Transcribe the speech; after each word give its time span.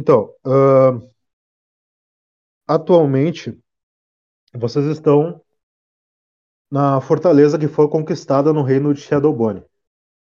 Então, 0.00 0.34
uh, 0.46 1.10
atualmente, 2.66 3.54
vocês 4.54 4.86
estão 4.86 5.42
na 6.70 7.02
fortaleza 7.02 7.58
que 7.58 7.68
foi 7.68 7.86
conquistada 7.86 8.50
no 8.50 8.62
reino 8.62 8.94
de 8.94 9.02
Shadowbone. 9.02 9.62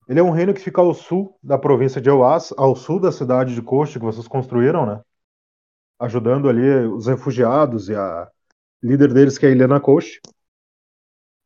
Ele 0.08 0.20
é 0.20 0.24
um 0.24 0.30
reino 0.30 0.54
que 0.54 0.62
fica 0.62 0.80
ao 0.80 0.94
sul 0.94 1.40
da 1.42 1.58
província 1.58 2.00
de 2.00 2.08
Ewas, 2.08 2.54
ao 2.56 2.76
sul 2.76 3.00
da 3.00 3.12
cidade 3.12 3.56
de 3.56 3.64
Coast 3.64 3.98
que 3.98 4.06
vocês 4.06 4.28
construíram, 4.28 4.86
né? 4.86 5.02
Ajudando 5.98 6.48
ali 6.48 6.86
os 6.86 7.08
refugiados 7.08 7.90
e 7.90 7.96
a 7.96 8.30
líder 8.80 9.12
deles, 9.12 9.40
que 9.40 9.48
é 9.48 9.50
a 9.50 9.52
Helena 9.54 9.80
Coast. 9.80 10.22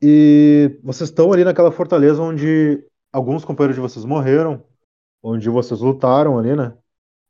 E 0.02 0.78
vocês 0.84 1.10
estão 1.10 1.32
ali 1.32 1.46
naquela 1.46 1.72
fortaleza 1.72 2.22
onde 2.22 2.86
alguns 3.10 3.46
companheiros 3.46 3.78
de 3.78 3.82
vocês 3.82 4.04
morreram, 4.04 4.66
onde 5.24 5.50
vocês 5.50 5.80
lutaram 5.80 6.38
ali, 6.38 6.54
né? 6.54 6.78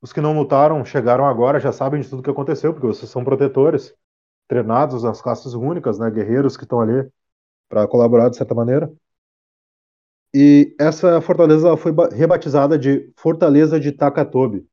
Os 0.02 0.14
que 0.14 0.22
não 0.22 0.38
lutaram 0.38 0.86
chegaram 0.86 1.26
agora, 1.26 1.60
já 1.60 1.72
sabem 1.72 2.02
de 2.02 2.10
tudo 2.10 2.24
que 2.24 2.30
aconteceu, 2.30 2.74
porque 2.74 2.88
vocês 2.88 3.10
são 3.10 3.24
protetores, 3.24 3.94
treinados 4.48 5.04
nas 5.04 5.22
classes 5.22 5.54
únicas, 5.54 6.00
né? 6.00 6.10
Guerreiros 6.12 6.56
que 6.56 6.64
estão 6.64 6.80
ali 6.82 7.10
para 7.70 7.88
colaborar 7.88 8.30
de 8.30 8.38
certa 8.38 8.56
maneira. 8.56 8.92
E 10.34 10.76
essa 10.80 11.20
fortaleza 11.22 11.76
foi 11.78 11.92
rebatizada 12.14 12.78
de 12.78 13.12
Fortaleza 13.18 13.80
de 13.80 13.92
Takatobi, 13.92 14.68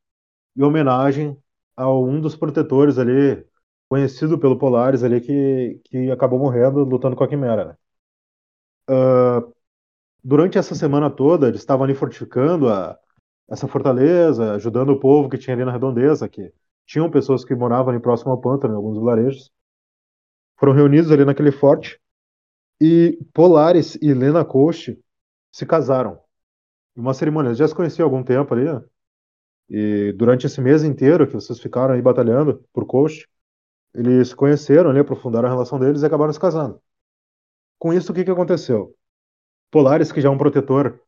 em 0.57 0.63
homenagem 0.63 1.37
a 1.77 1.91
um 1.91 2.21
dos 2.21 2.37
protetores 2.37 2.99
ali, 2.99 3.45
conhecido 3.89 4.39
pelo 4.39 4.59
Polaris 4.59 5.03
ali, 5.03 5.21
que, 5.21 5.81
que 5.85 6.11
acabou 6.11 6.39
morrendo 6.39 6.85
lutando 6.85 7.17
com 7.17 7.25
a 7.25 7.29
Quimera. 7.29 7.65
Né? 7.67 7.77
Uh, 8.91 9.55
durante 10.23 10.59
essa 10.59 10.75
semana 10.75 11.11
toda, 11.11 11.49
eles 11.49 11.61
estavam 11.61 11.85
ali 11.85 11.95
fortificando 11.95 12.69
a, 12.69 12.99
essa 13.49 13.69
fortaleza, 13.69 14.55
ajudando 14.55 14.91
o 14.91 15.01
povo 15.01 15.29
que 15.29 15.39
tinha 15.39 15.55
ali 15.55 15.65
na 15.65 15.73
redondeza, 15.73 16.29
que 16.29 16.53
tinham 16.87 17.11
pessoas 17.11 17.45
que 17.45 17.55
moravam 17.55 17.91
ali 17.93 18.01
próximo 18.01 18.33
ao 18.33 18.41
pântano, 18.41 18.75
em 18.75 18.77
alguns 18.77 18.99
vilarejos. 18.99 19.51
Foram 20.59 20.73
reunidos 20.73 21.11
ali 21.11 21.25
naquele 21.25 21.53
forte 21.53 22.01
e 22.81 23.19
Polaris 23.33 23.97
e 23.97 24.13
Lena 24.13 24.45
Coast 24.45 24.99
se 25.53 25.67
casaram. 25.67 26.19
Em 26.97 27.01
uma 27.01 27.15
cerimônia, 27.15 27.49
eles 27.49 27.59
já 27.59 27.67
se 27.67 27.75
conheciam 27.75 28.07
há 28.07 28.09
algum 28.09 28.23
tempo 28.23 28.55
ali, 28.55 28.65
né? 28.65 28.83
E 29.69 30.13
durante 30.13 30.47
esse 30.47 30.61
mês 30.61 30.85
inteiro 30.85 31.27
que 31.27 31.33
vocês 31.35 31.59
ficaram 31.59 31.95
aí 31.95 32.03
batalhando 32.03 32.65
por 32.73 32.87
Coast, 32.87 33.29
eles 33.95 34.29
se 34.29 34.37
conheceram 34.37 34.91
ali, 34.91 35.01
aprofundaram 35.01 35.49
a 35.49 35.51
relação 35.51 35.79
deles 35.79 36.03
e 36.03 36.07
acabaram 36.07 36.33
se 36.33 36.41
casando. 36.41 36.81
Com 37.79 37.93
isso, 37.93 38.13
o 38.13 38.15
que, 38.15 38.25
que 38.25 38.31
aconteceu? 38.31 38.95
Polaris, 39.71 40.13
que 40.13 40.21
já 40.21 40.29
é 40.29 40.33
um 40.33 40.39
protetor 40.39 41.01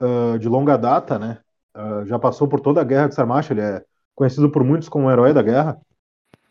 uh, 0.00 0.38
de 0.38 0.48
longa 0.48 0.76
data, 0.76 1.18
né? 1.18 1.42
Uh, 1.76 2.04
já 2.06 2.18
passou 2.18 2.48
por 2.48 2.60
toda 2.60 2.80
a 2.80 2.84
guerra 2.84 3.08
de 3.08 3.14
Sarmash, 3.14 3.50
ele 3.50 3.60
é 3.60 3.84
conhecido 4.14 4.50
por 4.50 4.64
muitos 4.64 4.88
como 4.88 5.06
o 5.06 5.10
herói 5.10 5.32
da 5.32 5.42
guerra. 5.42 5.80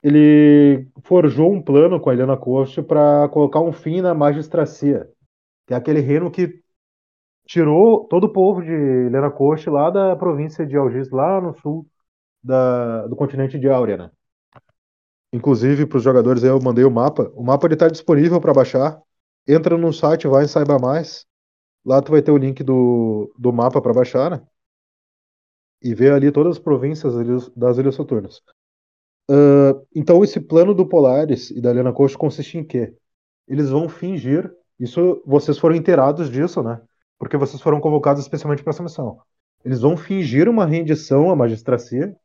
Ele 0.01 0.87
forjou 1.03 1.51
um 1.51 1.61
plano 1.61 1.99
com 1.99 2.09
a 2.09 2.13
Helena 2.13 2.37
Coast 2.37 2.81
para 2.83 3.27
colocar 3.29 3.59
um 3.59 3.73
fim 3.73 4.01
na 4.01 4.13
magistracia, 4.13 5.09
que 5.67 5.73
é 5.73 5.77
aquele 5.77 5.99
reino 5.99 6.31
que 6.31 6.61
tirou 7.45 8.05
todo 8.05 8.25
o 8.25 8.31
povo 8.31 8.61
de 8.61 8.71
Helena 8.71 9.29
Coast 9.29 9.69
lá 9.69 9.89
da 9.89 10.15
província 10.15 10.65
de 10.65 10.77
Algis, 10.77 11.09
lá 11.09 11.41
no 11.41 11.53
sul 11.59 11.85
da, 12.41 13.07
do 13.07 13.15
continente 13.15 13.59
de 13.59 13.67
Áurea, 13.67 13.97
né? 13.97 14.11
Inclusive, 15.33 15.85
para 15.85 15.97
os 15.97 16.03
jogadores 16.03 16.43
eu 16.43 16.59
mandei 16.61 16.83
o 16.85 16.91
mapa. 16.91 17.31
O 17.35 17.43
mapa 17.43 17.67
está 17.67 17.87
disponível 17.87 18.39
para 18.39 18.53
baixar. 18.53 18.99
Entra 19.47 19.77
no 19.77 19.93
site, 19.93 20.27
vai 20.27 20.45
e 20.45 20.47
saiba 20.47 20.79
mais. 20.79 21.25
Lá 21.85 22.01
tu 22.01 22.11
vai 22.11 22.21
ter 22.21 22.31
o 22.31 22.37
link 22.37 22.63
do, 22.63 23.31
do 23.37 23.53
mapa 23.53 23.81
para 23.81 23.93
baixar, 23.93 24.31
né? 24.31 24.41
E 25.81 25.93
ver 25.93 26.11
ali 26.11 26.31
todas 26.31 26.57
as 26.57 26.59
províncias 26.59 27.13
das 27.55 27.77
Ilhas 27.77 27.95
Soturnas. 27.95 28.41
Uh, 29.29 29.85
então, 29.93 30.23
esse 30.23 30.39
plano 30.39 30.73
do 30.73 30.87
Polaris 30.87 31.51
e 31.51 31.61
da 31.61 31.69
Helena 31.69 31.93
Coast 31.93 32.17
consiste 32.17 32.57
em 32.57 32.63
quê? 32.63 32.93
Eles 33.47 33.69
vão 33.69 33.87
fingir. 33.87 34.51
Isso 34.79 35.21
vocês 35.25 35.57
foram 35.57 35.75
inteirados 35.75 36.29
disso, 36.29 36.63
né? 36.63 36.81
Porque 37.17 37.37
vocês 37.37 37.61
foram 37.61 37.79
convocados 37.79 38.21
especialmente 38.21 38.63
para 38.63 38.71
essa 38.71 38.83
missão. 38.83 39.19
Eles 39.63 39.81
vão 39.81 39.95
fingir 39.95 40.49
uma 40.49 40.65
rendição 40.65 41.29
à 41.29 41.35
magistracia 41.35 42.15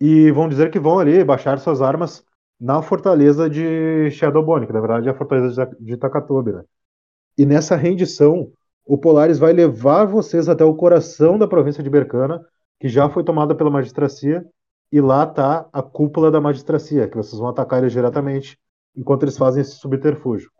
e 0.00 0.30
vão 0.30 0.48
dizer 0.48 0.70
que 0.70 0.78
vão 0.78 0.98
ali 0.98 1.24
baixar 1.24 1.58
suas 1.58 1.82
armas 1.82 2.24
na 2.60 2.80
fortaleza 2.82 3.50
de 3.50 4.10
Shadowbone, 4.10 4.66
que 4.66 4.72
na 4.72 4.80
verdade 4.80 5.08
é 5.08 5.10
a 5.10 5.16
fortaleza 5.16 5.68
de 5.80 5.96
Takatobi, 5.96 6.52
né? 6.52 6.62
E 7.36 7.44
nessa 7.44 7.74
rendição, 7.74 8.52
o 8.84 8.96
Polaris 8.98 9.38
vai 9.38 9.52
levar 9.52 10.04
vocês 10.04 10.48
até 10.48 10.64
o 10.64 10.74
coração 10.74 11.38
da 11.38 11.48
província 11.48 11.82
de 11.82 11.90
Bercana, 11.90 12.44
que 12.82 12.88
já 12.88 13.08
foi 13.08 13.22
tomada 13.22 13.54
pela 13.54 13.70
magistracia, 13.70 14.44
e 14.90 15.00
lá 15.00 15.22
está 15.22 15.68
a 15.72 15.80
cúpula 15.80 16.32
da 16.32 16.40
magistracia, 16.40 17.08
que 17.08 17.16
vocês 17.16 17.38
vão 17.38 17.48
atacar 17.48 17.78
eles 17.78 17.92
diretamente 17.92 18.58
enquanto 18.96 19.22
eles 19.22 19.38
fazem 19.38 19.62
esse 19.62 19.76
subterfúgio. 19.76 20.50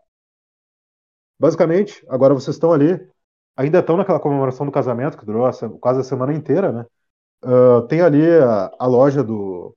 Basicamente, 1.37 2.01
agora 2.07 2.33
vocês 2.33 2.55
estão 2.55 2.71
ali, 2.71 2.97
ainda 3.57 3.79
estão 3.79 3.97
naquela 3.97 4.21
comemoração 4.21 4.65
do 4.65 4.71
casamento, 4.71 5.17
que 5.17 5.25
durou 5.25 5.51
quase 5.81 5.99
a 5.99 6.03
semana 6.03 6.33
inteira, 6.33 6.71
né? 6.71 6.85
Uh, 7.43 7.85
tem 7.87 7.99
ali 7.99 8.25
a, 8.25 8.71
a, 8.79 8.87
loja 8.87 9.21
do 9.21 9.75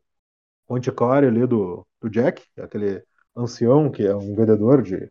antiquário 0.71 1.29
ali 1.29 1.45
do, 1.49 1.85
do 2.01 2.09
Jack, 2.09 2.45
aquele 2.61 3.03
ancião 3.37 3.91
que 3.91 4.07
é 4.07 4.15
um 4.15 4.37
vendedor 4.37 4.83
de 4.83 5.11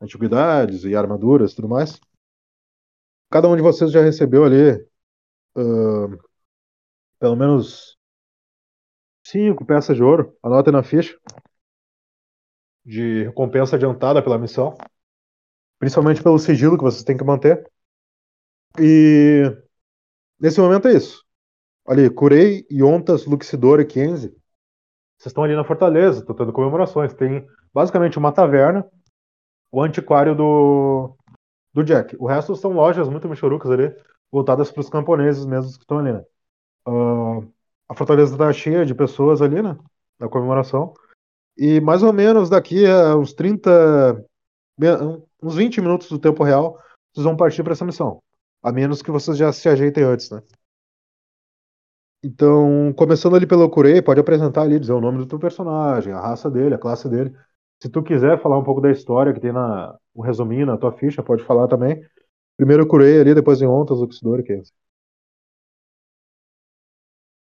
antiguidades 0.00 0.84
e 0.84 0.96
armaduras 0.96 1.52
e 1.52 1.56
tudo 1.56 1.68
mais. 1.68 2.00
Cada 3.30 3.48
um 3.48 3.56
de 3.56 3.60
vocês 3.60 3.92
já 3.92 4.00
recebeu 4.00 4.46
ali 4.46 4.72
uh, 5.58 6.29
pelo 7.20 7.36
menos 7.36 7.96
cinco 9.22 9.64
peças 9.64 9.96
de 9.96 10.02
ouro. 10.02 10.36
Anotem 10.42 10.72
na 10.72 10.82
ficha 10.82 11.16
de 12.84 13.24
recompensa 13.24 13.76
adiantada 13.76 14.22
pela 14.22 14.38
missão. 14.38 14.76
Principalmente 15.78 16.22
pelo 16.22 16.38
sigilo 16.38 16.76
que 16.76 16.82
vocês 16.82 17.04
têm 17.04 17.16
que 17.16 17.24
manter. 17.24 17.70
E 18.78 19.42
nesse 20.38 20.60
momento 20.60 20.88
é 20.88 20.94
isso. 20.94 21.24
Ali, 21.86 22.10
Curei, 22.10 22.66
Yontas, 22.70 23.26
Luxidor 23.26 23.80
e 23.80 23.84
Kenzie. 23.84 24.30
Vocês 25.16 25.30
estão 25.30 25.44
ali 25.44 25.54
na 25.54 25.64
fortaleza, 25.64 26.20
estão 26.20 26.34
tendo 26.34 26.52
comemorações. 26.52 27.12
Tem 27.14 27.46
basicamente 27.72 28.18
uma 28.18 28.32
taverna, 28.32 28.86
o 29.70 29.82
antiquário 29.82 30.34
do, 30.34 31.16
do 31.72 31.84
Jack. 31.84 32.16
O 32.18 32.26
resto 32.26 32.56
são 32.56 32.72
lojas 32.72 33.08
muito 33.08 33.28
michurucas 33.28 33.70
ali, 33.70 33.94
voltadas 34.30 34.70
para 34.70 34.80
os 34.80 34.88
camponeses 34.90 35.44
mesmos 35.44 35.76
que 35.76 35.84
estão 35.84 35.98
ali, 35.98 36.12
né? 36.12 36.24
Uh, 36.90 37.48
a 37.88 37.94
fortaleza 37.94 38.32
está 38.32 38.52
cheia 38.52 38.84
de 38.84 38.94
pessoas 38.94 39.40
ali, 39.40 39.62
né? 39.62 39.78
Na 40.18 40.28
comemoração. 40.28 40.92
E 41.56 41.80
mais 41.80 42.02
ou 42.02 42.12
menos 42.12 42.50
daqui 42.50 42.86
a 42.86 43.16
uns 43.16 43.32
30, 43.32 44.24
uns 45.42 45.54
20 45.54 45.80
minutos 45.80 46.08
do 46.08 46.18
tempo 46.18 46.42
real, 46.42 46.78
vocês 47.12 47.24
vão 47.24 47.36
partir 47.36 47.62
para 47.62 47.72
essa 47.72 47.84
missão. 47.84 48.20
A 48.62 48.72
menos 48.72 49.02
que 49.02 49.10
vocês 49.10 49.36
já 49.36 49.52
se 49.52 49.68
ajeitem 49.68 50.04
antes, 50.04 50.30
né? 50.30 50.42
Então, 52.22 52.92
começando 52.94 53.36
ali 53.36 53.46
pelo 53.46 53.70
Kurei, 53.70 54.02
pode 54.02 54.20
apresentar 54.20 54.62
ali, 54.62 54.78
dizer 54.78 54.92
o 54.92 55.00
nome 55.00 55.18
do 55.18 55.26
teu 55.26 55.38
personagem, 55.38 56.12
a 56.12 56.20
raça 56.20 56.50
dele, 56.50 56.74
a 56.74 56.78
classe 56.78 57.08
dele. 57.08 57.34
Se 57.82 57.88
tu 57.88 58.02
quiser 58.02 58.40
falar 58.42 58.58
um 58.58 58.64
pouco 58.64 58.80
da 58.80 58.90
história 58.90 59.32
que 59.32 59.40
tem 59.40 59.52
na 59.52 59.96
um 60.14 60.22
resuminho 60.22 60.66
na 60.66 60.76
tua 60.76 60.92
ficha, 60.92 61.22
pode 61.22 61.44
falar 61.44 61.66
também. 61.68 62.04
Primeiro 62.56 62.86
Kurei 62.86 63.20
ali, 63.20 63.34
depois 63.34 63.62
em 63.62 63.66
Ontas, 63.66 63.98
Luxidor 63.98 64.40
e 64.40 64.42
Kenzie. 64.42 64.72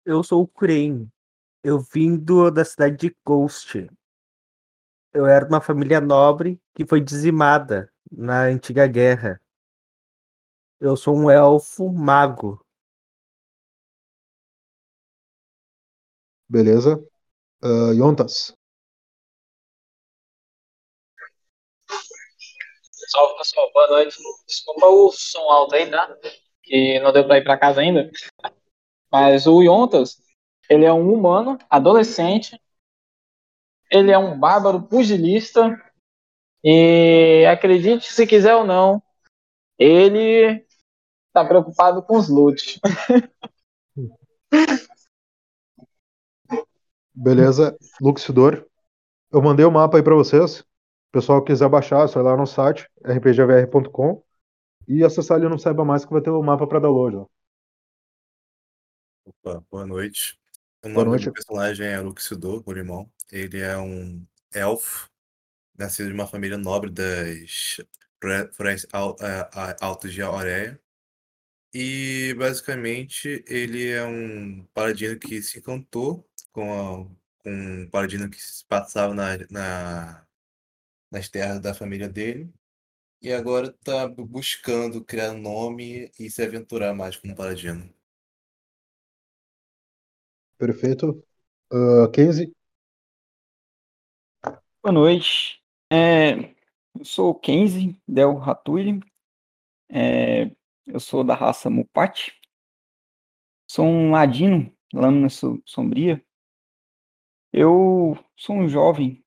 Eu 0.09 0.25
sou 0.25 0.43
o 0.43 0.49
Kurei. 0.49 1.07
Eu 1.63 1.79
vim 1.81 2.17
do, 2.17 2.51
da 2.51 2.65
cidade 2.65 2.97
de 2.97 3.17
Ghost. 3.27 3.91
Eu 5.13 5.27
era 5.27 5.45
de 5.45 5.53
uma 5.53 5.61
família 5.61 6.01
nobre 6.01 6.59
que 6.75 6.87
foi 6.87 6.99
dizimada 6.99 7.93
na 8.11 8.45
antiga 8.45 8.87
guerra. 8.87 9.39
Eu 10.81 10.97
sou 10.97 11.15
um 11.15 11.31
elfo 11.31 11.93
mago. 11.93 12.65
Beleza. 16.49 16.97
Uh, 17.63 17.93
Yontas. 17.93 18.57
Salve 23.11 23.37
pessoal, 23.37 23.71
boa 23.75 23.89
noite. 23.89 24.17
Desculpa 24.47 24.87
o 24.87 25.13
som 25.13 25.51
alto 25.51 25.75
aí, 25.75 25.91
tá? 25.91 26.17
Que 26.63 26.99
não 27.01 27.13
deu 27.13 27.27
pra 27.27 27.37
ir 27.37 27.45
pra 27.45 27.59
casa 27.59 27.83
ainda. 27.83 28.11
Mas 29.11 29.47
o 29.47 29.63
Yontas, 29.63 30.19
ele 30.69 30.85
é 30.85 30.93
um 30.93 31.13
humano, 31.13 31.59
adolescente. 31.69 32.61
Ele 33.91 34.11
é 34.11 34.19
um 34.19 34.39
bárbaro 34.39 34.83
pugilista. 34.83 35.77
E 36.63 37.47
acredite 37.47 38.13
se 38.13 38.27
quiser 38.27 38.55
ou 38.55 38.65
não, 38.65 39.03
ele 39.79 40.67
tá 41.33 41.45
preocupado 41.45 42.03
com 42.03 42.17
os 42.17 42.29
loot. 42.29 42.81
Beleza, 47.15 47.77
Luxidor. 48.01 48.65
Eu 49.33 49.43
mandei 49.43 49.65
o 49.65 49.69
um 49.69 49.73
mapa 49.73 49.97
aí 49.97 50.03
para 50.03 50.15
vocês. 50.15 50.61
O 50.61 50.65
pessoal 51.13 51.43
quiser 51.43 51.69
baixar, 51.69 52.05
é 52.05 52.09
só 52.09 52.21
ir 52.21 52.23
lá 52.23 52.37
no 52.37 52.47
site 52.47 52.89
rpgvr.com 53.05 54.23
e 54.87 55.05
acessar 55.05 55.37
ali 55.37 55.49
no 55.49 55.59
Saiba 55.59 55.85
Mais 55.85 56.05
que 56.05 56.13
vai 56.13 56.23
ter 56.23 56.31
o 56.31 56.43
mapa 56.43 56.67
para 56.67 56.81
download. 56.81 57.17
Ó. 57.17 57.27
Opa, 59.29 59.63
boa 59.71 59.87
noite. 59.87 60.39
O 60.85 60.89
Boa 60.89 61.05
noite. 61.05 61.25
do 61.25 61.27
meu 61.27 61.33
personagem 61.35 61.87
é 61.87 62.01
Luxidor, 62.01 62.63
o 62.67 62.73
irmão. 62.73 63.13
Ele 63.31 63.59
é 63.61 63.77
um 63.77 64.27
elfo, 64.53 65.11
nascido 65.79 66.09
de 66.09 66.15
uma 66.15 66.27
família 66.27 66.59
nobre 66.59 66.91
das 66.91 67.79
Florestas 68.55 68.91
Altas 69.81 70.13
de 70.13 70.23
Auréia. 70.23 70.81
E 71.75 72.35
basicamente 72.39 73.45
ele 73.47 73.89
é 73.91 74.05
um 74.05 74.65
paladino 74.75 75.19
que 75.19 75.43
se 75.43 75.59
encantou 75.59 76.29
com, 76.53 76.73
a- 76.73 77.17
com 77.43 77.51
um 77.85 77.91
paladino 77.91 78.31
que 78.31 78.41
se 78.43 78.65
passava 78.67 79.15
na, 79.15 79.37
na- 79.51 80.27
nas 81.11 81.29
terras 81.29 81.61
da 81.61 81.75
família 81.75 82.09
dele. 82.09 82.53
E 83.23 83.33
agora 83.33 83.73
tá 83.85 84.09
buscando 84.09 85.05
criar 85.05 85.35
nome 85.35 86.11
e 86.19 86.31
se 86.31 86.43
aventurar 86.43 86.95
mais 86.95 87.17
como 87.17 87.37
paladino. 87.37 87.93
Perfeito. 90.59 91.23
Uh, 91.73 92.11
Kenzie, 92.11 92.53
Boa 94.83 94.93
noite. 94.93 95.63
É, 95.93 96.55
eu 96.95 97.05
sou 97.05 97.31
o 97.31 97.35
Kenzie 97.35 98.01
Del 98.07 98.35
Ratuli. 98.37 99.01
É, 99.91 100.51
eu 100.87 101.01
sou 101.01 101.23
da 101.25 101.35
raça 101.35 101.71
Mupati. 101.71 102.33
Sou 103.71 103.85
um 103.85 104.11
ladino, 104.13 104.73
lâmina 104.95 105.29
so- 105.29 105.63
sombria. 105.65 106.25
Eu 107.53 108.17
sou 108.37 108.57
um 108.57 108.69
jovem 108.69 109.25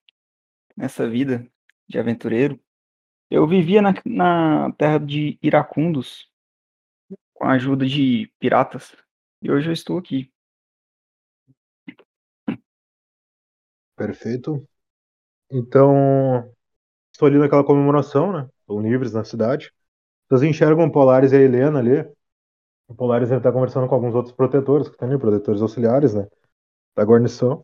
nessa 0.75 1.10
vida 1.10 1.48
de 1.88 2.00
aventureiro. 2.00 2.60
Eu 3.30 3.48
vivia 3.48 3.81
na, 3.81 3.94
na 4.06 4.72
terra 4.74 5.00
de 5.00 5.38
Iracundos 5.42 6.30
com 7.34 7.45
a 7.45 7.54
ajuda 7.54 7.86
de 7.86 8.27
piratas. 8.39 8.95
E 9.42 9.51
hoje 9.51 9.69
eu 9.69 9.74
estou 9.74 9.98
aqui. 9.98 10.31
Perfeito. 14.01 14.68
Então, 15.51 16.51
estou 17.12 17.27
ali 17.27 17.38
naquela 17.38 17.63
comemoração, 17.63 18.33
né? 18.33 18.50
Estão 18.62 18.81
livres 18.81 19.13
na 19.13 19.24
cidade. 19.24 19.71
Vocês 20.30 20.44
enxergam 20.44 20.86
o 20.86 20.92
Polaris 20.92 21.31
e 21.31 21.36
a 21.36 21.42
Helena 21.42 21.80
ali. 21.80 22.01
O 22.88 22.95
Polaris 22.95 23.31
ele 23.31 23.42
conversando 23.42 23.88
com 23.88 23.95
alguns 23.95 24.15
outros 24.15 24.36
protetores 24.36 24.88
que 24.88 24.95
estão 24.95 25.07
ali, 25.07 25.19
protetores 25.19 25.62
auxiliares, 25.62 26.13
né? 26.13 26.27
Da 26.95 27.03
guarnição. 27.03 27.62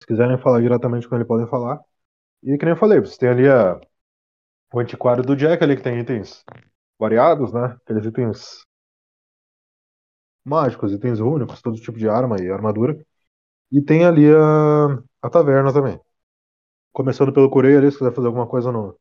Se 0.00 0.06
quiserem 0.06 0.38
falar 0.38 0.60
diretamente 0.60 1.08
com 1.08 1.16
ele, 1.16 1.24
podem 1.24 1.46
falar. 1.46 1.80
E 2.42 2.56
que 2.56 2.64
nem 2.64 2.74
eu 2.74 2.78
falei, 2.78 3.00
vocês 3.00 3.18
têm 3.18 3.28
ali 3.28 3.48
a, 3.48 3.80
o 4.72 4.80
antiquário 4.80 5.24
do 5.24 5.36
Jack 5.36 5.62
ali, 5.62 5.76
que 5.76 5.82
tem 5.82 5.98
itens 5.98 6.44
variados, 6.98 7.52
né? 7.52 7.76
Aqueles 7.84 8.06
itens 8.06 8.64
mágicos, 10.44 10.92
itens 10.92 11.20
únicos, 11.20 11.60
todo 11.60 11.80
tipo 11.80 11.98
de 11.98 12.08
arma 12.08 12.36
e 12.40 12.50
armadura. 12.50 12.96
E 13.70 13.82
tem 13.82 14.04
ali 14.04 14.26
a, 14.34 15.02
a 15.22 15.30
taverna 15.30 15.72
também. 15.72 16.00
Começando 16.92 17.32
pelo 17.34 17.50
Coreia 17.50 17.78
ali, 17.78 17.90
se 17.92 17.98
quiser 17.98 18.14
fazer 18.14 18.28
alguma 18.28 18.46
coisa 18.48 18.72
no, 18.72 18.98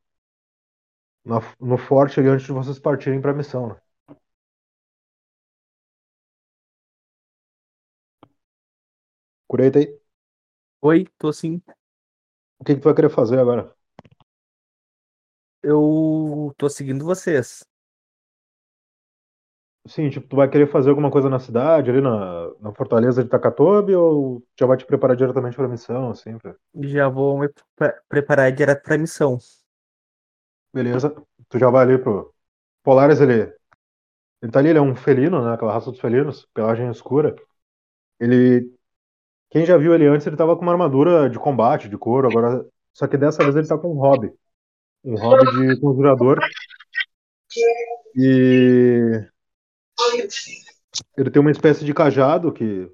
na- 1.26 1.42
no 1.60 1.78
forte 1.78 2.20
ali 2.20 2.28
antes 2.30 2.48
de 2.48 2.52
vocês 2.54 2.80
partirem 2.80 3.22
pra 3.22 3.32
missão, 3.34 3.68
né? 3.70 3.76
Coreia 9.48 9.72
tá 9.72 9.80
aí. 9.80 10.00
Oi, 10.82 11.06
tô 11.20 11.34
sim. 11.34 11.62
O 12.60 12.64
que, 12.64 12.76
que 12.76 12.82
tu 12.82 12.86
vai 12.86 12.94
querer 12.96 13.10
fazer 13.10 13.40
agora? 13.40 13.74
Eu 15.64 16.54
tô 16.58 16.70
seguindo 16.70 17.06
vocês. 17.06 17.64
Sim, 19.88 20.10
tipo, 20.10 20.28
tu 20.28 20.36
vai 20.36 20.50
querer 20.50 20.68
fazer 20.68 20.90
alguma 20.90 21.10
coisa 21.10 21.30
na 21.30 21.40
cidade, 21.40 21.90
ali 21.90 22.02
na, 22.02 22.52
na 22.60 22.74
fortaleza 22.74 23.24
de 23.24 23.30
Takatobi, 23.30 23.96
ou 23.96 24.44
já 24.60 24.66
vai 24.66 24.76
te 24.78 24.86
preparar 24.86 25.16
diretamente 25.16 25.56
pra 25.56 25.68
missão, 25.68 26.10
assim, 26.10 26.38
pra... 26.38 26.56
Já 26.82 27.08
vou 27.08 27.40
me 27.40 27.50
pre- 27.76 27.96
preparar 28.10 28.52
direto 28.52 28.84
pra 28.84 28.98
missão. 28.98 29.38
Beleza. 30.74 31.16
Tu 31.50 31.58
já 31.58 31.70
vai 31.70 31.86
ali 31.86 31.98
pro. 31.98 32.34
Polaris, 32.84 33.22
ele. 33.22 33.54
Ele 34.42 34.52
tá 34.52 34.60
ali, 34.60 34.70
ele 34.70 34.80
é 34.80 34.82
um 34.82 34.96
felino, 34.96 35.44
né? 35.44 35.54
Aquela 35.54 35.74
raça 35.74 35.90
dos 35.92 36.00
felinos, 36.00 36.48
pelagem 36.54 36.90
escura. 36.90 37.36
Ele. 38.20 38.72
Quem 39.50 39.66
já 39.66 39.78
viu 39.78 39.94
ele 39.96 40.08
antes, 40.08 40.28
ele 40.28 40.36
tava 40.38 40.56
com 40.56 40.62
uma 40.64 40.74
armadura 40.74 41.30
de 41.30 41.40
combate, 41.40 41.90
de 41.90 41.98
couro, 41.98 42.28
agora. 42.30 42.66
Só 42.94 43.08
que 43.08 43.18
dessa 43.18 43.44
vez 43.44 43.56
ele 43.56 43.68
tá 43.68 43.78
com 43.78 43.94
um 43.94 43.98
hobby. 43.98 44.32
Um 45.04 45.16
hobby 45.16 45.46
de 45.76 45.80
conjurador. 45.80 46.40
E. 48.16 49.28
Ele 51.18 51.30
tem 51.30 51.42
uma 51.42 51.52
espécie 51.52 51.86
de 51.86 51.94
cajado 51.94 52.52
que. 52.52 52.90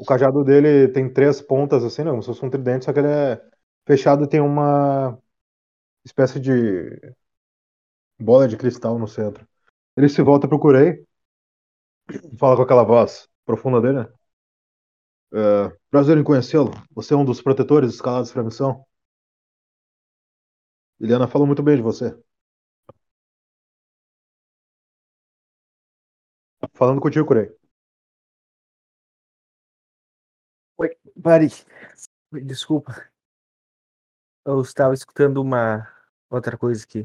O 0.00 0.04
cajado 0.04 0.44
dele 0.44 0.88
tem 0.92 1.10
três 1.12 1.40
pontas 1.40 1.82
assim, 1.82 2.04
né? 2.04 2.10
Como 2.10 2.22
se 2.22 2.28
fosse 2.28 2.44
um 2.44 2.50
tridente, 2.50 2.84
só 2.84 2.92
que 2.92 2.98
ele 2.98 3.08
é 3.08 3.40
fechado 3.86 4.24
e 4.24 4.28
tem 4.28 4.40
uma 4.40 5.18
espécie 6.04 6.38
de 6.38 7.00
bola 8.20 8.46
de 8.48 8.56
cristal 8.56 8.98
no 8.98 9.08
centro. 9.08 9.46
Ele 9.96 10.08
se 10.08 10.22
volta 10.22 10.46
pro 10.48 10.58
Kurei, 10.58 11.04
fala 12.38 12.56
com 12.56 12.62
aquela 12.62 12.84
voz 12.84 13.28
profunda 13.44 13.80
dele, 13.80 14.00
né? 14.00 14.12
É, 15.32 15.76
prazer 15.90 16.16
em 16.18 16.24
conhecê-lo. 16.24 16.70
Você 16.92 17.14
é 17.14 17.16
um 17.16 17.24
dos 17.24 17.40
protetores 17.42 17.94
escalados 17.94 18.32
para 18.32 18.42
a 18.42 18.44
missão. 18.44 18.84
Eliana 21.00 21.26
falou 21.28 21.46
muito 21.46 21.62
bem 21.62 21.76
de 21.76 21.82
você. 21.82 22.16
Falando 26.78 27.00
contigo, 27.00 27.26
Kurei. 27.26 27.50
Oi, 30.76 30.96
pare. 31.20 31.48
Desculpa. 32.30 33.10
Eu 34.46 34.60
estava 34.60 34.94
escutando 34.94 35.42
uma 35.42 35.92
outra 36.30 36.56
coisa 36.56 36.84
aqui. 36.84 37.04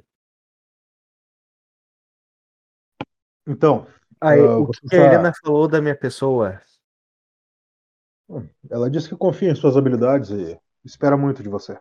Então, 3.47 3.87
Aí, 4.21 4.39
Ah, 4.39 4.59
o 4.59 4.67
que 4.67 4.95
a 4.95 4.99
Helena 4.99 5.33
falou 5.43 5.67
da 5.67 5.81
minha 5.81 5.97
pessoa? 5.97 6.61
ela 8.69 8.91
disse 8.91 9.09
que 9.09 9.17
confia 9.17 9.49
em 9.49 9.55
suas 9.55 9.75
habilidades 9.75 10.29
e 10.29 10.57
espera 10.85 11.17
muito 11.17 11.41
de 11.41 11.49
você. 11.49 11.79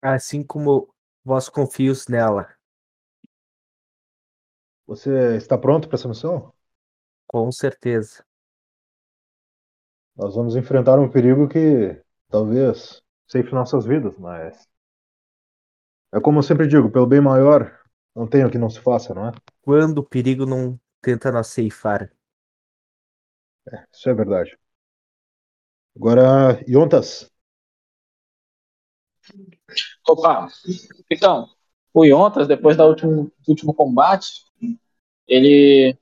Assim 0.00 0.44
como 0.44 0.94
vós 1.24 1.48
confios 1.48 2.06
nela. 2.06 2.48
Você 4.92 5.36
está 5.38 5.56
pronto 5.56 5.88
para 5.88 5.96
essa 5.96 6.06
missão? 6.06 6.52
Com 7.26 7.50
certeza. 7.50 8.22
Nós 10.14 10.34
vamos 10.34 10.54
enfrentar 10.54 10.98
um 10.98 11.10
perigo 11.10 11.48
que 11.48 11.98
talvez 12.28 13.02
ceife 13.26 13.54
nossas 13.54 13.86
vidas, 13.86 14.18
mas 14.18 14.68
é 16.12 16.20
como 16.20 16.40
eu 16.40 16.42
sempre 16.42 16.66
digo, 16.66 16.90
pelo 16.90 17.06
bem 17.06 17.22
maior, 17.22 17.74
não 18.14 18.26
tem 18.26 18.44
o 18.44 18.50
que 18.50 18.58
não 18.58 18.68
se 18.68 18.80
faça, 18.80 19.14
não 19.14 19.28
é? 19.28 19.32
Quando 19.62 20.00
o 20.00 20.06
perigo 20.06 20.44
não 20.44 20.78
tenta 21.00 21.32
nos 21.32 21.46
ceifar. 21.46 22.12
Isso 23.90 24.10
é 24.10 24.12
verdade. 24.12 24.58
Agora, 25.96 26.62
Yontas, 26.68 27.32
Opa, 30.06 30.48
então, 31.10 31.48
o 31.94 32.04
Yontas, 32.04 32.46
depois 32.46 32.76
da 32.76 32.84
último, 32.84 33.32
do 33.46 33.48
último 33.48 33.72
combate, 33.72 34.51
ele 35.32 35.96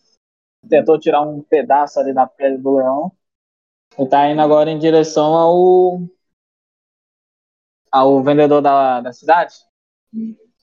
tentou 0.68 0.98
tirar 0.98 1.22
um 1.22 1.42
pedaço 1.42 1.98
ali 2.00 2.12
da 2.12 2.26
pele 2.26 2.58
do 2.58 2.76
leão 2.76 3.12
e 3.98 4.06
tá 4.06 4.28
indo 4.28 4.40
agora 4.40 4.70
em 4.70 4.78
direção 4.78 5.34
ao 5.34 6.00
ao 7.90 8.22
vendedor 8.22 8.60
da, 8.60 9.00
da 9.00 9.12
cidade. 9.12 9.54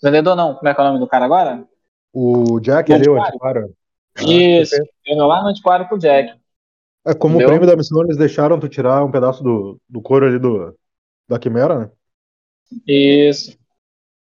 Vendedor 0.01 0.35
não, 0.35 0.55
como 0.55 0.67
é 0.67 0.73
que 0.73 0.79
é 0.79 0.83
o 0.83 0.87
nome 0.87 0.99
do 0.99 1.07
cara 1.07 1.25
agora? 1.25 1.67
o 2.13 2.59
Jack 2.59 2.91
ali, 2.91 3.07
o 3.07 3.21
antiquário. 3.21 3.75
Ah, 4.17 4.23
Isso, 4.23 4.71
perfeito. 4.71 4.93
indo 5.05 5.27
lá 5.27 5.43
no 5.43 5.49
antiquário 5.49 5.87
pro 5.87 5.99
Jack. 5.99 6.33
É, 7.05 7.13
como 7.13 7.35
Entendeu? 7.35 7.49
prêmio 7.49 7.67
da 7.67 7.75
missão, 7.75 8.01
eles 8.03 8.17
deixaram 8.17 8.59
tu 8.59 8.67
tirar 8.67 9.03
um 9.03 9.11
pedaço 9.11 9.43
do, 9.43 9.79
do 9.87 10.01
couro 10.01 10.25
ali 10.25 10.39
do, 10.39 10.75
da 11.27 11.37
quimera, 11.37 11.79
né? 11.79 11.91
Isso. 12.87 13.57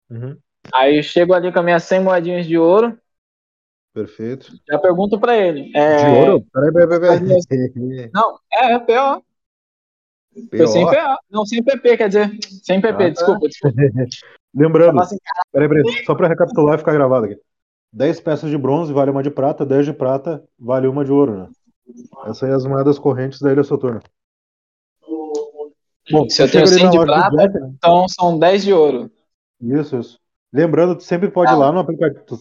Uhum. 0.09 0.37
Aí 0.73 0.97
eu 0.97 1.03
chego 1.03 1.33
ali 1.33 1.51
com 1.51 1.59
as 1.59 1.65
minhas 1.65 1.83
100 1.83 2.01
moedinhas 2.01 2.45
de 2.45 2.57
ouro, 2.57 2.99
Perfeito. 4.03 4.51
já 4.69 4.79
pergunto 4.79 5.19
pra 5.19 5.35
ele. 5.37 5.63
De 5.71 5.77
É... 5.77 6.07
ouro? 6.09 6.45
Peraí, 6.53 6.71
peraí, 6.71 6.99
peraí. 6.99 7.19
Não, 8.13 8.39
é, 8.53 8.73
é 8.73 8.79
PO. 8.79 9.23
Foi 10.55 10.67
sem 10.67 10.85
PO. 10.85 10.91
PO. 10.91 11.17
Não, 11.29 11.45
sem 11.45 11.61
PP, 11.63 11.97
quer 11.97 12.07
dizer. 12.07 12.31
Sem 12.63 12.79
PP, 12.79 12.93
Ah, 13.03 13.07
tá. 13.07 13.09
desculpa, 13.09 13.47
desculpa. 13.47 13.75
Lembrando, 14.55 14.99
assim, 15.01 15.17
peraí, 15.51 15.67
peraí, 15.67 16.05
só 16.05 16.15
pra 16.15 16.27
recapitular 16.27 16.75
e 16.75 16.77
ficar 16.79 16.93
gravado 16.93 17.25
aqui. 17.25 17.37
10 17.91 18.19
peças 18.21 18.49
de 18.49 18.57
bronze 18.57 18.93
vale 18.93 19.11
uma 19.11 19.21
de 19.23 19.29
prata, 19.31 19.65
10 19.65 19.85
de 19.87 19.93
prata 19.93 20.43
vale 20.57 20.87
uma 20.87 21.03
de 21.03 21.11
ouro, 21.11 21.35
né? 21.39 21.47
Essas 22.25 22.43
aí 22.43 22.51
as 22.51 22.65
moedas 22.65 22.97
correntes 22.99 23.39
da 23.41 23.51
Ilha 23.51 23.63
Soturna. 23.63 23.99
Bom, 26.11 26.27
Se 26.29 26.41
eu 26.41 26.49
tenho 26.49 26.65
chega 26.67 26.69
ali 26.69 26.75
100 26.79 26.83
na 26.85 26.89
de 26.91 26.99
prata, 26.99 27.35
Jack, 27.37 27.53
né? 27.59 27.73
então 27.77 28.07
são 28.07 28.39
10 28.39 28.63
de 28.63 28.73
ouro. 28.73 29.11
Isso, 29.61 29.97
isso. 29.97 30.19
Lembrando, 30.51 30.95
tu 30.95 31.03
sempre 31.03 31.29
pode 31.29 31.51
ir 31.51 31.53
Ah. 31.53 31.57
lá 31.57 31.71
no 31.71 31.79
aplicativo. 31.79 32.39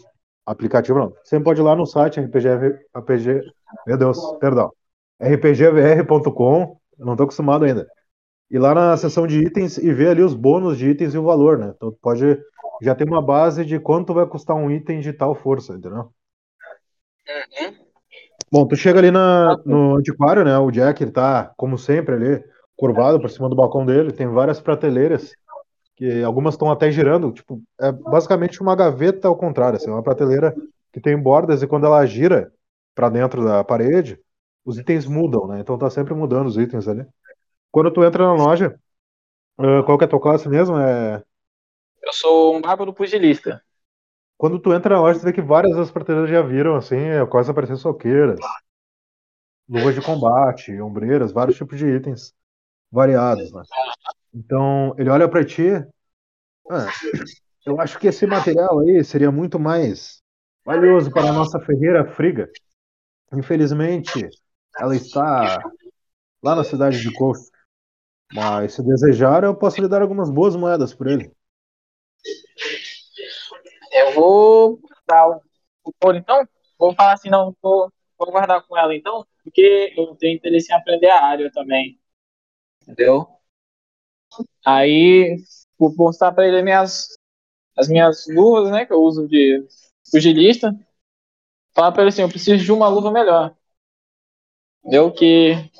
Aplicativo 0.48 0.98
não. 0.98 1.12
Sempre 1.24 1.44
pode 1.44 1.60
ir 1.60 1.62
lá 1.62 1.76
no 1.76 1.84
site 1.84 2.20
RPG. 2.20 2.48
RPG 2.96 3.42
meu 3.86 3.98
Deus, 3.98 4.18
perdão. 4.38 4.72
rpgvr.com, 5.20 6.78
não 6.98 7.16
tô 7.16 7.24
acostumado 7.24 7.66
ainda. 7.66 7.86
E 8.50 8.58
lá 8.58 8.74
na 8.74 8.96
seção 8.96 9.26
de 9.26 9.40
itens 9.40 9.76
e 9.76 9.92
ver 9.92 10.08
ali 10.08 10.22
os 10.22 10.34
bônus 10.34 10.78
de 10.78 10.88
itens 10.88 11.12
e 11.12 11.18
o 11.18 11.22
valor, 11.24 11.58
né? 11.58 11.72
Então 11.76 11.90
tu 11.90 11.98
pode 12.00 12.40
já 12.80 12.94
ter 12.94 13.04
uma 13.04 13.20
base 13.20 13.62
de 13.62 13.78
quanto 13.78 14.14
vai 14.14 14.26
custar 14.26 14.56
um 14.56 14.70
item 14.70 15.00
de 15.00 15.12
tal 15.12 15.34
força, 15.34 15.74
entendeu? 15.74 16.10
Bom, 18.50 18.66
tu 18.66 18.74
chega 18.74 18.98
ali 18.98 19.10
na, 19.10 19.54
no 19.66 19.96
antiquário, 19.96 20.44
né? 20.44 20.56
O 20.56 20.70
Jack 20.70 21.02
ele 21.02 21.12
tá, 21.12 21.52
como 21.58 21.76
sempre, 21.76 22.14
ali, 22.14 22.44
curvado 22.74 23.20
por 23.20 23.28
cima 23.28 23.50
do 23.50 23.56
balcão 23.56 23.84
dele. 23.84 24.12
Tem 24.12 24.26
várias 24.26 24.60
prateleiras, 24.62 25.34
que 25.98 26.22
algumas 26.22 26.54
estão 26.54 26.70
até 26.70 26.92
girando. 26.92 27.32
Tipo, 27.32 27.60
é 27.80 27.90
basicamente 27.90 28.62
uma 28.62 28.76
gaveta 28.76 29.26
ao 29.26 29.36
contrário, 29.36 29.76
assim, 29.76 29.90
uma 29.90 30.02
prateleira 30.02 30.54
que 30.92 31.00
tem 31.00 31.20
bordas 31.20 31.60
e 31.60 31.66
quando 31.66 31.86
ela 31.86 32.06
gira 32.06 32.52
para 32.94 33.08
dentro 33.08 33.44
da 33.44 33.64
parede, 33.64 34.16
os 34.64 34.78
itens 34.78 35.06
mudam, 35.06 35.48
né? 35.48 35.58
Então 35.58 35.76
tá 35.76 35.90
sempre 35.90 36.14
mudando 36.14 36.46
os 36.46 36.56
itens 36.56 36.86
ali. 36.86 37.04
Quando 37.72 37.90
tu 37.90 38.04
entra 38.04 38.24
na 38.24 38.32
loja, 38.32 38.78
qual 39.56 39.98
que 39.98 40.04
é 40.04 40.06
a 40.06 40.10
tua 40.10 40.20
classe 40.20 40.48
mesmo? 40.48 40.78
É... 40.78 41.20
Eu 42.00 42.12
sou 42.12 42.56
um 42.56 42.60
bárbaro 42.60 42.94
pugilista. 42.94 43.60
Quando 44.36 44.60
tu 44.60 44.72
entra 44.72 44.94
na 44.94 45.00
loja, 45.00 45.18
tu 45.18 45.24
vê 45.24 45.32
que 45.32 45.42
várias 45.42 45.76
das 45.76 45.90
prateleiras 45.90 46.30
já 46.30 46.42
viram, 46.42 46.76
assim, 46.76 46.96
quase 47.28 47.50
aparecer 47.50 47.76
soqueiras, 47.76 48.38
luvas 49.68 49.96
de 49.96 50.00
combate, 50.00 50.80
ombreiras, 50.80 51.32
vários 51.32 51.56
tipos 51.56 51.76
de 51.76 51.88
itens 51.88 52.32
variados, 52.90 53.52
né? 53.52 53.62
Então, 54.35 54.94
ele 54.99 55.11
olha 55.11 55.28
pra 55.28 55.44
ti, 55.44 55.70
"Ah, 56.70 56.90
eu 57.66 57.80
acho 57.80 57.99
que 57.99 58.08
esse 58.08 58.26
material 58.26 58.80
aí 58.80 59.02
seria 59.04 59.30
muito 59.30 59.58
mais 59.58 60.23
valioso 60.64 61.11
para 61.11 61.30
a 61.30 61.32
nossa 61.32 61.61
ferreira 61.61 62.04
Friga. 62.04 62.50
Infelizmente, 63.32 64.28
ela 64.78 64.94
está 64.97 65.62
lá 66.42 66.54
na 66.54 66.64
cidade 66.64 67.00
de 67.00 67.12
Coast. 67.14 67.50
Mas 68.32 68.75
se 68.75 68.82
desejar, 68.82 69.44
eu 69.44 69.54
posso 69.54 69.80
lhe 69.80 69.88
dar 69.88 70.02
algumas 70.02 70.30
boas 70.30 70.54
moedas 70.54 70.94
por 70.94 71.06
ele. 71.06 71.32
Eu 73.92 74.12
vou 74.14 74.80
dar 75.06 75.28
o, 75.28 75.42
o 75.85 75.92
couro 76.00 76.16
então. 76.16 76.47
Vou 76.78 76.94
falar 76.94 77.14
assim, 77.14 77.30
não, 77.30 77.56
vou, 77.62 77.90
vou 78.18 78.30
guardar 78.30 78.62
com 78.66 78.76
ela 78.76 78.94
então, 78.94 79.26
porque 79.42 79.94
eu 79.97 80.14
tenho 80.16 80.37
interesse 80.37 80.73
em 80.73 80.76
aprender 80.76 81.08
a 81.08 81.25
área 81.25 81.50
também. 81.50 81.99
Entendeu? 82.82 83.38
Aí 84.64 85.37
vou 85.78 85.94
mostrar 85.97 86.32
pra 86.32 86.47
ele 86.47 86.62
minhas, 86.62 87.08
as 87.76 87.88
minhas 87.88 88.26
luvas, 88.28 88.70
né? 88.70 88.85
Que 88.85 88.92
eu 88.92 89.02
uso 89.02 89.26
de 89.28 89.64
pugilista. 90.11 90.75
Falar 91.75 91.92
pra 91.92 92.02
ele 92.02 92.08
assim, 92.11 92.23
eu 92.23 92.28
preciso 92.28 92.64
de 92.64 92.73
uma 92.73 92.88
luva 92.88 93.11
melhor. 93.11 93.54
Entendeu? 94.80 95.12
Que 95.12 95.70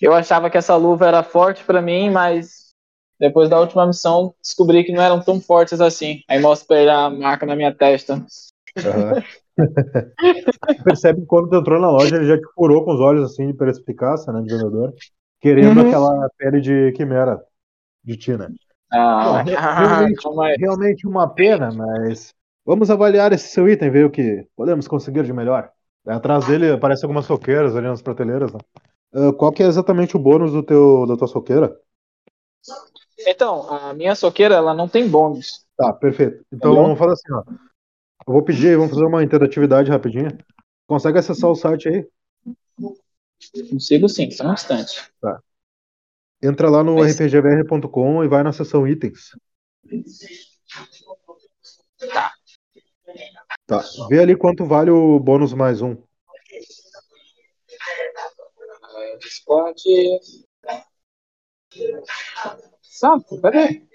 eu 0.00 0.14
achava 0.14 0.50
que 0.50 0.58
essa 0.58 0.74
luva 0.76 1.06
era 1.06 1.22
forte 1.22 1.64
pra 1.64 1.82
mim, 1.82 2.10
mas 2.10 2.72
depois 3.18 3.48
da 3.48 3.60
última 3.60 3.86
missão 3.86 4.34
descobri 4.42 4.82
que 4.82 4.92
não 4.92 5.02
eram 5.02 5.22
tão 5.22 5.40
fortes 5.40 5.80
assim. 5.80 6.22
Aí 6.28 6.40
mostro 6.40 6.66
pra 6.66 6.80
ele 6.80 6.90
a 6.90 7.08
marca 7.10 7.46
na 7.46 7.54
minha 7.54 7.72
testa. 7.74 8.24
Tu 8.74 8.82
percebe 10.84 11.20
que 11.20 11.26
quando 11.26 11.50
tu 11.50 11.56
entrou 11.56 11.80
na 11.80 11.90
loja, 11.90 12.16
ele 12.16 12.26
já 12.26 12.36
te 12.36 12.44
furou 12.54 12.84
com 12.84 12.94
os 12.94 13.00
olhos 13.00 13.30
assim 13.30 13.46
de 13.46 13.54
perspicácia, 13.54 14.32
né, 14.32 14.40
de 14.40 14.48
vendedor, 14.48 14.92
querendo 15.40 15.80
Uhum. 15.80 15.86
aquela 15.86 16.28
pele 16.38 16.60
de 16.60 16.92
quimera 16.92 17.40
de 18.04 18.16
Tina. 18.16 18.52
Ah, 18.90 19.24
Bom, 19.24 19.44
re- 19.44 19.56
realmente, 19.76 20.26
aí. 20.42 20.56
realmente 20.56 21.06
uma 21.06 21.28
pena, 21.28 21.70
mas 21.72 22.34
vamos 22.64 22.90
avaliar 22.90 23.32
esse 23.32 23.48
seu 23.48 23.68
item, 23.68 23.90
ver 23.90 24.06
o 24.06 24.10
que 24.10 24.46
podemos 24.56 24.88
conseguir 24.88 25.24
de 25.24 25.32
melhor. 25.32 25.70
Atrás 26.06 26.46
dele 26.46 26.70
aparecem 26.72 27.04
algumas 27.06 27.26
soqueiras 27.26 27.76
ali 27.76 27.86
nas 27.86 28.02
prateleiras, 28.02 28.52
né? 28.52 28.58
Ah, 29.14 29.32
qual 29.32 29.52
que 29.52 29.62
é 29.62 29.66
exatamente 29.66 30.16
o 30.16 30.20
bônus 30.20 30.52
do 30.52 30.62
teu, 30.62 31.06
da 31.06 31.16
tua 31.16 31.28
soqueira? 31.28 31.76
Então, 33.26 33.68
a 33.70 33.94
minha 33.94 34.14
soqueira, 34.14 34.54
ela 34.54 34.74
não 34.74 34.88
tem 34.88 35.08
bônus. 35.08 35.64
Tá, 35.76 35.92
perfeito. 35.92 36.44
Então 36.52 36.72
Entendeu? 36.72 36.82
vamos 36.84 36.98
fazer 36.98 37.12
assim, 37.12 37.32
ó. 37.32 37.42
Eu 38.26 38.32
vou 38.34 38.42
pedir, 38.42 38.76
vamos 38.76 38.92
fazer 38.92 39.04
uma 39.06 39.22
interatividade 39.24 39.90
rapidinha. 39.90 40.36
Consegue 40.86 41.18
acessar 41.18 41.50
o 41.50 41.54
site 41.54 41.88
aí? 41.88 42.06
Consigo 43.70 44.08
sim, 44.08 44.30
só 44.30 44.46
um 44.46 44.52
instante. 44.52 45.12
Entra 46.42 46.68
lá 46.68 46.82
no 46.82 46.96
Mas- 46.96 47.18
rpgvr.com 47.18 48.24
e 48.24 48.28
vai 48.28 48.42
na 48.42 48.52
seção 48.52 48.86
itens. 48.86 49.30
Tá. 52.12 52.32
Tá. 53.66 53.84
Vê 54.08 54.18
ali 54.18 54.36
quanto 54.36 54.64
vale 54.64 54.90
o 54.90 55.20
bônus 55.20 55.52
mais 55.52 55.80
um. 55.80 55.96
Discord. 59.20 59.80
Santo, 62.82 63.40
cadê? 63.40 63.86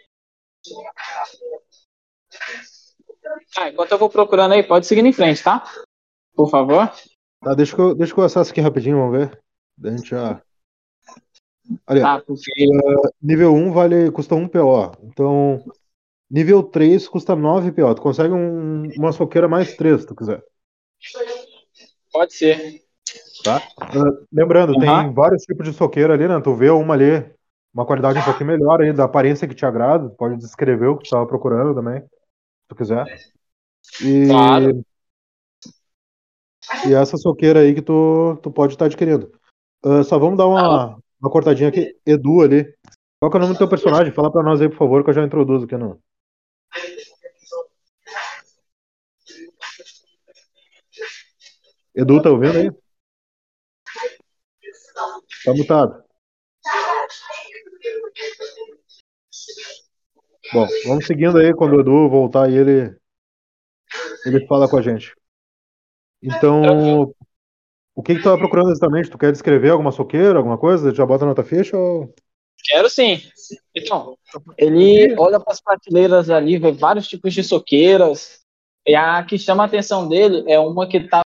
Ah, 3.58 3.70
enquanto 3.70 3.92
eu 3.92 3.98
vou 3.98 4.10
procurando 4.10 4.54
aí, 4.54 4.64
pode 4.64 4.88
seguir 4.88 5.06
em 5.06 5.12
frente, 5.12 5.44
tá? 5.44 5.64
Por 6.34 6.50
favor. 6.50 6.92
Tá, 7.42 7.54
deixa 7.54 7.76
que 7.76 7.82
eu, 7.82 7.94
deixa 7.94 8.14
eu 8.18 8.24
acesso 8.24 8.52
aqui 8.52 8.62
rapidinho, 8.62 8.98
vamos 8.98 9.18
ver. 9.18 9.44
Daí 9.78 9.94
a 9.94 9.98
gente 9.98 10.10
já. 10.10 10.42
Ó. 11.88 11.96
Tá, 11.96 12.22
porque 12.26 12.52
nível 13.22 13.54
1 13.54 13.72
vale, 13.72 14.12
custa 14.12 14.36
1 14.36 14.48
PO. 14.48 14.92
Então, 15.04 15.64
nível 16.30 16.64
3 16.64 17.08
custa 17.08 17.36
9 17.36 17.72
PO. 17.72 17.96
Tu 17.96 18.02
consegue 18.02 18.34
um- 18.34 18.90
uma 18.98 19.12
soqueira 19.12 19.48
mais 19.48 19.76
3, 19.76 20.02
se 20.02 20.08
tu 20.08 20.16
quiser. 20.16 20.44
pode 22.12 22.34
ser. 22.34 22.82
Ah, 23.48 23.62
lembrando, 24.32 24.74
tem 24.80 24.90
Aham. 24.90 25.14
vários 25.14 25.44
tipos 25.44 25.66
de 25.68 25.74
soqueira 25.74 26.14
ali, 26.14 26.28
né? 26.28 26.42
Tu 26.42 26.54
vê 26.56 26.70
uma 26.70 26.94
ali, 26.94 27.24
uma 27.74 27.86
qualidade 27.86 28.20
um 28.20 28.24
pouquinho 28.24 28.48
melhor 28.48 28.82
aí, 28.82 28.92
da 28.92 29.04
aparência 29.06 29.48
que 29.48 29.56
te 29.56 29.66
agrada. 29.66 30.10
Pode 30.10 30.38
descrever 30.38 30.88
o 30.88 30.96
que 30.98 31.04
tu 31.04 31.06
estava 31.06 31.26
procurando 31.28 31.76
também, 31.76 32.02
se 32.02 32.08
tu 32.68 32.76
quiser. 32.76 33.06
E, 34.04 34.28
Claro. 34.28 34.84
e 36.88 36.94
essa 36.94 37.16
soqueira 37.18 37.62
aí 37.62 37.74
que 37.74 37.82
tu, 37.82 38.38
tu 38.42 38.52
pode 38.52 38.74
estar 38.74 38.86
adquirindo. 38.86 39.32
Ah, 39.84 40.04
só 40.04 40.18
vamos 40.18 40.38
dar 40.38 40.48
uma, 40.48 40.98
uma 41.20 41.32
cortadinha 41.32 41.70
aqui. 41.70 41.96
Edu 42.06 42.42
ali. 42.42 42.64
Qual 43.20 43.32
é 43.32 43.36
o 43.36 43.40
nome 43.40 43.54
do 43.54 43.58
teu 43.58 43.70
personagem? 43.70 44.14
Fala 44.14 44.32
pra 44.32 44.44
nós 44.44 44.62
aí, 44.62 44.70
por 44.70 44.78
favor, 44.78 45.04
que 45.04 45.10
eu 45.10 45.14
já 45.14 45.24
introduzo 45.24 45.66
aqui 45.66 45.76
no. 45.76 46.00
Edu, 51.96 52.22
tá 52.22 52.30
ouvindo 52.30 52.58
aí? 52.60 52.72
Tá 55.44 55.54
mutado. 55.54 56.04
Bom, 60.54 60.68
vamos 60.86 61.08
seguindo 61.08 61.38
aí. 61.40 61.54
Quando 61.54 61.76
o 61.76 61.82
Edu 61.82 62.10
voltar 62.10 62.46
aí, 62.46 62.56
ele, 62.56 62.96
ele 64.26 64.46
fala 64.46 64.70
com 64.70 64.78
a 64.78 64.82
gente. 64.82 65.16
Então, 66.22 67.14
o 67.98 68.04
que 68.04 68.14
que 68.14 68.22
tu 68.22 68.26
tava 68.26 68.38
procurando 68.38 68.70
exatamente? 68.70 69.10
Tu 69.10 69.18
quer 69.18 69.32
descrever 69.32 69.72
alguma 69.72 69.92
soqueira, 69.92 70.38
alguma 70.38 70.56
coisa? 70.56 70.94
Já 70.94 71.04
bota 71.04 71.26
na 71.26 71.34
tua 71.34 71.44
ficha 71.44 71.76
ou... 71.76 72.14
Quero 72.64 72.88
sim. 72.92 73.20
Então, 73.74 74.16
ele 74.56 75.16
olha 75.18 75.40
para 75.40 75.52
as 75.52 75.60
prateleiras 75.60 76.30
ali, 76.30 76.60
vê 76.60 76.72
vários 76.72 77.08
tipos 77.08 77.34
de 77.34 77.44
soqueiras. 77.44 78.42
E 78.86 78.94
a 78.94 79.24
que 79.24 79.40
chama 79.40 79.64
a 79.64 79.66
atenção 79.66 80.08
dele 80.08 80.44
é 80.48 80.60
uma 80.60 80.88
que 80.88 81.08
tá. 81.08 81.22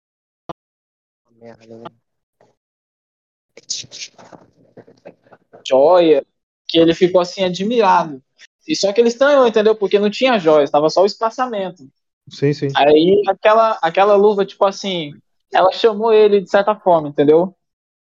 Joia, 5.67 6.23
que 6.67 6.79
ele 6.79 6.93
ficou 6.93 7.23
assim 7.23 7.45
admirado. 7.45 8.23
E 8.67 8.77
só 8.77 8.93
que 8.93 9.01
ele 9.01 9.09
estranhou, 9.09 9.47
entendeu? 9.49 9.75
Porque 9.75 9.99
não 9.99 10.11
tinha 10.11 10.39
joias, 10.39 10.71
tava 10.71 10.91
só 10.91 11.01
o 11.01 11.07
espaçamento. 11.07 11.89
Sim, 12.29 12.53
sim. 12.53 12.69
Aí 12.77 13.23
aquela, 13.27 13.79
aquela 13.81 14.17
luva, 14.17 14.45
tipo 14.45 14.67
assim, 14.67 15.15
ela 15.53 15.73
chamou 15.73 16.13
ele 16.13 16.41
de 16.41 16.51
certa 16.51 16.75
forma, 16.75 17.09
entendeu? 17.09 17.55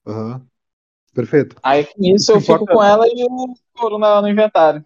Aham. 0.06 0.46
Perfeito. 1.14 1.56
Aí 1.62 1.84
com 1.84 1.92
isso 2.02 2.32
eu 2.32 2.40
fico 2.40 2.66
com 2.66 2.82
ela 2.82 3.06
e 3.06 3.24
o 3.24 3.54
couro 3.74 3.98
no 3.98 4.28
inventário. 4.28 4.84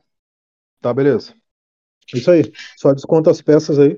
Tá, 0.80 0.92
beleza. 0.92 1.34
Isso 2.14 2.30
aí. 2.30 2.52
Só 2.76 2.92
desconta 2.92 3.30
as 3.30 3.40
peças 3.40 3.78
aí. 3.78 3.96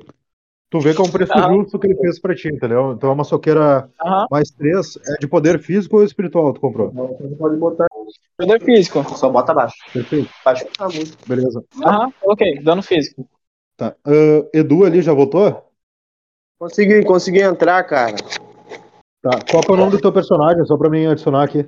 Tu 0.70 0.80
vê 0.80 0.94
que 0.94 1.00
é 1.00 1.04
um 1.04 1.10
preço 1.10 1.32
Aham. 1.32 1.56
justo 1.56 1.78
que 1.78 1.86
ele 1.86 1.96
fez 1.96 2.20
pra 2.20 2.34
ti, 2.34 2.48
entendeu? 2.48 2.92
Então 2.92 3.10
é 3.10 3.12
uma 3.12 3.24
soqueira 3.24 3.90
Aham. 4.00 4.26
mais 4.30 4.50
três. 4.50 4.98
É 5.08 5.16
de 5.18 5.26
poder 5.26 5.58
físico 5.60 5.96
ou 5.96 6.04
espiritual 6.04 6.52
tu 6.52 6.60
comprou? 6.60 6.92
Poder 8.36 8.62
físico. 8.62 9.02
Só 9.16 9.30
bota 9.30 9.52
abaixo. 9.52 9.76
Perfeito. 9.92 10.30
Abaixo 10.44 10.66
tá 10.76 10.88
muito. 10.88 11.16
Beleza. 11.26 11.64
Aham, 11.84 12.12
ok, 12.22 12.62
dano 12.62 12.82
físico. 12.82 13.26
Tá. 13.76 13.96
Ah, 14.04 14.48
Edu 14.52 14.84
ali 14.84 15.00
já 15.00 15.12
voltou? 15.12 15.64
Consegui, 16.58 17.04
consegui 17.04 17.40
entrar, 17.40 17.82
cara. 17.84 18.16
Tá. 19.20 19.30
Qual 19.50 19.62
que 19.62 19.70
é 19.70 19.74
o 19.74 19.76
nome 19.76 19.90
do 19.92 20.00
teu 20.00 20.12
personagem? 20.12 20.64
Só 20.64 20.76
pra 20.76 20.88
mim 20.90 21.06
adicionar 21.06 21.44
aqui. 21.44 21.66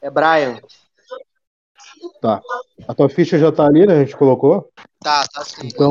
É 0.00 0.10
Brian. 0.10 0.58
Tá. 2.20 2.40
A 2.88 2.94
tua 2.94 3.08
ficha 3.08 3.38
já 3.38 3.52
tá 3.52 3.66
ali, 3.66 3.86
né? 3.86 3.94
A 3.96 4.04
gente 4.04 4.16
colocou. 4.16 4.72
Tá, 5.00 5.26
tá 5.32 5.44
sim. 5.44 5.66
Então-. 5.66 5.90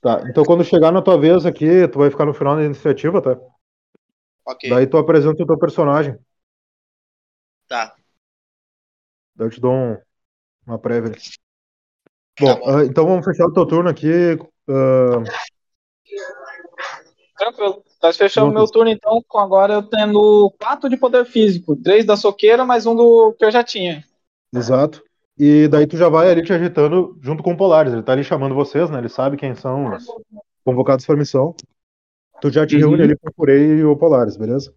Tá. 0.00 0.22
Então 0.28 0.44
quando 0.44 0.64
chegar 0.64 0.90
na 0.90 1.02
tua 1.02 1.18
vez 1.18 1.44
aqui, 1.44 1.86
tu 1.88 1.98
vai 1.98 2.10
ficar 2.10 2.24
no 2.24 2.32
final 2.32 2.56
da 2.56 2.64
iniciativa, 2.64 3.20
tá? 3.20 3.38
Ok. 4.46 4.70
Daí 4.70 4.86
tu 4.86 4.96
apresenta 4.96 5.42
o 5.42 5.46
teu 5.46 5.58
personagem. 5.58 6.18
Tá. 7.68 7.94
Daí 9.36 9.46
eu 9.46 9.50
te 9.50 9.60
dou 9.60 9.72
um- 9.72 9.98
uma 10.66 10.78
prévia. 10.78 11.12
Bom, 12.40 12.46
Tá 12.46 12.54
bom. 12.60 12.78
ah, 12.78 12.84
então 12.84 13.06
vamos 13.06 13.24
fechar 13.26 13.44
o 13.44 13.52
teu 13.52 13.66
turno 13.66 13.90
aqui. 13.90 14.08
ah, 14.68 15.22
Tranquilo. 17.36 17.84
Nós 18.02 18.16
fechamos 18.16 18.54
meu 18.54 18.66
turno, 18.66 18.90
então, 18.90 19.22
com 19.28 19.38
agora 19.38 19.74
eu 19.74 19.82
tendo 19.82 20.50
quatro 20.58 20.88
de 20.88 20.96
poder 20.96 21.24
físico. 21.26 21.76
Três 21.76 22.04
da 22.04 22.16
soqueira, 22.16 22.64
mais 22.64 22.86
um 22.86 22.94
do 22.94 23.32
que 23.38 23.44
eu 23.44 23.50
já 23.50 23.62
tinha. 23.62 24.02
exato. 24.54 25.02
E 25.38 25.68
daí 25.68 25.86
tu 25.86 25.96
já 25.96 26.08
vai 26.08 26.30
ali 26.30 26.42
te 26.42 26.52
agitando 26.52 27.18
junto 27.22 27.42
com 27.42 27.52
o 27.52 27.56
Polaris. 27.56 27.92
Ele 27.92 28.02
tá 28.02 28.12
ali 28.12 28.22
chamando 28.24 28.54
vocês, 28.54 28.90
né? 28.90 28.98
Ele 28.98 29.08
sabe 29.08 29.36
quem 29.36 29.54
são 29.54 29.94
os 29.94 30.06
convocados 30.64 31.06
para 31.06 31.16
missão. 31.16 31.54
Tu 32.40 32.50
já 32.50 32.66
te 32.66 32.76
Uhum. 32.76 32.82
reúne 32.90 33.02
ali 33.02 33.16
com 33.18 33.28
o 33.28 33.96
Polaris, 33.96 34.36
beleza? 34.36 34.74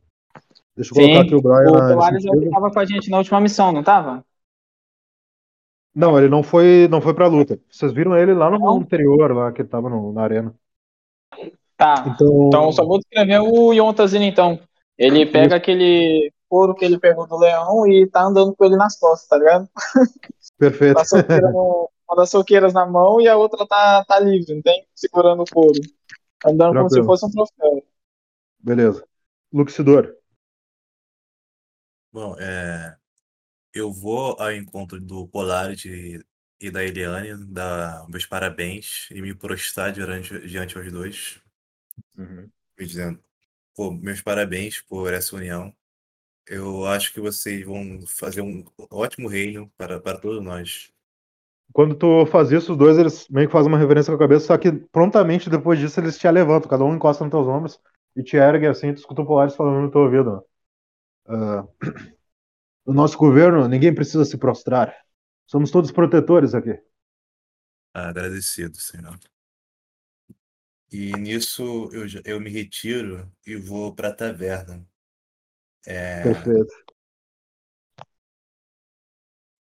Deixa 0.75 0.91
eu 0.91 0.95
Sim. 0.95 1.03
colocar 1.07 1.21
aqui 1.25 1.35
o 1.35 1.41
Brian 1.41 1.69
O 1.69 1.71
Polaris 1.93 2.23
iniciativa. 2.23 2.51
tava 2.51 2.71
com 2.71 2.79
a 2.79 2.85
gente 2.85 3.09
na 3.09 3.17
última 3.17 3.41
missão, 3.41 3.71
não 3.71 3.83
tava? 3.83 4.25
Não, 5.95 6.17
ele 6.17 6.27
não 6.27 6.41
foi, 6.41 6.87
não 6.89 7.01
foi 7.01 7.13
pra 7.13 7.27
luta. 7.27 7.59
Vocês 7.69 7.91
viram 7.93 8.17
ele 8.17 8.33
lá 8.33 8.49
no 8.49 8.57
Não? 8.59 8.77
anterior, 8.77 9.31
lá 9.35 9.51
que 9.51 9.61
ele 9.61 9.69
tava 9.69 9.89
no- 9.89 10.11
na 10.11 10.23
arena. 10.23 10.55
Tá. 11.77 12.05
Então, 12.07 12.47
Então, 12.47 12.71
só 12.71 12.85
vou 12.85 12.99
descrever 12.99 13.39
o 13.39 13.73
Yontazinho, 13.73 14.23
então. 14.23 14.59
Ele 14.97 15.25
pega 15.25 15.55
aquele 15.55 16.31
couro 16.47 16.75
que 16.75 16.85
ele 16.85 16.99
pegou 16.99 17.27
do 17.27 17.37
leão 17.37 17.87
e 17.87 18.07
tá 18.07 18.21
andando 18.23 18.55
com 18.55 18.63
ele 18.65 18.75
nas 18.75 18.97
costas, 18.97 19.27
tá 19.27 19.37
ligado? 19.37 19.67
perfeito. 20.57 20.95
Tá 20.95 21.03
no- 21.51 21.89
uma 22.07 22.17
das 22.17 22.29
soqueiras 22.29 22.73
na 22.73 22.85
mão 22.85 23.19
e 23.19 23.27
a 23.27 23.35
outra 23.35 23.65
tá, 23.65 24.03
tá 24.05 24.19
livre, 24.19 24.53
não 24.55 24.61
tem? 24.61 24.85
Segurando 24.93 25.41
o 25.43 25.45
couro. 25.51 25.79
Andando 26.45 26.75
como 26.75 26.89
se 26.89 26.95
Tranquilo. 26.95 27.05
fosse 27.05 27.25
um 27.25 27.31
troféu. 27.31 27.83
Beleza. 28.59 29.05
Luxidor. 29.51 30.15
Bom, 32.11 32.35
é, 32.39 32.95
eu 33.73 33.91
vou 33.93 34.35
ao 34.39 34.51
encontro 34.53 35.01
do 35.01 35.27
Polaris 35.27 35.85
e, 35.85 36.23
e 36.61 36.71
da 36.71 36.83
Eliane, 36.83 37.35
dar 37.47 38.07
meus 38.09 38.25
parabéns 38.25 39.07
e 39.11 39.21
me 39.21 39.35
prostrar 39.35 39.91
diante, 39.93 40.47
diante 40.47 40.77
aos 40.77 40.91
dois, 40.91 41.41
me 42.15 42.85
dizendo, 42.85 43.19
pô, 43.75 43.91
meus 43.91 44.21
parabéns 44.21 44.81
por 44.81 45.13
essa 45.13 45.35
união. 45.35 45.73
Eu 46.47 46.85
acho 46.85 47.13
que 47.13 47.21
vocês 47.21 47.63
vão 47.65 47.99
fazer 48.07 48.41
um 48.41 48.63
ótimo 48.91 49.29
reino 49.29 49.71
para, 49.77 49.99
para 49.99 50.19
todos 50.19 50.43
nós. 50.43 50.91
Quando 51.71 51.95
tu 51.95 52.25
faz 52.25 52.51
isso, 52.51 52.73
os 52.73 52.77
dois 52.77 52.97
eles 52.97 53.27
meio 53.29 53.47
que 53.47 53.53
fazem 53.53 53.71
uma 53.71 53.77
reverência 53.77 54.11
com 54.11 54.15
a 54.15 54.19
cabeça, 54.19 54.47
só 54.47 54.57
que 54.57 54.71
prontamente 54.71 55.49
depois 55.49 55.79
disso 55.79 55.99
eles 55.99 56.17
te 56.17 56.29
levantam, 56.29 56.69
cada 56.69 56.83
um 56.83 56.95
encosta 56.95 57.23
nos 57.23 57.31
teus 57.31 57.47
ombros 57.47 57.79
e 58.15 58.21
te 58.21 58.35
ergue 58.37 58.67
assim, 58.67 58.93
tu 58.93 58.97
escuta 58.97 59.21
o 59.21 59.25
Polaris 59.25 59.55
falando 59.55 59.81
no 59.81 59.89
teu 59.89 60.01
ouvido. 60.01 60.43
Ah, 61.25 61.65
no 62.85 62.93
nosso 62.93 63.17
governo, 63.17 63.67
ninguém 63.67 63.95
precisa 63.95 64.25
se 64.25 64.37
prostrar. 64.37 64.93
Somos 65.47 65.71
todos 65.71 65.91
protetores 65.91 66.53
aqui. 66.53 66.77
Agradecido, 67.93 68.77
Senhor. 68.77 69.17
E 70.93 71.11
nisso 71.17 71.89
eu, 71.91 72.05
eu 72.23 72.39
me 72.39 72.51
retiro 72.51 73.27
e 73.47 73.55
vou 73.55 73.95
para 73.95 74.09
a 74.09 74.13
taverna. 74.13 74.87
É, 75.87 76.21
Perfeito. 76.23 76.73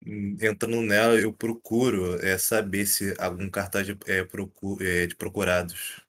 hum, 0.07 0.37
entrando 0.41 0.83
nela, 0.83 1.15
eu 1.19 1.33
procuro 1.33 2.17
é, 2.25 2.37
saber 2.37 2.85
se 2.85 3.15
algum 3.19 3.49
cartaz 3.49 3.87
de, 3.87 3.93
é, 4.07 4.27
é, 4.83 5.07
de 5.07 5.17
procurados, 5.17 6.05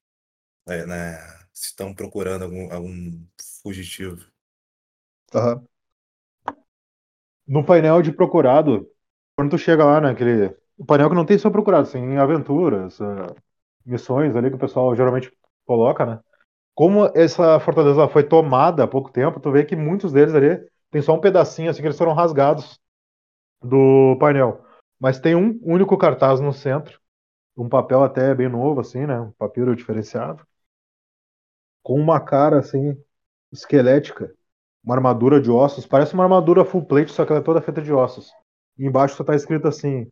é, 0.67 0.85
né, 0.85 1.17
se 1.53 1.67
estão 1.67 1.95
procurando 1.95 2.43
algum, 2.43 2.73
algum 2.73 3.25
fugitivo. 3.63 4.25
Aham. 5.33 5.65
No 7.47 7.65
painel 7.65 8.01
de 8.01 8.11
procurado, 8.11 8.89
quando 9.35 9.51
tu 9.51 9.57
chega 9.57 9.85
lá 9.85 10.01
naquele. 10.01 10.55
O 10.77 10.85
painel 10.85 11.09
que 11.09 11.15
não 11.15 11.25
tem 11.25 11.37
só 11.37 11.49
procurado, 11.49 11.89
tem 11.91 12.17
aventuras, 12.17 12.99
ah, 13.01 13.27
missões 13.85 14.35
ali 14.35 14.49
que 14.49 14.55
o 14.55 14.59
pessoal 14.59 14.95
geralmente 14.95 15.31
coloca, 15.65 16.05
né? 16.05 16.19
Como 16.75 17.05
essa 17.15 17.59
fortaleza 17.59 18.07
foi 18.07 18.23
tomada 18.23 18.83
há 18.83 18.87
pouco 18.87 19.11
tempo, 19.11 19.39
tu 19.39 19.51
vê 19.51 19.63
que 19.63 19.75
muitos 19.75 20.11
deles 20.11 20.33
ali 20.33 20.59
tem 20.91 21.01
só 21.01 21.13
um 21.13 21.21
pedacinho 21.21 21.69
assim 21.69 21.81
que 21.81 21.87
eles 21.87 21.97
foram 21.97 22.13
rasgados 22.13 22.79
do 23.61 24.17
painel. 24.19 24.63
Mas 24.99 25.19
tem 25.19 25.35
um 25.35 25.59
único 25.63 25.97
cartaz 25.97 26.39
no 26.39 26.53
centro, 26.53 26.99
um 27.57 27.69
papel 27.69 28.03
até 28.03 28.33
bem 28.33 28.49
novo 28.49 28.81
assim, 28.81 29.05
né? 29.05 29.19
Um 29.19 29.31
papiro 29.31 29.75
diferenciado, 29.75 30.45
com 31.83 31.99
uma 31.99 32.19
cara 32.19 32.59
assim 32.59 32.97
esquelética 33.51 34.33
uma 34.83 34.95
armadura 34.95 35.39
de 35.39 35.49
ossos, 35.49 35.85
parece 35.85 36.13
uma 36.13 36.23
armadura 36.23 36.65
full 36.65 36.85
plate, 36.85 37.11
só 37.11 37.25
que 37.25 37.31
ela 37.31 37.39
é 37.39 37.43
toda 37.43 37.61
feita 37.61 37.81
de 37.81 37.93
ossos. 37.93 38.31
E 38.77 38.85
embaixo 38.85 39.15
só 39.15 39.23
tá 39.23 39.35
escrito 39.35 39.67
assim: 39.67 40.11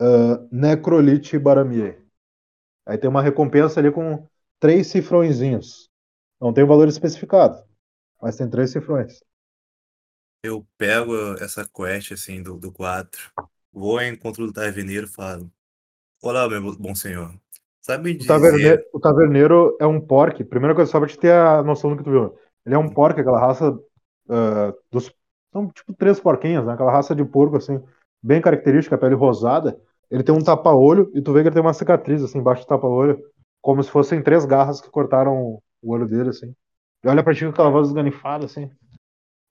ah, 0.00 0.46
Necrolite 0.50 1.38
Baramie. 1.38 2.03
Aí 2.86 2.98
tem 2.98 3.08
uma 3.10 3.22
recompensa 3.22 3.80
ali 3.80 3.90
com 3.92 4.26
três 4.60 4.88
cifrõezinhos. 4.88 5.90
Não 6.40 6.52
tem 6.52 6.64
o 6.64 6.66
valor 6.66 6.88
especificado, 6.88 7.62
mas 8.22 8.36
tem 8.36 8.48
três 8.50 8.70
cifrões. 8.72 9.20
Eu 10.42 10.66
pego 10.76 11.14
essa 11.42 11.66
quest 11.66 12.12
assim 12.12 12.42
do, 12.42 12.58
do 12.58 12.70
4, 12.72 13.32
vou 13.72 13.98
ao 13.98 14.04
encontro 14.04 14.46
do 14.46 14.52
taverneiro 14.52 15.06
e 15.06 15.10
falo: 15.10 15.50
Olá, 16.22 16.48
meu 16.48 16.62
bo- 16.62 16.78
bom 16.78 16.94
senhor. 16.96 17.34
Sabe 17.82 18.14
O 18.18 18.24
dizer. 18.24 18.24
taverneiro, 18.24 18.82
o 18.92 19.00
taverneiro 19.00 19.76
é 19.80 19.86
um 19.86 20.00
pork. 20.00 20.44
Primeira 20.44 20.74
coisa, 20.74 20.90
só 20.90 20.98
pra 21.00 21.08
te 21.08 21.18
ter 21.18 21.32
a 21.32 21.62
noção 21.62 21.90
do 21.90 21.96
que 21.96 22.04
tu 22.04 22.10
viu. 22.10 22.38
Ele 22.64 22.74
é 22.74 22.78
um 22.78 22.88
pork, 22.88 23.20
aquela 23.20 23.40
raça 23.40 23.76
ah, 24.30 24.72
dos. 24.90 25.12
São 25.52 25.68
tipo 25.70 25.94
três 25.94 26.18
porquinhos, 26.20 26.64
né? 26.66 26.72
Aquela 26.74 26.92
raça 26.92 27.14
de 27.14 27.24
porco, 27.24 27.56
assim, 27.56 27.80
bem 28.22 28.40
característica, 28.40 28.98
pele 28.98 29.14
rosada. 29.14 29.78
Ele 30.10 30.22
tem 30.22 30.34
um 30.34 30.42
tapa-olho 30.42 31.10
e 31.14 31.22
tu 31.22 31.32
vê 31.32 31.42
que 31.42 31.48
ele 31.48 31.54
tem 31.54 31.62
uma 31.62 31.74
cicatriz, 31.74 32.22
assim, 32.22 32.38
embaixo 32.38 32.62
do 32.62 32.68
tapa-olho, 32.68 33.18
como 33.60 33.82
se 33.82 33.90
fossem 33.90 34.22
três 34.22 34.44
garras 34.44 34.80
que 34.80 34.90
cortaram 34.90 35.60
o 35.82 35.92
olho 35.92 36.06
dele, 36.06 36.30
assim. 36.30 36.54
E 37.02 37.08
olha 37.08 37.22
pra 37.22 37.34
ti 37.34 37.44
com 37.44 37.50
aquela 37.50 37.70
voz 37.70 37.88
esganifada, 37.88 38.46
assim. 38.46 38.70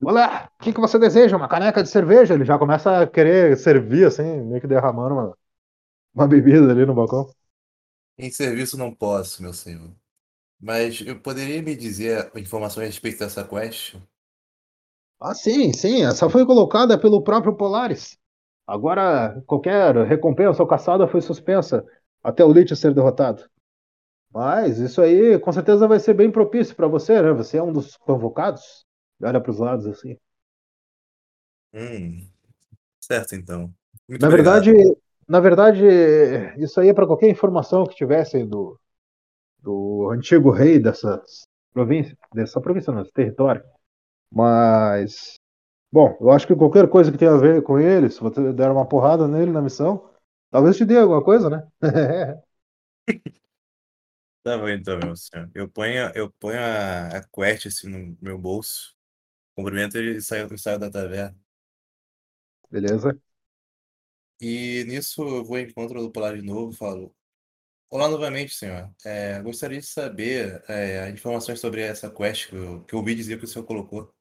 Olá, 0.01 0.49
o 0.59 0.63
que, 0.63 0.73
que 0.73 0.79
você 0.79 0.99
deseja? 0.99 1.37
Uma 1.37 1.47
caneca 1.47 1.81
de 1.81 1.89
cerveja? 1.89 2.33
Ele 2.33 2.45
já 2.45 2.57
começa 2.59 3.01
a 3.01 3.07
querer 3.07 3.57
servir, 3.57 4.05
assim, 4.05 4.41
meio 4.41 4.59
que 4.61 4.67
derramando 4.67 5.13
uma, 5.15 5.37
uma 6.13 6.27
bebida 6.27 6.71
ali 6.71 6.85
no 6.85 6.93
balcão. 6.93 7.29
Em 8.17 8.31
serviço 8.31 8.77
não 8.77 8.93
posso, 8.93 9.41
meu 9.41 9.53
senhor. 9.53 9.91
Mas 10.59 11.01
eu 11.01 11.19
poderia 11.19 11.61
me 11.61 11.75
dizer 11.75 12.31
informações 12.35 12.83
a 12.83 12.87
respeito 12.87 13.19
dessa 13.19 13.43
quest? 13.43 13.95
Ah, 15.19 15.33
sim, 15.33 15.73
sim, 15.73 16.03
essa 16.03 16.29
foi 16.29 16.45
colocada 16.45 16.99
pelo 16.99 17.23
próprio 17.23 17.55
Polaris. 17.55 18.17
Agora, 18.67 19.41
qualquer 19.45 19.95
recompensa 20.05 20.61
ou 20.63 20.67
caçada 20.67 21.07
foi 21.07 21.21
suspensa 21.21 21.85
até 22.23 22.43
o 22.45 22.51
Lich 22.51 22.75
ser 22.75 22.93
derrotado. 22.93 23.43
Mas 24.31 24.79
isso 24.79 25.01
aí 25.01 25.39
com 25.39 25.51
certeza 25.51 25.87
vai 25.87 25.99
ser 25.99 26.13
bem 26.13 26.31
propício 26.31 26.75
para 26.75 26.87
você, 26.87 27.21
né? 27.21 27.31
Você 27.33 27.57
é 27.57 27.63
um 27.63 27.71
dos 27.73 27.95
convocados. 27.97 28.85
Olha 29.21 29.39
para 29.41 29.51
os 29.51 29.59
lados 29.59 29.85
assim. 29.87 30.17
Hum, 31.73 32.29
certo 32.99 33.35
então. 33.35 33.73
Muito 34.07 34.21
Na 34.21 34.29
obrigado. 34.29 34.65
verdade, 34.65 34.97
na 35.27 35.39
verdade, 35.39 35.85
isso 36.57 36.79
aí 36.79 36.89
é 36.89 36.93
para 36.93 37.07
qualquer 37.07 37.29
informação 37.29 37.85
que 37.85 37.95
tivesse 37.95 38.43
do, 38.45 38.79
do 39.59 40.09
antigo 40.11 40.51
rei 40.51 40.79
dessa 40.79 41.21
província, 41.73 42.17
dessa 42.33 42.61
província, 42.61 42.93
não, 42.93 43.01
desse 43.01 43.13
território. 43.13 43.63
Mas, 44.31 45.39
bom, 45.93 46.17
eu 46.21 46.31
acho 46.31 46.47
que 46.47 46.55
qualquer 46.55 46.89
coisa 46.89 47.11
que 47.11 47.17
tenha 47.17 47.31
a 47.33 47.37
ver 47.37 47.63
com 47.63 47.79
ele, 47.79 48.09
se 48.09 48.19
você 48.19 48.53
der 48.53 48.71
uma 48.71 48.87
porrada 48.87 49.27
nele 49.27 49.51
na 49.51 49.61
missão, 49.61 50.09
talvez 50.51 50.77
te 50.77 50.85
dê 50.85 50.97
alguma 50.99 51.23
coisa, 51.23 51.49
né? 51.49 51.67
Tá 54.43 54.57
bom 54.57 54.67
então, 54.69 54.99
meu 54.99 55.15
senhor. 55.15 55.49
Eu 55.55 55.69
ponho, 55.69 56.11
eu 56.15 56.29
ponho 56.39 56.59
a, 56.59 57.07
a 57.19 57.23
quest 57.29 57.67
assim 57.67 57.87
no 57.89 58.17
meu 58.21 58.37
bolso, 58.37 58.93
cumprimento 59.55 59.97
ele 59.97 60.17
e 60.17 60.21
saio, 60.21 60.57
saio 60.59 60.79
da 60.79 60.91
taverna. 60.91 61.37
Beleza? 62.69 63.17
E 64.41 64.83
nisso 64.87 65.21
eu 65.23 65.43
vou 65.45 65.55
ao 65.57 65.61
encontro 65.63 66.01
do 66.01 66.11
Polar 66.11 66.35
de 66.35 66.41
novo 66.41 66.71
e 66.73 66.75
falo: 66.75 67.15
Olá 67.89 68.09
novamente, 68.09 68.53
senhor. 68.55 68.91
É, 69.05 69.41
gostaria 69.43 69.79
de 69.79 69.87
saber 69.87 70.63
é, 70.69 71.09
informações 71.11 71.59
sobre 71.61 71.81
essa 71.81 72.09
quest 72.11 72.49
que 72.49 72.55
eu, 72.55 72.83
que 72.85 72.95
eu 72.95 72.99
ouvi 72.99 73.15
dizer 73.15 73.39
que 73.39 73.45
o 73.45 73.49
senhor 73.49 73.65
colocou. 73.65 74.13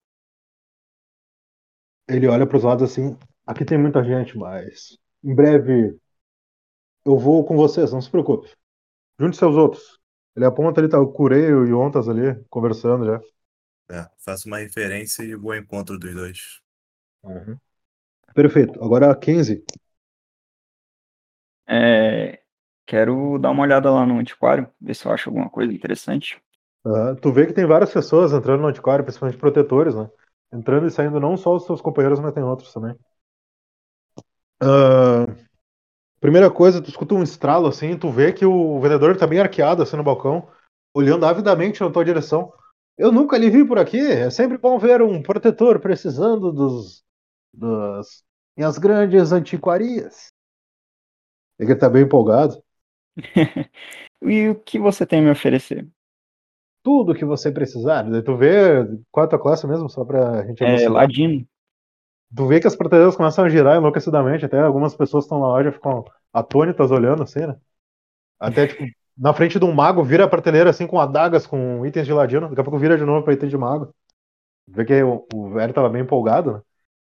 Ele 2.08 2.26
olha 2.26 2.46
para 2.46 2.56
os 2.56 2.64
lados 2.64 2.90
assim. 2.90 3.16
Aqui 3.46 3.64
tem 3.64 3.78
muita 3.78 4.04
gente, 4.04 4.36
mas 4.36 4.98
em 5.22 5.34
breve 5.34 5.96
eu 7.04 7.18
vou 7.18 7.44
com 7.44 7.56
vocês, 7.56 7.92
não 7.92 8.00
se 8.00 8.10
preocupe. 8.10 8.50
Junte 9.18 9.36
seus 9.36 9.56
outros. 9.56 10.00
Ele 10.34 10.44
aponta 10.46 10.80
ali, 10.80 10.88
tá 10.88 10.98
o 10.98 11.12
Cureio 11.12 11.66
e 11.66 11.72
o 11.72 11.80
Ontas 11.80 12.08
ali, 12.08 12.42
conversando 12.48 13.04
já. 13.04 13.20
É, 13.90 14.06
faço 14.24 14.48
uma 14.48 14.58
referência 14.58 15.22
e 15.22 15.34
vou 15.34 15.52
ao 15.52 15.58
encontro 15.58 15.98
dos 15.98 16.14
dois. 16.14 16.60
Perfeito. 18.34 18.82
Agora 18.82 19.14
15. 19.14 19.62
É, 21.66 22.40
quero 22.86 23.38
dar 23.38 23.50
uma 23.50 23.62
olhada 23.62 23.90
lá 23.90 24.06
no 24.06 24.18
antiquário, 24.18 24.68
ver 24.80 24.94
se 24.94 25.06
eu 25.06 25.12
acho 25.12 25.28
alguma 25.28 25.50
coisa 25.50 25.72
interessante. 25.72 26.40
Aham. 26.84 27.14
Tu 27.16 27.32
vê 27.32 27.46
que 27.46 27.52
tem 27.52 27.66
várias 27.66 27.92
pessoas 27.92 28.32
entrando 28.32 28.62
no 28.62 28.68
antiquário, 28.68 29.04
principalmente 29.04 29.38
protetores, 29.38 29.94
né? 29.94 30.08
Entrando 30.52 30.86
e 30.86 30.90
saindo 30.90 31.20
não 31.20 31.36
só 31.36 31.56
os 31.56 31.64
seus 31.64 31.80
companheiros, 31.80 32.20
mas 32.20 32.32
tem 32.34 32.42
outros 32.42 32.72
também. 32.72 32.96
Ah, 34.60 35.26
primeira 36.20 36.50
coisa, 36.50 36.82
tu 36.82 36.90
escuta 36.90 37.14
um 37.14 37.22
estralo 37.22 37.68
assim, 37.68 37.98
tu 37.98 38.10
vê 38.10 38.32
que 38.32 38.44
o 38.46 38.80
vendedor 38.80 39.16
tá 39.16 39.26
bem 39.26 39.40
arqueado 39.40 39.82
assim 39.82 39.96
no 39.96 40.04
balcão, 40.04 40.48
olhando 40.94 41.26
avidamente 41.26 41.80
na 41.82 41.90
tua 41.90 42.04
direção. 42.04 42.52
Eu 42.98 43.12
nunca 43.12 43.38
lhe 43.38 43.50
vi 43.50 43.66
por 43.66 43.78
aqui, 43.78 43.98
é 44.00 44.30
sempre 44.30 44.58
bom 44.58 44.78
ver 44.78 45.02
um 45.02 45.22
protetor 45.22 45.80
precisando 45.80 46.52
dos 46.52 47.02
das 47.54 48.24
minhas 48.56 48.78
grandes 48.78 49.32
antiquarias. 49.32 50.32
Ele 51.58 51.74
tá 51.76 51.88
bem 51.88 52.02
empolgado. 52.04 52.62
E 54.22 54.48
o 54.50 54.54
que 54.56 54.78
você 54.78 55.06
tem 55.06 55.20
a 55.20 55.22
me 55.22 55.30
oferecer? 55.30 55.88
Tudo 56.82 57.14
que 57.14 57.24
você 57.24 57.50
precisar. 57.50 58.02
Daí 58.02 58.22
tu 58.22 58.36
vê 58.36 58.84
qual 59.10 59.24
é 59.24 59.26
a 59.26 59.30
tua 59.30 59.38
classe 59.38 59.66
mesmo, 59.66 59.88
só 59.88 60.04
pra 60.04 60.44
gente 60.46 60.64
É. 60.64 60.88
Ladino. 60.88 61.46
Tu 62.34 62.46
vê 62.46 62.60
que 62.60 62.66
as 62.66 62.74
protetoras 62.74 63.14
começam 63.14 63.44
a 63.44 63.48
girar 63.48 63.76
enlouquecidamente, 63.76 64.44
até 64.44 64.58
algumas 64.60 64.94
pessoas 64.96 65.24
estão 65.24 65.38
na 65.38 65.46
loja 65.46 65.70
ficam 65.70 66.04
atônitas 66.32 66.90
olhando 66.90 67.22
assim, 67.22 67.40
né? 67.40 67.56
Até, 68.40 68.66
tipo, 68.66 68.84
na 69.16 69.34
frente 69.34 69.58
de 69.58 69.64
um 69.64 69.72
mago, 69.72 70.02
vira 70.02 70.24
a 70.24 70.28
prateleira 70.28 70.70
assim 70.70 70.86
com 70.86 70.98
adagas, 70.98 71.46
com 71.46 71.84
itens 71.84 72.06
de 72.06 72.12
ladino, 72.12 72.48
daqui 72.48 72.60
a 72.60 72.64
pouco 72.64 72.78
vira 72.78 72.96
de 72.96 73.04
novo 73.04 73.22
pra 73.22 73.34
item 73.34 73.48
de 73.48 73.56
mago. 73.56 73.94
Vê 74.66 74.84
que 74.84 75.02
o, 75.02 75.26
o 75.34 75.50
velho 75.50 75.74
tava 75.74 75.90
bem 75.90 76.02
empolgado, 76.02 76.52
né? 76.54 76.60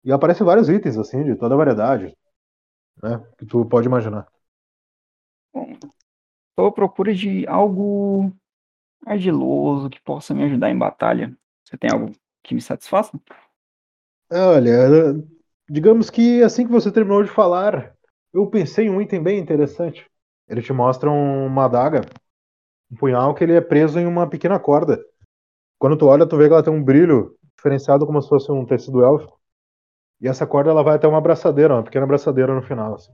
E 0.06 0.12
aparecem 0.12 0.46
vários 0.46 0.70
itens, 0.70 0.98
assim, 0.98 1.24
de 1.24 1.36
toda 1.36 1.54
a 1.56 1.58
variedade, 1.58 2.16
né? 3.04 3.22
Que 3.38 3.46
tu 3.46 3.66
pode 3.66 3.88
imaginar. 3.88 4.26
Bom, 5.54 5.74
estou 6.52 6.68
à 6.68 6.72
procura 6.72 7.14
de 7.14 7.46
algo 7.48 8.32
ardiloso 9.10 9.90
que 9.90 10.02
possa 10.02 10.34
me 10.34 10.44
ajudar 10.44 10.70
em 10.72 10.78
batalha. 10.78 11.36
Você 11.66 11.78
tem 11.78 11.92
algo 11.92 12.12
que 12.44 12.56
me 12.56 12.62
satisfaça? 12.62 13.20
Olha, 14.32 15.14
digamos 15.70 16.10
que 16.10 16.44
assim 16.44 16.66
que 16.66 16.72
você 16.72 16.92
terminou 16.92 17.24
de 17.24 17.30
falar, 17.30 17.96
eu 18.34 18.48
pensei 18.50 18.86
em 18.86 18.90
um 18.90 19.02
item 19.02 19.22
bem 19.24 19.40
interessante. 19.40 20.06
Ele 20.48 20.62
te 20.62 20.74
mostra 20.74 21.10
um- 21.10 21.46
uma 21.48 21.66
adaga, 21.66 22.02
um 22.92 22.98
punhal 22.98 23.36
que 23.36 23.44
ele 23.44 23.54
é 23.56 23.62
preso 23.62 24.00
em 24.00 24.08
uma 24.08 24.30
pequena 24.30 24.60
corda. 24.60 25.00
Quando 25.80 25.98
tu 25.98 26.08
olha, 26.08 26.28
tu 26.28 26.38
vê 26.38 26.48
que 26.48 26.54
ela 26.54 26.64
tem 26.64 26.74
um 26.74 26.84
brilho 26.84 27.36
diferenciado 27.58 28.06
como 28.06 28.22
se 28.22 28.30
fosse 28.30 28.52
um 28.52 28.66
tecido 28.66 29.06
élfico. 29.06 29.40
E 30.22 30.28
essa 30.28 30.48
corda 30.48 30.72
ela 30.72 30.84
vai 30.84 30.96
até 30.98 31.08
uma 31.08 31.20
abraçadeira, 31.20 31.76
uma 31.76 31.84
pequena 31.84 32.06
abraçadeira 32.06 32.56
no 32.56 32.64
final. 32.64 32.96
assim. 32.96 33.12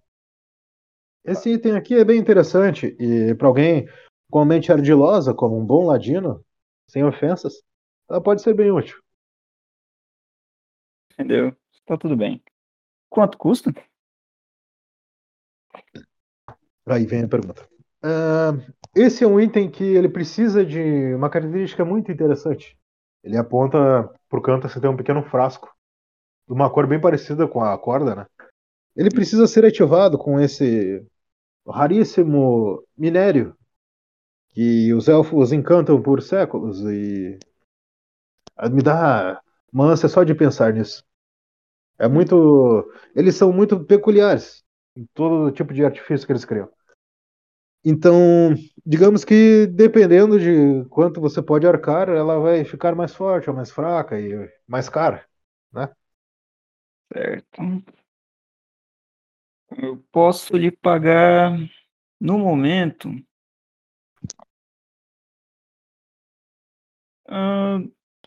Esse 1.24 1.50
item 1.54 1.76
aqui 1.76 1.96
é 1.96 2.04
bem 2.06 2.20
interessante 2.20 2.96
e 3.00 3.34
para 3.36 3.48
alguém 3.48 3.88
com 4.30 4.40
a 4.40 4.46
mente 4.46 4.72
ardilosa, 4.72 5.34
como 5.34 5.58
um 5.58 5.66
bom 5.66 5.86
ladino, 5.86 6.44
sem 6.88 7.04
ofensas, 7.04 7.64
ela 8.10 8.22
pode 8.22 8.42
ser 8.42 8.54
bem 8.54 8.72
útil. 8.72 9.02
Entendeu? 11.14 11.56
Tá 11.86 11.98
tudo 11.98 12.16
bem. 12.16 12.44
Quanto 13.10 13.38
custa? 13.38 13.74
Aí 16.86 17.06
vem 17.06 17.24
a 17.24 17.28
pergunta. 17.28 17.68
Ah, 18.04 18.52
esse 18.96 19.24
é 19.24 19.28
um 19.28 19.40
item 19.40 19.70
que 19.70 19.84
ele 19.84 20.10
precisa 20.10 20.66
de 20.66 21.14
uma 21.16 21.30
característica 21.30 21.84
muito 21.84 22.12
interessante. 22.12 22.78
Ele 23.24 23.38
aponta 23.38 23.78
por 24.30 24.42
canto, 24.42 24.70
você 24.70 24.80
tem 24.80 24.90
um 24.90 24.98
pequeno 24.98 25.24
frasco 25.24 25.74
de 26.48 26.54
uma 26.54 26.70
cor 26.70 26.86
bem 26.86 27.02
parecida 27.02 27.48
com 27.48 27.64
a 27.64 27.78
corda, 27.78 28.16
né? 28.16 28.28
Ele 28.96 29.10
precisa 29.10 29.48
ser 29.48 29.66
ativado 29.66 30.18
com 30.18 30.40
esse 30.40 31.06
raríssimo 31.68 32.84
minério 32.96 33.58
que 34.56 34.94
os 34.94 35.08
elfos 35.10 35.52
encantam 35.54 36.02
por 36.02 36.22
séculos 36.24 36.82
e 36.82 37.38
Ah, 38.58 38.70
me 38.70 38.82
dá 38.82 39.42
uma 39.72 39.86
ânsia 39.86 40.08
só 40.10 40.24
de 40.24 40.34
pensar 40.36 40.74
nisso. 40.74 41.04
É 42.00 42.08
muito, 42.08 42.92
eles 43.16 43.36
são 43.36 43.54
muito 43.54 43.84
peculiares 43.86 44.64
em 44.96 45.06
todo 45.14 45.52
tipo 45.52 45.74
de 45.74 45.86
artifício 45.86 46.26
que 46.28 46.34
eles 46.34 46.46
criam. 46.46 46.70
Então, 47.88 48.54
digamos 48.86 49.24
que 49.24 49.68
dependendo 49.68 50.40
de 50.40 50.86
quanto 50.90 51.22
você 51.22 51.42
pode 51.42 51.68
arcar, 51.68 52.10
ela 52.10 52.40
vai 52.40 52.66
ficar 52.66 52.96
mais 52.96 53.14
forte 53.14 53.50
ou 53.50 53.56
mais 53.56 53.70
fraca 53.72 54.20
e 54.20 54.50
mais 54.68 54.90
cara. 54.90 55.24
Certo. 57.12 57.62
Eu 59.78 60.04
posso 60.12 60.58
lhe 60.58 60.72
pagar 60.72 61.52
no 62.20 62.38
momento. 62.40 63.10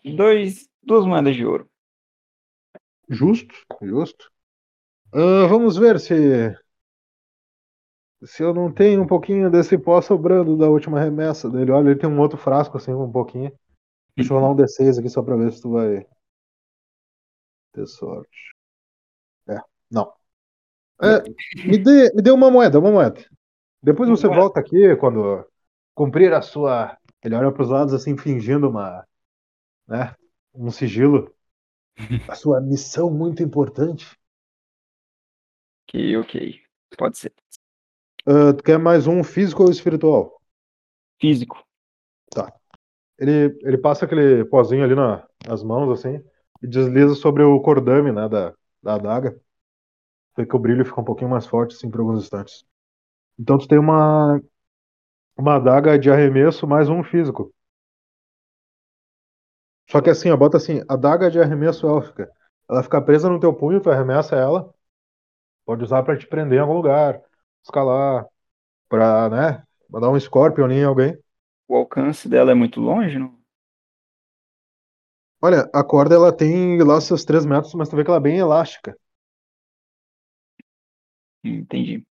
Dois, 0.04 0.68
duas 0.82 1.04
moedas 1.04 1.37
de 1.37 1.44
ouro. 1.44 1.68
Justo, 3.08 3.54
justo. 3.82 4.30
Ah, 5.12 5.46
vamos 5.48 5.76
ver 5.76 5.98
se 5.98 6.54
se 8.24 8.42
eu 8.42 8.52
não 8.52 8.72
tenho 8.72 9.02
um 9.02 9.06
pouquinho 9.06 9.50
desse 9.50 9.78
pó 9.78 10.00
sobrando 10.00 10.56
da 10.56 10.68
última 10.68 11.00
remessa 11.00 11.48
dele. 11.48 11.70
Olha, 11.70 11.90
ele 11.90 12.00
tem 12.00 12.11
um 12.11 12.20
outro 12.20 12.37
frasco 12.37 12.76
assim, 12.76 12.92
um 12.92 13.11
pouquinho. 13.11 13.52
Deixa 14.16 14.32
eu 14.32 14.38
rolar 14.38 14.52
um 14.52 14.56
D6 14.56 14.98
aqui 14.98 15.08
só 15.08 15.22
pra 15.22 15.37
ver 15.37 15.52
se 15.52 15.62
tu 15.62 15.70
vai 15.70 16.04
ter 17.72 17.87
sorte. 17.87 18.54
É, 19.48 19.58
não. 19.90 20.12
É, 21.00 21.22
me 21.64 21.78
dê, 21.78 22.12
me 22.12 22.22
dê 22.22 22.30
uma 22.32 22.50
moeda, 22.50 22.80
uma 22.80 22.90
moeda. 22.90 23.24
Depois 23.80 24.08
você 24.08 24.26
volta 24.26 24.58
aqui 24.58 24.96
quando 24.96 25.46
cumprir 25.94 26.32
a 26.32 26.42
sua. 26.42 26.97
Ele 27.24 27.35
olha 27.35 27.52
pros 27.52 27.68
lados 27.70 27.94
assim, 27.94 28.16
fingindo 28.16 28.68
uma. 28.70 29.07
né? 29.88 30.14
Um 30.54 30.70
sigilo. 30.72 31.35
A 32.28 32.35
sua 32.37 32.61
missão 32.61 33.11
muito 33.11 33.42
importante. 33.42 34.07
Ok, 35.88 36.16
ok. 36.18 36.33
Pode 36.96 37.18
ser. 37.18 37.33
Ah, 38.26 38.52
tu 38.54 38.62
quer 38.62 38.78
mais 38.78 39.07
um 39.09 39.24
físico 39.24 39.64
ou 39.64 39.70
espiritual? 39.72 40.40
Físico. 41.20 41.64
Ele, 43.18 43.59
ele 43.62 43.78
passa 43.78 44.04
aquele 44.04 44.44
pozinho 44.44 44.85
ali 44.85 44.94
na- 44.94 45.26
nas 45.46 45.62
mãos, 45.62 45.90
assim, 45.98 46.22
e 46.62 46.66
desliza 46.66 47.14
sobre 47.14 47.42
o 47.42 47.61
cordame, 47.61 48.12
né, 48.12 48.28
da, 48.28 48.54
da 48.83 48.94
adaga. 48.94 49.40
Vê 50.37 50.46
que 50.46 50.57
o 50.57 50.59
brilho 50.59 50.85
fica 50.85 51.00
um 51.00 51.04
pouquinho 51.04 51.31
mais 51.31 51.46
forte, 51.46 51.74
assim, 51.76 51.90
por 51.90 52.00
alguns 52.00 52.22
instantes. 52.24 52.64
Então 53.38 53.59
tu 53.59 53.68
tem 53.68 53.78
uma, 53.78 54.40
uma 55.38 55.55
adaga 55.57 55.98
de 55.98 56.11
arremesso 56.11 56.66
mais 56.66 56.88
um 56.88 57.03
físico. 57.03 57.51
Só 59.90 60.01
que 60.03 60.11
assim, 60.11 60.31
ó, 60.31 60.37
bota 60.37 60.57
assim, 60.59 60.83
adaga 60.88 61.31
de 61.31 61.40
arremesso 61.40 61.87
élfica. 61.87 62.31
Ela 62.68 62.83
fica 62.83 63.01
presa 63.01 63.29
no 63.29 63.40
teu 63.40 63.55
punho, 63.55 63.81
tu 63.81 63.90
arremessa 63.90 64.37
ela. 64.37 64.72
Pode 65.66 65.85
usar 65.85 66.03
pra 66.03 66.16
te 66.18 66.27
prender 66.27 66.59
em 66.59 66.62
algum 66.62 66.74
lugar, 66.74 67.20
escalar, 67.64 68.27
pra, 68.88 69.31
né, 69.31 69.64
mandar 69.90 70.11
um 70.11 70.20
scorpion 70.20 70.70
em 70.70 70.85
alguém. 70.85 71.18
O 71.68 71.77
alcance 71.77 72.29
dela 72.29 72.53
é 72.53 72.55
muito 72.55 72.81
longe, 72.81 73.18
não? 73.18 73.38
Olha, 75.42 75.68
a 75.74 75.83
corda 75.85 76.14
ela 76.14 76.33
tem 76.37 76.81
lá 76.83 77.01
seus 77.01 77.24
3 77.24 77.44
metros, 77.44 77.74
mas 77.74 77.88
tu 77.88 77.96
vê 77.96 78.05
que 78.05 78.11
ela 78.11 78.18
é 78.18 78.22
bem 78.22 78.38
elástica. 78.38 78.96
Entendi. 81.42 82.05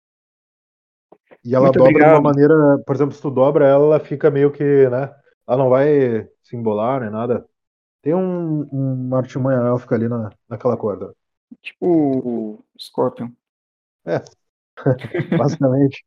E 1.44 1.54
ela 1.54 1.72
Muito 1.72 1.76
dobra 1.76 2.04
de 2.04 2.10
uma 2.10 2.20
obrigado. 2.20 2.22
maneira, 2.22 2.54
por 2.86 2.94
exemplo, 2.94 3.14
se 3.14 3.22
tu 3.22 3.30
dobra 3.30 3.66
ela, 3.66 3.84
ela 3.86 4.00
fica 4.00 4.30
meio 4.30 4.52
que, 4.52 4.62
né? 4.90 5.14
Ela 5.46 5.58
não 5.58 5.70
vai 5.70 6.28
se 6.42 6.56
embolar 6.56 7.00
nem 7.00 7.10
nada. 7.10 7.46
Tem 8.02 8.14
um, 8.14 8.62
uma 8.72 9.18
artimanha 9.18 9.60
élfica 9.68 9.94
ali 9.96 10.08
na, 10.08 10.30
naquela 10.48 10.76
corda. 10.76 11.14
Tipo 11.62 11.86
o 11.86 12.64
Scorpion. 12.78 13.30
Basicamente. 15.36 16.04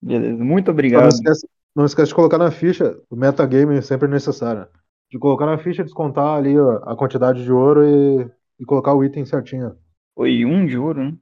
Beleza. 0.00 0.42
Muito 0.44 0.70
Só 0.92 1.00
não 1.00 1.08
obrigado. 1.08 1.08
esquece, 1.08 1.48
não 1.74 1.84
esquece 1.84 2.08
de 2.08 2.14
colocar 2.14 2.38
na 2.38 2.50
ficha, 2.50 3.00
o 3.10 3.16
metagame 3.16 3.76
é 3.78 3.82
sempre 3.82 4.08
necessário. 4.08 4.66
De 5.10 5.18
colocar 5.18 5.46
na 5.46 5.58
ficha, 5.58 5.82
descontar 5.84 6.36
ali 6.38 6.56
ó, 6.58 6.76
a 6.84 6.96
quantidade 6.96 7.42
de 7.42 7.50
ouro 7.52 7.84
e, 7.84 8.30
e 8.60 8.64
colocar 8.64 8.94
o 8.94 9.04
item 9.04 9.24
certinho. 9.26 9.76
Foi 10.14 10.44
um 10.44 10.66
de 10.66 10.76
ouro, 10.76 11.02
né? 11.04 11.18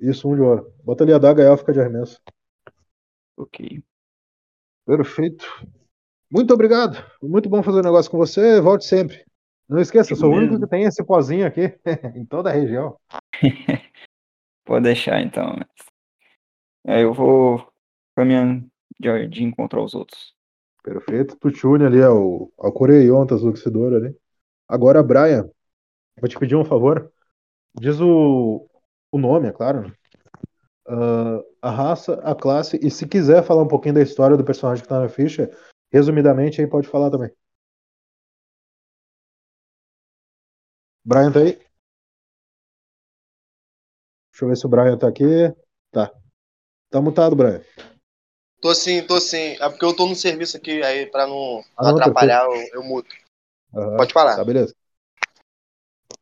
Isso, 0.00 0.28
um 0.28 0.34
de 0.34 0.42
ouro. 0.42 0.72
Bota 0.82 1.04
ali 1.04 1.12
a 1.12 1.18
daga 1.18 1.42
élfica 1.42 1.72
de 1.72 1.80
arremesso. 1.80 2.20
Ok. 3.36 3.82
Perfeito. 4.86 5.46
Muito 6.30 6.52
obrigado. 6.52 6.96
Foi 7.20 7.28
Muito 7.28 7.48
bom 7.48 7.62
fazer 7.62 7.78
um 7.80 7.84
negócio 7.84 8.10
com 8.10 8.18
você. 8.18 8.60
Volte 8.60 8.84
sempre. 8.84 9.24
Não 9.68 9.78
esqueça, 9.78 10.12
eu 10.12 10.16
sou 10.16 10.30
o 10.30 10.36
único 10.36 10.60
que 10.60 10.66
tem 10.66 10.84
esse 10.84 11.02
pozinho 11.02 11.46
aqui 11.46 11.72
em 12.14 12.24
toda 12.26 12.50
a 12.50 12.52
região. 12.52 12.98
Pode 14.64 14.84
deixar 14.84 15.22
então. 15.22 15.58
Aí 16.86 17.02
eu 17.02 17.14
vou 17.14 17.66
caminhando 18.14 18.66
de, 19.00 19.28
de 19.28 19.42
encontrar 19.42 19.82
os 19.82 19.94
outros. 19.94 20.34
Perfeito. 20.82 21.36
Tu 21.36 21.50
te 21.50 21.66
une 21.66 21.84
ali 21.84 22.02
ao, 22.02 22.52
ao 22.58 22.72
Coreiontas 22.72 23.42
Luxidor 23.42 23.94
ali. 23.94 24.14
Agora, 24.68 25.02
Brian, 25.02 25.48
vou 26.20 26.28
te 26.28 26.38
pedir 26.38 26.56
um 26.56 26.64
favor. 26.64 27.10
Diz 27.74 28.00
o, 28.00 28.68
o 29.16 29.18
nome, 29.18 29.48
é 29.48 29.52
claro. 29.52 29.82
né? 29.82 29.94
Ah, 30.86 31.40
a 31.62 31.70
raça, 31.70 32.14
a 32.22 32.34
classe, 32.34 32.78
e 32.82 32.90
se 32.90 33.06
quiser 33.06 33.42
falar 33.44 33.62
um 33.62 33.68
pouquinho 33.68 33.94
da 33.94 34.02
história 34.02 34.36
do 34.36 34.44
personagem 34.44 34.82
que 34.82 34.88
tá 34.88 35.00
na 35.00 35.08
ficha, 35.08 35.50
resumidamente 35.92 36.60
aí 36.60 36.66
pode 36.66 36.88
falar 36.88 37.10
também. 37.10 37.30
Brian 41.04 41.30
tá 41.30 41.40
aí? 41.40 41.52
Deixa 44.32 44.44
eu 44.44 44.48
ver 44.48 44.56
se 44.56 44.66
o 44.66 44.68
Brian 44.68 44.98
tá 44.98 45.06
aqui. 45.06 45.24
Tá. 45.92 46.12
Tá 46.90 47.00
mutado, 47.00 47.36
Brian. 47.36 47.62
Tô 48.60 48.74
sim, 48.74 49.06
tô 49.06 49.20
sim. 49.20 49.56
É 49.60 49.68
porque 49.68 49.84
eu 49.84 49.94
tô 49.94 50.06
no 50.06 50.16
serviço 50.16 50.56
aqui, 50.56 50.82
aí 50.82 51.06
pra 51.06 51.26
não, 51.26 51.62
Ah, 51.76 51.84
não 51.84 51.90
não, 51.92 51.98
atrapalhar, 51.98 52.44
eu, 52.46 52.68
eu 52.74 52.82
muto. 52.82 53.14
Aham. 53.74 53.96
Pode 53.96 54.12
falar. 54.12 54.36
Tá, 54.36 54.44
beleza. 54.44 54.74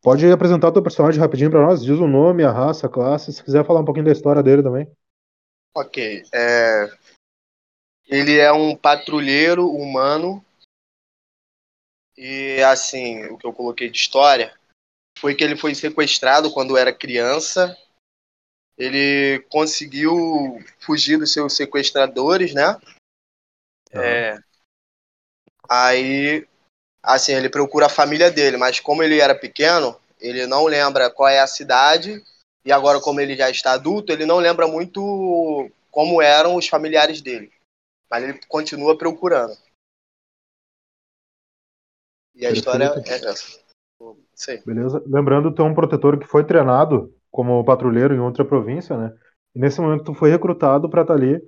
Pode 0.01 0.29
apresentar 0.29 0.67
o 0.67 0.71
teu 0.73 0.83
personagem 0.83 1.19
rapidinho 1.19 1.49
pra 1.49 1.61
nós. 1.61 1.83
Diz 1.83 1.97
o 1.97 2.07
nome, 2.07 2.43
a 2.43 2.51
raça, 2.51 2.87
a 2.87 2.89
classe. 2.89 3.31
Se 3.31 3.43
quiser 3.43 3.65
falar 3.65 3.79
um 3.79 3.85
pouquinho 3.85 4.05
da 4.05 4.11
história 4.11 4.43
dele 4.43 4.61
também. 4.61 4.91
Ok. 5.75 6.23
É... 6.33 6.87
Ele 8.05 8.37
é 8.37 8.51
um 8.51 8.75
patrulheiro 8.75 9.67
humano. 9.69 10.43
E 12.17 12.61
assim, 12.63 13.25
o 13.25 13.37
que 13.37 13.47
eu 13.47 13.53
coloquei 13.53 13.89
de 13.89 13.97
história 13.97 14.53
foi 15.17 15.33
que 15.35 15.43
ele 15.43 15.55
foi 15.55 15.73
sequestrado 15.73 16.53
quando 16.53 16.77
era 16.77 16.93
criança. 16.93 17.75
Ele 18.77 19.39
conseguiu 19.49 20.59
fugir 20.79 21.17
dos 21.17 21.31
seus 21.31 21.55
sequestradores, 21.55 22.53
né? 22.53 22.79
É... 23.91 24.37
Aí, 25.69 26.47
assim, 27.03 27.33
ele 27.33 27.49
procura 27.49 27.87
a 27.87 27.89
família 27.89 28.31
dele, 28.31 28.55
mas 28.55 28.79
como 28.79 29.03
ele 29.03 29.19
era 29.19 29.35
pequeno, 29.35 29.95
ele 30.19 30.47
não 30.47 30.65
lembra 30.65 31.09
qual 31.09 31.27
é 31.27 31.39
a 31.39 31.47
cidade. 31.47 32.23
E 32.65 32.71
agora, 32.71 33.01
como 33.01 33.19
ele 33.19 33.35
já 33.35 33.49
está 33.49 33.73
adulto, 33.73 34.13
ele 34.13 34.25
não 34.25 34.37
lembra 34.37 34.67
muito 34.67 35.69
como 35.91 36.21
eram 36.21 36.55
os 36.55 36.67
familiares 36.67 37.21
dele. 37.21 37.51
Mas 38.09 38.23
ele 38.23 38.39
continua 38.47 38.97
procurando. 38.97 39.53
E 42.33 42.45
a 42.45 42.51
história 42.51 42.85
é 43.05 43.15
essa. 43.15 43.59
Aí. 44.47 44.61
Beleza? 44.65 45.03
Lembrando, 45.05 45.53
tu 45.53 45.61
é 45.61 45.65
um 45.65 45.75
protetor 45.75 46.17
que 46.17 46.25
foi 46.25 46.43
treinado 46.45 47.13
como 47.29 47.63
patrulheiro 47.63 48.13
em 48.13 48.19
outra 48.19 48.45
província, 48.45 48.97
né? 48.97 49.15
E 49.55 49.59
nesse 49.59 49.79
momento 49.79 50.05
tu 50.05 50.13
foi 50.13 50.29
recrutado 50.29 50.89
para 50.89 51.01
estar 51.01 51.13
ali 51.13 51.39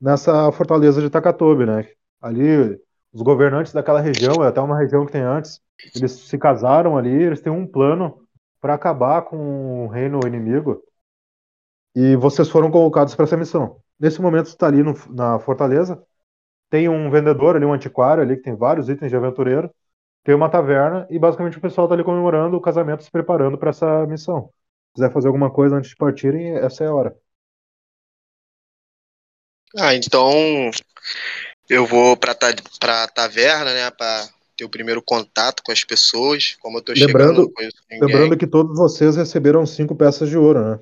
nessa 0.00 0.50
fortaleza 0.52 1.00
de 1.00 1.10
Takatobi, 1.10 1.66
né? 1.66 1.90
Ali, 2.20 2.80
os 3.12 3.22
governantes 3.22 3.72
daquela 3.72 4.00
região, 4.00 4.44
é 4.44 4.48
até 4.48 4.60
uma 4.60 4.78
região 4.78 5.06
que 5.06 5.12
tem 5.12 5.22
antes, 5.22 5.60
eles 5.94 6.12
se 6.12 6.38
casaram 6.38 6.96
ali, 6.96 7.10
eles 7.10 7.40
têm 7.40 7.52
um 7.52 7.66
plano 7.66 8.26
para 8.60 8.74
acabar 8.74 9.22
com 9.22 9.86
o 9.86 9.88
reino 9.88 10.26
inimigo. 10.26 10.82
E 11.94 12.16
vocês 12.16 12.48
foram 12.48 12.70
convocados 12.70 13.14
para 13.14 13.24
essa 13.24 13.36
missão. 13.36 13.80
Nesse 13.98 14.20
momento, 14.20 14.46
está 14.46 14.66
ali 14.66 14.82
no- 14.82 14.94
na 15.10 15.38
fortaleza, 15.40 16.00
tem 16.70 16.88
um 16.88 17.10
vendedor 17.10 17.56
ali, 17.56 17.64
um 17.66 17.74
antiquário 17.74 18.22
ali, 18.22 18.36
que 18.36 18.42
tem 18.44 18.56
vários 18.56 18.88
itens 18.88 19.10
de 19.10 19.16
aventureiro, 19.16 19.70
tem 20.24 20.34
uma 20.34 20.50
taverna 20.50 21.06
e 21.10 21.18
basicamente 21.18 21.58
o 21.58 21.62
pessoal 21.62 21.88
tá 21.88 21.94
ali 21.94 22.04
comemorando 22.04 22.56
o 22.56 22.62
casamento, 22.62 23.04
se 23.04 23.10
preparando 23.10 23.58
para 23.58 23.70
essa 23.70 24.06
missão. 24.06 24.50
Se 24.90 24.94
quiser 24.96 25.12
fazer 25.12 25.28
alguma 25.28 25.50
coisa 25.52 25.76
antes 25.76 25.90
de 25.90 25.96
partirem, 25.96 26.56
essa 26.58 26.84
é 26.84 26.88
a 26.88 26.94
hora. 26.94 27.16
Ah, 29.78 29.94
então 29.94 30.70
eu 31.68 31.86
vou 31.86 32.16
pra, 32.16 32.34
ta 32.34 32.48
pra 32.80 33.06
taverna, 33.08 33.72
né? 33.72 33.90
Pra 33.90 34.28
ter 34.56 34.64
o 34.64 34.68
primeiro 34.68 35.02
contato 35.02 35.62
com 35.62 35.70
as 35.72 35.84
pessoas. 35.84 36.56
Como 36.60 36.78
eu 36.78 36.82
tô 36.82 36.94
chegando, 36.94 37.12
Lembrando- 37.16 37.52
ninguém. 37.90 38.00
Lembrando 38.00 38.36
que 38.36 38.46
todos 38.46 38.76
vocês 38.76 39.16
receberam 39.16 39.64
cinco 39.66 39.94
peças 39.94 40.28
de 40.28 40.36
ouro, 40.36 40.60
né? 40.64 40.80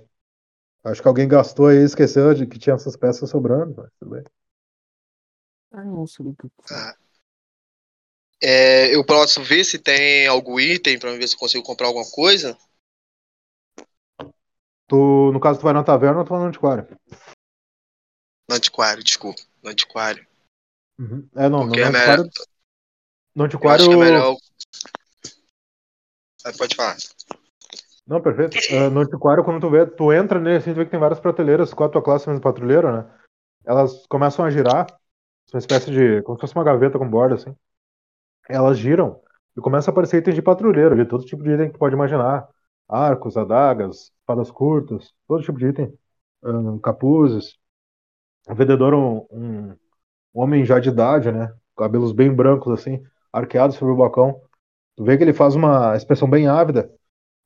Acho 0.84 1.02
que 1.02 1.08
alguém 1.08 1.26
gastou 1.26 1.66
aí 1.66 1.78
e 1.78 1.84
esqueceu 1.84 2.32
de 2.32 2.46
que 2.46 2.58
tinha 2.58 2.74
essas 2.74 2.96
peças 2.96 3.28
sobrando, 3.28 3.74
mas 3.76 3.90
tudo 3.98 4.12
bem. 4.12 4.24
Ah, 5.72 5.84
não 5.84 6.04
que. 6.06 6.48
É, 8.40 8.94
eu 8.94 9.04
posso 9.04 9.42
ver 9.42 9.64
se 9.64 9.78
tem 9.78 10.26
algum 10.26 10.60
item 10.60 10.98
pra 10.98 11.10
ver 11.12 11.26
se 11.26 11.34
eu 11.34 11.38
consigo 11.38 11.64
comprar 11.64 11.88
alguma 11.88 12.08
coisa. 12.10 12.56
Tu, 14.86 15.32
no 15.32 15.40
caso, 15.40 15.58
tu 15.58 15.64
vai 15.64 15.72
na 15.72 15.82
taverna 15.82 16.20
ou 16.20 16.24
tu 16.24 16.30
vai 16.30 16.38
no 16.38 16.46
antiquário? 16.46 16.86
No 18.48 18.54
antiquário, 18.54 19.02
desculpa. 19.02 19.42
No 19.62 19.70
antiquário. 19.70 20.24
Uhum. 20.98 21.28
É, 21.36 21.48
não, 21.48 21.66
Porque 21.66 21.80
é 21.80 21.84
antiquário. 21.84 22.22
melhor. 22.22 22.30
No 23.34 23.42
Eu 23.42 23.46
antiquário. 23.46 23.80
acho 23.84 23.88
que 23.90 23.94
é 23.94 23.98
melhor. 23.98 24.36
Ah, 26.44 26.52
Pode 26.56 26.74
falar. 26.76 26.96
Não, 28.06 28.22
perfeito. 28.22 28.56
Ah, 28.72 28.88
no 28.88 29.00
antiquário, 29.00 29.44
quando 29.44 29.60
tu 29.60 29.70
vê, 29.70 29.84
tu 29.84 30.12
entra 30.12 30.38
nele 30.38 30.56
assim, 30.58 30.72
tu 30.72 30.76
vê 30.76 30.84
que 30.84 30.90
tem 30.90 31.00
várias 31.00 31.18
prateleiras 31.20 31.74
com 31.74 31.84
a 31.84 31.88
tua 31.88 32.02
classe 32.02 32.28
mesmo 32.28 32.40
patrulheiro, 32.40 32.90
né? 32.92 33.04
Elas 33.64 34.06
começam 34.06 34.44
a 34.44 34.50
girar, 34.50 34.86
uma 35.52 35.58
espécie 35.58 35.90
de. 35.90 36.22
como 36.22 36.36
se 36.38 36.42
fosse 36.42 36.54
uma 36.54 36.62
gaveta 36.64 36.98
com 36.98 37.08
borda, 37.10 37.34
assim. 37.34 37.54
Elas 38.48 38.78
giram 38.78 39.20
e 39.56 39.60
começa 39.60 39.90
a 39.90 39.92
aparecer 39.92 40.18
itens 40.18 40.36
de 40.36 40.42
patrulheiro 40.42 40.94
ali, 40.94 41.04
todo 41.06 41.24
tipo 41.24 41.42
de 41.42 41.50
item 41.50 41.66
que 41.66 41.72
tu 41.74 41.78
pode 41.80 41.94
imaginar. 41.96 42.48
Arcos, 42.88 43.36
adagas, 43.36 44.12
espadas 44.20 44.48
curtas, 44.52 45.12
todo 45.26 45.42
tipo 45.42 45.58
de 45.58 45.66
item. 45.66 45.98
Ah, 46.44 46.78
capuzes. 46.80 47.56
O 48.48 48.54
vendedor, 48.54 48.94
um, 48.94 49.26
um, 49.32 49.70
um 49.70 49.76
homem 50.40 50.64
já 50.64 50.78
de 50.78 50.88
idade, 50.88 51.32
né? 51.32 51.52
Cabelos 51.76 52.12
bem 52.12 52.32
brancos, 52.32 52.72
assim, 52.78 53.02
arqueados 53.32 53.76
sobre 53.76 53.92
o 53.92 53.96
bocão. 53.96 54.40
Tu 54.96 55.04
vê 55.04 55.16
que 55.16 55.24
ele 55.24 55.32
faz 55.32 55.54
uma 55.54 55.96
expressão 55.96 56.28
bem 56.28 56.48
ávida. 56.48 56.90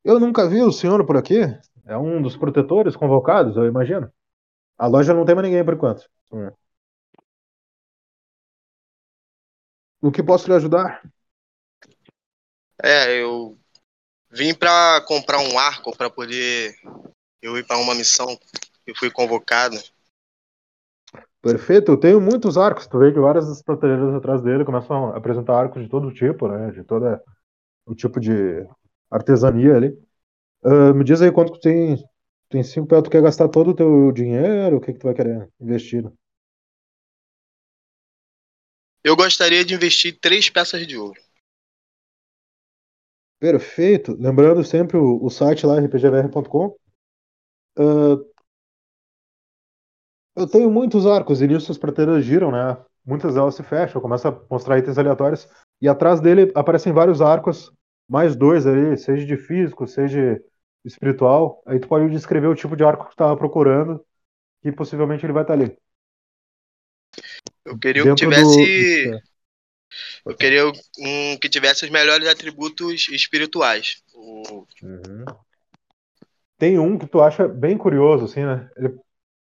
Eu 0.04 0.18
nunca 0.20 0.48
vi 0.48 0.62
o 0.62 0.72
senhor 0.72 1.04
por 1.04 1.16
aqui. 1.16 1.40
É 1.84 1.96
um 1.96 2.22
dos 2.22 2.36
protetores 2.36 2.96
convocados, 2.96 3.56
eu 3.56 3.66
imagino. 3.66 4.10
A 4.78 4.86
loja 4.86 5.12
não 5.12 5.24
tem 5.24 5.34
mais 5.34 5.46
ninguém 5.46 5.64
por 5.64 5.74
enquanto. 5.74 6.08
O 10.00 10.10
que 10.10 10.22
posso 10.22 10.48
lhe 10.48 10.54
ajudar? 10.54 11.02
É, 12.82 13.20
eu 13.20 13.58
vim 14.30 14.54
pra 14.54 15.02
comprar 15.06 15.38
um 15.40 15.58
arco 15.58 15.94
pra 15.96 16.08
poder 16.08 16.74
eu 17.42 17.58
ir 17.58 17.66
pra 17.66 17.76
uma 17.76 17.94
missão 17.94 18.38
que 18.86 18.94
fui 18.94 19.10
convocado. 19.10 19.76
Perfeito, 21.42 21.92
eu 21.92 21.96
tenho 21.98 22.20
muitos 22.20 22.58
arcos. 22.58 22.86
Tu 22.86 22.98
vê 22.98 23.12
que 23.12 23.18
várias 23.18 23.46
das 23.48 23.62
prateleiras 23.62 24.14
atrás 24.14 24.42
dele 24.42 24.64
começam 24.64 25.06
a 25.06 25.16
apresentar 25.16 25.58
arcos 25.58 25.82
de 25.82 25.88
todo 25.88 26.12
tipo, 26.12 26.46
né? 26.48 26.70
De 26.70 26.84
todo 26.84 27.18
o 27.86 27.94
tipo 27.94 28.20
de 28.20 28.66
artesania 29.10 29.76
ali. 29.76 29.98
Ah, 30.64 30.92
me 30.92 31.04
diz 31.04 31.22
aí 31.22 31.32
quanto 31.32 31.52
tu 31.54 31.60
tem. 31.60 31.96
Tem 32.50 32.62
cinco 32.64 32.88
pés, 32.88 33.02
tu 33.02 33.10
quer 33.10 33.22
gastar 33.22 33.48
todo 33.48 33.70
o 33.70 33.74
teu 33.74 34.12
dinheiro? 34.12 34.76
O 34.76 34.80
que, 34.80 34.92
que 34.92 34.98
tu 34.98 35.04
vai 35.04 35.14
querer 35.14 35.48
investir? 35.60 36.04
Eu 39.04 39.16
gostaria 39.16 39.64
de 39.64 39.74
investir 39.74 40.18
três 40.20 40.50
peças 40.50 40.86
de 40.86 40.96
ouro. 40.96 41.20
Perfeito. 43.38 44.16
Lembrando 44.18 44.62
sempre 44.64 44.96
o, 44.96 45.24
o 45.24 45.30
site 45.30 45.64
lá, 45.64 45.78
rpgvr.com. 45.80 46.76
Ah, 47.78 48.16
eu 50.36 50.46
tenho 50.46 50.70
muitos 50.70 51.06
arcos 51.06 51.42
e 51.42 51.46
nisso 51.46 51.70
as 51.70 51.78
prateleiras 51.78 52.24
giram, 52.24 52.50
né? 52.50 52.76
Muitas 53.04 53.34
delas 53.34 53.54
se 53.54 53.62
fecham, 53.62 54.00
começa 54.00 54.28
a 54.28 54.40
mostrar 54.50 54.78
itens 54.78 54.98
aleatórios. 54.98 55.48
E 55.80 55.88
atrás 55.88 56.20
dele 56.20 56.52
aparecem 56.54 56.92
vários 56.92 57.20
arcos, 57.20 57.72
mais 58.08 58.36
dois 58.36 58.66
aí, 58.66 58.96
seja 58.96 59.24
de 59.24 59.36
físico, 59.36 59.86
seja 59.86 60.40
espiritual. 60.84 61.62
Aí 61.66 61.78
tu 61.78 61.88
pode 61.88 62.10
descrever 62.10 62.46
o 62.48 62.54
tipo 62.54 62.76
de 62.76 62.84
arco 62.84 63.04
que 63.04 63.10
tu 63.10 63.16
tava 63.16 63.36
procurando, 63.36 64.04
que 64.62 64.70
possivelmente 64.70 65.24
ele 65.24 65.32
vai 65.32 65.42
estar 65.42 65.54
ali. 65.54 65.76
Eu 67.64 67.78
queria 67.78 68.02
que 68.02 68.08
Dentro 68.08 68.26
do- 68.26 68.34
tivesse. 68.34 69.20
Eu 70.24 70.36
queria 70.36 70.66
um 70.66 71.36
que 71.38 71.48
tivesse 71.48 71.84
os 71.84 71.90
melhores 71.90 72.28
atributos 72.28 73.08
espirituais. 73.08 74.02
Uhum. 74.14 75.24
Tem 76.58 76.78
um 76.78 76.98
que 76.98 77.06
tu 77.06 77.20
acha 77.20 77.48
bem 77.48 77.76
curioso, 77.76 78.26
assim, 78.26 78.44
né? 78.44 78.70
Ele- 78.76 78.98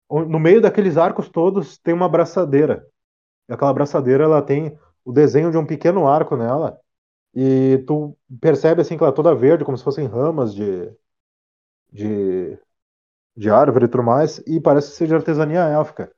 no 0.10 0.40
meio 0.40 0.62
daqueles 0.62 0.98
arcos 0.98 1.30
todos 1.30 1.78
tem 1.78 1.94
uma 1.94 2.10
braçadeira. 2.10 2.88
E 3.50 3.54
aquela 3.54 3.74
braçadeira, 3.74 4.24
ela 4.26 4.42
tem 4.42 4.78
o 5.06 5.12
desenho 5.12 5.52
de 5.52 5.58
um 5.58 5.66
pequeno 5.66 6.08
arco 6.08 6.36
nela. 6.38 6.80
E 7.34 7.84
tu 7.88 8.18
percebe, 8.42 8.82
assim, 8.82 8.98
que 8.98 9.04
ela 9.04 9.12
é 9.14 9.16
toda 9.16 9.36
verde, 9.36 9.66
como 9.66 9.78
se 9.78 9.84
fossem 9.84 10.08
ramas 10.08 10.54
de, 10.54 10.92
de, 11.92 12.58
de 13.36 13.50
árvore 13.50 13.86
e 13.86 13.88
tudo 13.90 14.04
mais. 14.04 14.40
E 14.48 14.60
parece 14.62 14.92
ser 14.92 15.08
de 15.08 15.16
artesania 15.16 15.62
élfica. 15.62 16.14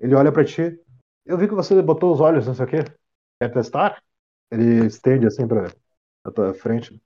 Ele 0.00 0.14
olha 0.14 0.32
pra 0.32 0.44
ti. 0.44 0.78
Eu 1.26 1.38
vi 1.38 1.48
que 1.48 1.54
você 1.54 1.80
botou 1.82 2.12
os 2.12 2.20
olhos 2.20 2.46
nisso 2.48 2.62
aqui. 2.62 2.78
Quer 3.40 3.52
testar? 3.52 4.02
Ele 4.50 4.86
estende, 4.86 5.26
assim, 5.26 5.46
pra, 5.48 5.70
pra 6.22 6.32
tua 6.32 6.54
frente. 6.54 7.00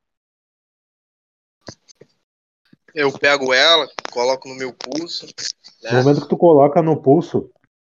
Eu 2.98 3.12
pego 3.12 3.54
ela, 3.54 3.86
coloco 4.10 4.48
no 4.48 4.56
meu 4.56 4.72
pulso. 4.72 5.24
No 5.84 5.92
Né? 5.92 6.00
momento 6.00 6.22
que 6.22 6.28
tu 6.28 6.36
coloca 6.36 6.82
no 6.82 7.00
pulso, 7.00 7.48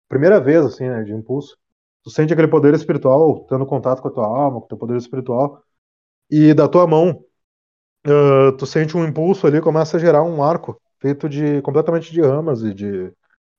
primeira 0.07 0.39
vez, 0.39 0.63
assim, 0.63 0.87
né, 0.87 1.03
de 1.03 1.11
impulso, 1.11 1.57
tu 2.03 2.11
sente 2.11 2.31
aquele 2.31 2.47
poder 2.47 2.75
espiritual 2.75 3.43
tendo 3.49 3.65
contato 3.65 3.99
com 3.99 4.09
a 4.09 4.11
tua 4.11 4.27
alma, 4.27 4.59
com 4.59 4.65
o 4.65 4.69
teu 4.69 4.77
poder 4.77 4.97
espiritual, 4.97 5.63
e 6.29 6.53
da 6.53 6.67
tua 6.67 6.85
mão, 6.85 7.25
ah, 8.05 8.51
tu 8.59 8.67
sente 8.67 8.95
um 8.95 9.03
impulso 9.03 9.47
ali, 9.47 9.59
começa 9.59 9.97
a 9.97 9.99
gerar 9.99 10.21
um 10.21 10.43
arco 10.43 10.79
feito 10.99 11.27
de 11.27 11.63
completamente 11.63 12.11
de 12.11 12.21
ramas 12.21 12.61
e 12.61 12.71
de 12.71 13.11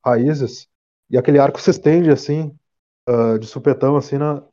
raízes, 0.06 0.68
e 1.10 1.18
aquele 1.18 1.40
arco 1.40 1.60
se 1.60 1.70
estende, 1.70 2.08
assim, 2.08 2.56
ah, 3.04 3.36
de 3.36 3.48
supetão, 3.48 3.96
assim, 3.96 4.16
na, 4.16 4.44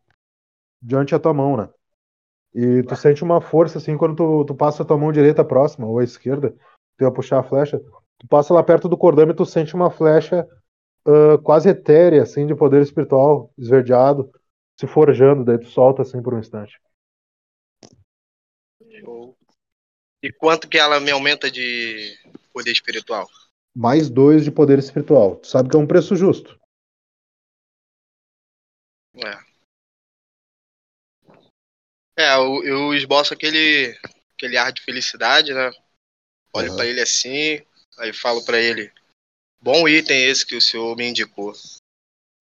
diante 0.82 1.12
da 1.12 1.20
tua 1.20 1.36
mão, 1.36 1.56
né? 1.56 1.70
E 2.54 2.82
tu 2.84 2.96
sente 2.96 3.24
uma 3.24 3.40
força 3.40 3.78
assim 3.78 3.96
quando 3.96 4.16
tu, 4.16 4.46
tu 4.46 4.56
passa 4.56 4.82
a 4.82 4.86
tua 4.86 4.98
mão 4.98 5.12
direita 5.12 5.46
próxima 5.46 5.86
ou 5.86 6.00
a 6.00 6.04
esquerda, 6.04 6.56
tu 7.00 7.06
ia 7.06 7.12
puxar 7.12 7.40
a 7.40 7.44
flecha, 7.44 7.80
tu 8.20 8.28
passa 8.28 8.54
lá 8.54 8.62
perto 8.62 8.88
do 8.88 8.98
cordame 8.98 9.32
e 9.32 9.36
tu 9.36 9.46
sente 9.46 9.74
uma 9.74 9.90
flecha 9.90 10.46
ah, 11.06 11.38
quase 11.44 11.70
etérea, 11.70 12.22
assim, 12.22 12.46
de 12.46 12.54
poder 12.54 12.82
espiritual, 12.82 13.52
esverdeado, 13.58 14.32
se 14.80 14.86
forjando, 14.86 15.44
daí 15.44 15.58
tu 15.58 15.68
solta 15.68 16.04
assim 16.04 16.22
por 16.22 16.34
um 16.34 16.40
instante. 16.40 16.80
Show. 19.00 19.36
E 20.22 20.32
quanto 20.32 20.68
que 20.68 20.78
ela 20.78 21.00
me 21.00 21.12
aumenta 21.12 21.50
de 21.50 22.16
poder 22.54 22.72
espiritual? 22.72 23.28
Mais 23.76 24.10
dois 24.10 24.44
de 24.44 24.52
poder 24.52 24.78
espiritual. 24.78 25.38
Tu 25.38 25.48
sabe 25.48 25.70
que 25.70 25.76
é 25.76 25.80
um 25.80 25.88
preço 25.88 26.16
justo. 26.16 26.60
É. 29.16 29.50
É, 32.18 32.36
eu, 32.36 32.64
eu 32.66 32.94
esboço 32.94 33.34
aquele, 33.34 33.98
aquele 34.36 34.58
ar 34.58 34.74
de 34.74 34.82
felicidade, 34.82 35.54
né? 35.54 35.72
Olho 36.54 36.68
Aham. 36.68 36.76
pra 36.78 36.86
ele 36.86 37.02
assim, 37.02 37.62
aí 38.00 38.14
falo 38.14 38.44
pra 38.44 38.60
ele: 38.60 38.92
Bom 39.62 39.88
item 39.88 40.26
esse 40.26 40.46
que 40.46 40.56
o 40.56 40.62
senhor 40.62 40.96
me 40.96 41.08
indicou. 41.08 41.54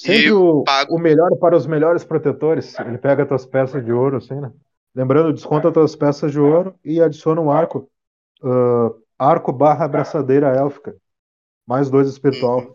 Sempre 0.00 0.26
E 0.26 0.32
o, 0.32 0.62
pago. 0.62 0.94
o 0.94 0.98
melhor 0.98 1.36
para 1.38 1.56
os 1.56 1.66
melhores 1.66 2.04
protetores. 2.04 2.78
Ele 2.78 2.98
pega 2.98 3.26
tuas 3.26 3.44
peças 3.44 3.84
de 3.84 3.92
ouro, 3.92 4.18
assim, 4.18 4.40
né? 4.40 4.52
Lembrando, 4.94 5.32
desconta 5.32 5.72
tuas 5.72 5.94
peças 5.96 6.30
de 6.32 6.38
ouro 6.38 6.78
e 6.84 7.00
adiciona 7.00 7.40
um 7.40 7.50
arco. 7.50 7.90
ah, 8.42 8.90
arco 9.18 9.52
barra 9.52 9.84
abraçadeira 9.84 10.48
élfica. 10.56 10.96
Mais 11.66 11.90
dois 11.90 12.08
espiritual. 12.08 12.60
Uhum. 12.60 12.74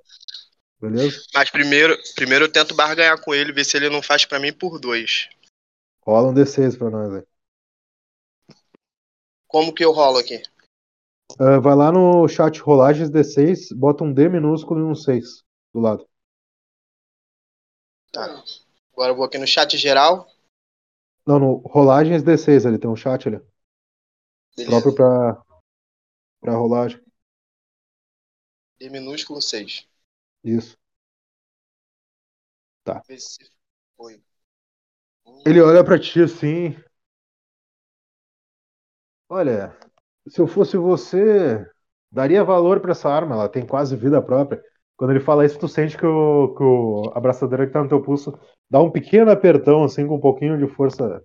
Beleza? 0.81 1.17
Mas 1.33 1.49
primeiro, 1.49 1.97
primeiro 2.13 2.45
eu 2.45 2.51
tento 2.51 2.75
barganhar 2.75 3.19
com 3.21 3.33
ele, 3.33 3.53
ver 3.53 3.63
se 3.63 3.77
ele 3.77 3.89
não 3.89 4.01
faz 4.01 4.25
pra 4.25 4.39
mim 4.39 4.51
por 4.51 4.77
dois. 4.79 5.29
Rola 6.05 6.27
um 6.29 6.33
D6 6.33 6.75
pra 6.75 6.89
nós 6.89 7.13
aí. 7.13 7.23
Como 9.47 9.73
que 9.73 9.85
eu 9.85 9.91
rolo 9.91 10.17
aqui? 10.17 10.43
Ah, 11.39 11.59
vai 11.59 11.75
lá 11.75 11.91
no 11.91 12.27
chat 12.27 12.59
rolagens 12.61 13.09
D6, 13.09 13.71
bota 13.71 14.03
um 14.03 14.13
D 14.13 14.29
minúsculo 14.29 14.79
e 14.79 14.83
um 14.83 14.95
6 14.95 15.43
do 15.73 15.79
lado. 15.79 16.07
Tá. 18.11 18.43
Agora 18.93 19.11
eu 19.11 19.15
vou 19.15 19.25
aqui 19.25 19.37
no 19.37 19.47
chat 19.47 19.75
geral. 19.77 20.27
Não, 21.25 21.39
no 21.39 21.55
rolagens 21.65 22.21
D6 22.21 22.65
ali, 22.65 22.77
tem 22.77 22.89
um 22.89 22.95
chat 22.95 23.27
ali. 23.27 23.41
Beleza. 24.55 24.69
Próprio 24.69 24.95
pra, 24.95 25.43
pra 26.39 26.55
rolagem. 26.55 27.01
D 28.79 28.89
minúsculo 28.89 29.41
6. 29.41 29.87
Isso. 30.43 30.77
Se 33.07 33.49
foi. 33.95 34.21
Ele 35.45 35.61
olha 35.61 35.83
pra 35.83 35.97
ti 35.97 36.21
assim. 36.21 36.75
Olha, 39.29 39.75
se 40.27 40.39
eu 40.39 40.47
fosse 40.47 40.77
você, 40.77 41.65
daria 42.11 42.43
valor 42.43 42.79
pra 42.79 42.91
essa 42.91 43.09
arma, 43.09 43.35
ela 43.35 43.49
tem 43.49 43.65
quase 43.65 43.95
vida 43.95 44.21
própria. 44.21 44.63
Quando 44.95 45.11
ele 45.11 45.19
fala 45.19 45.45
isso, 45.45 45.59
tu 45.59 45.67
sente 45.67 45.97
que 45.97 46.05
o, 46.05 46.55
que 46.55 46.63
o 46.63 47.11
abraçadeira 47.15 47.65
que 47.65 47.73
tá 47.73 47.81
no 47.81 47.89
teu 47.89 48.01
pulso 48.01 48.37
dá 48.69 48.79
um 48.81 48.91
pequeno 48.91 49.31
apertão, 49.31 49.83
assim, 49.83 50.07
com 50.07 50.15
um 50.15 50.21
pouquinho 50.21 50.57
de 50.57 50.71
força 50.73 51.23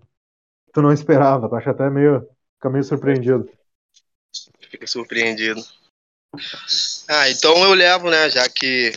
que 0.66 0.72
tu 0.72 0.82
não 0.82 0.92
esperava. 0.92 1.48
Tu 1.48 1.54
acha 1.54 1.70
até 1.70 1.88
meio. 1.90 2.26
Fica 2.54 2.70
meio 2.70 2.82
surpreendido. 2.82 3.48
Fica 4.68 4.86
surpreendido. 4.86 5.60
Ah, 7.08 7.30
então 7.30 7.56
eu 7.64 7.74
levo, 7.74 8.10
né? 8.10 8.28
Já 8.30 8.48
que 8.48 8.92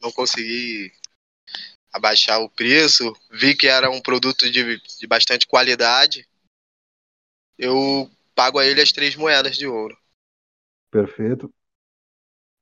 não 0.00 0.10
consegui 0.10 0.92
abaixar 1.92 2.40
o 2.40 2.50
preço, 2.50 3.12
vi 3.30 3.54
que 3.54 3.66
era 3.66 3.90
um 3.90 4.00
produto 4.00 4.50
de, 4.50 4.80
de 4.80 5.06
bastante 5.06 5.46
qualidade. 5.46 6.26
Eu 7.58 8.10
pago 8.40 8.58
a 8.58 8.64
ele 8.64 8.80
as 8.80 8.90
três 8.90 9.14
moedas 9.16 9.54
de 9.54 9.66
ouro. 9.66 9.94
Perfeito. 10.90 11.52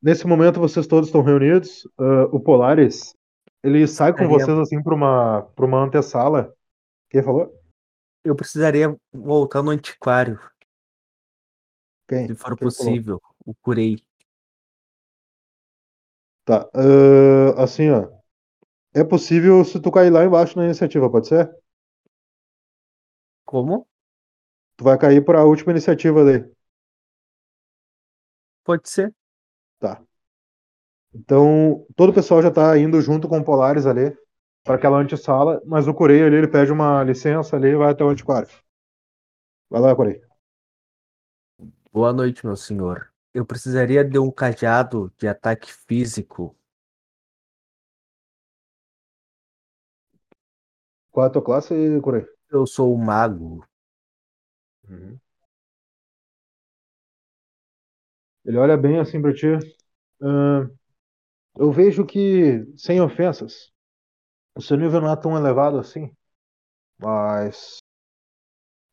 Nesse 0.03 0.27
momento, 0.27 0.59
vocês 0.59 0.88
todos 0.88 1.09
estão 1.09 1.23
reunidos. 1.23 1.88
Ah, 1.97 2.25
o 2.33 2.41
Polaris, 2.41 3.14
ele 3.62 3.87
sai 3.87 4.12
com 4.12 4.27
vocês, 4.27 4.59
assim, 4.59 4.83
pra 4.83 4.93
uma, 4.93 5.43
pra 5.55 5.64
uma 5.64 5.85
antessala. 5.85 6.53
Quem 7.09 7.23
falou? 7.23 7.57
Eu 8.25 8.35
precisaria 8.35 8.93
voltar 9.12 9.62
no 9.62 9.71
antiquário, 9.71 10.41
Quem? 12.09 12.27
se 12.27 12.35
for 12.35 12.57
Quem 12.57 12.69
falou? 12.69 12.75
possível. 12.75 13.23
O 13.47 13.55
curei. 13.55 14.03
Tá. 16.45 16.69
ah, 16.75 17.62
assim, 17.62 17.88
ó. 17.88 18.11
É 18.93 19.05
possível 19.05 19.64
se 19.64 19.81
tu 19.81 19.93
cair 19.93 20.11
lá 20.11 20.25
embaixo 20.25 20.59
na 20.59 20.64
iniciativa, 20.64 21.09
pode 21.09 21.29
ser? 21.29 21.49
Como? 23.45 23.87
Tu 24.79 24.85
vai 24.85 24.97
cair 24.99 25.23
pra 25.25 25.45
última 25.45 25.73
iniciativa 25.73 26.25
daí. 26.25 26.51
Pode 28.64 28.88
ser. 28.88 29.12
Tá. 29.81 30.03
Então, 31.14 31.87
todo 31.97 32.11
o 32.11 32.14
pessoal 32.14 32.43
já 32.43 32.51
tá 32.51 32.79
indo 32.79 33.01
junto 33.01 33.29
com 33.29 33.38
o 33.38 33.45
Polaris 33.45 33.87
ali 33.87 34.17
para 34.64 34.77
aquela 34.77 34.99
antessala, 34.99 35.61
mas 35.67 35.88
o 35.88 35.95
Corei 35.95 36.23
ali, 36.23 36.37
ele 36.37 36.49
pede 36.49 36.71
uma 36.73 37.03
licença 37.03 37.57
ali 37.57 37.69
e 37.69 37.77
vai 37.77 37.91
até 37.91 38.05
o 38.05 38.09
antiquário. 38.09 38.49
Vai 39.71 39.81
lá, 39.81 39.95
Corei. 39.97 40.21
Boa 41.93 42.12
noite, 42.12 42.45
meu 42.45 42.57
senhor. 42.57 43.11
Eu 43.35 43.45
precisaria 43.45 44.05
de 44.05 44.19
um 44.19 44.31
cajado 44.31 45.12
de 45.19 45.27
ataque 45.27 45.73
físico. 45.73 46.55
Qual 51.11 51.27
é 51.27 51.29
a 51.29 51.33
tua 51.33 51.43
classe, 51.43 51.75
Corei? 52.03 52.27
Eu 52.51 52.67
sou 52.67 52.95
um 52.95 52.99
mago. 52.99 53.64
Ele 58.44 58.57
olha 58.59 58.77
bem 58.77 58.98
assim 58.98 59.20
pra 59.20 59.33
ti. 59.35 59.46
"Ah, 60.22 60.68
eu 61.59 61.72
vejo 61.72 62.07
que, 62.07 62.64
sem 62.77 63.01
ofensas, 63.01 63.70
o 64.57 64.62
seu 64.62 64.77
nível 64.77 65.01
não 65.01 65.12
é 65.12 65.16
tão 65.16 65.37
elevado 65.37 65.79
assim. 65.79 66.12
Mas. 66.98 67.79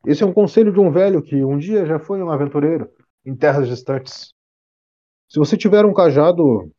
Esse 0.06 0.24
é 0.24 0.26
um 0.26 0.34
conselho 0.34 0.72
de 0.72 0.80
um 0.80 0.92
velho 0.92 1.22
que 1.22 1.44
um 1.44 1.58
dia 1.58 1.86
já 1.86 2.00
foi 2.00 2.22
um 2.22 2.30
aventureiro 2.32 2.90
em 3.26 3.36
terras 3.36 3.68
distantes. 3.68 4.34
Se 5.30 5.40
você 5.40 5.58
tiver 5.58 5.86
um 5.86 5.94
cajado 5.94 6.72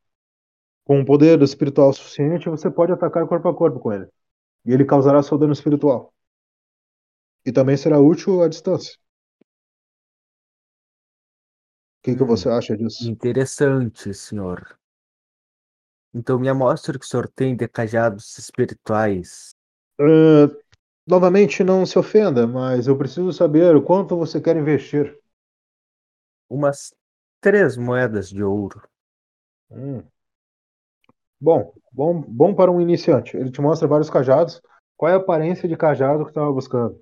com 0.85 1.01
um 1.01 1.05
poder 1.05 1.41
espiritual 1.43 1.93
suficiente, 1.93 2.49
você 2.51 2.71
pode 2.71 2.93
atacar 2.93 3.27
corpo 3.29 3.49
a 3.49 3.55
corpo 3.55 3.81
com 3.81 3.93
ele. 3.93 4.09
E 4.67 4.73
ele 4.73 4.85
causará 4.85 5.23
seu 5.23 5.39
dano 5.39 5.53
espiritual. 5.55 6.13
E 7.47 7.53
também 7.53 7.77
será 7.77 7.99
útil 8.01 8.43
à 8.43 8.49
distância. 8.49 8.93
Que, 12.07 12.15
que 12.17 12.23
Hum. 12.23 12.27
você 12.27 12.49
acha 12.49 12.77
disso? 12.77 13.11
Interessante, 13.11 14.15
senhor. 14.15 14.79
Então 16.13 16.39
me 16.39 16.53
mostre 16.53 16.97
o 16.97 17.01
que 17.01 17.07
o 17.07 17.09
senhor 17.09 17.29
tem 17.29 17.55
de 17.55 17.69
cajados 17.69 18.37
espirituais. 18.39 19.55
Ah, 20.01 20.49
novamente, 21.07 21.65
não 21.65 21.85
se 21.87 21.99
ofenda, 21.99 22.47
mas 22.47 22.87
eu 22.89 22.97
preciso 22.99 23.33
saber 23.33 23.77
o 23.77 23.83
quanto 23.83 24.17
você 24.17 24.41
quer 24.41 24.57
investir. 24.57 25.19
Umas 26.51 26.93
três 27.41 27.77
moedas 27.77 28.31
de 28.31 28.43
ouro. 28.43 28.83
Hum. 29.71 30.11
Bom, 31.41 31.73
bom, 31.93 32.21
bom 32.29 32.55
para 32.55 32.71
um 32.71 32.81
iniciante. 32.81 33.37
Ele 33.37 33.51
te 33.51 33.61
mostra 33.61 33.89
vários 33.89 34.11
cajados. 34.11 34.61
Qual 34.97 35.11
é 35.11 35.15
a 35.15 35.19
aparência 35.19 35.69
de 35.69 35.77
cajado 35.77 36.25
que 36.25 36.31
estava 36.31 36.53
buscando? 36.53 36.99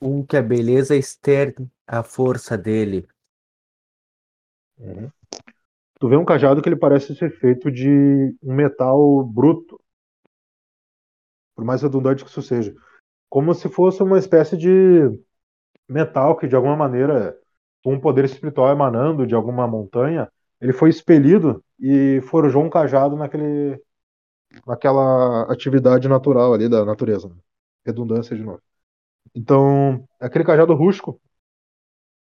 Um 0.00 0.24
que 0.24 0.36
a 0.36 0.42
beleza 0.42 0.96
externe 0.96 1.70
a 1.86 2.02
força 2.02 2.56
dele. 2.56 3.08
Uhum. 4.78 5.10
Tu 5.98 6.08
vê 6.08 6.16
um 6.16 6.24
cajado 6.24 6.62
que 6.62 6.68
ele 6.68 6.76
parece 6.76 7.14
ser 7.16 7.30
feito 7.38 7.70
de 7.70 8.36
um 8.42 8.54
metal 8.54 9.24
bruto. 9.24 9.80
Por 11.56 11.64
mais 11.64 11.82
redundante 11.82 12.24
que 12.24 12.30
isso 12.30 12.42
seja. 12.42 12.74
Como 13.28 13.52
se 13.52 13.68
fosse 13.68 14.02
uma 14.02 14.18
espécie 14.18 14.56
de 14.56 15.10
metal 15.88 16.36
que, 16.36 16.46
de 16.46 16.54
alguma 16.54 16.76
maneira, 16.76 17.36
com 17.82 17.94
um 17.94 18.00
poder 18.00 18.24
espiritual 18.24 18.70
emanando 18.70 19.26
de 19.26 19.34
alguma 19.34 19.66
montanha, 19.66 20.30
ele 20.60 20.72
foi 20.72 20.90
expelido 20.90 21.64
e 21.80 22.20
forjou 22.22 22.62
um 22.62 22.70
cajado 22.70 23.16
naquele, 23.16 23.80
naquela 24.66 25.50
atividade 25.52 26.08
natural 26.08 26.54
ali 26.54 26.68
da 26.68 26.84
natureza. 26.84 27.28
né? 27.28 27.34
Redundância 27.84 28.36
de 28.36 28.42
novo. 28.42 28.62
Então, 29.34 30.06
aquele 30.20 30.44
cajado 30.44 30.74
rústico, 30.74 31.20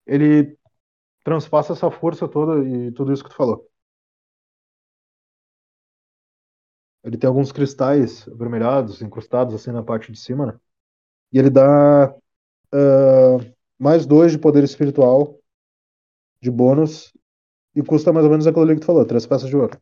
ele 0.06 0.58
transpassa 1.24 1.74
essa 1.74 1.92
força 1.92 2.28
toda 2.28 2.68
e 2.68 2.92
tudo 2.94 3.14
isso 3.14 3.24
que 3.24 3.30
tu 3.30 3.36
falou. 3.38 3.68
Ele 7.04 7.18
tem 7.18 7.28
alguns 7.28 7.52
cristais 7.52 8.28
avermelhados, 8.28 9.02
incrustados 9.02 9.54
assim 9.54 9.72
na 9.72 9.84
parte 9.84 10.12
de 10.12 10.20
cima, 10.20 10.46
né? 10.48 10.60
E 11.34 11.40
ele 11.40 11.50
dá 11.50 12.14
ah, 12.74 13.38
mais 13.80 14.06
dois 14.06 14.32
de 14.32 14.40
poder 14.40 14.64
espiritual 14.64 15.40
de 16.42 16.52
bônus 16.52 17.14
e 17.76 17.84
custa 17.84 18.14
mais 18.14 18.26
ou 18.26 18.32
menos 18.32 18.48
aquilo 18.48 18.64
ali 18.66 18.76
que 18.76 18.82
tu 18.82 18.88
falou, 18.88 19.06
três 19.06 19.26
peças 19.28 19.50
de 19.50 19.56
ouro. 19.58 19.78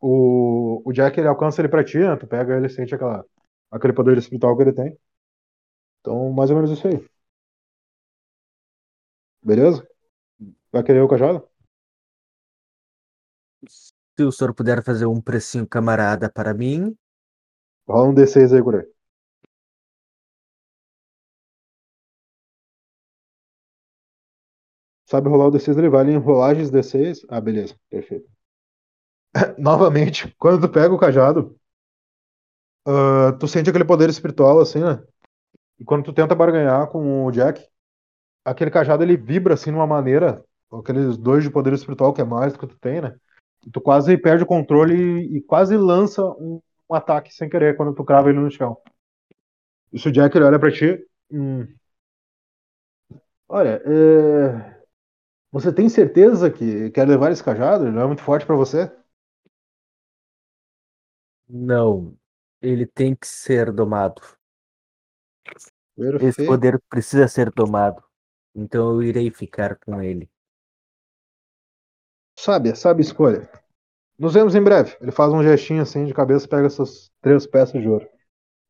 O, 0.00 0.82
o 0.88 0.92
Jack 0.92 1.18
ele 1.18 1.28
alcança 1.28 1.60
ele 1.60 1.68
pra 1.68 1.84
ti, 1.84 1.98
né? 1.98 2.16
tu 2.16 2.26
pega 2.26 2.56
ele 2.56 2.68
sente 2.68 2.94
aquela 2.94 3.24
aquele 3.70 3.92
poder 3.92 4.18
espiritual 4.18 4.56
que 4.56 4.62
ele 4.62 4.72
tem. 4.72 4.98
Então, 6.00 6.30
mais 6.32 6.50
ou 6.50 6.56
menos 6.56 6.70
isso 6.70 6.86
aí. 6.88 7.02
Beleza? 9.42 9.86
Vai 10.72 10.82
querer 10.84 11.02
o 11.02 11.08
cajado? 11.08 11.48
Se 14.16 14.22
o 14.24 14.30
senhor 14.30 14.54
puder 14.54 14.84
fazer 14.84 15.06
um 15.06 15.20
precinho 15.20 15.66
camarada 15.66 16.30
para 16.30 16.54
mim, 16.54 16.96
Rola 17.86 18.08
um 18.08 18.14
D6 18.14 18.52
aí, 18.54 18.62
Gurê. 18.62 18.86
Sabe 25.04 25.28
rolar 25.28 25.48
o 25.48 25.50
D6, 25.50 25.76
ele 25.76 25.90
vale 25.90 26.10
em 26.12 26.16
rolagens 26.16 26.70
D6. 26.70 27.26
Ah, 27.28 27.38
beleza, 27.40 27.76
perfeito. 27.90 28.26
Novamente, 29.58 30.34
quando 30.38 30.60
tu 30.60 30.68
pega 30.72 30.94
o 30.94 30.98
cajado, 30.98 31.56
ah, 32.86 33.32
tu 33.38 33.46
sente 33.48 33.70
aquele 33.70 33.84
poder 33.84 34.08
espiritual 34.10 34.60
assim, 34.60 34.80
né? 34.80 35.02
E 35.80 35.84
quando 35.84 36.04
tu 36.04 36.14
tenta 36.14 36.34
barganhar 36.36 36.88
com 36.88 37.26
o 37.26 37.32
Jack, 37.32 37.66
aquele 38.44 38.70
cajado 38.70 39.02
ele 39.04 39.16
vibra 39.16 39.54
assim 39.54 39.70
de 39.72 39.76
uma 39.76 39.86
maneira, 39.86 40.44
aqueles 40.72 41.16
dois 41.18 41.44
de 41.44 41.50
poder 41.50 41.72
espiritual 41.74 42.12
que 42.14 42.20
é 42.20 42.24
mais 42.24 42.52
do 42.54 42.58
que 42.58 42.66
tu 42.66 42.78
tem, 42.78 43.00
né? 43.02 43.16
E 43.66 43.70
tu 43.70 43.80
quase 43.80 44.16
perde 44.18 44.44
o 44.44 44.46
controle 44.46 44.94
e, 44.94 45.38
e 45.38 45.42
quase 45.42 45.76
lança 45.76 46.24
um, 46.24 46.60
um 46.90 46.94
ataque 46.94 47.34
sem 47.34 47.48
querer 47.50 47.76
quando 47.76 47.94
tu 47.94 48.04
crava 48.04 48.30
ele 48.30 48.40
no 48.40 48.50
chão. 48.50 48.78
Isso 49.92 50.08
o 50.08 50.12
Jack 50.12 50.36
ele 50.36 50.44
olha 50.44 50.58
pra 50.58 50.70
ti. 50.72 50.98
hum, 51.30 51.66
Olha, 53.48 53.82
é, 53.84 54.80
você 55.52 55.72
tem 55.72 55.88
certeza 55.88 56.50
que 56.50 56.90
quer 56.92 57.08
levar 57.08 57.32
esse 57.32 57.44
cajado? 57.44 57.84
Ele 57.86 57.92
não 57.92 58.02
é 58.02 58.06
muito 58.06 58.22
forte 58.22 58.46
pra 58.46 58.56
você? 58.56 58.90
não. 61.48 62.16
Ele 62.62 62.86
tem 62.86 63.14
que 63.14 63.26
ser 63.26 63.72
domado. 63.72 64.22
Esse 66.20 66.46
poder 66.46 66.80
precisa 66.88 67.28
ser 67.28 67.50
domado. 67.50 68.02
Então 68.54 68.94
eu 68.94 69.02
irei 69.02 69.30
ficar 69.30 69.78
com 69.78 70.00
ele. 70.02 70.30
Sábia, 72.38 72.74
sábia 72.74 73.02
escolha. 73.02 73.50
Nos 74.18 74.34
vemos 74.34 74.54
em 74.54 74.62
breve. 74.62 74.96
Ele 75.00 75.10
faz 75.12 75.32
um 75.32 75.42
gestinho 75.42 75.82
assim 75.82 76.04
de 76.04 76.14
cabeça 76.14 76.46
e 76.46 76.48
pega 76.48 76.66
essas 76.66 77.10
três 77.20 77.46
peças 77.46 77.80
de 77.80 77.88
ouro. 77.88 78.08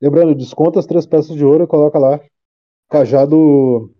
Lembrando, 0.00 0.34
desconta 0.34 0.78
as 0.78 0.86
três 0.86 1.06
peças 1.06 1.36
de 1.36 1.44
ouro 1.44 1.64
e 1.64 1.68
coloca 1.68 1.98
lá. 1.98 2.20
Cajado. 2.88 3.94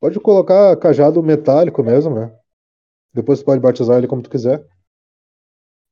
Pode 0.00 0.18
colocar 0.20 0.76
cajado 0.78 1.22
metálico 1.22 1.82
mesmo, 1.82 2.14
né? 2.14 2.38
Depois 3.12 3.38
você 3.38 3.44
pode 3.44 3.60
batizar 3.60 3.98
ele 3.98 4.06
como 4.06 4.22
tu 4.22 4.30
quiser. 4.30 4.66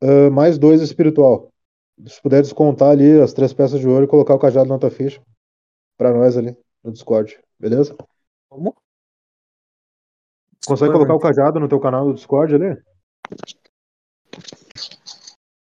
Ah, 0.00 0.30
mais 0.30 0.58
dois 0.58 0.80
espiritual. 0.80 1.52
Se 2.06 2.22
puder 2.22 2.42
descontar 2.42 2.90
ali 2.90 3.20
as 3.20 3.32
três 3.32 3.52
peças 3.52 3.80
de 3.80 3.88
ouro 3.88 4.04
e 4.04 4.08
colocar 4.08 4.34
o 4.34 4.38
cajado 4.38 4.68
na 4.68 4.78
tua 4.78 4.90
ficha. 4.90 5.20
Pra 5.96 6.12
nós 6.12 6.36
ali 6.36 6.56
no 6.82 6.92
Discord. 6.92 7.38
Beleza? 7.58 7.96
Como? 8.48 8.74
Consegue 10.66 10.92
colocar 10.92 11.14
o 11.14 11.18
cajado 11.18 11.58
no 11.58 11.68
teu 11.68 11.80
canal 11.80 12.06
do 12.06 12.14
Discord 12.14 12.54
ali? 12.54 12.80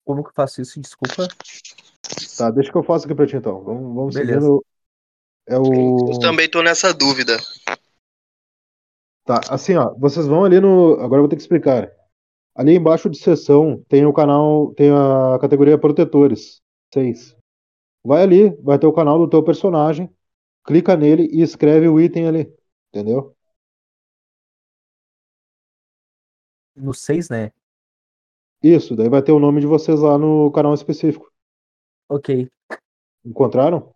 Como 0.05 0.23
que 0.23 0.29
eu 0.29 0.33
faço 0.33 0.61
isso? 0.61 0.79
Desculpa. 0.79 1.27
Tá, 2.37 2.51
deixa 2.51 2.71
que 2.71 2.77
eu 2.77 2.83
faço 2.83 3.05
aqui 3.05 3.15
pra 3.15 3.25
ti 3.25 3.35
então. 3.35 3.63
Vamos, 3.63 3.95
vamos 3.95 4.15
Beleza. 4.15 4.39
seguindo. 4.39 4.65
É 5.47 5.57
o. 5.57 6.11
Eu 6.11 6.19
também 6.19 6.49
tô 6.49 6.61
nessa 6.61 6.93
dúvida. 6.93 7.37
Tá, 9.25 9.41
assim, 9.49 9.75
ó, 9.75 9.93
vocês 9.95 10.27
vão 10.27 10.45
ali 10.45 10.59
no. 10.59 10.93
Agora 11.01 11.15
eu 11.15 11.23
vou 11.23 11.29
ter 11.29 11.35
que 11.35 11.41
explicar. 11.41 11.91
Ali 12.57 12.75
embaixo 12.75 13.07
de 13.07 13.19
sessão 13.19 13.85
tem 13.87 14.03
o 14.07 14.11
canal, 14.11 14.73
tem 14.73 14.89
a 14.89 15.37
categoria 15.39 15.77
protetores. 15.77 16.59
6. 16.91 17.37
Vai 18.03 18.23
ali, 18.23 18.49
vai 18.63 18.79
ter 18.79 18.87
o 18.87 18.93
canal 18.93 19.19
do 19.19 19.29
teu 19.29 19.43
personagem, 19.43 20.09
clica 20.65 20.97
nele 20.97 21.29
e 21.31 21.43
escreve 21.43 21.87
o 21.87 22.01
item 22.01 22.27
ali. 22.27 22.51
Entendeu? 22.89 23.35
No 26.75 26.95
6, 26.95 27.29
né? 27.29 27.51
Isso, 28.63 28.95
daí 28.95 29.07
vai 29.07 29.21
ter 29.21 29.33
o 29.33 29.39
nome 29.39 29.61
de 29.61 29.67
vocês 29.67 29.99
lá 29.99 30.17
no 30.17 30.51
canal 30.51 30.73
específico. 30.73 31.31
Ok. 32.09 32.49
Encontraram? 33.23 33.93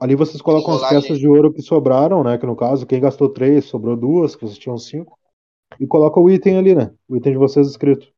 Ali 0.00 0.14
vocês 0.14 0.40
colocam 0.40 0.74
as 0.76 0.88
peças 0.88 1.18
de 1.18 1.28
ouro 1.28 1.52
que 1.52 1.60
sobraram, 1.60 2.24
né? 2.24 2.38
Que 2.38 2.46
no 2.46 2.56
caso, 2.56 2.86
quem 2.86 3.02
gastou 3.02 3.28
três, 3.28 3.66
sobrou 3.66 3.96
duas, 3.98 4.34
que 4.34 4.46
vocês 4.46 4.58
tinham 4.58 4.78
cinco. 4.78 5.18
E 5.80 5.86
coloca 5.86 6.18
o 6.20 6.30
item 6.30 6.58
ali, 6.58 6.74
né? 6.74 6.94
O 7.08 7.16
item 7.16 7.32
de 7.32 7.38
vocês 7.38 7.66
escrito. 7.68 8.12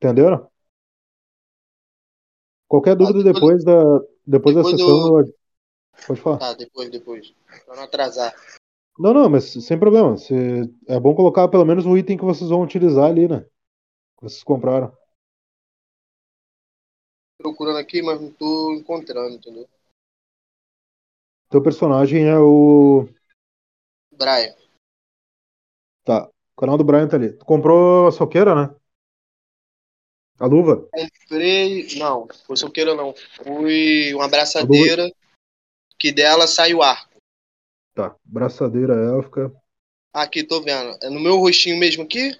Entenderam? 0.00 0.50
Qualquer 2.68 2.96
dúvida 2.96 3.22
depois- 3.32 3.62
depois, 3.62 3.64
da, 3.64 4.06
depois, 4.26 4.54
da 4.54 4.62
depois 4.62 4.80
sessão. 4.80 5.20
eu- 5.20 5.34
Pode 6.06 6.20
falar. 6.20 6.38
Tá, 6.38 6.52
depois, 6.54 6.90
depois. 6.90 7.34
Pra 7.64 7.76
não 7.76 7.84
atrasar. 7.84 8.34
Não, 8.98 9.14
não, 9.14 9.30
mas 9.30 9.44
sem 9.52 9.78
problema. 9.78 10.16
Se- 10.18 10.34
É 10.86 11.00
bom 11.00 11.14
colocar 11.14 11.48
pelo 11.48 11.64
menos 11.64 11.86
o 11.86 11.96
item 11.96 12.16
que 12.18 12.24
vocês 12.24 12.50
vão 12.50 12.62
utilizar 12.62 13.06
ali, 13.06 13.26
né? 13.28 13.40
Que 14.18 14.22
vocês 14.22 14.42
compraram. 14.44 14.94
Procurando 17.38 17.78
aqui, 17.78 18.02
mas 18.02 18.20
não 18.20 18.30
tô 18.32 18.74
encontrando, 18.74 19.36
entendeu? 19.36 19.66
Teu 21.48 21.62
personagem 21.62 22.24
é 22.26 22.38
o. 22.38 23.08
Brian. 24.16 24.54
Tá. 26.04 26.28
O 26.56 26.60
canal 26.60 26.78
do 26.78 26.84
Brian 26.84 27.08
tá 27.08 27.16
ali. 27.16 27.32
Tu 27.32 27.44
comprou 27.44 28.08
a 28.08 28.12
soqueira, 28.12 28.54
né? 28.54 28.74
A 30.38 30.46
luva? 30.46 30.88
Comprei. 30.90 31.86
Não, 31.96 32.28
foi 32.46 32.56
soqueira 32.56 32.94
não. 32.94 33.14
Fui 33.42 34.14
uma 34.14 34.26
abraçadeira 34.26 35.10
que 35.98 36.12
dela 36.12 36.46
sai 36.46 36.74
o 36.74 36.82
arco. 36.82 37.16
Tá. 37.94 38.14
Braçadeira 38.24 38.94
élfica. 38.94 39.52
Aqui, 40.12 40.44
tô 40.44 40.62
vendo. 40.62 40.96
É 41.02 41.10
no 41.10 41.20
meu 41.20 41.36
rostinho 41.36 41.78
mesmo 41.78 42.04
aqui? 42.04 42.38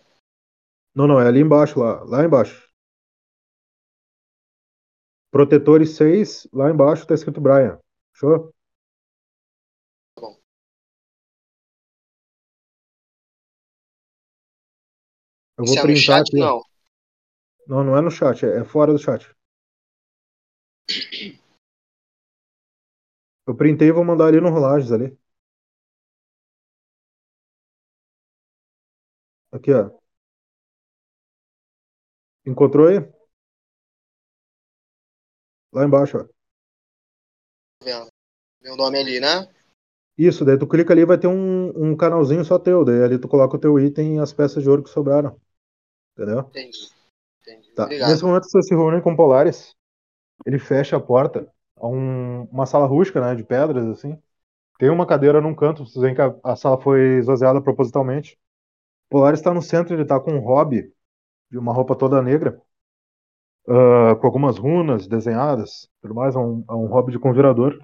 Não, 0.94 1.06
não, 1.06 1.20
é 1.20 1.26
ali 1.26 1.40
embaixo, 1.40 1.78
lá. 1.78 2.02
Lá 2.04 2.24
embaixo. 2.24 2.66
Protetores 5.30 5.90
6, 5.96 6.48
lá 6.52 6.70
embaixo 6.70 7.06
tá 7.06 7.14
escrito 7.14 7.40
Brian. 7.40 7.78
Fechou? 8.14 8.54
Eu 15.58 15.64
vou 15.64 15.74
Isso 15.74 15.78
é 15.78 15.82
printar 15.82 16.18
chat? 16.18 16.28
aqui. 16.28 16.38
Não. 16.38 16.62
Não, 17.66 17.84
não 17.84 17.96
é 17.96 18.00
no 18.00 18.10
chat, 18.10 18.44
é 18.44 18.60
é 18.60 18.64
fora 18.64 18.92
do 18.92 18.98
chat. 18.98 19.28
Eu 23.46 23.56
printei 23.56 23.88
e 23.88 23.92
vou 23.92 24.04
mandar 24.04 24.26
ali 24.26 24.40
no 24.40 24.50
Rolagens 24.50 24.92
ali. 24.92 25.16
Aqui, 29.52 29.72
ó. 29.72 29.90
Encontrou 32.44 32.88
aí? 32.88 32.98
Lá 35.72 35.84
embaixo, 35.84 36.18
ó. 36.18 36.26
Meu 38.62 38.76
nome 38.76 38.98
ali, 38.98 39.20
né? 39.20 39.48
Isso, 40.18 40.44
daí 40.44 40.58
tu 40.58 40.66
clica 40.66 40.92
ali 40.92 41.04
vai 41.04 41.18
ter 41.18 41.26
um, 41.26 41.90
um 41.90 41.96
canalzinho 41.96 42.44
só 42.44 42.58
teu. 42.58 42.84
Daí 42.84 43.02
ali 43.02 43.18
tu 43.18 43.28
coloca 43.28 43.56
o 43.56 43.60
teu 43.60 43.78
item 43.78 44.16
e 44.16 44.18
as 44.18 44.32
peças 44.32 44.62
de 44.62 44.68
ouro 44.68 44.82
que 44.82 44.90
sobraram. 44.90 45.40
Entendeu? 46.16 46.40
Entendi. 46.40 46.88
Entendi. 47.42 47.74
Tá. 47.74 47.86
Nesse 47.86 48.24
momento 48.24 48.48
você 48.48 48.62
se 48.62 48.74
reúne 48.74 49.02
com 49.02 49.12
o 49.12 49.16
Polaris. 49.16 49.74
Ele 50.46 50.58
fecha 50.58 50.96
a 50.96 51.00
porta 51.00 51.46
a 51.76 51.86
um- 51.86 52.44
uma 52.44 52.66
sala 52.66 52.86
rústica, 52.86 53.20
né, 53.20 53.34
de 53.34 53.44
pedras 53.44 53.86
assim. 53.86 54.18
Tem 54.78 54.90
uma 54.90 55.06
cadeira 55.06 55.40
num 55.40 55.54
canto, 55.54 55.84
vocês 55.86 56.02
veem 56.02 56.14
que 56.14 56.22
a, 56.22 56.34
a 56.44 56.56
sala 56.56 56.80
foi 56.80 57.18
esvaziada 57.18 57.60
propositalmente. 57.62 58.38
Polaris 59.10 59.40
está 59.40 59.52
no 59.54 59.62
centro, 59.62 59.94
ele 59.94 60.04
tá 60.04 60.20
com 60.20 60.32
um 60.32 60.40
hobby 60.40 60.92
de 61.50 61.58
uma 61.58 61.72
roupa 61.72 61.96
toda 61.96 62.22
negra, 62.22 62.60
ah, 63.68 64.14
com 64.16 64.26
algumas 64.26 64.58
runas 64.58 65.06
desenhadas, 65.06 65.88
tudo 66.00 66.14
mais, 66.14 66.34
é 66.36 66.38
um, 66.38 66.64
é 66.68 66.72
um 66.74 66.86
hobby 66.86 67.12
de 67.12 67.18
conjurador. 67.18 67.78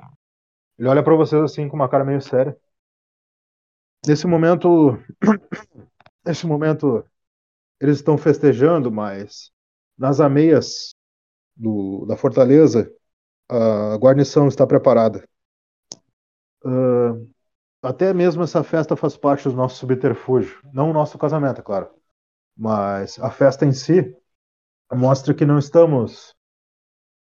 Ele 0.78 0.88
olha 0.88 1.02
para 1.04 1.16
vocês 1.16 1.42
assim 1.42 1.68
com 1.68 1.76
uma 1.76 1.88
cara 1.88 2.04
meio 2.04 2.20
séria. 2.22 2.56
Nesse 4.06 4.26
momento, 4.26 4.98
nesse 6.24 6.46
momento 6.46 7.04
eles 7.82 7.96
estão 7.96 8.16
festejando, 8.16 8.92
mas 8.92 9.50
nas 9.98 10.20
ameias 10.20 10.94
do, 11.56 12.06
da 12.06 12.16
fortaleza, 12.16 12.88
a 13.48 13.96
guarnição 13.96 14.46
está 14.46 14.64
preparada. 14.64 15.28
Ah, 16.64 17.18
até 17.82 18.14
mesmo 18.14 18.44
essa 18.44 18.62
festa 18.62 18.94
faz 18.94 19.16
parte 19.16 19.48
do 19.48 19.56
nosso 19.56 19.76
subterfúgio. 19.76 20.60
Não 20.72 20.90
o 20.90 20.92
nosso 20.92 21.18
casamento, 21.18 21.60
é 21.60 21.64
claro. 21.64 21.90
Mas 22.56 23.18
a 23.18 23.30
festa 23.30 23.66
em 23.66 23.72
si 23.72 24.16
mostra 24.92 25.34
que 25.34 25.44
não 25.44 25.58
estamos 25.58 26.36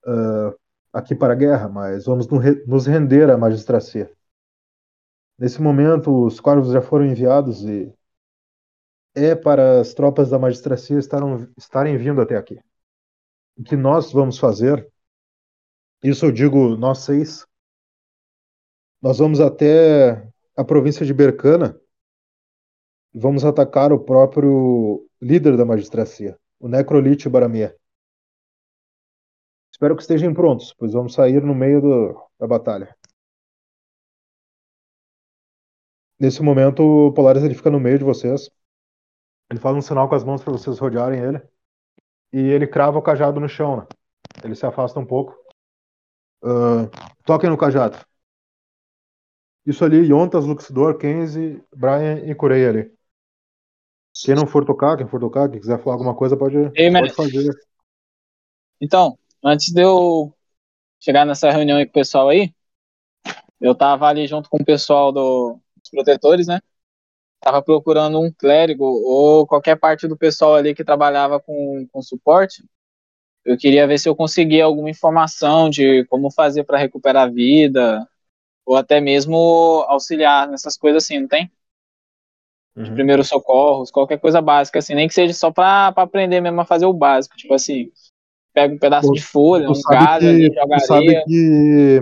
ah, 0.06 0.54
aqui 0.92 1.14
para 1.14 1.32
a 1.32 1.36
guerra, 1.36 1.70
mas 1.70 2.04
vamos 2.04 2.28
nos 2.66 2.86
render 2.86 3.30
à 3.30 3.38
magistracia. 3.38 4.12
Nesse 5.38 5.62
momento, 5.62 6.26
os 6.26 6.38
corvos 6.38 6.70
já 6.70 6.82
foram 6.82 7.06
enviados 7.06 7.64
e 7.64 7.90
é 9.14 9.34
para 9.34 9.80
as 9.80 9.94
tropas 9.94 10.30
da 10.30 10.38
magistracia 10.38 10.98
estarem, 10.98 11.48
estarem 11.56 11.96
vindo 11.96 12.20
até 12.20 12.36
aqui. 12.36 12.58
O 13.56 13.62
que 13.62 13.76
nós 13.76 14.12
vamos 14.12 14.38
fazer, 14.38 14.90
isso 16.02 16.26
eu 16.26 16.32
digo 16.32 16.76
nós 16.76 16.98
seis, 17.00 17.46
nós 19.02 19.18
vamos 19.18 19.40
até 19.40 20.28
a 20.56 20.64
província 20.64 21.04
de 21.04 21.14
Bercana 21.14 21.80
e 23.12 23.18
vamos 23.18 23.44
atacar 23.44 23.92
o 23.92 23.98
próprio 23.98 25.08
líder 25.20 25.56
da 25.56 25.64
magistracia, 25.64 26.38
o 26.58 26.68
Necrolite 26.68 27.28
Baramia. 27.28 27.76
Espero 29.72 29.96
que 29.96 30.02
estejam 30.02 30.34
prontos, 30.34 30.74
pois 30.74 30.92
vamos 30.92 31.14
sair 31.14 31.42
no 31.42 31.54
meio 31.54 31.80
do, 31.80 32.28
da 32.38 32.46
batalha. 32.46 32.94
Nesse 36.18 36.42
momento, 36.42 36.82
o 36.82 37.12
Polaris 37.14 37.42
ele 37.42 37.54
fica 37.54 37.70
no 37.70 37.80
meio 37.80 37.98
de 37.98 38.04
vocês. 38.04 38.50
Ele 39.50 39.58
faz 39.58 39.76
um 39.76 39.82
sinal 39.82 40.08
com 40.08 40.14
as 40.14 40.22
mãos 40.22 40.42
para 40.42 40.52
vocês 40.52 40.78
rodearem 40.78 41.20
ele. 41.20 41.42
E 42.32 42.38
ele 42.38 42.66
crava 42.66 42.98
o 42.98 43.02
cajado 43.02 43.40
no 43.40 43.48
chão, 43.48 43.78
né? 43.78 43.86
Ele 44.44 44.54
se 44.54 44.64
afasta 44.64 45.00
um 45.00 45.04
pouco. 45.04 45.36
Uh, 46.42 46.88
toquem 47.24 47.50
no 47.50 47.58
cajado. 47.58 47.98
Isso 49.66 49.84
ali, 49.84 49.98
Yontas, 50.06 50.46
Luxidor, 50.46 50.96
Kenzie, 50.96 51.62
Brian 51.74 52.24
e 52.24 52.34
Corei 52.34 52.66
ali. 52.66 53.00
Quem 54.24 54.34
não 54.34 54.46
for 54.46 54.64
tocar, 54.64 54.96
quem 54.96 55.06
for 55.06 55.20
tocar, 55.20 55.48
quem 55.50 55.60
quiser 55.60 55.78
falar 55.82 55.96
alguma 55.96 56.14
coisa, 56.14 56.36
pode, 56.36 56.56
Ei, 56.74 56.90
pode 56.90 57.12
fazer. 57.12 57.50
Então, 58.80 59.18
antes 59.44 59.72
de 59.72 59.82
eu 59.82 60.32
chegar 60.98 61.24
nessa 61.26 61.50
reunião 61.50 61.78
aí 61.78 61.86
com 61.86 61.90
o 61.90 61.94
pessoal 61.94 62.28
aí, 62.28 62.54
eu 63.60 63.74
tava 63.74 64.06
ali 64.06 64.26
junto 64.26 64.48
com 64.48 64.58
o 64.58 64.64
pessoal 64.64 65.12
do, 65.12 65.58
dos 65.76 65.90
protetores, 65.90 66.46
né? 66.46 66.60
Tava 67.40 67.62
procurando 67.62 68.20
um 68.20 68.30
clérigo 68.30 68.84
ou 68.84 69.46
qualquer 69.46 69.76
parte 69.76 70.06
do 70.06 70.16
pessoal 70.16 70.54
ali 70.54 70.74
que 70.74 70.84
trabalhava 70.84 71.40
com, 71.40 71.86
com 71.90 72.02
suporte. 72.02 72.62
Eu 73.44 73.56
queria 73.56 73.86
ver 73.86 73.98
se 73.98 74.08
eu 74.08 74.14
conseguia 74.14 74.64
alguma 74.64 74.90
informação 74.90 75.70
de 75.70 76.04
como 76.06 76.30
fazer 76.30 76.64
para 76.64 76.78
recuperar 76.78 77.24
a 77.24 77.30
vida, 77.30 78.06
ou 78.66 78.76
até 78.76 79.00
mesmo 79.00 79.84
auxiliar 79.88 80.46
nessas 80.48 80.76
coisas 80.76 81.02
assim, 81.02 81.20
não 81.20 81.28
tem? 81.28 81.50
Uhum. 82.76 82.94
Primeiros 82.94 83.28
socorros, 83.28 83.90
qualquer 83.90 84.18
coisa 84.18 84.40
básica, 84.40 84.78
assim, 84.78 84.94
nem 84.94 85.08
que 85.08 85.14
seja 85.14 85.34
só 85.34 85.50
pra, 85.50 85.90
pra 85.92 86.04
aprender 86.04 86.40
mesmo 86.40 86.60
a 86.60 86.64
fazer 86.64 86.86
o 86.86 86.92
básico, 86.92 87.36
tipo 87.36 87.52
assim, 87.52 87.90
pega 88.52 88.74
um 88.74 88.78
pedaço 88.78 89.08
Tu- 89.08 89.14
de 89.14 89.20
folha, 89.20 89.68
um 89.68 89.74
galho 89.90 90.26
que, 90.50 90.54
jogaria. 90.54 90.86
sabe 90.86 91.24
que 91.24 92.00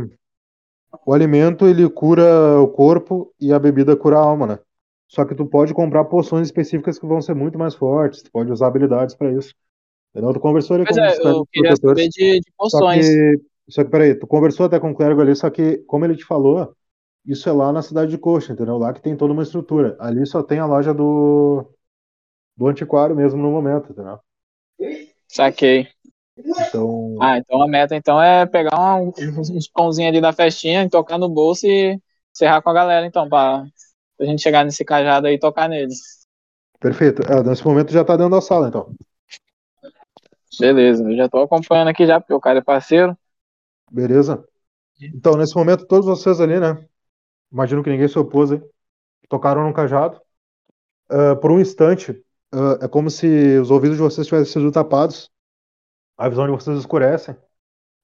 o 1.07 1.13
alimento 1.15 1.67
ele 1.67 1.89
cura 1.89 2.61
o 2.61 2.69
corpo 2.69 3.33
e 3.41 3.53
a 3.53 3.59
bebida 3.59 3.97
cura 3.97 4.17
a 4.19 4.23
alma, 4.23 4.47
né? 4.47 4.59
Só 5.09 5.25
que 5.25 5.35
tu 5.35 5.47
pode 5.47 5.75
comprar 5.75 6.05
poções 6.05 6.49
específicas 6.49 6.99
que 6.99 7.07
vão 7.07 7.21
ser 7.21 7.35
muito 7.35 7.59
mais 7.59 7.75
fortes, 7.75 8.23
tu 8.23 8.31
pode 8.31 8.53
usar 8.53 8.69
habilidades 8.69 9.15
para 9.15 9.33
isso. 9.33 9.55
Entendeu? 10.13 10.33
Tu 10.35 10.41
conversou 10.41 10.77
ali 10.77 10.87
Pois 10.87 10.97
com 10.97 11.03
é, 11.03 11.31
eu 11.31 11.47
queria 11.53 11.77
saber 11.77 12.09
de, 12.09 12.41
de 12.41 12.53
Só 12.57 12.57
poções. 12.57 13.07
que, 13.07 13.41
só 13.69 13.85
que, 13.85 13.91
peraí, 13.91 14.15
tu 14.15 14.27
conversou 14.27 14.67
até 14.67 14.79
com 14.79 14.91
o 14.91 14.95
clérigo 14.95 15.21
ali, 15.21 15.35
só 15.35 15.51
que, 15.51 15.79
como 15.87 16.05
ele 16.05 16.17
te 16.17 16.25
falou, 16.25 16.75
isso 17.27 17.49
é 17.49 17.53
lá 17.53 17.73
na 17.73 17.83
cidade 17.83 18.11
de 18.11 18.19
Coxa, 18.19 18.53
entendeu? 18.53 18.79
Lá 18.79 18.93
que 18.93 19.03
tem 19.03 19.17
toda 19.17 19.33
uma 19.33 19.43
estrutura. 19.43 19.97
Ali 20.01 20.27
só 20.27 20.43
tem 20.43 20.59
a 20.59 20.67
loja 20.67 20.95
do, 20.95 21.67
do 22.57 22.69
antiquário 22.69 23.17
mesmo 23.17 23.43
no 23.43 23.51
momento, 23.51 23.93
entendeu? 23.93 24.19
Saquei. 25.29 25.89
Então, 26.37 27.17
Ah, 27.21 27.39
então 27.39 27.61
a 27.63 27.69
meta 27.69 27.97
então 27.97 28.21
é 28.21 28.47
pegar 28.47 28.97
uns 29.51 29.69
pãozinhos 29.69 30.11
ali 30.11 30.21
da 30.21 30.33
festinha, 30.33 30.89
tocar 30.89 31.19
no 31.19 31.29
bolso 31.29 31.67
e 31.67 32.01
encerrar 32.33 32.63
com 32.63 32.71
a 32.71 32.75
galera, 32.75 33.07
então, 33.07 33.29
pra, 33.29 33.65
pra 34.19 34.27
gente 34.27 34.43
chegar 34.43 34.65
nesse 34.65 34.85
cajado 34.85 35.29
aí 35.29 35.35
e 35.35 35.39
tocar 35.39 35.69
nele. 35.69 35.95
perfeito. 36.81 37.23
É, 37.23 37.43
nesse 37.43 37.65
momento 37.65 37.93
já 37.93 38.05
tá 38.05 38.17
dentro 38.17 38.33
da 38.33 38.41
sala, 38.41 38.69
então. 38.69 38.93
Beleza, 40.61 41.09
eu 41.09 41.17
já 41.17 41.29
tô 41.29 41.39
acompanhando 41.39 41.89
aqui 41.89 42.05
já, 42.07 42.21
porque 42.21 42.35
o 42.35 42.41
cara 42.41 42.59
é 42.59 42.63
parceiro. 42.63 43.17
Beleza? 43.91 44.45
Então, 45.01 45.37
nesse 45.37 45.55
momento, 45.55 45.87
todos 45.87 46.07
vocês 46.07 46.41
ali, 46.41 46.59
né? 46.59 46.85
Imagino 47.51 47.83
que 47.83 47.91
ninguém 47.91 48.09
se 48.09 48.19
opôs, 48.19 48.51
hein? 48.51 48.63
Tocaram 49.29 49.67
no 49.67 49.73
cajado. 49.73 50.21
Ah, 51.09 51.37
por 51.37 51.51
um 51.51 51.61
instante, 51.61 52.23
ah, 52.53 52.79
é 52.83 52.89
como 52.89 53.11
se 53.11 53.59
os 53.59 53.71
ouvidos 53.71 53.97
de 53.97 54.03
vocês 54.03 54.27
tivessem 54.27 54.53
sido 54.53 54.73
tapados. 54.73 55.31
A 56.17 56.29
visão 56.29 56.47
de 56.47 56.53
vocês 56.53 56.77
escurece. 56.79 57.37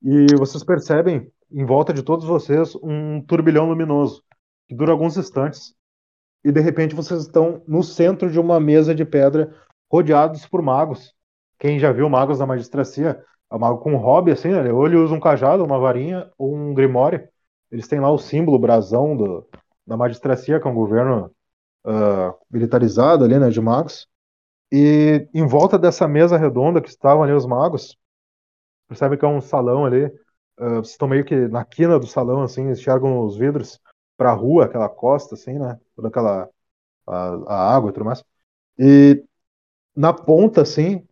E 0.03 0.27
vocês 0.37 0.63
percebem, 0.63 1.31
em 1.51 1.65
volta 1.65 1.93
de 1.93 2.03
todos 2.03 2.25
vocês, 2.25 2.75
um 2.77 3.21
turbilhão 3.23 3.69
luminoso, 3.69 4.23
que 4.69 4.75
dura 4.75 4.93
alguns 4.93 5.17
instantes. 5.17 5.75
E 6.45 6.53
de 6.53 6.61
repente 6.61 6.95
vocês 6.95 7.23
estão 7.23 7.63
no 7.67 7.83
centro 7.83 8.31
de 8.31 8.39
uma 8.39 8.61
mesa 8.61 8.95
de 8.95 9.05
pedra, 9.05 9.55
rodeados 9.91 10.47
por 10.47 10.61
magos. 10.61 11.15
Quem 11.59 11.79
já 11.79 11.91
viu 11.91 12.09
magos 12.09 12.39
da 12.39 12.47
magistracia, 12.47 13.25
é 13.51 13.55
um 13.55 13.59
mago 13.59 13.79
com 13.79 13.97
hobby, 13.97 14.33
assim, 14.33 14.49
né? 14.49 14.73
Ou 14.73 14.87
ele 14.87 14.97
usa 14.97 15.15
um 15.15 15.21
cajado, 15.21 15.65
uma 15.65 15.79
varinha, 15.79 16.31
ou 16.37 16.55
um 16.55 16.75
grimório. 16.75 17.27
Eles 17.71 17.89
têm 17.89 18.01
lá 18.01 18.11
o 18.11 18.19
símbolo, 18.19 18.57
o 18.57 18.61
brasão 18.61 19.17
do, 19.17 19.49
da 19.87 19.97
magistracia, 19.97 20.61
que 20.61 20.67
é 20.67 20.71
um 20.71 20.75
governo 20.75 21.31
ah, 21.85 22.35
militarizado 22.51 23.25
ali, 23.25 23.39
né, 23.39 23.51
de 23.51 23.61
magos. 23.61 24.09
E 24.73 25.29
em 25.33 25.47
volta 25.47 25.79
dessa 25.79 26.09
mesa 26.09 26.37
redonda 26.37 26.81
que 26.81 26.89
estavam 26.89 27.23
ali 27.23 27.33
os 27.33 27.47
magos, 27.47 27.97
percebe 28.89 29.17
que 29.17 29.25
é 29.25 29.29
um 29.29 29.41
salão 29.41 29.85
ali. 29.85 30.07
ah, 30.59 30.77
vocês 30.77 30.91
estão 30.91 31.09
meio 31.09 31.25
que 31.25 31.49
na 31.49 31.65
quina 31.65 31.99
do 31.99 32.07
salão, 32.07 32.43
assim, 32.43 32.71
enxergam 32.71 33.21
os 33.25 33.37
vidros 33.37 33.81
para 34.17 34.31
a 34.31 34.35
rua, 34.35 34.65
aquela 34.65 34.89
costa, 34.89 35.35
assim, 35.35 35.59
né? 35.59 35.79
Toda 35.97 36.09
aquela 36.09 36.49
a, 37.07 37.15
a 37.47 37.77
água 37.77 37.91
e 37.91 37.93
tudo 37.93 38.05
mais. 38.05 38.25
E 38.79 39.25
na 39.97 40.13
ponta, 40.13 40.63
assim, 40.63 41.07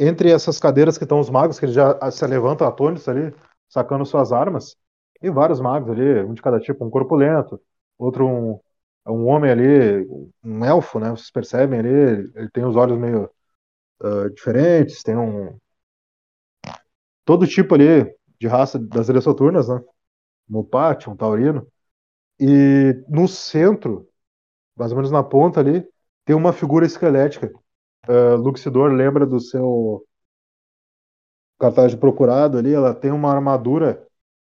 entre 0.00 0.30
essas 0.30 0.58
cadeiras 0.58 0.98
que 0.98 1.04
estão 1.04 1.20
os 1.20 1.30
magos, 1.30 1.58
que 1.58 1.66
eles 1.66 1.74
já 1.74 2.10
se 2.10 2.26
levantam 2.26 2.66
atônitos 2.66 3.08
ali, 3.08 3.34
sacando 3.68 4.06
suas 4.06 4.32
armas, 4.32 4.76
tem 5.20 5.30
vários 5.30 5.60
magos 5.60 5.90
ali, 5.90 6.22
um 6.24 6.34
de 6.34 6.42
cada 6.42 6.60
tipo, 6.60 6.84
um 6.84 6.90
corpulento, 6.90 7.60
outro 7.98 8.26
um, 8.26 8.60
um 9.06 9.26
homem 9.26 9.50
ali, 9.50 10.06
um 10.44 10.64
elfo, 10.64 10.98
né? 10.98 11.10
Vocês 11.10 11.30
percebem 11.30 11.80
ali, 11.80 11.88
ele 12.34 12.50
tem 12.50 12.64
os 12.64 12.76
olhos 12.76 12.98
meio 12.98 13.30
ah, 14.02 14.28
diferentes, 14.30 15.02
tem 15.02 15.16
um. 15.16 15.58
Todo 17.24 17.46
tipo 17.46 17.74
ali 17.74 18.14
de 18.40 18.48
raça 18.48 18.78
das 18.78 19.08
ilhas 19.08 19.24
soturnas, 19.24 19.68
né? 19.68 19.80
Um 20.50 20.64
pátio, 20.64 21.12
um 21.12 21.16
taurino. 21.16 21.66
E 22.40 22.94
no 23.08 23.28
centro, 23.28 24.08
mais 24.82 24.90
ou 24.90 24.96
menos 24.96 25.12
na 25.12 25.22
ponta 25.22 25.60
ali, 25.60 25.88
tem 26.24 26.34
uma 26.34 26.52
figura 26.52 26.84
esquelética. 26.84 27.52
Uh, 28.08 28.34
Luxidor 28.36 28.90
lembra 28.90 29.24
do 29.24 29.38
seu 29.38 30.04
cartaz 31.56 31.92
de 31.92 31.96
procurado 31.96 32.58
ali, 32.58 32.74
ela 32.74 32.92
tem 32.92 33.12
uma 33.12 33.30
armadura 33.30 34.04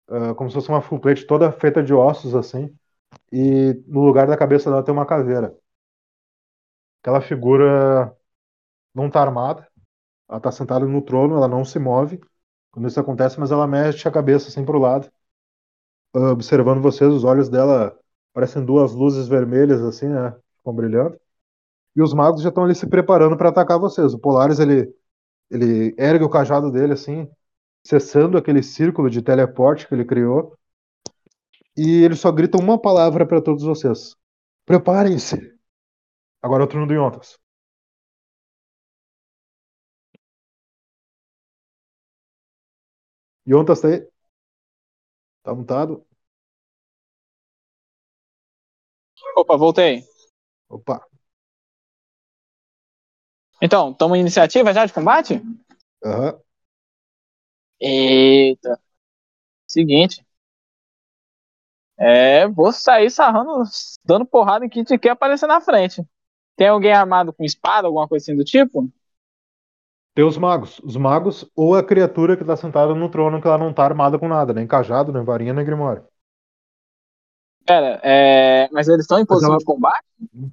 uh, 0.08 0.34
como 0.34 0.50
se 0.50 0.54
fosse 0.54 0.68
uma 0.68 0.82
full 0.82 0.98
plate 0.98 1.24
toda 1.24 1.52
feita 1.52 1.80
de 1.80 1.94
ossos 1.94 2.34
assim, 2.34 2.76
e 3.32 3.80
no 3.86 4.00
lugar 4.04 4.26
da 4.26 4.36
cabeça 4.36 4.68
dela 4.68 4.82
tem 4.82 4.92
uma 4.92 5.06
caveira. 5.06 5.56
Aquela 7.00 7.20
figura 7.20 8.12
não 8.92 9.08
tá 9.08 9.20
armada, 9.20 9.68
ela 10.28 10.40
tá 10.40 10.50
sentada 10.50 10.84
no 10.84 11.02
trono, 11.02 11.36
ela 11.36 11.46
não 11.46 11.64
se 11.64 11.78
move 11.78 12.20
quando 12.72 12.88
isso 12.88 12.98
acontece, 12.98 13.38
mas 13.38 13.52
ela 13.52 13.66
mexe 13.68 14.08
a 14.08 14.12
cabeça 14.12 14.48
assim 14.48 14.64
pro 14.64 14.80
lado, 14.80 15.08
uh, 16.16 16.32
observando 16.32 16.82
vocês, 16.82 17.12
os 17.12 17.22
olhos 17.22 17.48
dela 17.48 17.96
parecem 18.36 18.62
duas 18.62 18.92
luzes 18.92 19.28
vermelhas 19.28 19.80
assim, 19.82 20.08
né, 20.08 20.30
ficam 20.58 20.74
brilhando. 20.74 21.18
E 21.96 22.02
os 22.02 22.12
magos 22.14 22.42
já 22.42 22.50
estão 22.50 22.64
ali 22.64 22.74
se 22.74 22.86
preparando 22.86 23.36
para 23.36 23.48
atacar 23.48 23.78
vocês. 23.78 24.14
O 24.14 24.18
Polaris 24.18 24.58
ele 24.60 24.94
ele 25.50 25.94
ergue 25.98 26.24
o 26.24 26.30
cajado 26.30 26.70
dele 26.72 26.92
assim, 26.94 27.30
cessando 27.84 28.38
aquele 28.38 28.62
círculo 28.62 29.10
de 29.10 29.22
teleporte 29.22 29.88
que 29.88 29.94
ele 29.94 30.04
criou. 30.04 30.56
E 31.76 32.02
ele 32.04 32.14
só 32.16 32.30
grita 32.32 32.58
uma 32.58 32.80
palavra 32.80 33.26
para 33.26 33.40
todos 33.40 33.64
vocês: 33.64 34.14
Preparem-se. 34.66 35.36
Agora 36.42 36.64
é 36.64 36.66
o 36.66 36.68
turno 36.68 36.86
do 36.86 36.94
Yontas. 36.94 37.38
Yontas 43.46 43.80
tá 43.80 43.88
aí? 43.88 44.06
Tá 45.42 45.54
mutado? 45.54 46.04
Opa, 49.36 49.56
voltei. 49.56 50.02
Opa. 50.68 50.96
Então, 53.62 53.90
estamos 53.90 54.16
em 54.16 54.20
iniciativa 54.20 54.72
já 54.72 54.84
de 54.86 54.92
combate? 54.92 55.42
Aham. 56.04 56.40
Eita. 57.80 58.78
Seguinte. 59.66 60.24
É, 61.98 62.46
vou 62.48 62.72
sair 62.72 63.10
sarrando, 63.10 63.62
dando 64.04 64.26
porrada 64.26 64.64
em 64.66 64.68
quem 64.68 64.84
te 64.84 64.98
quer 64.98 65.10
aparecer 65.10 65.46
na 65.46 65.60
frente. 65.60 66.04
Tem 66.56 66.68
alguém 66.68 66.92
armado 66.92 67.32
com 67.32 67.44
espada, 67.44 67.86
alguma 67.88 68.08
coisa 68.08 68.24
assim 68.24 68.36
do 68.36 68.44
tipo? 68.44 68.90
Tem 70.14 70.24
os 70.24 70.36
magos. 70.36 70.80
Os 70.80 70.96
magos 70.96 71.48
ou 71.54 71.74
a 71.76 71.82
criatura 71.84 72.36
que 72.36 72.44
tá 72.44 72.56
sentada 72.56 72.92
no 72.94 73.08
trono 73.10 73.40
que 73.40 73.46
ela 73.46 73.56
não 73.58 73.72
tá 73.72 73.84
armada 73.84 74.18
com 74.18 74.26
nada, 74.28 74.52
nem 74.52 74.66
cajado, 74.66 75.12
nem 75.12 75.22
varinha, 75.24 75.52
nem 75.52 75.64
grimório. 75.64 76.04
Pera, 77.66 78.00
é... 78.02 78.68
mas 78.72 78.86
eles 78.88 79.00
estão 79.02 79.18
em 79.18 79.26
posição 79.26 79.50
ela- 79.50 79.58
de 79.58 79.64
combate? 79.64 80.04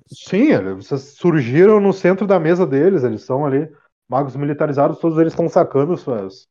Sim, 0.08 0.52
eles 0.52 0.88
vocês 0.88 1.16
surgiram 1.16 1.80
no 1.80 1.94
centro 1.94 2.26
da 2.26 2.40
mesa 2.40 2.66
deles, 2.66 3.04
eles 3.04 3.22
são 3.24 3.46
ali 3.46 3.70
magos 4.10 4.36
militarizados, 4.36 5.00
todos 5.00 5.18
eles 5.18 5.34
estão 5.34 5.48
sacando 5.48 5.96
suas, 5.96 6.48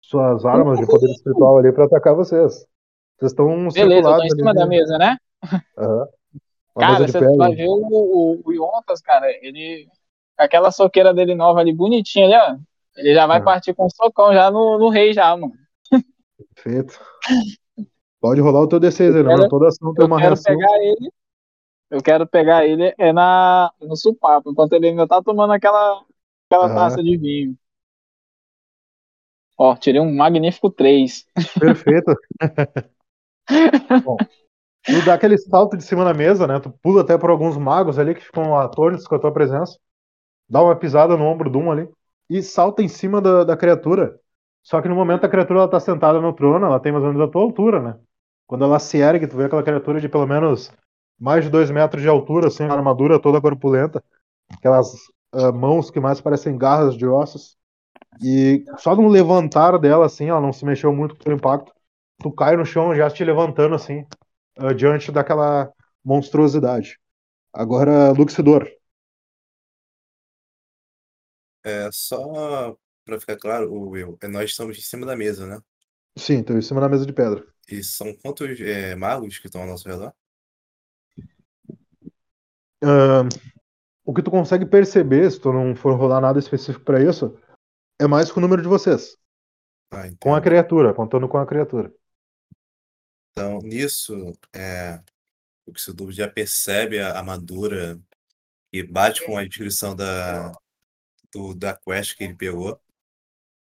suas 0.00 0.44
armas 0.44 0.78
de 0.78 0.86
poder 0.86 1.10
espiritual 1.10 1.58
ali 1.58 1.72
pra 1.72 1.84
atacar 1.84 2.14
vocês. 2.14 2.66
Vocês 3.18 3.32
estão 3.32 3.68
Beleza, 3.68 4.02
tô 4.02 4.16
em 4.16 4.20
ali 4.22 4.30
cima 4.30 4.52
de- 4.52 4.58
da 4.58 4.66
mesa, 4.66 4.98
né? 4.98 5.16
Uma 5.76 6.86
Cara, 6.86 7.00
mesa 7.00 7.12
você 7.18 7.36
vai 7.36 7.54
ver 7.54 7.66
o, 7.66 7.74
o, 7.74 8.42
o 8.44 8.52
Yontas, 8.52 9.00
cara, 9.00 9.26
ele. 9.42 9.86
Aquela 10.36 10.70
soqueira 10.70 11.12
dele 11.12 11.34
nova 11.34 11.58
ali, 11.58 11.72
bonitinha 11.72 12.26
ali, 12.26 12.34
ó. 12.36 12.56
Ele 12.96 13.12
já 13.14 13.26
vai 13.26 13.38
Aham. 13.38 13.44
partir 13.44 13.74
com 13.74 13.86
um 13.86 13.90
socão 13.90 14.32
já 14.32 14.50
no, 14.50 14.78
no 14.78 14.88
rei, 14.88 15.12
já, 15.12 15.36
mano. 15.36 15.52
Perfeito. 16.54 16.98
Pode 18.20 18.40
rolar 18.40 18.60
o 18.62 18.68
teu 18.68 18.80
D6 18.80 19.14
aí, 19.14 19.22
lembrando, 19.22 19.42
quero- 19.42 19.50
toda 19.50 19.68
ação 19.68 19.94
tem 19.94 20.04
Eu 20.04 20.08
uma 20.08 20.18
quero 20.18 20.30
reação. 20.30 20.56
pegar 20.56 20.78
ele. 20.82 21.12
Eu 21.90 22.02
quero 22.02 22.26
pegar 22.26 22.66
ele 22.66 22.94
é 22.98 23.12
na, 23.12 23.72
no 23.80 23.96
supapo, 23.96 24.50
enquanto 24.50 24.74
ele 24.74 24.88
ainda 24.88 25.08
tá 25.08 25.22
tomando 25.22 25.52
aquela, 25.54 26.04
aquela 26.50 26.66
Aham. 26.66 26.90
taça 26.90 27.02
de 27.02 27.16
vinho. 27.16 27.56
Ó, 29.56 29.76
tirei 29.76 30.00
um 30.00 30.14
magnífico 30.14 30.70
3. 30.70 31.26
Perfeito. 31.58 32.14
Bom, 34.04 34.16
tu 34.86 35.02
dá 35.02 35.14
aquele 35.14 35.38
salto 35.38 35.76
de 35.76 35.84
cima 35.84 36.04
da 36.04 36.14
mesa, 36.14 36.46
né? 36.46 36.60
Tu 36.60 36.70
pula 36.82 37.02
até 37.02 37.18
por 37.18 37.30
alguns 37.30 37.56
magos 37.56 37.98
ali 37.98 38.14
que 38.14 38.22
ficam 38.24 38.58
atônitos 38.58 39.06
com 39.06 39.14
a 39.16 39.18
tua 39.20 39.32
presença. 39.32 39.78
Dá 40.48 40.62
uma 40.62 40.76
pisada 40.76 41.16
no 41.16 41.24
ombro 41.24 41.50
de 41.50 41.58
um 41.58 41.72
ali. 41.72 41.88
E 42.30 42.42
salta 42.42 42.82
em 42.82 42.88
cima 42.88 43.20
da, 43.20 43.44
da 43.44 43.56
criatura. 43.56 44.18
Só 44.62 44.82
que 44.82 44.88
no 44.88 44.96
momento 44.96 45.24
a 45.24 45.28
criatura 45.28 45.60
ela 45.60 45.70
tá 45.70 45.80
sentada 45.80 46.20
no 46.20 46.34
trono, 46.34 46.66
ela 46.66 46.80
tem 46.80 46.92
mais 46.92 47.04
ou 47.04 47.12
menos 47.12 47.28
a 47.28 47.32
tua 47.32 47.42
altura, 47.42 47.82
né? 47.82 48.00
Quando 48.48 48.64
ela 48.64 48.80
se 48.80 48.98
ergue, 48.98 49.28
tu 49.28 49.36
vê 49.36 49.44
aquela 49.44 49.62
criatura 49.62 50.00
de 50.00 50.08
pelo 50.08 50.26
menos 50.26 50.72
mais 51.20 51.44
de 51.44 51.50
dois 51.50 51.70
metros 51.70 52.02
de 52.02 52.08
altura, 52.08 52.48
assim, 52.48 52.64
a 52.64 52.72
armadura 52.72 53.20
toda 53.20 53.42
corpulenta. 53.42 54.02
Aquelas 54.50 54.94
ah, 55.32 55.52
mãos 55.52 55.90
que 55.90 56.00
mais 56.00 56.20
parecem 56.20 56.56
garras 56.56 56.96
de 56.96 57.06
ossos. 57.06 57.58
E 58.22 58.64
só 58.78 58.96
no 58.96 59.06
levantar 59.08 59.78
dela, 59.78 60.06
assim, 60.06 60.30
ela 60.30 60.40
não 60.40 60.52
se 60.52 60.64
mexeu 60.64 60.94
muito 60.94 61.14
com 61.16 61.30
o 61.30 61.34
impacto. 61.34 61.72
Tu 62.20 62.32
cai 62.32 62.56
no 62.56 62.64
chão 62.64 62.94
já 62.96 63.10
te 63.10 63.22
levantando, 63.22 63.74
assim, 63.74 64.06
ah, 64.56 64.72
diante 64.72 65.12
daquela 65.12 65.70
monstruosidade. 66.02 66.98
Agora, 67.52 68.12
Luxidor. 68.12 68.66
É 71.62 71.90
só 71.92 72.74
pra 73.04 73.20
ficar 73.20 73.36
claro, 73.36 73.70
Will, 73.90 74.16
é, 74.22 74.28
nós 74.28 74.50
estamos 74.50 74.78
em 74.78 74.80
cima 74.80 75.04
da 75.04 75.14
mesa, 75.14 75.46
né? 75.46 75.60
Sim, 76.16 76.42
tô 76.42 76.54
em 76.54 76.62
cima 76.62 76.80
da 76.80 76.88
mesa 76.88 77.04
de 77.06 77.12
pedra. 77.12 77.44
E 77.68 77.82
são 77.82 78.14
quantos 78.14 78.58
é, 78.60 78.94
magos 78.94 79.38
que 79.38 79.46
estão 79.46 79.60
ao 79.60 79.68
nosso 79.68 79.88
redor? 79.88 80.14
Ah, 82.82 83.28
o 84.04 84.14
que 84.14 84.22
tu 84.22 84.30
consegue 84.30 84.64
perceber, 84.64 85.30
se 85.30 85.38
tu 85.38 85.52
não 85.52 85.76
for 85.76 85.94
rolar 85.94 86.20
nada 86.20 86.38
específico 86.38 86.84
pra 86.84 87.02
isso, 87.02 87.38
é 88.00 88.06
mais 88.06 88.32
com 88.32 88.40
o 88.40 88.42
número 88.42 88.62
de 88.62 88.68
vocês. 88.68 89.16
Ah, 89.90 90.04
Com 90.20 90.34
a 90.34 90.40
criatura, 90.40 90.94
contando 90.94 91.28
com 91.28 91.36
a 91.36 91.46
criatura. 91.46 91.92
Então, 93.32 93.58
nisso, 93.58 94.32
é, 94.54 95.02
o 95.66 95.78
Xildur 95.78 96.10
já 96.10 96.28
percebe 96.28 96.98
a 96.98 97.18
armadura 97.18 98.00
e 98.72 98.82
bate 98.82 99.24
com 99.24 99.36
a 99.36 99.44
descrição 99.44 99.94
da, 99.94 100.52
do, 101.32 101.54
da 101.54 101.76
quest 101.76 102.16
que 102.16 102.24
ele 102.24 102.34
pegou. 102.34 102.80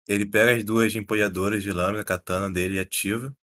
Ele 0.08 0.26
pega 0.26 0.56
as 0.56 0.64
duas 0.64 0.94
empunhadoras 0.94 1.62
de 1.62 1.70
lâmina, 1.72 2.04
katana 2.04 2.50
dele 2.50 2.76
e 2.76 2.80
ativa. 2.80 3.36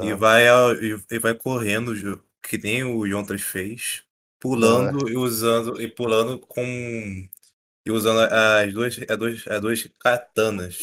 E 0.00 0.12
Ah, 0.12 0.16
vai, 0.16 0.46
e, 0.80 0.96
e 1.10 1.18
vai 1.18 1.34
correndo, 1.34 1.92
que 2.42 2.56
nem 2.58 2.84
o 2.84 3.04
Yontras 3.06 3.42
fez, 3.42 4.04
pulando 4.40 5.08
e 5.08 5.16
usando 5.16 5.80
e 5.80 5.88
pulando 5.88 6.38
com 6.38 6.62
e 7.84 7.90
usando 7.90 8.20
as 8.20 8.72
duas 8.72 8.98
as 9.08 9.18
duas, 9.18 9.46
as 9.46 9.60
duas 9.60 9.88
katanas 9.98 10.78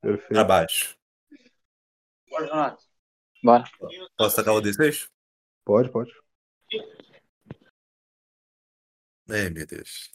perfeito. 0.00 0.44
baixo. 0.46 0.96
Bora. 3.42 3.66
Posso 4.16 4.36
tacar 4.36 4.54
o 4.54 4.62
D6? 4.62 5.08
Pode, 5.64 5.90
pode. 5.90 6.10
Ai, 9.28 9.50
meu 9.50 9.66
Deus. 9.66 10.10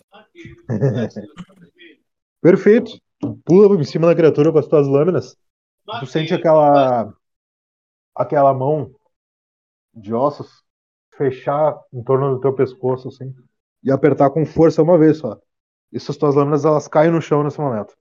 Perfeito. 2.42 2.92
Tu 3.20 3.36
pula 3.46 3.80
em 3.80 3.84
cima 3.84 4.08
da 4.08 4.16
criatura 4.16 4.52
com 4.52 4.60
as 4.60 4.68
tuas 4.68 4.88
lâminas. 4.88 5.36
Tu 6.00 6.06
sente 6.06 6.34
aquela 6.34 7.14
aquela 8.18 8.54
mão 8.54 8.94
de 9.94 10.14
ossos 10.14 10.64
fechar 11.16 11.80
em 11.92 12.04
torno 12.04 12.36
do 12.36 12.42
teu 12.42 12.54
pescoço 12.54 13.08
assim 13.08 13.34
e 13.84 13.92
apertar 13.92 14.30
com 14.30 14.46
força 14.46 14.84
uma 14.84 14.98
vez 14.98 15.18
só. 15.18 15.40
E 15.92 15.98
essas 15.98 16.18
tuas 16.18 16.36
lâminas 16.36 16.66
elas 16.66 16.88
caem 16.88 17.12
no 17.12 17.22
chão 17.22 17.44
nesse 17.44 17.60
momento. 17.60 17.96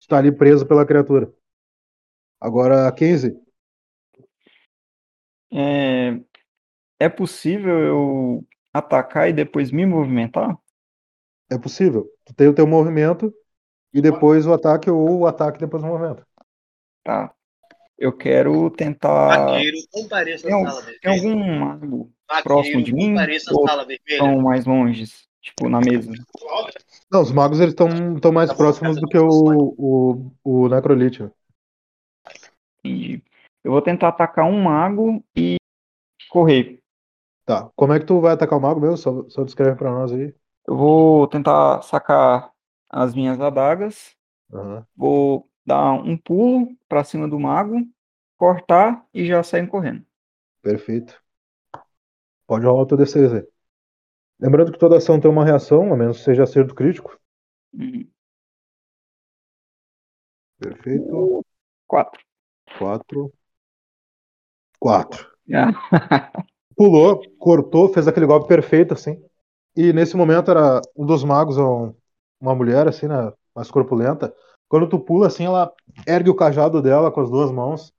Tu 0.00 0.08
tá 0.08 0.18
ali 0.18 0.32
preso 0.32 0.66
pela 0.66 0.84
criatura. 0.84 1.32
Agora, 2.40 2.90
15. 2.92 3.40
É, 5.52 6.20
é 6.98 7.08
possível 7.08 7.78
eu 7.78 8.46
atacar 8.72 9.30
e 9.30 9.32
depois 9.32 9.70
me 9.70 9.86
movimentar? 9.86 10.58
É 11.50 11.58
possível. 11.58 12.10
Tu 12.24 12.34
tem 12.34 12.48
o 12.48 12.54
teu 12.54 12.66
movimento 12.66 13.32
e 13.92 14.02
depois 14.02 14.46
o 14.46 14.52
ataque 14.52 14.90
ou 14.90 15.20
o 15.20 15.26
ataque 15.26 15.58
depois 15.58 15.82
do 15.82 15.88
movimento. 15.88 16.26
Tá. 17.04 17.32
Eu 17.98 18.12
quero 18.12 18.70
tentar. 18.70 19.46
Vaqueiro, 19.46 19.76
compareça 19.92 20.46
Tem, 20.46 20.64
sala 20.66 20.82
tem 20.82 21.20
vermelha. 21.20 21.30
algum 21.30 21.58
mago 21.60 22.12
próximo 22.42 22.82
de 22.82 22.90
Vaqueiro, 22.90 22.96
mim? 22.96 23.14
compareça 23.14 23.54
Ou 23.54 23.66
sala 23.66 23.82
vermelha. 23.84 24.00
estão 24.08 24.40
mais 24.42 24.66
longe? 24.66 25.04
Tipo, 25.40 25.68
na 25.68 25.78
mesa? 25.80 26.10
Não, 27.10 27.20
os 27.20 27.30
magos 27.30 27.60
eles 27.60 27.74
estão 27.74 28.32
mais 28.32 28.52
próximos 28.52 28.98
do 28.98 29.06
que 29.06 29.18
o, 29.18 29.74
o, 29.78 30.32
o 30.42 30.68
Necrolite. 30.68 31.22
né? 31.22 31.30
Entendi. 32.82 33.22
Eu 33.62 33.72
vou 33.72 33.82
tentar 33.82 34.08
atacar 34.08 34.44
um 34.46 34.62
mago 34.62 35.22
e 35.36 35.56
correr. 36.30 36.80
Tá. 37.46 37.70
Como 37.76 37.92
é 37.92 38.00
que 38.00 38.06
tu 38.06 38.20
vai 38.20 38.32
atacar 38.32 38.58
o 38.58 38.62
mago 38.62 38.80
mesmo? 38.80 38.96
Só, 38.96 39.28
só 39.28 39.44
descreve 39.44 39.76
pra 39.76 39.90
nós 39.90 40.12
aí. 40.12 40.34
Eu 40.66 40.76
vou 40.76 41.26
tentar 41.28 41.82
sacar 41.82 42.50
as 42.88 43.14
minhas 43.14 43.38
adagas. 43.40 44.14
Aham. 44.52 44.86
Vou 44.96 45.48
dar 45.66 45.92
um 45.94 46.16
pulo 46.16 46.68
pra 46.88 47.04
cima 47.04 47.28
do 47.28 47.38
mago, 47.40 47.76
cortar 48.38 49.04
e 49.14 49.26
já 49.26 49.42
sair 49.42 49.66
correndo. 49.68 50.04
Perfeito. 50.62 51.22
Pode 52.46 52.64
rolar 52.66 52.82
o 52.82 52.86
teu 52.86 52.96
D6 52.96 53.32
aí. 53.34 53.46
Lembrando 54.40 54.72
que 54.72 54.78
toda 54.78 54.98
ação 54.98 55.20
tem 55.20 55.30
uma 55.30 55.44
reação, 55.44 55.92
a 55.92 55.96
menos 55.96 56.18
que 56.18 56.24
seja 56.24 56.44
acerto 56.44 56.74
crítico. 56.74 57.18
Uhum. 57.74 58.08
Perfeito. 60.58 61.44
Quatro. 61.86 62.20
Quatro. 62.78 63.32
Quatro. 64.78 65.26
Pulou, 66.76 67.20
cortou, 67.38 67.88
fez 67.92 68.08
aquele 68.08 68.26
golpe 68.26 68.48
perfeito, 68.48 68.94
assim. 68.94 69.22
E 69.76 69.92
nesse 69.92 70.16
momento 70.16 70.50
era 70.50 70.80
um 70.96 71.06
dos 71.06 71.24
magos, 71.24 71.58
um- 71.58 71.94
uma 72.40 72.54
mulher, 72.54 72.88
assim, 72.88 73.08
né? 73.08 73.32
Mais 73.54 73.70
corpulenta. 73.70 74.34
Quando 74.68 74.88
tu 74.88 74.98
pula, 74.98 75.26
assim, 75.26 75.44
ela 75.44 75.72
ergue 76.06 76.30
o 76.30 76.34
cajado 76.34 76.82
dela 76.82 77.10
com 77.10 77.20
as 77.20 77.30
duas 77.30 77.50
mãos 77.50 77.92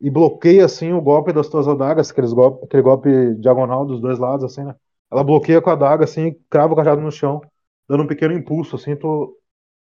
e 0.00 0.10
bloqueia, 0.10 0.64
assim, 0.64 0.92
o 0.92 1.00
golpe 1.00 1.32
das 1.32 1.48
tuas 1.48 1.68
adagas, 1.68 2.10
aqueles 2.10 2.32
golpe, 2.32 2.64
aquele 2.64 2.82
golpe 2.82 3.34
diagonal 3.36 3.84
dos 3.84 4.00
dois 4.00 4.18
lados, 4.18 4.44
assim, 4.44 4.64
né? 4.64 4.74
Ela 5.10 5.24
bloqueia 5.24 5.60
com 5.60 5.70
a 5.70 5.74
adaga, 5.74 6.04
assim, 6.04 6.28
e 6.28 6.34
crava 6.48 6.72
o 6.72 6.76
cajado 6.76 7.00
no 7.00 7.10
chão, 7.10 7.40
dando 7.88 8.04
um 8.04 8.06
pequeno 8.06 8.32
impulso, 8.32 8.76
assim, 8.76 8.96
tu 8.96 9.38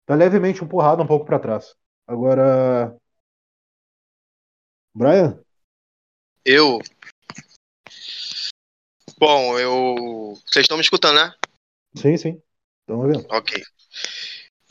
tá 0.05 0.15
levemente 0.15 0.63
empurrado 0.63 1.03
um 1.03 1.07
pouco 1.07 1.25
pra 1.25 1.39
trás. 1.39 1.75
Agora. 2.07 2.95
Brian? 4.93 5.39
Eu. 6.43 6.79
Bom, 9.19 9.59
eu. 9.59 10.33
Vocês 10.45 10.63
estão 10.63 10.77
me 10.77 10.83
escutando, 10.83 11.15
né? 11.15 11.33
Sim, 11.95 12.17
sim. 12.17 12.41
Estamos 12.81 13.07
vendo. 13.07 13.27
Ok. 13.29 13.61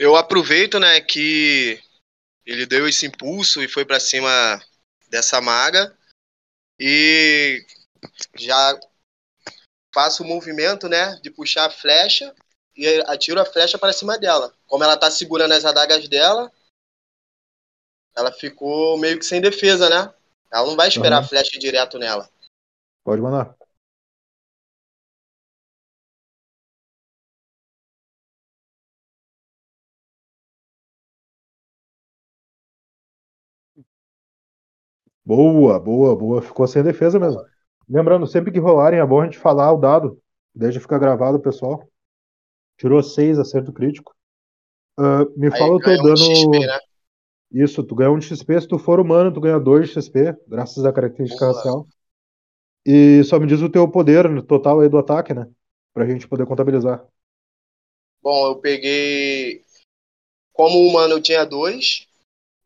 Eu 0.02 0.16
aproveito, 0.16 0.80
né, 0.80 0.98
que 0.98 1.78
ele 2.46 2.64
deu 2.64 2.88
esse 2.88 3.04
impulso 3.04 3.62
e 3.62 3.68
foi 3.68 3.84
pra 3.84 4.00
cima 4.00 4.30
dessa 5.10 5.42
maga 5.42 5.94
e 6.78 7.62
já 8.34 8.80
faço 9.94 10.22
o 10.22 10.26
movimento, 10.26 10.88
né, 10.88 11.16
de 11.16 11.30
puxar 11.30 11.66
a 11.66 11.70
flecha 11.70 12.34
e 12.74 12.88
atiro 13.08 13.42
a 13.42 13.44
flecha 13.44 13.76
para 13.76 13.92
cima 13.92 14.18
dela. 14.18 14.56
Como 14.66 14.82
ela 14.82 14.96
tá 14.96 15.10
segurando 15.10 15.52
as 15.52 15.66
adagas 15.66 16.08
dela, 16.08 16.50
ela 18.16 18.32
ficou 18.32 18.96
meio 18.96 19.18
que 19.18 19.26
sem 19.26 19.38
defesa, 19.38 19.90
né? 19.90 20.14
Ela 20.50 20.66
não 20.66 20.76
vai 20.76 20.88
esperar 20.88 21.18
Aham. 21.18 21.26
a 21.26 21.28
flecha 21.28 21.56
ir 21.56 21.60
direto 21.60 21.98
nela. 21.98 22.26
Pode 23.04 23.20
mandar. 23.20 23.54
Boa, 35.30 35.78
boa, 35.78 36.16
boa. 36.16 36.42
Ficou 36.42 36.66
sem 36.66 36.82
defesa 36.82 37.16
mesmo. 37.16 37.40
Lembrando, 37.88 38.26
sempre 38.26 38.50
que 38.50 38.58
rolarem, 38.58 38.98
é 38.98 39.06
bom 39.06 39.20
a 39.20 39.24
gente 39.26 39.38
falar 39.38 39.72
o 39.72 39.78
dado. 39.78 40.20
Deixa 40.52 40.80
ficar 40.80 40.98
gravado, 40.98 41.38
pessoal. 41.38 41.88
Tirou 42.76 43.00
6, 43.00 43.38
acerto 43.38 43.72
crítico. 43.72 44.12
Ah, 44.98 45.24
me 45.36 45.46
Aí 45.46 45.56
fala 45.56 45.74
o 45.74 45.78
teu 45.78 45.92
um 45.92 46.02
dano. 46.02 46.16
de 46.16 46.34
XP, 46.34 46.66
né? 46.66 46.78
Isso, 47.52 47.84
tu 47.84 47.94
ganha 47.94 48.10
um 48.10 48.18
de 48.18 48.26
XP. 48.26 48.60
Se 48.60 48.66
tu 48.66 48.76
for 48.76 48.98
humano, 48.98 49.32
tu 49.32 49.40
ganha 49.40 49.60
2 49.60 49.86
de 49.86 49.94
XP, 49.94 50.36
graças 50.48 50.84
à 50.84 50.92
característica 50.92 51.46
Boa. 51.46 51.56
racial. 51.56 51.86
E 52.84 53.22
só 53.22 53.38
me 53.38 53.46
diz 53.46 53.62
o 53.62 53.70
teu 53.70 53.88
poder 53.88 54.28
no 54.28 54.42
total 54.42 54.80
aí 54.80 54.88
do 54.88 54.98
ataque, 54.98 55.32
né? 55.32 55.46
Pra 55.94 56.06
gente 56.06 56.26
poder 56.26 56.44
contabilizar. 56.44 57.06
Bom, 58.20 58.48
eu 58.48 58.56
peguei. 58.56 59.62
Como 60.52 60.88
humano 60.88 61.14
eu 61.14 61.22
tinha 61.22 61.44
dois. 61.44 62.08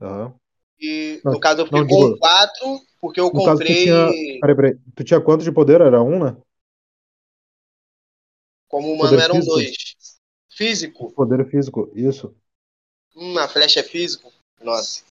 Aham. 0.01 0.35
E 0.81 1.21
Não, 1.25 1.33
no 1.33 1.41
caso 1.41 1.61
eu 1.63 1.67
não, 1.71 1.81
fiquei 1.83 1.97
com 1.97 2.05
digo- 2.07 2.19
quatro, 2.19 2.81
porque 3.01 3.21
eu 3.21 3.27
No 3.27 3.33
caso, 3.33 3.45
tu 3.45 3.51
comprei. 3.59 3.85
tinha. 3.85 4.41
Peraí, 4.41 4.57
peraí. 4.57 4.79
Tu 4.95 5.05
tinha 5.05 5.21
quanto 5.21 5.45
de 5.45 5.53
poder? 5.53 5.81
Era 5.81 6.03
um, 6.03 6.23
né? 6.25 6.37
Como 8.69 8.89
humano 8.93 9.11
poder 9.11 9.23
eram 9.23 9.35
físico? 9.37 9.55
dois. 9.55 9.75
Físico? 10.51 11.13
Poder 11.13 11.49
físico, 11.51 11.91
isso. 11.95 12.35
Hum, 13.17 13.39
a 13.39 13.49
flecha 13.49 13.81
é 13.81 13.83
físico? 13.83 14.33
Nossa. 14.61 15.05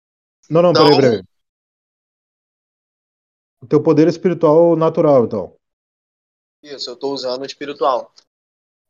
Não, 0.51 0.63
não, 0.63 0.71
Então- 0.71 0.87
peraí, 0.89 1.01
peraí. 1.01 1.23
O 3.61 3.67
teu 3.67 3.81
poder 3.83 4.09
espiritual 4.09 4.75
natural, 4.77 5.25
então. 5.25 5.57
Isso, 6.63 6.91
eu 6.91 6.97
tô 6.97 7.13
usando 7.13 7.43
o 7.43 7.47
espiritual. 7.47 8.13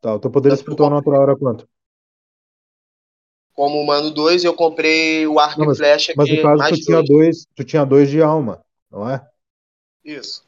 Tá, 0.01 0.15
o 0.15 0.19
teu 0.19 0.31
poder 0.31 0.51
espiritual 0.53 0.89
natural 0.89 1.23
era 1.23 1.37
quanto? 1.37 1.67
Como 3.53 3.79
humano 3.81 4.11
2, 4.11 4.43
eu 4.43 4.53
comprei 4.53 5.27
o 5.27 5.39
arco 5.39 5.65
Não, 5.65 5.71
e 5.71 5.75
flecha 5.75 6.13
Mas 6.15 6.27
que 6.27 6.35
no 6.35 6.37
é 6.39 6.41
caso, 6.41 6.57
mais 6.57 6.77
tu 6.77 6.85
tinha 6.85 6.97
dois. 6.97 7.09
dois, 7.09 7.45
tu 7.55 7.63
tinha 7.63 7.85
dois 7.85 8.09
de 8.09 8.21
alma, 8.21 8.61
não 8.91 9.09
é? 9.09 9.25
Isso. 10.05 10.43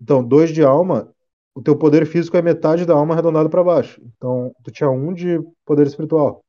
Então, 0.00 0.22
dois 0.26 0.50
de 0.52 0.62
alma, 0.62 1.12
o 1.54 1.62
teu 1.62 1.78
poder 1.78 2.06
físico 2.06 2.36
é 2.36 2.42
metade 2.42 2.84
da 2.84 2.94
alma 2.94 3.14
arredondado 3.14 3.48
para 3.48 3.62
baixo. 3.64 4.00
Então, 4.16 4.54
tu 4.64 4.70
tinha 4.70 4.90
um 4.90 5.12
de 5.14 5.38
poder 5.64 5.86
espiritual. 5.86 6.44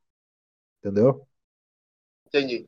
Entendeu? 0.79 1.27
Entendi. 2.27 2.67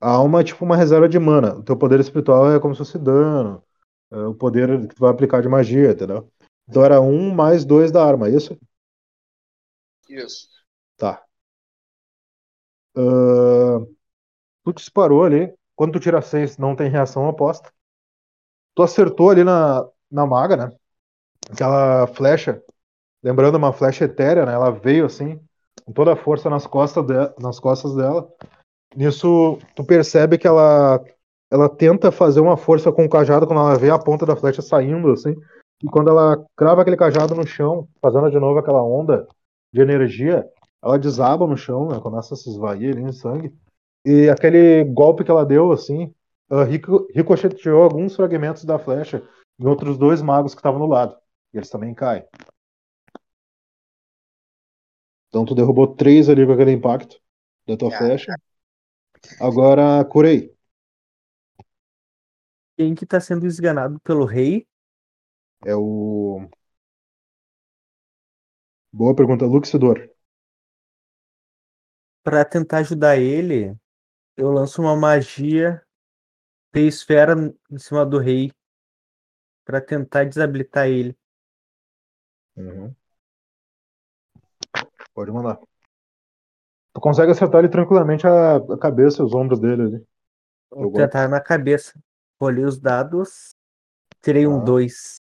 A 0.00 0.10
alma 0.10 0.40
é 0.40 0.44
tipo 0.44 0.64
uma 0.64 0.76
reserva 0.76 1.08
de 1.08 1.18
mana. 1.18 1.54
O 1.58 1.62
teu 1.62 1.76
poder 1.76 2.00
espiritual 2.00 2.50
é 2.52 2.60
como 2.60 2.74
se 2.74 2.78
fosse 2.78 2.98
dano. 2.98 3.62
É 4.10 4.16
o 4.26 4.34
poder 4.34 4.86
que 4.88 4.94
tu 4.94 5.00
vai 5.00 5.10
aplicar 5.10 5.42
de 5.42 5.48
magia, 5.48 5.90
entendeu? 5.90 6.30
Então 6.68 6.84
era 6.84 7.00
um 7.00 7.34
mais 7.34 7.64
dois 7.64 7.90
da 7.90 8.04
arma, 8.04 8.28
é 8.28 8.32
isso? 8.32 8.56
Isso. 10.08 10.48
Tá. 10.96 11.27
Tu 14.64 14.72
disparou 14.72 15.24
ali. 15.24 15.52
Quando 15.76 15.92
tu 15.92 16.00
tira 16.00 16.20
seis, 16.22 16.58
não 16.58 16.74
tem 16.76 16.90
reação 16.90 17.28
oposta. 17.28 17.70
Tu 18.74 18.82
acertou 18.82 19.30
ali 19.30 19.44
na, 19.44 19.86
na 20.10 20.26
maga, 20.26 20.56
né? 20.56 20.72
Aquela 21.50 22.06
flecha. 22.08 22.62
Lembrando, 23.22 23.56
uma 23.56 23.72
flecha 23.72 24.04
etérea, 24.04 24.46
né? 24.46 24.54
Ela 24.54 24.70
veio 24.70 25.06
assim, 25.06 25.40
com 25.84 25.92
toda 25.92 26.14
a 26.14 26.16
força 26.16 26.50
nas 26.50 26.66
costas, 26.66 27.06
de- 27.06 27.34
nas 27.42 27.60
costas 27.60 27.94
dela. 27.94 28.28
Nisso, 28.96 29.58
tu 29.76 29.84
percebe 29.84 30.38
que 30.38 30.46
ela, 30.46 31.02
ela 31.50 31.68
tenta 31.68 32.12
fazer 32.12 32.40
uma 32.40 32.56
força 32.56 32.92
com 32.92 33.04
o 33.04 33.10
cajado 33.10 33.46
quando 33.46 33.60
ela 33.60 33.78
vê 33.78 33.90
a 33.90 33.98
ponta 33.98 34.26
da 34.26 34.36
flecha 34.36 34.62
saindo, 34.62 35.10
assim. 35.12 35.34
E 35.82 35.86
quando 35.88 36.10
ela 36.10 36.44
crava 36.56 36.82
aquele 36.82 36.96
cajado 36.96 37.34
no 37.34 37.46
chão, 37.46 37.88
fazendo 38.02 38.30
de 38.30 38.38
novo 38.40 38.58
aquela 38.58 38.82
onda 38.82 39.26
de 39.72 39.80
energia, 39.80 40.46
ela 40.82 40.98
desaba 40.98 41.46
no 41.46 41.56
chão, 41.56 41.88
né? 41.88 42.00
Começa 42.00 42.34
a 42.34 42.36
se 42.36 42.48
esvair 42.50 42.92
ali 42.96 43.02
em 43.02 43.12
sangue. 43.12 43.54
E 44.04 44.28
aquele 44.28 44.84
golpe 44.84 45.24
que 45.24 45.30
ela 45.30 45.44
deu, 45.44 45.72
assim, 45.72 46.14
ela 46.50 46.64
rico- 46.64 47.06
ricocheteou 47.14 47.82
alguns 47.82 48.14
fragmentos 48.16 48.64
da 48.64 48.78
flecha 48.78 49.22
em 49.58 49.66
outros 49.66 49.98
dois 49.98 50.22
magos 50.22 50.54
que 50.54 50.60
estavam 50.60 50.78
no 50.78 50.86
lado. 50.86 51.16
E 51.52 51.58
eles 51.58 51.70
também 51.70 51.94
caem. 51.94 52.24
Então 55.28 55.44
tu 55.44 55.54
derrubou 55.54 55.94
três 55.94 56.28
ali 56.28 56.46
com 56.46 56.52
aquele 56.52 56.72
impacto 56.72 57.20
da 57.66 57.76
tua 57.76 57.94
Ah. 57.94 57.98
flecha. 57.98 58.34
Agora 59.40 60.04
curei. 60.04 60.54
Quem 62.76 62.94
que 62.94 63.04
tá 63.04 63.20
sendo 63.20 63.46
esganado 63.46 64.00
pelo 64.00 64.24
rei? 64.24 64.66
É 65.64 65.74
o. 65.74 66.48
Boa 68.92 69.14
pergunta, 69.14 69.46
Luxidor. 69.46 70.10
Pra 72.28 72.44
tentar 72.44 72.78
ajudar 72.78 73.16
ele, 73.16 73.74
eu 74.36 74.52
lanço 74.52 74.82
uma 74.82 74.94
magia 74.94 75.82
de 76.74 76.86
esfera 76.86 77.34
em 77.70 77.78
cima 77.78 78.04
do 78.04 78.18
rei 78.18 78.52
Pra 79.64 79.80
tentar 79.80 80.24
desabilitar 80.24 80.88
ele. 80.88 81.16
Uhum. 82.54 82.94
Pode 85.14 85.30
mandar. 85.30 85.58
Tu 86.92 87.00
consegue 87.00 87.32
acertar 87.32 87.60
ele 87.60 87.70
tranquilamente 87.70 88.26
a, 88.26 88.56
a 88.56 88.78
cabeça 88.78 89.22
e 89.22 89.24
os 89.24 89.34
ombros 89.34 89.58
dele 89.58 89.82
ali. 89.82 90.06
Vou 90.70 90.92
tentar 90.92 91.28
na 91.28 91.40
cabeça. 91.40 91.98
Olhei 92.38 92.64
os 92.64 92.78
dados. 92.78 93.54
Tirei 94.20 94.46
um 94.46 94.58
Tá. 94.58 94.64
2. 94.66 95.16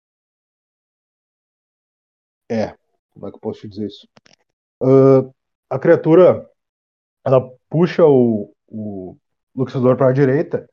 É, 2.49 2.77
como 3.11 3.27
é 3.27 3.31
que 3.31 3.37
eu 3.37 3.41
posso 3.41 3.63
te 3.63 3.69
dizer 3.69 3.87
isso? 3.87 4.09
Ah, 4.81 5.29
a 5.71 5.79
criatura, 5.79 6.49
ela 7.25 7.41
puxa 7.71 8.05
o, 8.07 8.53
o 8.69 9.17
Luxidor 9.55 9.97
para 9.97 10.09
a 10.11 10.13
direita 10.13 10.69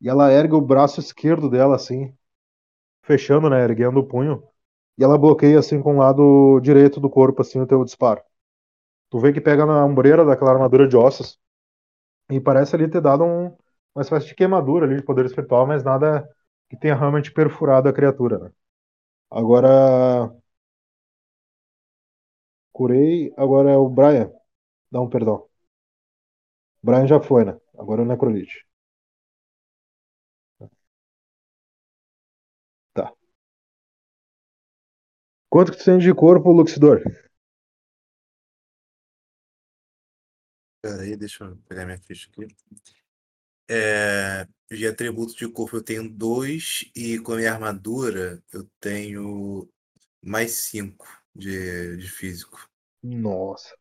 e 0.00 0.08
ela 0.08 0.32
ergue 0.32 0.54
o 0.54 0.60
braço 0.60 1.00
esquerdo 1.00 1.50
dela 1.50 1.76
assim, 1.76 2.14
fechando, 3.02 3.50
né, 3.50 3.62
erguendo 3.64 4.00
o 4.00 4.06
punho, 4.06 4.42
e 4.98 5.04
ela 5.04 5.18
bloqueia 5.18 5.58
assim 5.58 5.82
com 5.82 5.96
o 5.96 5.98
lado 5.98 6.60
direito 6.60 7.00
do 7.00 7.10
corpo 7.10 7.42
assim 7.42 7.60
o 7.60 7.66
teu 7.66 7.84
disparo. 7.84 8.22
Tu 9.10 9.18
vê 9.20 9.32
que 9.32 9.40
pega 9.40 9.66
na 9.66 9.84
ombreira 9.84 10.24
daquela 10.24 10.52
armadura 10.52 10.88
de 10.88 10.96
ossos 10.96 11.38
e 12.30 12.40
parece 12.40 12.76
ali 12.76 12.88
ter 12.90 13.00
dado 13.00 13.24
um, 13.24 13.46
uma 13.94 14.02
espécie 14.02 14.28
de 14.28 14.34
queimadura 14.34 14.86
ali 14.86 14.96
de 14.96 15.02
poder 15.04 15.26
espiritual, 15.26 15.66
mas 15.66 15.84
nada 15.84 16.28
que 16.70 16.78
tenha 16.78 16.94
realmente 16.96 17.32
perfurado 17.32 17.88
a 17.88 17.92
criatura, 17.92 18.38
né? 18.38 18.50
Agora 19.30 20.32
Curei, 22.72 23.32
agora 23.36 23.70
é 23.72 23.76
o 23.76 23.88
Brian. 23.88 24.30
Não, 24.92 25.08
perdão. 25.08 25.48
O 26.86 26.88
Brian 26.88 27.06
já 27.06 27.18
foi, 27.20 27.44
né? 27.44 27.54
Agora 27.76 28.00
é 28.00 28.04
o 28.04 28.08
Necrolite. 28.08 28.64
Tá. 32.92 33.14
Quanto 35.50 35.72
que 35.72 35.78
tu 35.78 35.84
tem 35.84 35.98
de 35.98 36.14
corpo, 36.14 36.52
Luxidor? 36.52 37.02
Pera 40.80 41.02
aí, 41.02 41.16
deixa 41.16 41.44
eu 41.44 41.56
pegar 41.68 41.84
minha 41.84 41.98
ficha 41.98 42.28
aqui. 42.30 42.46
É, 43.68 44.46
de 44.70 44.86
atributo 44.86 45.34
de 45.36 45.48
corpo 45.48 45.76
eu 45.76 45.82
tenho 45.82 46.08
dois 46.08 46.84
e 46.94 47.18
com 47.18 47.32
a 47.32 47.36
minha 47.36 47.52
armadura 47.52 48.40
eu 48.52 48.64
tenho 48.80 49.68
mais 50.22 50.52
cinco 50.52 51.06
de, 51.34 51.96
de 51.96 52.08
físico. 52.08 52.68
Nossa. 53.02 53.74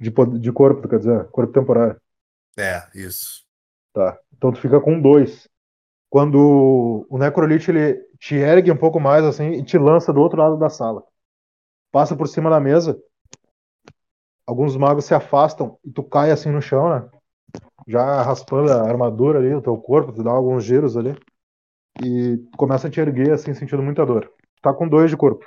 De, 0.00 0.10
de 0.40 0.52
corpo, 0.52 0.88
quer 0.88 0.98
dizer? 1.00 1.28
Corpo 1.30 1.52
temporário. 1.52 2.00
É, 2.60 2.86
isso. 2.94 3.42
Tá. 3.94 4.18
Então 4.36 4.52
tu 4.52 4.60
fica 4.60 4.78
com 4.80 5.00
dois. 5.00 5.48
Quando 6.10 7.06
o 7.08 7.18
Necrolite 7.18 7.70
ele 7.70 7.94
te 8.18 8.34
ergue 8.34 8.70
um 8.70 8.76
pouco 8.76 9.00
mais 9.00 9.24
assim 9.24 9.52
e 9.52 9.64
te 9.64 9.78
lança 9.78 10.12
do 10.12 10.20
outro 10.20 10.38
lado 10.38 10.58
da 10.58 10.68
sala. 10.68 11.02
Passa 11.90 12.14
por 12.14 12.28
cima 12.28 12.50
da 12.50 12.60
mesa. 12.60 13.00
Alguns 14.46 14.76
magos 14.76 15.04
se 15.06 15.14
afastam 15.14 15.78
e 15.84 15.90
tu 15.90 16.02
cai 16.02 16.30
assim 16.30 16.50
no 16.50 16.60
chão, 16.60 16.90
né? 16.90 17.08
Já 17.88 18.22
raspando 18.22 18.72
a 18.72 18.82
armadura 18.82 19.38
ali, 19.38 19.54
o 19.54 19.62
teu 19.62 19.76
corpo, 19.76 20.12
tu 20.12 20.22
dá 20.22 20.30
alguns 20.30 20.64
giros 20.64 20.96
ali. 20.96 21.16
E 22.04 22.38
começa 22.56 22.88
a 22.88 22.90
te 22.90 23.00
erguer 23.00 23.32
assim, 23.32 23.54
sentindo 23.54 23.82
muita 23.82 24.04
dor. 24.04 24.32
Tá 24.60 24.74
com 24.74 24.86
dois 24.86 25.10
de 25.10 25.16
corpo. 25.16 25.46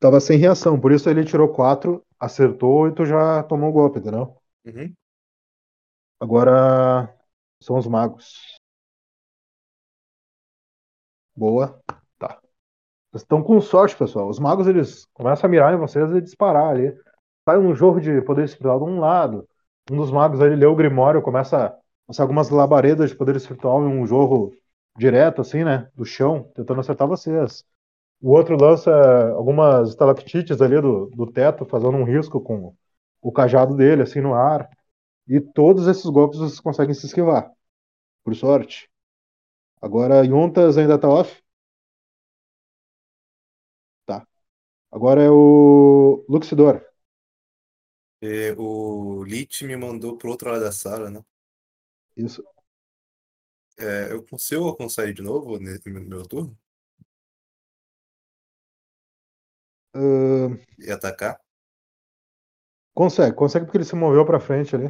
Tava 0.00 0.20
sem 0.20 0.38
reação, 0.38 0.80
por 0.80 0.92
isso 0.92 1.10
ele 1.10 1.24
tirou 1.24 1.48
quatro, 1.52 2.04
acertou 2.18 2.88
e 2.88 2.94
tu 2.94 3.04
já 3.04 3.42
tomou 3.44 3.70
o 3.70 3.72
golpe, 3.72 3.98
entendeu? 3.98 4.36
Uhum. 4.64 4.94
Agora 6.20 7.14
são 7.60 7.76
os 7.78 7.86
magos. 7.86 8.58
Boa. 11.34 11.80
Tá. 12.18 12.40
Vocês 13.10 13.22
estão 13.22 13.42
com 13.42 13.60
sorte, 13.60 13.96
pessoal. 13.96 14.28
Os 14.28 14.38
magos 14.38 14.66
eles 14.66 15.06
começam 15.14 15.48
a 15.48 15.50
mirar 15.50 15.74
em 15.74 15.78
vocês 15.78 16.10
e 16.10 16.20
disparar 16.20 16.70
ali. 16.70 16.92
Sai 17.48 17.58
um 17.58 17.74
jorro 17.74 18.00
de 18.00 18.20
poder 18.22 18.44
espiritual 18.44 18.78
de 18.78 18.84
um 18.84 19.00
lado. 19.00 19.48
Um 19.90 19.96
dos 19.96 20.10
magos 20.10 20.40
ali 20.40 20.54
lê 20.56 20.66
o 20.66 20.76
Grimório, 20.76 21.22
começa 21.22 21.66
a 21.66 21.78
lançar 22.08 22.22
algumas 22.22 22.50
labaredas 22.50 23.10
de 23.10 23.16
poder 23.16 23.36
espiritual 23.36 23.82
em 23.82 23.86
um 23.86 24.06
jorro 24.06 24.52
direto, 24.96 25.40
assim, 25.40 25.64
né? 25.64 25.88
Do 25.94 26.04
chão, 26.04 26.50
tentando 26.54 26.80
acertar 26.80 27.08
vocês. 27.08 27.64
O 28.20 28.32
outro 28.32 28.56
lança 28.60 28.90
algumas 29.32 29.90
estalactites 29.90 30.60
ali 30.60 30.80
do, 30.80 31.06
do 31.06 31.30
teto, 31.30 31.64
fazendo 31.66 31.96
um 31.96 32.04
risco 32.04 32.40
com 32.40 32.74
o 33.20 33.32
cajado 33.32 33.76
dele, 33.76 34.02
assim, 34.02 34.20
no 34.20 34.34
ar. 34.34 34.68
E 35.28 35.40
todos 35.40 35.86
esses 35.86 36.04
golpes 36.06 36.38
vocês 36.38 36.60
conseguem 36.60 36.94
se 36.94 37.06
esquivar. 37.06 37.50
por 38.24 38.34
sorte. 38.36 38.90
Agora 39.80 40.24
Yuntas 40.24 40.78
ainda 40.78 40.98
tá 40.98 41.08
off? 41.08 41.42
Tá. 44.06 44.26
Agora 44.90 45.22
é 45.22 45.30
o 45.30 46.24
Luxidor. 46.28 46.84
E 48.20 48.54
o 48.58 49.22
Lich 49.24 49.64
me 49.64 49.76
mandou 49.76 50.16
pro 50.16 50.30
outro 50.30 50.50
lado 50.50 50.62
da 50.62 50.72
sala, 50.72 51.10
né? 51.10 51.24
Isso. 52.16 52.44
É, 53.78 54.12
eu 54.12 54.24
consigo 54.24 54.76
sair 54.90 55.14
de 55.14 55.22
novo 55.22 55.58
meu 55.60 55.78
meu 56.04 56.26
turno 56.26 56.58
Ahn, 59.94 60.58
e 60.78 60.90
atacar? 60.90 61.40
consegue, 62.98 63.36
consegue 63.36 63.64
porque 63.64 63.78
ele 63.78 63.84
se 63.84 63.94
moveu 63.94 64.26
pra 64.26 64.40
frente 64.40 64.74
ali. 64.74 64.86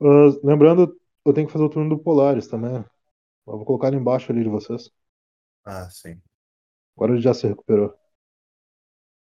Ah, 0.00 0.30
lembrando, 0.42 0.98
eu 1.24 1.34
tenho 1.34 1.46
que 1.46 1.52
fazer 1.52 1.64
o 1.64 1.68
turno 1.68 1.90
do 1.94 2.02
Polaris 2.02 2.48
também. 2.48 2.76
Eu 2.76 3.56
vou 3.58 3.64
colocar 3.66 3.88
ele 3.88 3.96
embaixo 3.96 4.32
ali 4.32 4.42
de 4.42 4.48
vocês. 4.48 4.90
Ah, 5.64 5.90
sim. 5.90 6.20
Agora 6.96 7.12
ele 7.12 7.20
já 7.20 7.34
se 7.34 7.46
recuperou. 7.46 7.94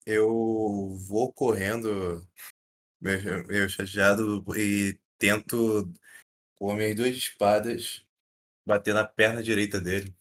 Eu 0.06 0.96
vou 1.08 1.34
correndo, 1.34 2.24
meio, 3.02 3.48
meio 3.48 3.68
chateado, 3.68 4.44
e 4.56 5.00
tento, 5.18 5.92
com 6.56 6.70
as 6.70 6.78
minhas 6.78 6.96
duas 6.96 7.16
espadas, 7.16 8.06
bater 8.64 8.94
na 8.94 9.04
perna 9.04 9.42
direita 9.42 9.82
dele. 9.82 10.16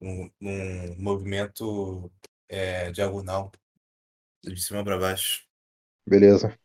Num, 0.00 0.30
num 0.40 0.96
movimento 0.98 2.10
é, 2.50 2.90
diagonal, 2.90 3.52
de 4.42 4.60
cima 4.60 4.82
para 4.82 4.98
baixo. 4.98 5.46
Beleza. 6.06 6.58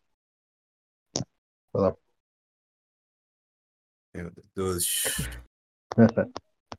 Meu 4.14 4.32
Deus. 4.56 5.04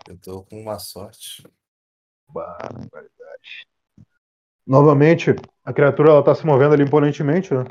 Eu 0.09 0.18
tô 0.18 0.42
com 0.42 0.61
uma 0.61 0.78
sorte. 0.78 1.42
Barbaridade. 2.28 3.66
Novamente, 4.66 5.30
a 5.64 5.72
criatura 5.72 6.11
ela 6.11 6.24
tá 6.24 6.34
se 6.34 6.44
movendo 6.44 6.74
ali 6.74 6.82
imponentemente, 6.82 7.54
né? 7.54 7.64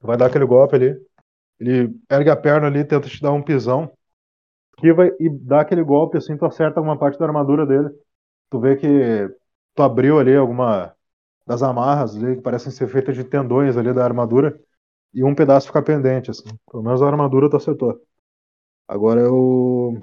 Vai 0.00 0.16
dar 0.16 0.26
aquele 0.26 0.44
golpe 0.44 0.76
ali. 0.76 1.06
Ele 1.58 1.98
ergue 2.10 2.30
a 2.30 2.36
perna 2.36 2.68
ali, 2.68 2.84
tenta 2.84 3.08
te 3.08 3.20
dar 3.20 3.32
um 3.32 3.42
pisão. 3.42 3.92
Esquiva 4.74 5.06
e 5.18 5.28
dá 5.28 5.62
aquele 5.62 5.82
golpe 5.82 6.16
assim, 6.16 6.36
tu 6.36 6.44
acerta 6.44 6.78
alguma 6.78 6.98
parte 6.98 7.18
da 7.18 7.24
armadura 7.24 7.66
dele. 7.66 7.88
Tu 8.50 8.60
vê 8.60 8.76
que 8.76 8.86
tu 9.76 9.82
abriu 9.84 10.18
ali 10.18 10.36
alguma 10.36 10.96
das 11.46 11.62
amarras 11.62 12.16
ali, 12.16 12.36
que 12.36 12.42
parecem 12.42 12.72
ser 12.72 12.88
feitas 12.88 13.16
de 13.16 13.24
tendões 13.24 13.76
ali 13.76 13.92
da 13.94 14.04
armadura. 14.04 14.58
E 15.14 15.24
um 15.24 15.34
pedaço 15.34 15.68
fica 15.68 15.82
pendente, 15.82 16.30
assim. 16.30 16.44
Pelo 16.70 16.82
menos 16.82 17.02
a 17.02 17.06
armadura 17.08 17.50
tu 17.50 17.56
acertou. 17.56 18.00
Agora 18.88 19.20
é 19.22 19.28
o. 19.28 19.98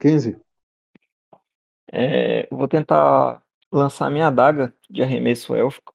15. 0.00 0.36
É, 1.92 2.46
vou 2.50 2.68
tentar 2.68 3.42
lançar 3.72 4.10
minha 4.10 4.28
adaga 4.28 4.74
de 4.90 5.02
arremesso 5.02 5.54
élfico 5.54 5.94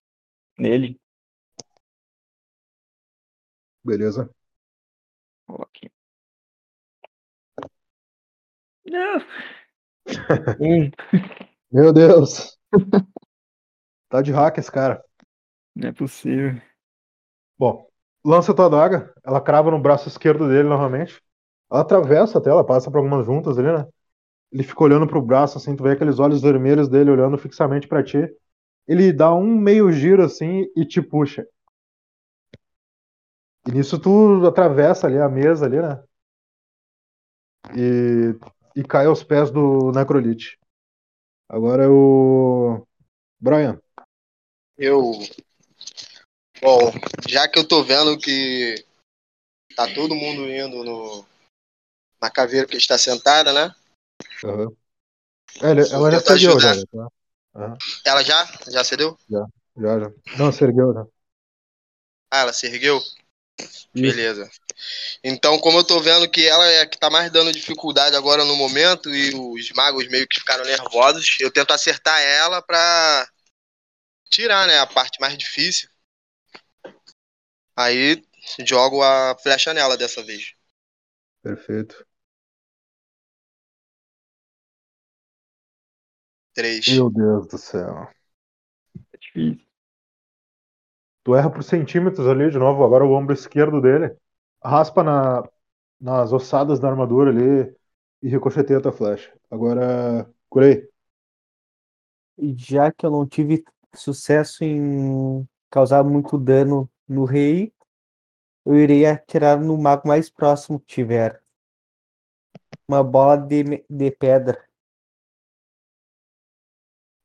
nele. 0.59 0.99
Beleza. 3.83 4.29
Aqui. 5.47 5.91
Não. 8.85 9.21
Um, 10.59 10.91
Meu 11.71 11.93
Deus! 11.93 12.57
tá 14.09 14.21
de 14.21 14.31
hack 14.31 14.57
esse 14.57 14.71
cara. 14.71 15.03
não 15.75 15.89
é 15.89 15.91
possível. 15.93 16.61
Bom, 17.57 17.87
lança 18.25 18.53
tua 18.53 18.65
adaga, 18.67 19.13
ela 19.23 19.41
crava 19.41 19.71
no 19.71 19.81
braço 19.81 20.07
esquerdo 20.07 20.47
dele 20.47 20.67
novamente. 20.69 21.21
Ela 21.71 21.81
atravessa 21.81 22.39
até, 22.39 22.49
ela 22.49 22.65
passa 22.65 22.91
por 22.91 22.97
algumas 22.97 23.25
juntas 23.25 23.57
ali, 23.57 23.71
né? 23.71 23.87
Ele 24.51 24.63
fica 24.63 24.83
olhando 24.83 25.07
pro 25.07 25.21
braço, 25.21 25.57
assim, 25.57 25.75
tu 25.75 25.83
vê 25.83 25.91
aqueles 25.91 26.19
olhos 26.19 26.41
vermelhos 26.41 26.89
dele 26.89 27.11
olhando 27.11 27.37
fixamente 27.37 27.87
pra 27.87 28.03
ti. 28.03 28.19
Ele 28.87 29.13
dá 29.13 29.33
um 29.33 29.55
meio 29.57 29.91
giro 29.91 30.23
assim 30.23 30.65
e 30.75 30.85
te 30.85 31.01
puxa. 31.01 31.45
E 33.67 33.71
nisso 33.71 33.99
tu 33.99 34.45
atravessa 34.45 35.07
ali 35.07 35.19
a 35.19 35.27
mesa 35.29 35.65
ali, 35.65 35.81
né? 35.81 36.03
E, 37.75 38.35
e 38.75 38.83
cai 38.83 39.05
aos 39.05 39.23
pés 39.23 39.51
do 39.51 39.91
Necrolite. 39.91 40.57
Agora 41.51 41.83
é 41.83 41.87
o. 41.89 42.87
Brian. 43.37 43.77
Eu. 44.77 45.11
Bom, 46.61 46.79
já 47.27 47.45
que 47.49 47.59
eu 47.59 47.67
tô 47.67 47.83
vendo 47.83 48.17
que 48.17 48.75
tá 49.75 49.93
todo 49.93 50.15
mundo 50.15 50.49
indo 50.49 50.81
no, 50.81 51.25
na 52.21 52.31
caveira 52.31 52.65
que 52.65 52.77
está 52.77 52.97
sentada, 52.97 53.51
né? 53.51 53.75
Aham. 54.45 54.71
É, 55.61 55.71
ele- 55.71 55.81
ela 55.91 56.09
já 56.09 56.19
Tentar 56.19 56.33
seguiu, 56.33 56.57
já, 56.57 56.69
ajudar. 56.71 56.87
tá? 56.87 57.07
Aham, 57.55 57.77
Ela 58.05 58.23
já? 58.23 58.45
Já 58.69 58.83
cedeu? 58.85 59.17
já, 59.29 59.45
já. 59.99 60.11
Não, 60.39 60.53
se 60.53 60.63
ergueu, 60.63 60.93
né? 60.93 61.05
Ah, 62.31 62.43
ela 62.43 62.53
se 62.53 62.65
ergueu? 62.65 63.01
Beleza. 63.93 64.49
Então, 65.23 65.59
como 65.59 65.79
eu 65.79 65.83
tô 65.83 65.99
vendo 65.99 66.29
que 66.29 66.47
ela 66.47 66.65
é 66.67 66.81
a 66.81 66.85
que 66.85 66.97
tá 66.97 67.09
mais 67.09 67.31
dando 67.31 67.51
dificuldade 67.51 68.15
agora 68.15 68.43
no 68.45 68.55
momento 68.55 69.13
e 69.13 69.33
os 69.35 69.71
magos 69.71 70.07
meio 70.07 70.27
que 70.27 70.39
ficaram 70.39 70.63
nervosos, 70.63 71.37
eu 71.39 71.51
tento 71.51 71.71
acertar 71.71 72.19
ela 72.21 72.61
pra 72.61 73.29
tirar, 74.29 74.67
né, 74.67 74.79
a 74.79 74.87
parte 74.87 75.19
mais 75.19 75.37
difícil. 75.37 75.89
Aí 77.75 78.23
jogo 78.65 79.01
a 79.03 79.37
flecha 79.41 79.73
nela 79.73 79.97
dessa 79.97 80.23
vez. 80.23 80.53
Perfeito. 81.41 82.05
Três. 86.53 86.87
Meu 86.87 87.09
Deus 87.09 87.47
do 87.47 87.57
céu. 87.57 88.09
É 89.13 89.17
difícil. 89.17 89.70
Tu 91.31 91.35
erra 91.37 91.49
por 91.49 91.63
centímetros 91.63 92.27
ali 92.27 92.49
de 92.51 92.59
novo, 92.59 92.83
agora 92.83 93.05
o 93.05 93.13
ombro 93.13 93.33
esquerdo 93.33 93.79
dele. 93.79 94.13
Raspa 94.61 95.01
na, 95.01 95.41
nas 95.97 96.33
ossadas 96.33 96.77
da 96.77 96.89
armadura 96.89 97.29
ali 97.31 97.73
e 98.21 98.27
ricocheteia 98.27 98.79
a 98.79 98.81
tua 98.81 98.91
flecha. 98.91 99.31
Agora, 99.49 100.29
curei. 100.49 100.89
E 102.37 102.53
já 102.57 102.91
que 102.91 103.05
eu 103.05 103.11
não 103.11 103.25
tive 103.25 103.63
sucesso 103.95 104.65
em 104.65 105.47
causar 105.69 106.03
muito 106.03 106.37
dano 106.37 106.89
no 107.07 107.23
rei, 107.23 107.71
eu 108.65 108.75
irei 108.75 109.05
atirar 109.05 109.57
no 109.57 109.77
mago 109.77 110.09
mais 110.09 110.29
próximo 110.29 110.81
que 110.81 110.87
tiver. 110.87 111.41
Uma 112.85 113.01
bola 113.01 113.37
de, 113.37 113.85
de 113.89 114.11
pedra. 114.11 114.61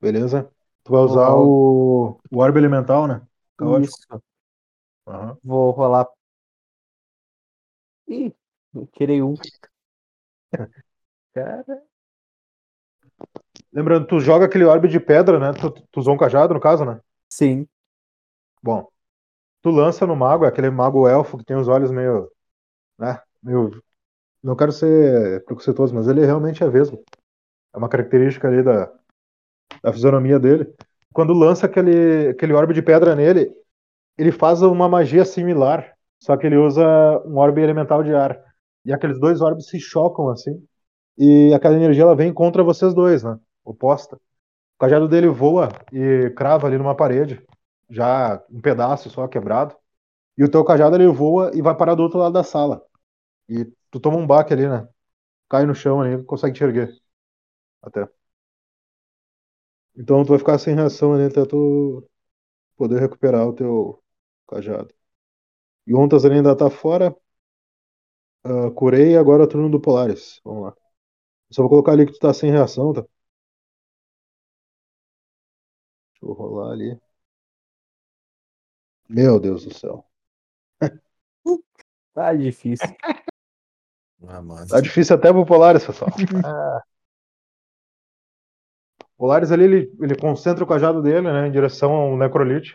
Beleza? 0.01 0.49
Tu 0.85 0.93
vai 0.93 1.01
usar 1.03 1.35
o, 1.35 2.21
o 2.31 2.39
orbe 2.39 2.61
elemental, 2.61 3.09
né? 3.09 3.21
Caótico. 3.57 3.95
Isso. 3.97 4.23
Aham. 5.07 5.39
Vou 5.43 5.71
rolar. 5.71 6.07
Ih, 8.09 8.33
tirei 8.93 9.23
um. 9.23 9.35
Cara, 11.35 11.83
Lembrando, 13.73 14.07
tu 14.07 14.21
joga 14.21 14.47
aquele 14.47 14.65
orbe 14.65 14.89
de 14.89 14.99
pedra, 14.99 15.39
né? 15.39 15.53
Tu, 15.53 15.71
tu 15.71 16.01
usou 16.01 16.15
um 16.15 16.17
cajado, 16.17 16.55
no 16.55 16.61
caso, 16.61 16.85
né? 16.85 17.01
sim. 17.29 17.67
Bom, 18.63 18.89
tu 19.63 19.71
lança 19.71 20.07
no 20.07 20.17
mago, 20.17 20.45
é 20.45 20.49
aquele 20.49 20.71
mago 20.71 21.09
elfo 21.09 21.39
que 21.39 21.45
tem 21.45 21.57
os 21.57 21.69
olhos 21.69 21.91
meio, 21.91 22.31
né, 22.99 23.21
meio, 23.43 23.83
não 24.43 24.57
quero 24.57 24.73
ser 24.73 25.45
preconceituoso, 25.45 25.95
mas 25.95 26.09
ele 26.09 26.25
realmente 26.27 26.65
é 26.65 26.69
vesgo. 26.69 27.05
É 27.75 27.79
uma 27.79 27.89
característica 27.89 28.49
ali 28.49 28.63
da, 28.63 28.93
da 29.83 29.93
fisionomia 29.93 30.39
dele. 30.39 30.73
Quando 31.17 31.33
lança 31.33 31.65
aquele, 31.65 32.29
aquele 32.29 32.53
orbe 32.53 32.75
de 32.75 32.83
pedra 32.83 33.17
nele, 33.17 33.51
ele 34.19 34.31
faz 34.31 34.61
uma 34.61 34.87
magia 34.87 35.25
similar, 35.25 35.97
só 36.21 36.37
que 36.37 36.47
ele 36.47 36.59
usa 36.59 36.85
um 37.25 37.39
orbe 37.39 37.63
elemental 37.63 38.03
de 38.03 38.15
ar. 38.15 38.39
E 38.85 38.93
aqueles 38.93 39.19
dois 39.19 39.41
orbes 39.41 39.67
se 39.67 39.81
chocam 39.81 40.29
assim, 40.29 40.63
e 41.17 41.55
aquela 41.55 41.75
energia 41.75 42.03
ela 42.03 42.15
vem 42.15 42.35
contra 42.35 42.63
vocês 42.63 42.93
dois, 42.93 43.23
né? 43.25 43.39
Oposta. 43.65 44.17
O 44.17 44.79
cajado 44.79 45.09
dele 45.09 45.29
voa 45.29 45.71
e 45.91 46.29
crava 46.37 46.67
ali 46.67 46.77
numa 46.77 46.95
parede 46.95 47.43
já 47.89 48.43
um 48.51 48.61
pedaço 48.61 49.09
só 49.09 49.27
quebrado. 49.27 49.75
E 50.37 50.45
o 50.45 50.51
teu 50.51 50.63
cajado 50.67 50.97
ele 50.97 51.07
voa 51.07 51.51
e 51.55 51.63
vai 51.63 51.75
parar 51.75 51.95
do 51.95 52.03
outro 52.03 52.19
lado 52.19 52.35
da 52.35 52.45
sala. 52.45 52.83
E 53.49 53.65
tu 53.91 53.99
toma 54.01 54.19
um 54.19 54.27
baque 54.27 54.53
ali, 54.53 54.69
né? 54.69 54.87
Cai 55.49 55.65
no 55.65 55.75
chão 55.75 56.03
ali, 56.03 56.23
consegue 56.25 56.55
te 56.57 56.65
erguer. 56.65 56.91
Até. 57.83 58.07
Então 59.97 60.25
tu 60.25 60.29
vai 60.31 60.39
ficar 60.39 60.59
sem 60.59 60.75
reação 60.75 61.15
ali 61.15 61.25
até 61.25 61.45
tu 61.45 62.07
poder 62.77 63.01
recuperar 63.01 63.47
o 63.49 63.55
teu 63.55 64.03
cajado. 64.49 64.95
Yontas 65.89 66.25
ele 66.25 66.37
ainda 66.37 66.57
tá 66.57 66.71
fora. 66.71 67.17
Ah, 68.45 68.71
curei 68.71 69.17
agora 69.17 69.43
é 69.43 69.47
o 69.47 69.49
turno 69.49 69.69
do 69.71 69.81
Polaris. 69.81 70.41
Vamos 70.45 70.63
lá. 70.65 70.75
Só 71.53 71.63
vou 71.63 71.71
colocar 71.71 71.93
ali 71.93 72.07
que 72.07 72.13
tu 72.13 72.19
tá 72.21 72.35
sem 72.35 72.51
reação, 72.51 72.93
tá? 72.93 73.03
Deixa 73.03 73.11
eu 76.23 76.33
rolar 76.33 76.73
ali. 76.73 76.99
Meu 79.09 79.41
Deus 79.41 79.65
do 79.65 79.75
céu. 79.75 80.05
Tá 82.15 82.33
difícil. 82.33 82.89
Ah, 84.27 84.41
mano. 84.41 84.67
Tá 84.67 84.81
difícil 84.81 85.17
até 85.17 85.31
pro 85.33 85.45
Polaris, 85.45 85.85
pessoal. 85.85 86.11
É. 86.11 86.81
Polaris 89.17 89.51
ali, 89.51 89.65
ele, 89.65 89.93
ele 90.01 90.17
concentra 90.17 90.63
o 90.63 90.67
cajado 90.67 91.03
dele, 91.03 91.33
né, 91.33 91.49
em 91.49 91.51
direção 91.51 91.93
ao 91.93 92.17
Necrolite, 92.17 92.75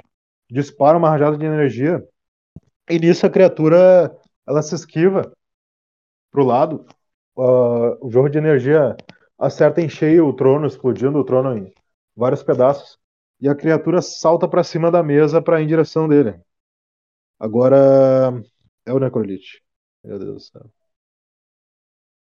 dispara 0.50 0.98
uma 0.98 1.10
rajada 1.10 1.38
de 1.38 1.46
energia, 1.46 2.04
e 2.90 3.00
nisso 3.00 3.26
a 3.26 3.30
criatura, 3.30 4.12
ela 4.48 4.62
se 4.62 4.76
esquiva 4.76 5.32
pro 6.32 6.44
lado, 6.44 6.86
uh, 7.38 8.06
o 8.06 8.10
jogo 8.10 8.30
de 8.30 8.38
energia 8.38 8.96
acerta 9.38 9.82
em 9.82 9.90
cheio 9.90 10.28
o 10.28 10.36
trono, 10.36 10.68
explodindo 10.68 11.20
o 11.20 11.24
trono 11.24 11.58
em 11.58 11.74
vários 12.16 12.44
pedaços, 12.44 12.98
e 13.40 13.48
a 13.50 13.56
criatura 13.56 14.02
salta 14.02 14.48
para 14.48 14.64
cima 14.64 14.92
da 14.92 15.02
mesa 15.02 15.42
para 15.42 15.60
ir 15.60 15.64
em 15.64 15.68
direção 15.68 16.08
dele. 16.08 16.40
Agora 17.40 18.34
é 18.86 18.94
o 18.94 19.00
Necrolite. 19.00 19.64
Meu 20.04 20.20
Deus 20.20 20.34
do 20.34 20.40
céu. 20.40 20.72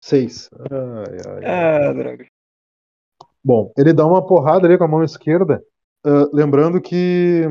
Seis. 0.01 0.49
Ai, 0.53 1.17
ai. 1.27 1.45
Ah, 1.45 1.93
droga. 1.93 2.32
Bom, 3.43 3.71
ele 3.77 3.93
dá 3.93 4.05
uma 4.05 4.25
porrada 4.25 4.67
ali 4.67 4.77
com 4.77 4.83
a 4.85 4.87
mão 4.87 5.03
esquerda. 5.03 5.63
ah, 6.05 6.29
lembrando 6.33 6.81
que 6.81 7.43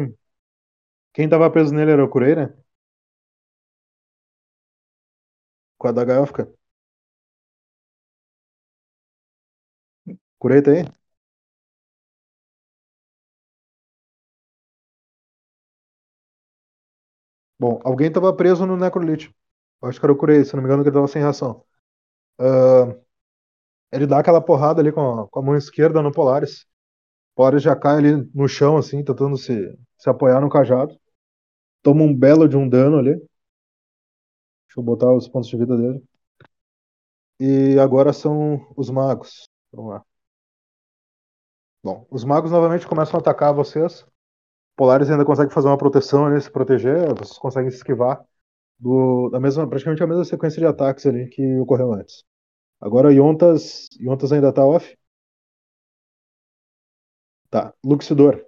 quem 1.15 1.27
tava 1.29 1.51
preso 1.51 1.75
nele 1.75 1.91
era 1.93 2.05
o 2.05 2.09
Kurei, 2.09 2.35
né? 2.37 2.53
Com 5.85 5.89
a 5.91 5.93
daga 5.99 6.15
élfica. 6.23 6.49
Kurei 10.39 10.63
tá 10.63 10.71
aí? 10.73 10.85
Bom, 17.59 17.81
alguém 17.85 18.11
tava 18.13 18.35
preso 18.35 18.67
no 18.67 18.77
Necrolite. 18.77 19.35
Acho 19.83 19.99
que 20.01 20.07
era 20.07 20.13
o 20.13 20.17
Kurei, 20.17 20.45
se 20.45 20.55
não 20.55 20.63
me 20.63 20.69
engano, 20.69 20.83
que 20.83 20.89
ele 20.89 20.95
tava 20.95 21.09
sem 21.09 21.23
reação. 21.23 21.65
Ah, 22.41 22.97
ele 23.93 24.07
dá 24.07 24.19
aquela 24.21 24.41
porrada 24.41 24.81
ali 24.81 24.91
com 24.93 25.01
a, 25.23 25.29
com 25.29 25.39
a 25.41 25.43
mão 25.43 25.57
esquerda 25.57 26.03
no 26.03 26.13
Polaris. 26.13 26.63
O 27.33 27.37
Polaris 27.37 27.63
já 27.63 27.77
cai 27.77 27.99
ali 27.99 28.31
no 28.35 28.49
chão, 28.49 28.77
assim, 28.77 29.05
tentando 29.05 29.37
se, 29.37 29.79
se 29.99 30.11
apoiar 30.11 30.41
no 30.41 30.51
cajado. 30.51 30.99
Toma 31.83 32.03
um 32.03 32.15
belo 32.17 32.49
de 32.49 32.57
um 32.57 32.69
dano 32.69 32.99
ali. 32.99 33.15
Deixa 33.15 34.79
eu 34.79 34.83
botar 34.83 35.13
os 35.15 35.29
pontos 35.29 35.49
de 35.49 35.57
vida 35.57 35.77
dele. 35.77 36.03
E 37.41 37.79
agora 37.79 38.13
são 38.13 38.67
os 38.77 38.89
magos. 38.91 39.49
Vamos 39.73 39.93
lá. 39.93 40.05
Bom, 41.83 42.07
os 42.11 42.25
magos 42.25 42.51
novamente 42.53 42.87
começam 42.87 43.17
a 43.19 43.21
atacar 43.21 43.53
vocês. 43.53 44.07
Polaris 44.77 45.11
ainda 45.11 45.25
consegue 45.25 45.53
fazer 45.53 45.69
uma 45.69 45.79
proteção 45.79 46.27
ali, 46.27 46.41
se 46.41 46.51
proteger. 46.51 47.09
Vocês 47.15 47.39
conseguem 47.39 47.71
se 47.71 47.79
esquivar 47.79 48.25
do, 48.79 49.29
da 49.31 49.41
mesma, 49.41 49.69
praticamente 49.69 50.03
a 50.03 50.07
mesma 50.07 50.25
sequência 50.25 50.61
de 50.61 50.67
ataques 50.67 51.07
ali 51.07 51.29
que 51.29 51.59
ocorreu 51.59 51.93
antes. 51.93 52.25
Agora 52.83 53.11
Yontas, 53.15 53.89
Yontas 53.99 54.31
ainda 54.33 54.53
tá 54.53 54.63
off? 54.67 54.95
Tá. 57.51 57.73
Luxidor. 57.85 58.45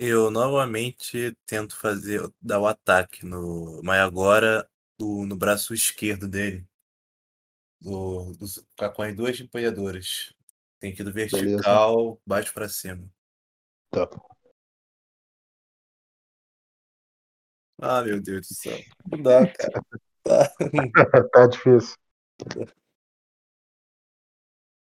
Eu 0.00 0.30
novamente 0.32 1.36
tento 1.46 1.76
fazer 1.76 2.28
dar 2.42 2.58
o 2.60 2.66
ataque 2.66 3.24
no, 3.24 3.80
mas 3.84 4.00
agora 4.00 4.68
do- 4.98 5.24
no 5.26 5.36
braço 5.36 5.72
esquerdo 5.74 6.26
dele, 6.28 6.66
do, 7.80 8.32
dos- 8.34 8.64
com 8.94 9.02
as 9.02 9.14
duas 9.16 9.40
empunhaduras. 9.40 10.32
Tem 10.78 10.94
que 10.94 11.02
ir 11.02 11.04
do 11.04 11.12
vertical, 11.12 12.20
baixo 12.26 12.52
pra 12.54 12.68
cima. 12.68 13.10
Tá. 13.90 14.08
Ah, 17.80 18.02
meu 18.02 18.20
Deus 18.22 18.48
do 18.48 18.54
céu. 18.54 18.84
Não 19.10 19.22
dá, 19.22 19.46
cara. 19.46 19.82
Tá. 21.32 21.46
difícil. 21.46 21.96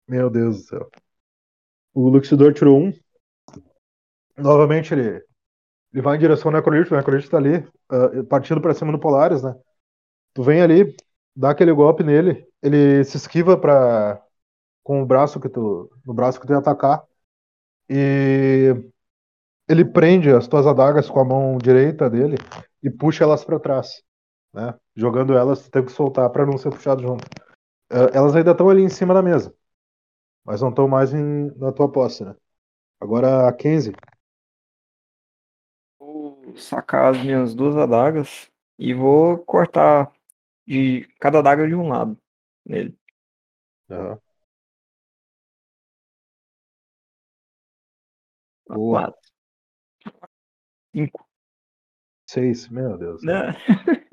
Meu 0.08 0.30
Deus 0.30 0.58
do 0.58 0.64
céu. 0.64 0.90
O 1.94 2.10
Luxidor 2.10 2.54
tirou 2.54 2.80
um. 2.80 2.94
Novamente 4.38 4.94
ele, 4.94 5.24
ele 5.94 6.02
vai 6.02 6.18
em 6.18 6.20
direção 6.20 6.52
ao 6.52 6.58
Necrolite. 6.58 6.94
O 6.94 6.98
Necrolite 6.98 7.30
tá 7.30 7.38
ali, 7.38 7.68
ah, 7.90 8.24
partindo 8.30 8.62
pra 8.62 8.74
cima 8.74 8.92
do 8.92 9.00
Polaris, 9.00 9.44
né? 9.44 9.56
Tu 10.34 10.44
vem 10.44 10.62
ali, 10.62 10.96
dá 11.36 11.52
aquele 11.52 11.74
golpe 11.74 12.04
nele. 12.04 12.46
Ele 12.62 13.04
se 13.04 13.18
esquiva 13.18 13.58
pra, 13.58 14.22
com 14.84 15.02
o 15.02 15.06
braço 15.06 15.40
que 15.40 15.50
tu, 15.50 15.92
no 16.06 16.14
braço 16.14 16.40
que 16.40 16.48
tu 16.48 16.54
ia 16.54 16.60
atacar. 16.60 17.04
E 17.90 18.76
ele 19.68 19.86
prende 19.86 20.30
as 20.32 20.48
tuas 20.48 20.68
adagas 20.68 21.10
com 21.10 21.20
a 21.20 21.26
mão 21.26 21.58
direita 21.58 22.10
dele 22.10 22.38
e 22.84 22.90
puxa 22.90 23.24
elas 23.24 23.44
pra 23.46 23.60
trás, 23.60 24.02
né? 24.54 24.74
Jogando 24.96 25.34
elas, 25.38 25.64
tu 25.64 25.72
tem 25.72 25.86
que 25.86 25.92
soltar 25.92 26.30
pra 26.30 26.46
não 26.46 26.58
ser 26.58 26.70
puxado 26.72 27.02
junto. 27.02 27.26
Eh, 27.92 28.12
Elas 28.18 28.36
ainda 28.36 28.52
estão 28.52 28.70
ali 28.70 28.84
em 28.84 28.90
cima 28.90 29.14
da 29.14 29.22
mesa, 29.24 29.56
mas 30.46 30.62
não 30.62 30.70
estão 30.70 30.88
mais 30.88 31.14
em- 31.14 31.52
na 31.58 31.72
tua 31.74 31.92
posse, 31.92 32.26
né? 32.26 32.36
Agora 33.02 33.48
a 33.50 33.54
Kenzie. 33.54 33.94
Vou 36.00 36.56
sacar 36.58 37.14
as 37.16 37.24
minhas 37.24 37.54
duas 37.56 37.76
adagas 37.78 38.50
e 38.78 38.94
vou 38.94 39.38
cortar 39.40 40.12
de 40.68 41.08
cada 41.20 41.40
adaga 41.40 41.68
de 41.68 41.76
um 41.76 41.90
lado 41.90 42.18
nele. 42.66 42.98
Aham. 43.90 44.20
Boa. 48.68 49.02
Quatro. 49.02 49.32
Cinco. 50.94 51.28
Seis, 52.28 52.68
meu 52.70 52.98
Deus. 52.98 53.22
Né? 53.24 53.54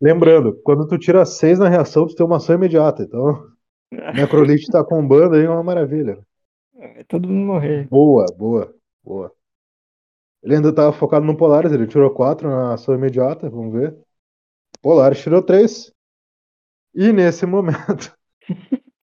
Lembrando, 0.00 0.58
quando 0.62 0.86
tu 0.86 0.98
tira 0.98 1.24
seis 1.26 1.58
na 1.58 1.68
reação, 1.68 2.06
tu 2.06 2.14
tem 2.14 2.24
uma 2.24 2.38
ação 2.38 2.54
imediata. 2.54 3.02
Então, 3.02 3.46
Necrolite 4.14 4.70
tá 4.70 4.82
combando 4.82 5.34
aí, 5.34 5.44
é 5.44 5.50
uma 5.50 5.62
maravilha. 5.62 6.18
Vai 6.74 7.04
todo 7.04 7.28
mundo 7.28 7.46
morrer. 7.46 7.86
Boa, 7.88 8.24
boa, 8.36 8.74
boa. 9.04 9.32
Ele 10.42 10.56
ainda 10.56 10.74
tava 10.74 10.92
focado 10.92 11.26
no 11.26 11.36
Polaris, 11.36 11.70
ele 11.70 11.86
tirou 11.86 12.10
quatro 12.10 12.48
na 12.48 12.74
ação 12.74 12.94
imediata, 12.94 13.50
vamos 13.50 13.72
ver. 13.74 13.94
Polaris 14.80 15.20
tirou 15.20 15.42
três. 15.42 15.92
E 16.94 17.12
nesse 17.12 17.44
momento, 17.44 18.16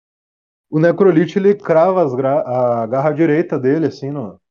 o 0.69 0.79
Necrolite 0.79 1.37
ele 1.37 1.53
crava 1.53 2.03
a 2.03 2.87
garra 2.87 3.11
direita 3.11 3.59
dele, 3.59 3.85
assim, 3.85 4.09
no, 4.09 4.41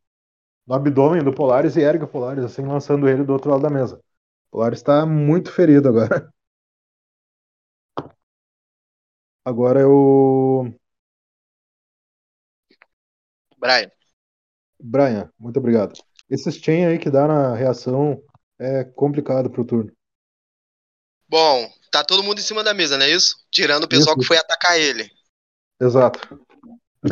no 0.66 0.74
abdômen 0.74 1.24
do 1.24 1.32
Polaris 1.32 1.76
e 1.76 1.80
ergue 1.80 2.04
o 2.04 2.08
Polaris, 2.08 2.44
assim, 2.44 2.62
lançando 2.62 3.08
ele 3.08 3.24
do 3.24 3.32
outro 3.32 3.50
lado 3.50 3.62
da 3.62 3.70
mesa. 3.70 3.96
O 4.48 4.58
Polaris 4.58 4.82
tá 4.82 5.04
muito 5.04 5.50
ferido 5.52 5.88
agora. 5.88 6.32
Agora 9.46 9.80
é 9.80 9.86
o 9.86 10.68
Brian. 13.56 13.88
Brian, 14.80 15.32
muito 15.38 15.60
obrigado. 15.60 15.92
Esses 16.28 16.56
chain 16.56 16.84
aí 16.84 16.98
que 16.98 17.08
dá 17.08 17.28
na 17.28 17.54
reação 17.54 18.20
é 18.58 18.82
complicado 18.82 19.48
pro 19.48 19.64
turno. 19.64 19.96
Bom, 21.28 21.72
tá 21.92 22.02
todo 22.02 22.24
mundo 22.24 22.40
em 22.40 22.42
cima 22.42 22.64
da 22.64 22.74
mesa, 22.74 22.98
não 22.98 23.06
é 23.06 23.10
isso? 23.10 23.36
Tirando 23.48 23.84
o 23.84 23.88
pessoal 23.88 24.16
Isso. 24.16 24.22
que 24.22 24.26
foi 24.26 24.36
atacar 24.36 24.80
ele. 24.80 25.08
Exato. 25.80 26.18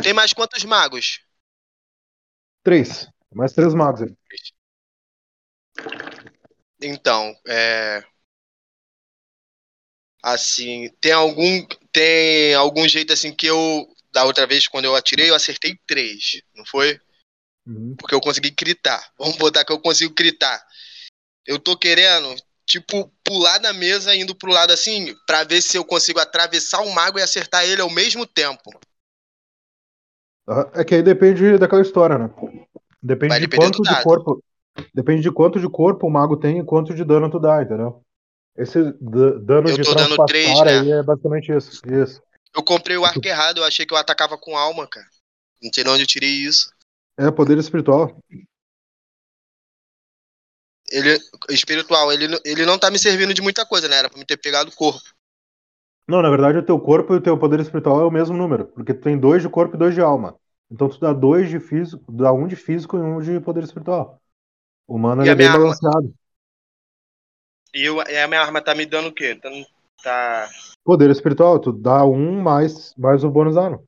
Tem 0.03 0.11
mais 0.13 0.33
quantos 0.33 0.65
magos? 0.65 1.21
Três. 2.63 3.07
Mais 3.33 3.53
três 3.53 3.73
magos 3.73 4.01
aí. 4.01 4.13
Então, 6.81 7.33
é. 7.47 8.03
Assim, 10.21 10.89
tem 10.99 11.13
algum. 11.13 11.65
Tem 11.95 12.53
algum 12.55 12.85
jeito 12.89 13.13
assim 13.13 13.31
que 13.31 13.47
eu. 13.47 13.87
Da 14.11 14.25
outra 14.25 14.45
vez, 14.45 14.67
quando 14.67 14.83
eu 14.83 14.95
atirei, 14.95 15.29
eu 15.29 15.35
acertei 15.35 15.77
três, 15.87 16.41
não 16.53 16.65
foi? 16.65 16.99
Uhum. 17.65 17.95
Porque 17.97 18.13
eu 18.13 18.19
consegui 18.19 18.49
gritar. 18.49 19.11
Vamos 19.17 19.37
botar 19.37 19.63
que 19.63 19.71
eu 19.71 19.79
consigo 19.79 20.13
gritar. 20.13 20.61
Eu 21.45 21.57
tô 21.57 21.77
querendo, 21.77 22.35
tipo, 22.65 23.09
pular 23.23 23.59
da 23.59 23.71
mesa 23.71 24.13
indo 24.13 24.35
pro 24.35 24.51
lado 24.51 24.71
assim, 24.71 25.13
pra 25.25 25.45
ver 25.45 25.61
se 25.61 25.77
eu 25.77 25.85
consigo 25.85 26.19
atravessar 26.19 26.81
o 26.81 26.93
mago 26.93 27.17
e 27.17 27.21
acertar 27.21 27.63
ele 27.63 27.81
ao 27.81 27.89
mesmo 27.89 28.25
tempo. 28.25 28.71
Aham. 30.47 30.71
É 30.73 30.83
que 30.83 30.95
aí 30.95 31.03
depende 31.03 31.57
daquela 31.57 31.81
história, 31.81 32.17
né? 32.17 32.29
Depende 33.01 33.39
de 33.39 33.47
quanto 33.47 33.81
de 33.81 34.03
corpo. 34.03 34.43
Depende 34.93 35.21
de 35.21 35.31
quanto 35.31 35.59
de 35.59 35.69
corpo 35.69 36.07
o 36.07 36.11
mago 36.11 36.35
tem 36.35 36.59
e 36.59 36.65
quanto 36.65 36.93
de 36.93 37.05
dano 37.05 37.29
tu 37.29 37.39
dá, 37.39 37.61
entendeu? 37.61 38.01
Esse 38.57 38.83
da- 39.01 39.31
dano 39.39 39.69
Eu 39.69 39.75
de 39.77 39.83
dando 39.83 39.93
transpassar 39.93 40.27
três, 40.27 40.61
né? 40.63 40.79
aí 40.79 40.91
é 40.91 41.03
basicamente 41.03 41.51
isso. 41.51 41.81
Isso. 41.85 42.21
Eu 42.55 42.63
comprei 42.63 42.95
o 42.95 43.03
arco 43.03 43.25
errado, 43.27 43.57
eu 43.57 43.63
achei 43.65 43.85
que 43.85 43.93
eu 43.93 43.97
atacava 43.97 44.37
com 44.37 44.57
alma, 44.57 44.87
cara. 44.87 45.05
Não 45.61 45.69
sei 45.73 45.83
de 45.83 45.89
onde 45.89 46.03
eu 46.03 46.07
tirei 46.07 46.29
isso. 46.29 46.71
É 47.17 47.29
poder 47.31 47.57
espiritual. 47.57 48.17
Ele, 50.89 51.19
espiritual, 51.49 52.11
ele, 52.13 52.27
ele 52.45 52.65
não 52.65 52.77
tá 52.77 52.91
me 52.91 52.99
servindo 52.99 53.33
de 53.33 53.41
muita 53.41 53.65
coisa, 53.65 53.87
né? 53.87 53.97
Era 53.97 54.09
pra 54.09 54.19
me 54.19 54.25
ter 54.25 54.37
pegado 54.37 54.69
o 54.69 54.75
corpo. 54.75 55.01
Não, 56.07 56.21
na 56.21 56.29
verdade, 56.29 56.59
o 56.59 56.63
teu 56.65 56.79
corpo 56.79 57.13
e 57.13 57.17
o 57.17 57.21
teu 57.21 57.37
poder 57.37 57.59
espiritual 57.59 57.99
é 58.01 58.05
o 58.05 58.11
mesmo 58.11 58.37
número, 58.37 58.67
porque 58.67 58.93
tu 58.93 59.01
tem 59.01 59.17
dois 59.17 59.41
de 59.41 59.49
corpo 59.49 59.75
e 59.75 59.79
dois 59.79 59.95
de 59.95 60.01
alma. 60.01 60.35
Então 60.69 60.87
tu 60.87 60.99
dá 60.99 61.11
dois 61.11 61.49
de 61.49 61.59
físico, 61.59 62.11
dá 62.11 62.31
um 62.31 62.47
de 62.47 62.55
físico 62.55 62.97
e 62.97 63.01
um 63.01 63.19
de 63.19 63.39
poder 63.39 63.63
espiritual. 63.63 64.21
O 64.87 64.95
humano 64.95 65.23
é 65.23 65.35
bem 65.35 65.47
arma? 65.47 65.63
balanceado. 65.63 66.13
E, 67.75 67.83
eu, 67.83 67.97
e 68.07 68.17
a 68.17 68.27
minha 68.27 68.41
arma 68.41 68.61
tá 68.61 68.73
me 68.73 68.85
dando 68.85 69.09
o 69.09 69.13
quê? 69.13 69.35
Tá- 69.35 69.49
Tá. 70.03 70.47
Poder 70.83 71.09
espiritual, 71.09 71.57
tu 71.59 71.73
dá 71.73 72.05
um 72.05 72.39
mais, 72.39 72.93
mais 72.95 73.23
o 73.23 73.29
bônus 73.29 73.55
dano. 73.55 73.83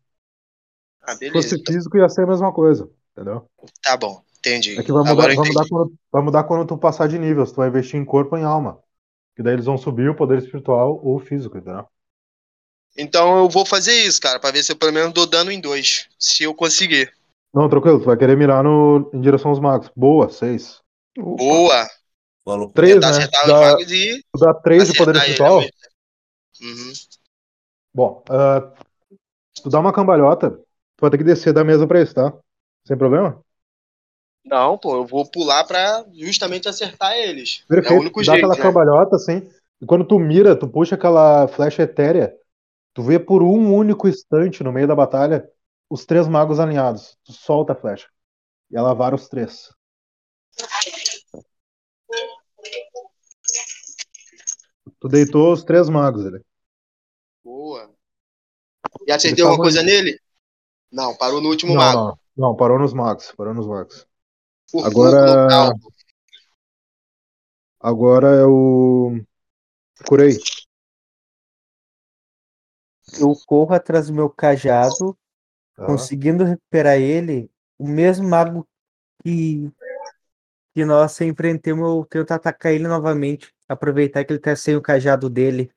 Ah, 1.03 1.13
Se 1.13 1.19
beleza. 1.19 1.49
fosse 1.49 1.63
físico, 1.63 1.95
ia 1.95 2.09
ser 2.09 2.23
a 2.23 2.27
mesma 2.27 2.51
coisa. 2.51 2.89
Entendeu? 3.11 3.45
Tá 3.83 3.95
bom, 3.95 4.23
entendi. 4.39 4.79
É 4.79 4.83
que 4.83 4.91
vai 4.91 5.03
mudar, 5.03 5.35
vai, 5.35 5.35
mudar 5.35 5.69
quando, 5.69 5.93
vai 6.11 6.21
mudar 6.23 6.43
quando 6.45 6.67
tu 6.67 6.75
passar 6.77 7.07
de 7.07 7.19
nível. 7.19 7.45
Se 7.45 7.53
tu 7.53 7.57
vai 7.57 7.69
investir 7.69 7.99
em 7.99 8.03
corpo 8.05 8.35
ou 8.35 8.41
em 8.41 8.43
alma. 8.43 8.79
Que 9.35 9.43
daí 9.43 9.53
eles 9.53 9.65
vão 9.65 9.77
subir 9.77 10.09
o 10.09 10.15
poder 10.15 10.39
espiritual 10.39 10.99
ou 11.03 11.19
físico, 11.19 11.55
entendeu? 11.55 11.85
Então 12.97 13.37
eu 13.37 13.47
vou 13.47 13.63
fazer 13.63 13.93
isso, 13.93 14.19
cara, 14.19 14.39
pra 14.39 14.49
ver 14.49 14.63
se 14.63 14.71
eu 14.71 14.75
pelo 14.75 14.91
menos 14.91 15.13
dou 15.13 15.27
dano 15.27 15.51
em 15.51 15.61
dois. 15.61 16.09
Se 16.17 16.43
eu 16.43 16.55
conseguir. 16.55 17.13
Não, 17.53 17.69
tranquilo, 17.69 17.99
tu 17.99 18.05
vai 18.05 18.17
querer 18.17 18.35
mirar 18.35 18.63
no, 18.63 19.07
em 19.13 19.21
direção 19.21 19.51
aos 19.51 19.59
magos. 19.59 19.91
Boa, 19.95 20.29
seis. 20.29 20.81
Boa! 21.15 21.87
Falou. 22.47 22.69
Três, 22.71 22.95
né? 23.01 23.07
acertar 23.07 23.41
os 23.41 23.47
Dá, 23.49 23.59
magos 23.59 23.91
e 23.91 24.23
tu 24.31 24.39
dá 24.39 24.53
três 24.53 24.87
de 24.87 24.97
poder 24.97 25.17
espiritual? 25.17 25.59
Uhum. 26.61 26.93
Bom, 27.93 28.23
ah, 28.29 28.71
se 29.53 29.63
tu 29.63 29.69
dá 29.69 29.81
uma 29.81 29.91
cambalhota, 29.91 30.51
tu 30.51 31.01
vai 31.01 31.09
ter 31.09 31.17
que 31.17 31.25
descer 31.25 31.51
da 31.51 31.65
mesa 31.65 31.85
pra 31.85 32.01
isso, 32.01 32.13
tá? 32.13 32.33
Sem 32.85 32.97
problema? 32.97 33.43
Não, 34.45 34.77
pô, 34.77 34.95
eu 34.95 35.05
vou 35.05 35.29
pular 35.29 35.65
pra 35.65 36.05
justamente 36.13 36.69
acertar 36.69 37.17
eles. 37.17 37.65
Perfeito. 37.67 37.93
É 37.93 37.97
o 37.97 37.99
único 37.99 38.21
dá 38.21 38.31
jeito, 38.31 38.45
aquela 38.45 38.55
né? 38.55 38.61
cambalhota 38.61 39.17
assim, 39.17 39.49
e 39.81 39.85
quando 39.85 40.05
tu 40.05 40.17
mira, 40.17 40.55
tu 40.55 40.69
puxa 40.69 40.95
aquela 40.95 41.49
flecha 41.49 41.83
etérea, 41.83 42.33
tu 42.93 43.03
vê 43.03 43.19
por 43.19 43.43
um 43.43 43.75
único 43.75 44.07
instante 44.07 44.63
no 44.63 44.71
meio 44.71 44.87
da 44.87 44.95
batalha 44.95 45.45
os 45.89 46.05
três 46.05 46.29
magos 46.29 46.61
alinhados. 46.61 47.17
Tu 47.25 47.33
solta 47.33 47.73
a 47.73 47.75
flecha. 47.75 48.07
E 48.71 48.77
ela 48.77 48.93
vara 48.93 49.15
os 49.15 49.27
três. 49.27 49.69
Tu 54.99 55.07
deitou 55.07 55.53
os 55.53 55.63
três 55.63 55.89
magos 55.89 56.25
ali. 56.25 56.43
Boa. 57.43 57.91
E 59.05 59.11
acertei 59.11 59.43
Eles 59.43 59.45
alguma 59.45 59.63
coisa 59.63 59.83
nele? 59.83 60.19
Não, 60.91 61.15
parou 61.15 61.41
no 61.41 61.49
último 61.49 61.73
Não, 61.73 61.81
mago. 61.81 61.99
não, 61.99 62.19
não, 62.49 62.55
parou 62.55 62.79
nos 62.79 62.93
magos. 62.93 63.31
Parou 63.35 63.53
nos 63.53 63.67
magos. 63.67 64.07
Por 64.71 64.85
Agora-. 64.85 65.73
Agora 67.79 68.27
é 68.29 68.45
o. 68.45 69.21
Curei. 70.07 70.37
Eu 73.19 73.33
corro 73.45 73.73
atrás 73.73 74.07
do 74.07 74.13
meu 74.13 74.29
cajado, 74.29 75.17
Tá? 75.75 75.85
conseguindo 75.85 76.43
recuperar 76.43 76.97
ele. 76.97 77.49
O 77.77 77.87
mesmo 77.87 78.27
mago 78.27 78.67
que, 79.23 79.71
que 80.73 80.83
nós 80.83 81.21
enfrentamos, 81.21 81.87
eu 81.87 82.05
tento 82.05 82.31
atacar 82.31 82.73
ele 82.73 82.87
novamente. 82.87 83.53
Aproveitar 83.67 84.23
que 84.23 84.33
ele 84.33 84.39
tá 84.39 84.55
sem 84.55 84.75
o 84.75 84.81
cajado 84.81 85.29
dele. 85.29 85.71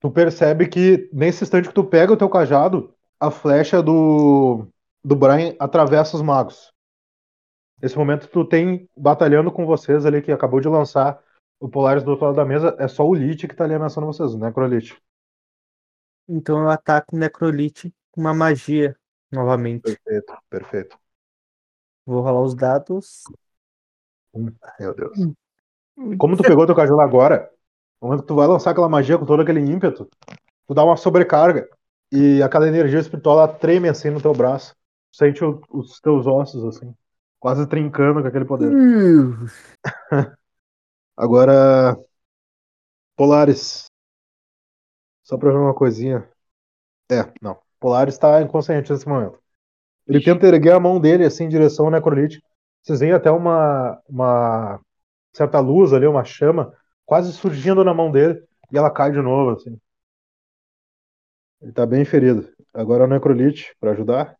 Tu 0.00 0.10
percebe 0.10 0.68
que 0.68 1.08
nesse 1.12 1.44
instante 1.44 1.68
que 1.68 1.74
tu 1.74 1.84
pega 1.84 2.12
o 2.12 2.16
teu 2.16 2.28
cajado, 2.28 2.94
a 3.20 3.30
flecha 3.30 3.82
do, 3.82 4.66
do 5.04 5.14
Brian 5.14 5.54
atravessa 5.58 6.16
os 6.16 6.22
magos. 6.22 6.72
Nesse 7.80 7.96
momento 7.96 8.28
tu 8.28 8.44
tem 8.44 8.88
batalhando 8.96 9.50
com 9.50 9.64
vocês 9.64 10.04
ali 10.04 10.20
que 10.20 10.32
acabou 10.32 10.60
de 10.60 10.68
lançar 10.68 11.22
o 11.60 11.68
Polaris 11.68 12.02
do 12.02 12.10
outro 12.10 12.26
lado 12.26 12.34
da 12.34 12.44
mesa, 12.44 12.76
é 12.78 12.88
só 12.88 13.06
o 13.06 13.14
Lich 13.14 13.46
que 13.46 13.54
tá 13.54 13.62
ali 13.62 13.74
ameaçando 13.74 14.06
vocês, 14.06 14.34
o 14.34 14.38
Necrolite. 14.38 15.00
Então 16.28 16.60
eu 16.60 16.68
ataco 16.68 17.14
o 17.14 17.18
Necrolite 17.18 17.94
com 18.10 18.20
uma 18.20 18.34
magia 18.34 18.96
novamente. 19.30 19.82
Perfeito, 19.82 20.36
perfeito. 20.50 20.98
Vou 22.04 22.20
rolar 22.20 22.42
os 22.42 22.54
dados. 22.54 23.22
Meu 24.34 24.94
Deus. 24.94 25.16
Como 26.18 26.36
tu 26.36 26.42
pegou 26.42 26.66
teu 26.66 26.74
cajado 26.74 27.00
agora, 27.00 27.50
no 28.00 28.08
momento 28.08 28.22
que 28.22 28.28
tu 28.28 28.34
vai 28.34 28.46
lançar 28.46 28.70
aquela 28.70 28.88
magia 28.88 29.18
com 29.18 29.26
todo 29.26 29.42
aquele 29.42 29.60
ímpeto, 29.60 30.08
tu 30.66 30.74
dá 30.74 30.84
uma 30.84 30.96
sobrecarga 30.96 31.68
e 32.10 32.42
aquela 32.42 32.68
energia 32.68 33.00
espiritual 33.00 33.38
ela 33.38 33.48
treme 33.48 33.88
assim 33.88 34.10
no 34.10 34.20
teu 34.20 34.32
braço. 34.32 34.74
Tu 35.12 35.16
sente 35.18 35.44
o- 35.44 35.60
os 35.70 36.00
teus 36.00 36.26
ossos 36.26 36.64
assim, 36.64 36.94
quase 37.38 37.66
trincando 37.66 38.22
com 38.22 38.28
aquele 38.28 38.44
poder. 38.44 38.70
Agora, 41.16 41.96
Polaris. 43.16 43.86
Só 45.22 45.36
pra 45.38 45.50
ver 45.50 45.58
uma 45.58 45.74
coisinha. 45.74 46.28
É, 47.10 47.30
não. 47.40 47.58
Polaris 47.78 48.18
tá 48.18 48.40
inconsciente 48.42 48.92
nesse 48.92 49.08
momento. 49.08 49.38
Ele 50.06 50.22
tenta 50.22 50.46
erguer 50.46 50.72
a 50.72 50.80
mão 50.80 51.00
dele 51.00 51.24
assim 51.24 51.44
em 51.44 51.48
direção 51.48 51.86
ao 51.86 51.90
Necrolite. 51.92 52.42
Vocês 52.82 53.00
veem 53.00 53.12
até 53.12 53.30
uma, 53.30 54.00
uma 54.08 54.80
certa 55.32 55.60
luz 55.60 55.92
ali, 55.92 56.06
uma 56.06 56.24
chama, 56.24 56.72
quase 57.04 57.32
surgindo 57.32 57.84
na 57.84 57.94
mão 57.94 58.10
dele 58.10 58.42
e 58.70 58.78
ela 58.78 58.90
cai 58.90 59.12
de 59.12 59.20
novo, 59.20 59.50
assim. 59.50 59.78
Ele 61.60 61.72
tá 61.72 61.86
bem 61.86 62.04
ferido. 62.04 62.48
Agora 62.72 63.04
é 63.04 63.06
o 63.06 63.10
Necrolite 63.10 63.74
pra 63.78 63.92
ajudar. 63.92 64.36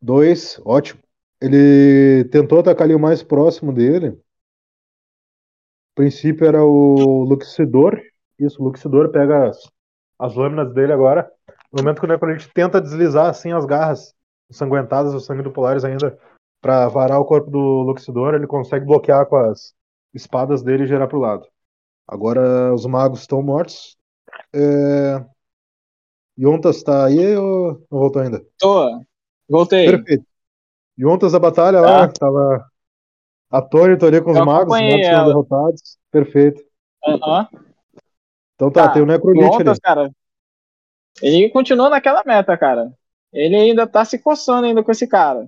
Dois, 0.00 0.60
ótimo. 0.64 1.00
Ele 1.40 2.24
tentou 2.30 2.60
atacar 2.60 2.84
ali 2.84 2.94
o 2.94 2.98
mais 2.98 3.22
próximo 3.22 3.72
dele. 3.72 4.08
O 4.08 5.94
princípio 5.94 6.46
era 6.46 6.64
o 6.64 7.22
Luxidor. 7.24 8.00
Isso, 8.38 8.60
o 8.60 8.64
Luxidor 8.64 9.10
pega 9.10 9.48
as, 9.48 9.70
as 10.18 10.34
lâminas 10.34 10.72
dele 10.74 10.92
agora. 10.92 11.30
No 11.72 11.82
momento 11.82 12.00
que 12.00 12.06
o 12.06 12.08
Necrolite 12.08 12.50
tenta 12.52 12.80
deslizar 12.80 13.26
assim 13.26 13.52
as 13.52 13.64
garras 13.64 14.14
ensanguentadas, 14.50 15.14
o 15.14 15.20
sangue 15.20 15.42
do 15.42 15.52
Polaris 15.52 15.84
ainda, 15.84 16.18
pra 16.64 16.88
varar 16.88 17.20
o 17.20 17.26
corpo 17.26 17.50
do 17.50 17.58
Luxidor, 17.82 18.32
ele 18.32 18.46
consegue 18.46 18.86
bloquear 18.86 19.26
com 19.26 19.36
as 19.36 19.74
espadas 20.14 20.62
dele 20.62 20.84
e 20.84 20.86
gerar 20.86 21.06
pro 21.06 21.18
lado. 21.18 21.46
Agora 22.08 22.72
os 22.72 22.86
magos 22.86 23.20
estão 23.20 23.42
mortos. 23.42 23.98
É... 24.54 25.22
Yontas 26.40 26.82
tá 26.82 27.04
aí 27.04 27.36
ou 27.36 27.72
não 27.90 27.98
voltou 27.98 28.22
ainda? 28.22 28.42
Tô. 28.58 28.98
Voltei. 29.46 29.90
Perfeito. 29.90 30.24
Yontas 30.98 31.32
da 31.32 31.38
batalha 31.38 31.82
lá, 31.82 32.08
tava 32.08 32.66
atônito 33.50 34.06
ali 34.06 34.22
com 34.22 34.30
os 34.30 34.38
Eu 34.38 34.46
magos, 34.46 34.72
os 34.72 34.72
acompanhei 34.72 34.90
magos 34.92 35.06
sendo 35.06 35.16
ela. 35.16 35.26
derrotados. 35.26 35.98
Perfeito. 36.10 36.62
Então 38.54 38.70
tá, 38.70 38.86
Tá, 38.86 38.88
tem 38.88 39.02
o 39.02 39.06
Necrolite 39.06 39.44
ali. 39.44 39.54
Montas, 39.58 39.78
cara. 39.78 40.10
Ele 41.20 41.50
continuou 41.50 41.90
naquela 41.90 42.22
meta, 42.24 42.56
cara. 42.56 42.90
Ele 43.34 43.54
ainda 43.54 43.86
tá 43.86 44.02
se 44.02 44.18
coçando 44.18 44.66
ainda 44.66 44.82
com 44.82 44.90
esse 44.90 45.06
cara. 45.06 45.46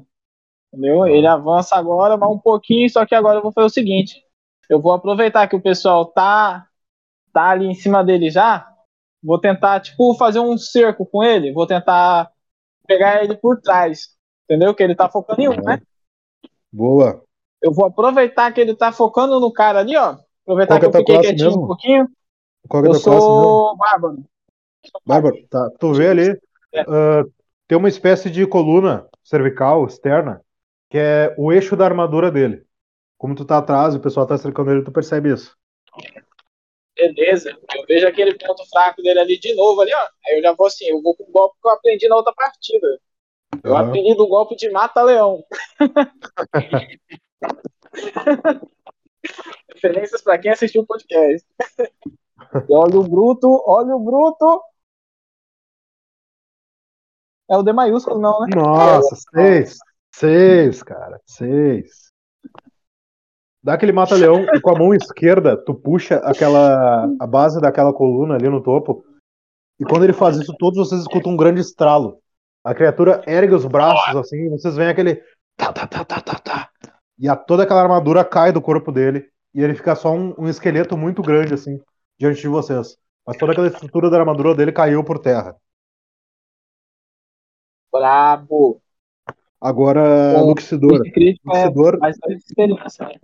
Entendeu? 0.73 1.03
Ah. 1.03 1.11
Ele 1.11 1.27
avança 1.27 1.77
agora, 1.77 2.17
vai 2.17 2.29
um 2.29 2.39
pouquinho, 2.39 2.89
só 2.91 3.05
que 3.07 3.15
agora 3.15 3.39
eu 3.39 3.43
vou 3.43 3.53
fazer 3.53 3.67
o 3.67 3.71
seguinte. 3.71 4.23
Eu 4.69 4.81
vou 4.81 4.93
aproveitar 4.93 5.47
que 5.47 5.57
o 5.57 5.63
pessoal 5.63 6.07
tá, 6.07 6.67
tá 7.33 7.51
ali 7.51 7.67
em 7.67 7.75
cima 7.75 8.03
dele 8.05 8.31
já. 8.31 8.69
Vou 9.23 9.41
tentar, 9.41 9.81
tipo, 9.81 10.15
fazer 10.15 10.41
um 10.41 10.57
cerco 10.59 11.07
com 11.07 11.23
ele. 11.23 11.53
Vou 11.53 11.67
tentar 11.67 12.31
pegar 12.87 13.23
ele 13.23 13.37
por 13.37 13.61
trás. 13.61 14.11
Entendeu? 14.45 14.75
Que 14.75 14.83
ele 14.83 14.95
tá 14.95 15.09
focando 15.09 15.41
em 15.41 15.49
um, 15.49 15.57
né? 15.63 15.81
Boa. 16.73 17.23
Eu 17.63 17.73
vou 17.73 17.87
aproveitar 17.87 18.53
que 18.53 18.61
ele 18.61 18.75
tá 18.75 18.93
focando 18.93 19.41
no 19.41 19.53
cara 19.53 19.81
ali, 19.81 19.97
ó. 19.97 20.17
Aproveitar 20.43 20.79
Qual 20.79 20.81
que 20.81 20.87
é 20.87 20.91
que 20.91 20.97
eu 20.97 21.01
a 21.01 21.05
tua 21.05 21.17
fiquei 21.17 21.21
quietinho 21.21 21.49
mesmo? 21.49 21.65
um 21.65 21.67
pouquinho. 21.67 22.09
Qual 22.69 22.83
que 22.83 22.89
é 22.89 22.93
Eu 22.93 22.95
sou 22.95 23.77
bárbaro. 23.77 24.25
Bárbaro, 25.05 25.37
tá. 25.49 25.71
Tu 25.81 25.93
vê 25.95 26.09
ali, 26.09 26.41
É. 26.73 26.81
ah, 26.83 27.25
tem 27.67 27.77
uma 27.79 27.89
espécie 27.89 28.31
de 28.31 28.47
coluna 28.47 29.07
cervical 29.25 29.85
externa, 29.87 30.41
que 30.89 30.99
é 30.99 31.35
o 31.39 31.53
eixo 31.53 31.77
da 31.77 31.85
armadura 31.85 32.31
dele. 32.31 32.65
Como 33.19 33.35
tu 33.35 33.45
tá 33.45 33.59
atrás 33.59 33.95
e 33.95 33.97
o 33.97 34.01
pessoal 34.01 34.27
tá 34.27 34.37
cercando 34.37 34.71
ele, 34.71 34.85
tu 34.85 34.93
percebe 34.93 35.33
isso. 35.33 35.57
Beleza, 36.95 37.51
eu 37.75 37.85
vejo 37.87 38.07
aquele 38.07 38.37
ponto 38.39 38.65
fraco 38.71 39.03
dele 39.03 39.19
ali 39.19 39.39
de 39.39 39.55
novo 39.55 39.83
ali, 39.83 39.93
ó. 39.95 40.09
Aí 40.27 40.39
eu 40.39 40.43
já 40.43 40.53
vou 40.53 40.67
assim, 40.67 40.87
eu 40.87 41.03
vou 41.03 41.15
com 41.15 41.25
o 41.25 41.31
golpe 41.31 41.59
que 41.61 41.69
eu 41.69 41.73
aprendi 41.73 42.09
na 42.09 42.17
outra 42.17 42.33
partida. 42.35 42.99
Eu 43.63 43.77
Aham. 43.77 43.89
aprendi 43.89 44.15
do 44.15 44.27
golpe 44.27 44.57
de 44.57 44.71
mata-leão. 44.71 45.45
Referências 49.75 50.23
pra 50.23 50.39
quem 50.39 50.51
assistiu 50.51 50.83
o 50.83 50.87
podcast. 50.87 51.47
Olha 52.71 52.99
o 52.99 53.05
bruto, 53.05 53.63
olha 53.67 53.95
o 53.95 54.01
bruto. 54.01 54.63
É 57.49 57.57
o 57.57 57.63
D 57.63 57.73
maiúsculo, 57.73 58.19
não, 58.19 58.41
né? 58.41 58.49
Nossa, 58.57 59.15
seis. 59.35 59.79
Seis, 60.19 60.83
cara. 60.83 61.21
Seis. 61.27 62.11
Dá 63.63 63.75
aquele 63.75 63.93
mata-leão 63.93 64.47
e 64.55 64.61
com 64.63 64.71
a 64.75 64.79
mão 64.79 64.95
esquerda, 64.95 65.63
tu 65.63 65.75
puxa 65.75 66.17
aquela 66.25 67.05
a 67.21 67.27
base 67.27 67.61
daquela 67.61 67.93
coluna 67.93 68.35
ali 68.35 68.49
no 68.49 68.63
topo. 68.63 69.05
E 69.79 69.85
quando 69.85 70.05
ele 70.05 70.15
faz 70.15 70.39
isso, 70.39 70.57
todos 70.59 70.79
vocês 70.79 71.03
escutam 71.03 71.33
um 71.33 71.37
grande 71.37 71.61
estralo. 71.61 72.19
A 72.65 72.75
criatura 72.75 73.23
ergue 73.27 73.55
os 73.55 73.67
braços 73.67 74.17
assim, 74.17 74.47
e 74.47 74.49
vocês 74.49 74.75
veem 74.75 74.89
aquele 74.89 75.17
tá, 75.55 75.71
tá, 75.71 75.87
tá, 75.87 76.03
tá, 76.03 76.21
tá, 76.23 76.39
tá. 76.39 76.71
E 77.19 77.29
a, 77.29 77.37
toda 77.37 77.65
aquela 77.65 77.83
armadura 77.83 78.25
cai 78.25 78.53
do 78.53 78.63
corpo 78.63 78.91
dele 78.91 79.29
e 79.53 79.63
ele 79.63 79.75
fica 79.75 79.95
só 79.95 80.15
um, 80.15 80.35
um 80.39 80.49
esqueleto 80.49 80.97
muito 80.97 81.21
grande 81.21 81.53
assim 81.53 81.79
diante 82.19 82.41
de 82.41 82.49
vocês. 82.49 82.97
Mas 83.27 83.37
toda 83.37 83.53
aquela 83.53 83.67
estrutura 83.67 84.09
da 84.09 84.19
armadura 84.19 84.55
dele 84.55 84.73
caiu 84.73 85.05
por 85.05 85.19
terra. 85.19 85.55
Brabo. 87.93 88.81
Agora, 89.61 90.35
Bom, 90.35 90.47
Luxidor. 90.51 91.03
É 91.07 91.09
Luxidor 91.49 91.99
mais 91.99 92.19
dois 92.19 92.39
experiência. 92.45 93.07
né? 93.07 93.15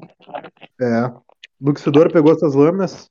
É. 0.80 1.12
Luxidor 1.60 2.12
pegou 2.12 2.32
essas 2.32 2.54
lâminas 2.54 3.10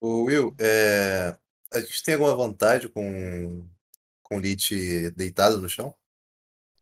Ô, 0.00 0.24
Will, 0.24 0.52
é, 0.58 1.36
a 1.72 1.78
gente 1.78 2.02
tem 2.02 2.14
alguma 2.14 2.34
vantagem 2.34 2.88
com, 2.90 3.64
com 4.22 4.36
o 4.36 4.40
Lich 4.40 5.10
deitado 5.12 5.58
no 5.60 5.68
chão? 5.68 5.94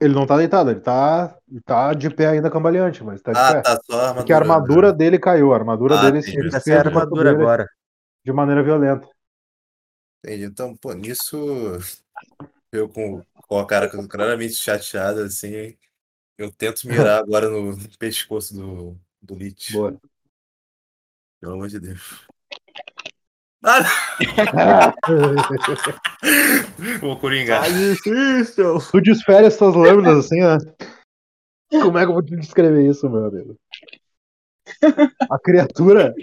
Ele 0.00 0.14
não 0.14 0.26
tá 0.26 0.38
deitado, 0.38 0.70
ele 0.70 0.80
tá, 0.80 1.36
ele 1.46 1.60
tá 1.60 1.92
de 1.92 2.08
pé 2.08 2.28
ainda 2.28 2.50
cambaleante, 2.50 3.04
mas 3.04 3.20
tá 3.20 3.32
de 3.32 3.38
Ah, 3.38 3.52
pé. 3.56 3.60
tá, 3.60 3.78
só 3.84 3.92
a 3.92 3.98
armadura. 3.98 4.14
Porque 4.14 4.32
a 4.32 4.36
armadura 4.38 4.92
dele 4.94 5.18
caiu, 5.18 5.52
a 5.52 5.56
armadura 5.56 5.96
Ah, 5.98 6.04
dele 6.04 6.20
entendi. 6.20 6.50
se 6.50 6.56
Essa 6.56 6.72
é 6.72 6.76
a 6.76 6.80
armadura 6.80 7.24
dele 7.30 7.42
agora. 7.42 7.66
de 8.24 8.32
maneira 8.32 8.62
violenta. 8.62 9.06
Entendi. 10.24 10.44
Então, 10.44 10.74
pô, 10.74 10.94
nisso 10.94 11.36
eu 12.72 12.88
com, 12.88 13.22
com 13.34 13.58
a 13.58 13.66
cara 13.66 13.88
claramente 13.88 14.54
chateada, 14.54 15.24
assim, 15.24 15.76
eu 16.38 16.52
tento 16.52 16.86
mirar 16.86 17.20
agora 17.22 17.48
no 17.48 17.76
pescoço 17.98 18.54
do, 18.54 18.96
do 19.20 19.34
Lich. 19.34 19.72
Boa. 19.72 20.00
Pelo 21.40 21.54
amor 21.54 21.68
de 21.68 21.80
Deus. 21.80 22.28
Ah, 23.62 23.80
vou 27.00 27.18
coringar. 27.18 27.64
Tá 27.64 27.68
difícil. 27.68 28.78
Tu 28.90 29.00
desfere 29.02 29.46
essas 29.46 29.74
lâminas 29.74 30.26
assim, 30.26 30.40
né? 30.40 30.56
Como 31.70 31.98
é 31.98 32.04
que 32.04 32.08
eu 32.08 32.14
vou 32.14 32.22
te 32.22 32.36
descrever 32.36 32.88
isso, 32.88 33.08
meu 33.08 33.26
amigo? 33.26 33.56
A 35.30 35.38
criatura, 35.38 36.14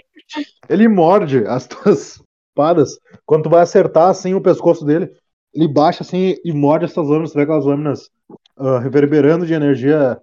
ele 0.68 0.88
morde 0.88 1.46
as 1.46 1.66
tuas 1.66 2.22
espadas. 2.48 2.98
Quando 3.24 3.44
tu 3.44 3.50
vai 3.50 3.62
acertar 3.62 4.08
assim 4.08 4.34
o 4.34 4.42
pescoço 4.42 4.84
dele, 4.84 5.16
ele 5.52 5.68
baixa 5.68 6.02
assim 6.02 6.36
e 6.44 6.52
morde 6.52 6.84
essas 6.84 7.06
lâminas. 7.08 7.32
Tu 7.32 7.36
vê 7.36 7.42
aquelas 7.42 7.64
lâminas 7.64 8.10
ah, 8.56 8.78
reverberando 8.78 9.46
de 9.46 9.54
energia 9.54 10.20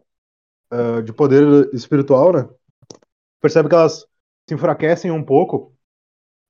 ah, 0.71 1.01
de 1.01 1.13
poder 1.13 1.69
espiritual, 1.73 2.33
né? 2.33 2.49
Percebe 3.41 3.69
que 3.69 3.75
elas 3.75 4.05
se 4.47 4.55
enfraquecem 4.55 5.11
um 5.11 5.23
pouco. 5.23 5.73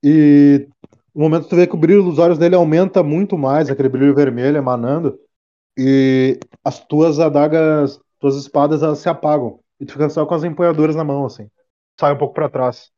E 0.03 0.67
no 1.13 1.21
momento 1.23 1.47
tu 1.47 1.55
vê 1.55 1.67
que 1.67 1.75
o 1.75 1.79
brilho 1.79 2.03
dos 2.03 2.19
olhos 2.19 2.37
dele 2.37 2.55
aumenta 2.55 3.01
muito 3.03 3.37
mais, 3.37 3.69
aquele 3.69 3.89
brilho 3.89 4.15
vermelho 4.15 4.57
emanando. 4.57 5.19
E 5.77 6.39
as 6.63 6.85
tuas 6.85 7.19
adagas, 7.19 7.99
tuas 8.19 8.35
espadas, 8.35 8.81
elas 8.83 8.99
se 8.99 9.09
apagam. 9.09 9.59
E 9.79 9.85
tu 9.85 9.93
fica 9.93 10.09
só 10.09 10.25
com 10.25 10.33
as 10.33 10.43
empunhaduras 10.43 10.95
na 10.95 11.03
mão, 11.03 11.25
assim. 11.25 11.49
Sai 11.99 12.13
um 12.13 12.17
pouco 12.17 12.33
pra 12.33 12.49
trás. 12.49 12.91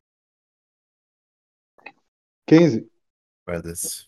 15. 2.48 2.90
Guarda-se. 3.46 4.07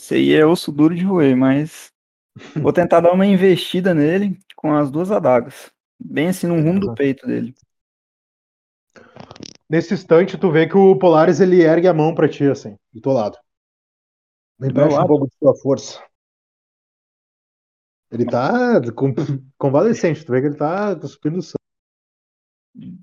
Esse 0.00 0.14
aí 0.14 0.32
é 0.32 0.46
osso 0.46 0.72
duro 0.72 0.94
de 0.94 1.04
roer, 1.04 1.36
mas 1.36 1.92
vou 2.56 2.72
tentar 2.72 3.00
dar 3.00 3.12
uma 3.12 3.26
investida 3.26 3.92
nele 3.92 4.40
com 4.56 4.74
as 4.74 4.90
duas 4.90 5.10
adagas. 5.10 5.70
Bem 6.02 6.28
assim 6.28 6.46
no 6.46 6.54
rumo 6.54 6.80
do 6.80 6.94
peito 6.94 7.26
dele. 7.26 7.54
Nesse 9.68 9.92
instante, 9.92 10.38
tu 10.38 10.50
vê 10.50 10.66
que 10.66 10.74
o 10.74 10.98
Polaris 10.98 11.38
ele 11.38 11.62
ergue 11.62 11.86
a 11.86 11.92
mão 11.92 12.14
pra 12.14 12.30
ti, 12.30 12.44
assim, 12.44 12.78
do 12.90 13.02
teu 13.02 13.12
lado. 13.12 13.36
Me 14.58 14.68
empresta 14.68 15.02
um 15.02 15.06
pouco 15.06 15.26
de 15.26 15.34
sua 15.36 15.54
força. 15.54 16.02
Ele 18.10 18.24
tá 18.24 18.80
com, 18.96 19.14
convalescente, 19.58 20.24
tu 20.24 20.32
vê 20.32 20.40
que 20.40 20.46
ele 20.46 20.56
tá 20.56 20.96
cuspindo 20.96 21.42
sangue. 21.42 21.58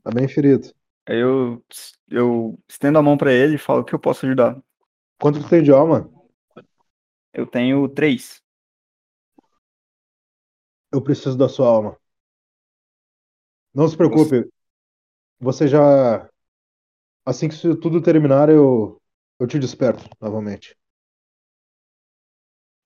Tá 0.03 0.09
bem 0.11 0.27
ferido. 0.27 0.73
Aí 1.07 1.19
eu, 1.19 1.63
eu 2.09 2.59
estendo 2.67 2.97
a 2.97 3.03
mão 3.03 3.15
pra 3.15 3.31
ele 3.31 3.53
e 3.53 3.59
falo 3.59 3.85
que 3.85 3.93
eu 3.93 3.99
posso 3.99 4.25
ajudar. 4.25 4.59
Quanto 5.19 5.39
tu 5.39 5.47
tem 5.47 5.61
de 5.61 5.71
alma? 5.71 6.16
Eu 7.33 7.45
tenho 7.45 7.87
três. 7.89 8.41
Eu 10.91 11.01
preciso 11.01 11.37
da 11.37 11.49
sua 11.49 11.67
alma. 11.67 11.97
Não 13.73 13.87
se 13.87 13.95
preocupe. 13.95 14.49
Você 15.39 15.67
já. 15.67 16.29
Assim 17.25 17.47
que 17.47 17.53
isso 17.53 17.75
tudo 17.75 18.01
terminar, 18.01 18.49
eu. 18.49 19.01
Eu 19.39 19.45
te 19.45 19.59
desperto 19.59 20.09
novamente. 20.19 20.75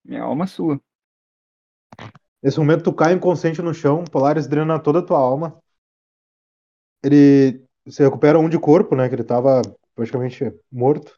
Minha 0.04 0.24
alma 0.24 0.44
é 0.44 0.48
sua. 0.48 0.82
Nesse 2.44 2.60
momento, 2.60 2.84
tu 2.84 2.94
cai 2.94 3.14
inconsciente 3.14 3.62
no 3.62 3.74
chão, 3.74 4.04
Polaris 4.04 4.48
drena 4.48 4.82
toda 4.82 5.00
a 5.00 5.06
tua 5.06 5.20
alma. 5.20 5.62
Ele. 7.04 7.64
Você 7.86 8.04
recupera 8.04 8.38
um 8.38 8.50
de 8.50 8.60
corpo, 8.60 8.96
né? 8.96 9.08
Que 9.08 9.16
ele 9.16 9.24
tava 9.24 9.62
praticamente 9.96 10.44
morto. 10.72 11.18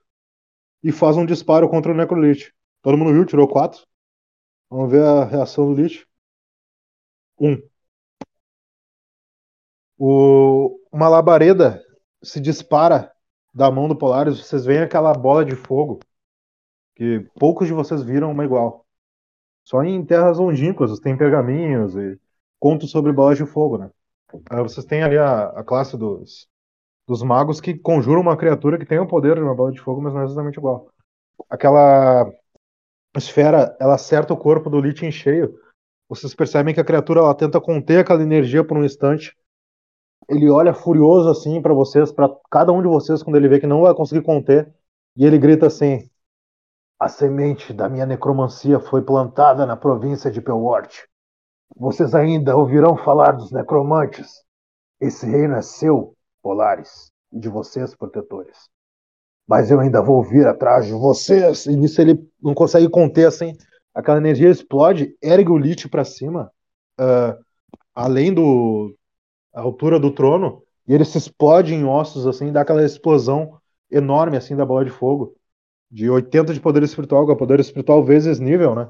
E 0.84 0.92
faz 0.92 1.18
um 1.18 1.26
disparo 1.26 1.70
contra 1.70 1.92
o 1.92 1.96
Necrolich. 1.96 2.54
Todo 2.84 2.98
mundo 2.98 3.14
viu, 3.14 3.26
tirou 3.26 3.48
quatro. 3.48 3.88
Vamos 4.70 4.92
ver 4.92 5.04
a 5.04 5.24
reação 5.24 5.74
do 5.74 5.82
Lich. 5.82 6.06
Um. 7.40 7.58
O... 9.98 10.80
Uma 10.92 11.08
labareda 11.08 11.82
se 12.22 12.42
dispara 12.42 13.12
da 13.54 13.72
mão 13.72 13.88
do 13.88 13.98
Polaris. 13.98 14.38
Vocês 14.38 14.66
veem 14.66 14.82
aquela 14.82 15.14
bola 15.14 15.46
de 15.46 15.56
fogo. 15.56 16.00
Que 16.96 17.22
poucos 17.40 17.68
de 17.68 17.74
vocês 17.74 18.04
viram 18.04 18.32
uma 18.32 18.44
igual. 18.44 18.86
Só 19.64 19.82
em 19.82 20.06
terras 20.06 20.38
longínquas 20.38 21.00
tem 21.00 21.18
pergaminhos 21.18 21.96
e 21.96 22.20
contos 22.60 22.92
sobre 22.92 23.14
bolas 23.14 23.38
de 23.38 23.46
fogo, 23.46 23.78
né? 23.78 23.90
Vocês 24.62 24.86
têm 24.86 25.04
ali 25.04 25.18
a, 25.18 25.46
a 25.52 25.64
classe 25.64 25.98
dos, 25.98 26.50
dos 27.08 27.24
magos 27.24 27.62
que 27.62 27.78
conjuram 27.78 28.22
uma 28.22 28.36
criatura 28.36 28.78
que 28.78 28.86
tem 28.86 29.00
o 29.00 29.08
poder 29.08 29.36
de 29.36 29.42
uma 29.42 29.56
bola 29.56 29.72
de 29.72 29.80
fogo, 29.80 30.02
mas 30.02 30.14
não 30.14 30.22
é 30.22 30.26
exatamente 30.26 30.58
igual. 30.58 30.92
Aquela 31.50 32.30
esfera, 33.20 33.76
ela 33.80 33.96
acerta 33.96 34.34
o 34.34 34.38
corpo 34.38 34.70
do 34.70 34.80
Lich 34.80 35.06
em 35.06 35.12
cheio. 35.12 35.58
Vocês 36.10 36.34
percebem 36.36 36.74
que 36.74 36.80
a 36.80 36.86
criatura 36.86 37.22
ela 37.22 37.36
tenta 37.36 37.60
conter 37.62 38.00
aquela 38.00 38.22
energia 38.22 38.64
por 38.64 38.78
um 38.78 38.84
instante. 38.84 39.36
Ele 40.30 40.50
olha 40.50 40.74
furioso 40.74 41.30
assim 41.30 41.62
pra 41.62 41.74
vocês, 41.74 42.12
pra 42.12 42.30
cada 42.50 42.72
um 42.72 42.82
de 42.82 42.88
vocês 42.88 43.22
quando 43.22 43.36
ele 43.36 43.48
vê 43.48 43.60
que 43.60 43.68
não 43.68 43.82
vai 43.82 43.94
conseguir 43.94 44.24
conter, 44.24 44.74
e 45.16 45.26
ele 45.26 45.38
grita 45.38 45.68
assim: 45.68 46.10
a 47.00 47.10
semente 47.10 47.74
da 47.74 47.90
minha 47.90 48.06
necromancia 48.06 48.80
foi 48.80 49.02
plantada 49.02 49.66
na 49.66 49.76
província 49.76 50.32
de 50.32 50.42
Pelwart. 50.42 51.04
Vocês 51.76 52.16
ainda 52.16 52.56
ouvirão 52.56 52.96
falar 52.96 53.34
dos 53.34 53.52
necromantes. 53.52 54.44
Esse 55.02 55.26
reino 55.26 55.56
é 55.56 55.62
seu, 55.62 56.16
Polaris, 56.42 57.12
e 57.32 57.40
de 57.40 57.50
vocês, 57.50 57.96
protetores. 57.96 58.70
Mas 59.48 59.70
eu 59.70 59.80
ainda 59.80 60.02
vou 60.02 60.24
vir 60.24 60.48
atrás 60.48 60.86
de 60.86 60.94
vocês. 60.94 61.66
E 61.66 61.76
nisso 61.76 62.02
ele 62.02 62.20
não 62.42 62.54
consegue 62.54 62.90
conter 62.90 63.28
assim. 63.28 63.54
Aquela 63.94 64.18
energia 64.18 64.50
explode, 64.50 65.16
ergue 65.22 65.52
o 65.52 65.58
Lich 65.58 65.88
pra 65.88 66.04
cima, 66.04 66.52
ah, 66.98 67.38
além 67.94 68.34
do 68.34 68.96
a 69.54 69.62
altura 69.62 70.00
do 70.00 70.10
trono, 70.12 70.64
e 70.88 70.94
ele 70.96 71.06
se 71.06 71.18
explode 71.18 71.76
em 71.76 71.86
ossos 71.86 72.26
assim, 72.26 72.52
dá 72.52 72.62
aquela 72.62 72.84
explosão 72.84 73.60
enorme 73.92 74.36
assim 74.36 74.56
da 74.56 74.66
bola 74.66 74.84
de 74.84 74.90
fogo 74.90 75.36
de 75.94 76.10
80 76.10 76.56
de 76.56 76.60
poder 76.60 76.82
espiritual, 76.82 77.24
que 77.28 77.32
é 77.32 77.36
poder 77.36 77.60
espiritual 77.60 78.04
vezes 78.04 78.40
nível, 78.40 78.74
né? 78.74 78.90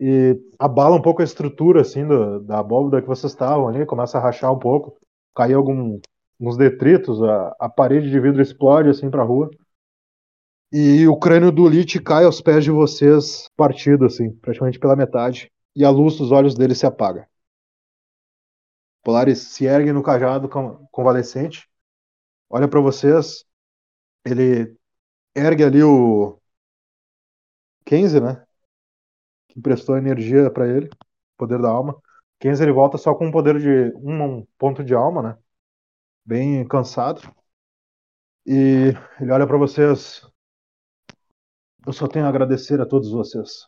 E 0.00 0.40
abala 0.58 0.96
um 0.96 1.02
pouco 1.02 1.20
a 1.20 1.24
estrutura, 1.24 1.82
assim, 1.82 2.06
do, 2.06 2.40
da 2.40 2.60
abóbora 2.60 3.02
que 3.02 3.08
vocês 3.08 3.30
estavam 3.30 3.68
ali, 3.68 3.84
começa 3.84 4.16
a 4.16 4.22
rachar 4.22 4.50
um 4.50 4.58
pouco, 4.58 4.96
cai 5.34 5.52
algum, 5.52 6.00
alguns 6.40 6.56
detritos, 6.56 7.22
a, 7.22 7.54
a 7.60 7.68
parede 7.68 8.10
de 8.10 8.18
vidro 8.18 8.40
explode, 8.40 8.88
assim, 8.88 9.10
pra 9.10 9.22
rua. 9.22 9.50
E 10.72 11.06
o 11.06 11.16
crânio 11.16 11.52
do 11.52 11.68
Lich 11.68 12.00
cai 12.00 12.24
aos 12.24 12.40
pés 12.40 12.64
de 12.64 12.70
vocês, 12.72 13.48
partido, 13.56 14.04
assim, 14.06 14.30
praticamente 14.36 14.78
pela 14.80 14.96
metade. 14.96 15.50
E 15.76 15.84
a 15.84 15.90
luz 15.90 16.16
dos 16.16 16.32
olhos 16.32 16.54
dele 16.56 16.74
se 16.74 16.86
apaga. 16.86 17.28
Polaris 19.02 19.38
se 19.54 19.66
ergue 19.66 19.92
no 19.92 20.02
cajado 20.02 20.48
con- 20.48 20.86
convalescente, 20.90 21.68
olha 22.50 22.68
pra 22.68 22.80
vocês, 22.80 23.44
ele 24.26 24.76
ergue 25.36 25.64
ali 25.64 25.82
o 25.82 26.40
Kenzie, 27.84 28.20
né? 28.20 28.46
Que 29.48 29.58
emprestou 29.58 29.96
energia 29.96 30.50
pra 30.50 30.66
ele, 30.68 30.88
poder 31.36 31.60
da 31.60 31.68
alma. 31.68 32.00
Kenzie 32.38 32.64
ele 32.64 32.72
volta 32.72 32.96
só 32.98 33.14
com 33.14 33.26
um 33.26 33.30
poder 33.32 33.58
de 33.60 33.92
um, 33.98 34.46
ponto 34.58 34.82
de 34.84 34.94
alma, 34.94 35.22
né? 35.22 35.38
Bem 36.26 36.66
cansado. 36.68 37.22
E 38.46 38.92
ele 39.20 39.32
olha 39.32 39.46
pra 39.46 39.56
vocês. 39.56 40.22
Eu 41.86 41.92
só 41.92 42.06
tenho 42.06 42.26
a 42.26 42.28
agradecer 42.28 42.80
a 42.80 42.86
todos 42.86 43.10
vocês. 43.10 43.66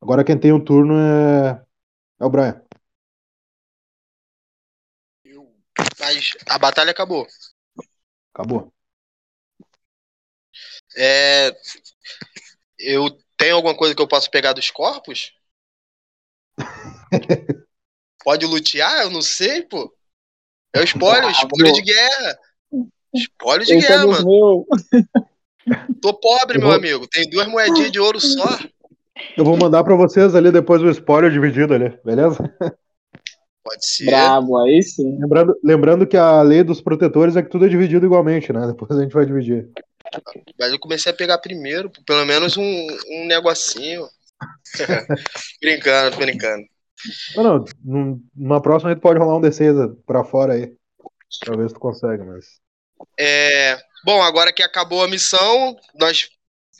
Agora 0.00 0.24
quem 0.24 0.38
tem 0.38 0.52
o 0.52 0.64
turno 0.64 0.94
é 0.98 1.64
é 2.18 2.24
o 2.24 2.30
Brian. 2.30 2.62
Mas 5.98 6.30
a 6.48 6.58
batalha 6.58 6.90
acabou. 6.90 7.26
Acabou. 8.32 8.72
É, 10.96 11.54
eu 12.78 13.10
tenho 13.36 13.56
alguma 13.56 13.76
coisa 13.76 13.94
que 13.94 14.00
eu 14.00 14.08
posso 14.08 14.30
pegar 14.30 14.52
dos 14.52 14.70
corpos? 14.70 15.34
Pode 18.24 18.46
lutear? 18.46 19.02
Eu 19.02 19.10
não 19.10 19.22
sei, 19.22 19.62
pô. 19.62 19.94
É 20.72 20.80
o 20.80 20.84
spoiler, 20.84 21.30
spoiler 21.30 21.72
de 21.72 21.82
guerra. 21.82 22.38
Spoiler 23.14 23.66
de 23.66 23.74
Esse 23.74 23.86
é 23.86 23.88
guerra, 23.88 24.06
dos 24.06 24.24
mano. 24.24 24.66
Tô 26.00 26.14
pobre, 26.14 26.56
Eu 26.56 26.60
meu 26.60 26.68
vou- 26.68 26.76
amigo. 26.76 27.06
Tem 27.08 27.28
duas 27.28 27.46
moedinhas 27.48 27.90
de 27.90 27.98
ouro 28.00 28.20
só. 28.20 28.58
Eu 29.36 29.44
vou 29.44 29.56
mandar 29.56 29.82
pra 29.82 29.96
vocês 29.96 30.34
ali 30.34 30.52
depois 30.52 30.82
o 30.82 30.90
spoiler 30.90 31.30
dividido 31.30 31.74
ali, 31.74 31.98
beleza? 32.04 32.38
Pode 33.64 33.84
ser. 33.86 34.06
Brabo, 34.06 34.58
aí 34.58 34.82
sim. 34.82 35.18
Lembrando, 35.18 35.58
lembrando 35.64 36.06
que 36.06 36.16
a 36.16 36.40
lei 36.42 36.62
dos 36.62 36.80
protetores 36.80 37.34
é 37.34 37.42
que 37.42 37.48
tudo 37.50 37.66
é 37.66 37.68
dividido 37.68 38.06
igualmente, 38.06 38.52
né? 38.52 38.66
Depois 38.66 38.90
a 38.92 39.02
gente 39.02 39.12
vai 39.12 39.26
dividir. 39.26 39.68
Mas 40.58 40.70
eu 40.72 40.78
comecei 40.78 41.10
a 41.10 41.14
pegar 41.16 41.38
primeiro, 41.38 41.90
pelo 42.06 42.24
menos 42.24 42.56
um, 42.56 42.86
um 43.10 43.26
negocinho. 43.26 44.06
brincando, 45.60 46.10
tô 46.12 46.22
brincando. 46.22 46.62
Não, 47.34 47.42
não, 47.42 47.64
num- 47.84 48.22
numa 48.36 48.60
próxima 48.62 48.90
a 48.90 48.94
gente 48.94 49.02
pode 49.02 49.18
rolar 49.18 49.36
um 49.36 49.40
D6 49.40 49.96
pra 50.06 50.22
fora 50.24 50.52
aí. 50.54 50.72
Pra 51.44 51.56
ver 51.56 51.68
se 51.68 51.74
tu 51.74 51.80
consegue, 51.80 52.22
mas. 52.22 52.44
É, 53.18 53.76
bom, 54.04 54.22
agora 54.22 54.52
que 54.52 54.62
acabou 54.62 55.02
a 55.02 55.08
missão, 55.08 55.76
nós 55.94 56.28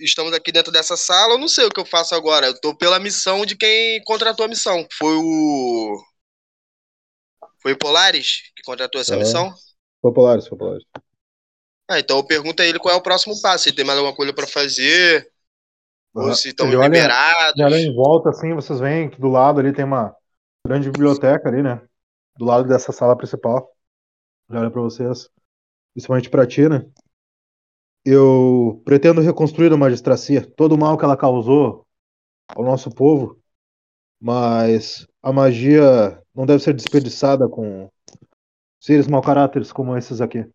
estamos 0.01 0.33
aqui 0.33 0.53
dentro 0.53 0.73
dessa 0.73 0.97
sala. 0.97 1.35
Eu 1.35 1.39
não 1.39 1.49
sei 1.49 1.67
o 1.67 1.71
que 1.71 1.81
eu 1.81 1.85
faço 1.85 2.15
agora. 2.15 2.47
Eu 2.47 2.61
tô 2.61 2.77
pela 2.77 2.99
missão 2.99 3.45
de 3.45 3.57
quem 3.57 4.03
contratou 4.05 4.45
a 4.45 4.49
missão. 4.49 4.87
Foi 4.93 5.15
o. 5.17 6.03
Foi 7.63 7.73
o 7.73 7.79
Polaris 7.79 8.53
que 8.55 8.63
contratou 8.63 9.01
essa 9.01 9.13
Aham. 9.13 9.21
missão? 9.21 9.55
Populares, 10.01 10.49
populares. 10.49 10.85
Ah, 11.89 11.99
então 11.99 12.19
eu 12.19 12.25
pergunto 12.25 12.63
a 12.63 12.67
ele 12.67 12.79
qual 12.79 12.95
é 12.95 12.99
o 12.99 13.03
próximo 13.03 13.41
passo. 13.41 13.65
Se 13.65 13.73
tem 13.73 13.85
mais 13.85 13.99
alguma 13.99 14.15
coisa 14.15 14.33
pra 14.33 14.47
fazer, 14.47 15.31
ou 16.15 16.25
Aham. 16.25 16.35
se 16.35 16.49
estão 16.49 16.71
liberados. 16.71 17.55
Olha 17.59 17.77
em 17.77 17.95
volta, 17.95 18.31
assim, 18.31 18.55
vocês 18.55 18.81
veem 18.81 19.11
que 19.11 19.21
do 19.21 19.29
lado 19.29 19.61
ali 19.61 19.73
tem 19.73 19.85
uma 19.85 20.15
grande 20.67 20.91
biblioteca 20.91 21.49
ali, 21.49 21.63
né? 21.63 21.81
Do 22.37 22.45
lado 22.45 22.69
dessa 22.69 22.93
sala 22.93 23.17
principal. 23.17 23.73
Ele 24.49 24.59
olha 24.59 24.71
pra 24.71 24.83
vocês, 24.83 25.29
principalmente 25.95 26.31
pra 26.31 26.47
ti, 26.47 26.69
né? 26.69 26.85
Eu 28.09 28.81
pretendo 28.85 29.21
reconstruir 29.21 29.73
a 29.73 29.77
magistracia, 29.77 30.49
todo 30.49 30.77
o 30.77 30.79
mal 30.79 30.97
que 30.97 31.05
ela 31.05 31.17
causou 31.17 31.85
ao 32.51 32.63
nosso 32.63 32.89
povo, 32.89 33.43
mas 34.21 35.09
a 35.21 35.33
magia 35.33 36.23
não 36.33 36.47
deve 36.47 36.63
ser 36.63 36.73
desperdiçada 36.73 37.49
com 37.49 37.91
seres 38.79 39.09
mau 39.09 39.21
caráteres 39.21 39.73
como 39.73 39.97
esses 39.97 40.21
aqui. 40.21 40.49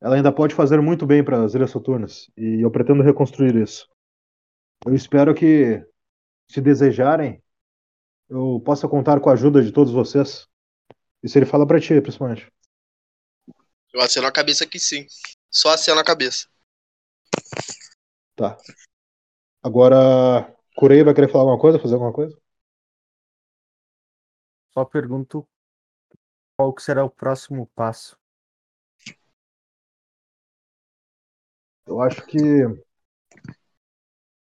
Ela 0.00 0.14
ainda 0.14 0.30
pode 0.30 0.54
fazer 0.54 0.80
muito 0.80 1.04
bem 1.04 1.24
para 1.24 1.42
as 1.42 1.54
Ilhas 1.54 1.72
Soturnas, 1.72 2.30
e 2.36 2.64
eu 2.64 2.70
pretendo 2.70 3.02
reconstruir 3.02 3.56
isso. 3.56 3.88
Eu 4.86 4.94
espero 4.94 5.34
que 5.34 5.84
se 6.48 6.60
desejarem, 6.60 7.42
eu 8.28 8.62
possa 8.64 8.86
contar 8.86 9.18
com 9.18 9.28
a 9.28 9.32
ajuda 9.32 9.60
de 9.60 9.72
todos 9.72 9.92
vocês. 9.92 10.46
Isso 11.20 11.36
ele 11.36 11.46
fala 11.46 11.66
pra 11.66 11.80
ti, 11.80 12.00
principalmente. 12.00 12.48
Eu 13.92 14.00
aceno 14.00 14.28
a 14.28 14.32
cabeça 14.32 14.64
que 14.64 14.78
sim. 14.78 15.04
Só 15.54 15.68
aceno 15.70 16.00
a 16.00 16.04
cabeça. 16.04 16.48
Tá. 18.34 18.56
Agora, 19.62 20.52
Kurei 20.76 21.04
vai 21.04 21.14
querer 21.14 21.30
falar 21.30 21.44
alguma 21.44 21.60
coisa, 21.60 21.78
fazer 21.78 21.94
alguma 21.94 22.12
coisa? 22.12 22.36
Só 24.72 24.84
pergunto 24.84 25.46
qual 26.56 26.74
que 26.74 26.82
será 26.82 27.04
o 27.04 27.10
próximo 27.10 27.68
passo. 27.68 28.18
Eu 31.86 32.00
acho 32.00 32.26
que 32.26 32.38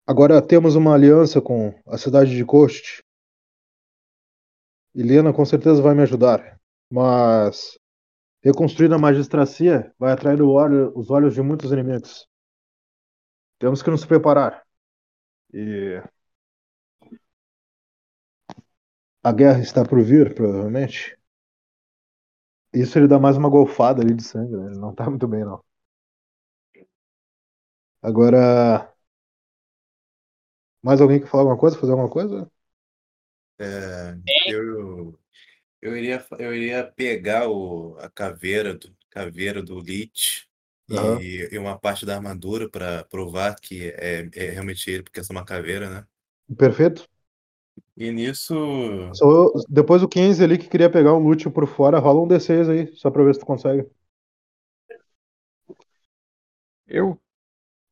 agora 0.07 0.47
temos 0.47 0.77
uma 0.77 0.95
aliança 0.95 1.41
com 1.41 1.75
a 1.87 1.99
cidade 1.99 2.37
de 2.37 2.45
Kost. 2.45 3.03
Helena 4.95 5.33
com 5.33 5.45
certeza 5.45 5.83
vai 5.83 5.95
me 5.95 6.03
ajudar, 6.03 6.61
mas 6.89 7.77
reconstruir 8.45 8.93
a 8.93 8.99
magistracia 8.99 9.93
vai 9.99 10.13
atrair 10.13 10.41
o 10.43 10.51
olho- 10.51 10.93
os 10.97 11.11
olhos 11.11 11.35
de 11.35 11.43
muitos 11.43 11.73
inimigos. 11.73 12.29
Temos 13.59 13.83
que 13.83 13.91
nos 13.91 14.05
preparar. 14.07 14.63
E 15.53 16.03
a 19.25 19.33
guerra 19.33 19.61
está 19.61 19.85
por 19.85 20.01
vir, 20.03 20.35
provavelmente. 20.37 21.19
Isso 22.75 22.99
ele 22.99 23.09
dá 23.09 23.19
mais 23.19 23.39
uma 23.39 23.49
golfada 23.49 24.03
ali 24.03 24.13
de 24.15 24.23
sangue, 24.23 24.55
né? 24.55 24.67
Ele 24.67 24.79
não 24.79 24.95
tá 24.95 25.09
muito 25.09 25.27
bem, 25.27 25.45
não. 25.47 25.65
Agora. 28.03 28.93
Mais 30.85 31.01
alguém 31.01 31.19
que 31.21 31.27
falar 31.27 31.43
alguma 31.43 31.59
coisa? 31.59 31.77
Fazer 31.79 31.91
alguma 31.93 32.09
coisa? 32.11 32.49
É, 33.59 34.17
eu, 34.47 35.19
eu, 35.85 35.97
iria, 35.97 36.27
eu 36.39 36.55
iria 36.55 36.85
pegar 36.85 37.49
o, 37.49 37.97
a 38.01 38.11
caveira 38.11 38.75
do, 38.75 38.97
caveira 39.11 39.63
do 39.63 39.81
Lich 39.81 40.47
Aham. 40.91 41.19
e, 41.21 41.49
e 41.53 41.59
uma 41.59 41.79
parte 41.79 42.07
da 42.07 42.17
armadura 42.17 42.69
para 42.69 43.05
provar 43.05 43.57
que 43.61 43.91
é, 43.97 44.29
é 44.35 44.51
realmente 44.51 44.91
ele, 44.91 45.03
porque 45.05 45.21
essa 45.21 45.33
é 45.33 45.37
uma 45.37 45.45
caveira, 45.45 45.91
né? 45.91 46.07
Perfeito. 46.59 47.07
E 47.97 48.11
nisso. 48.13 48.55
Só- 49.15 49.53
depois 49.69 50.03
o 50.03 50.09
15 50.09 50.43
ali 50.45 50.59
que 50.59 50.69
queria 50.69 50.91
pegar 50.91 51.15
um 51.15 51.19
loot 51.21 51.49
por 51.51 51.67
fora, 51.67 51.99
rola 51.99 52.21
um 52.23 52.29
D6 52.29 52.69
aí, 52.69 52.87
só 52.97 53.11
pra 53.11 53.25
ver 53.25 53.35
se 53.35 53.41
tu 53.41 53.47
consegue. 53.47 53.87
Eu? 56.87 57.21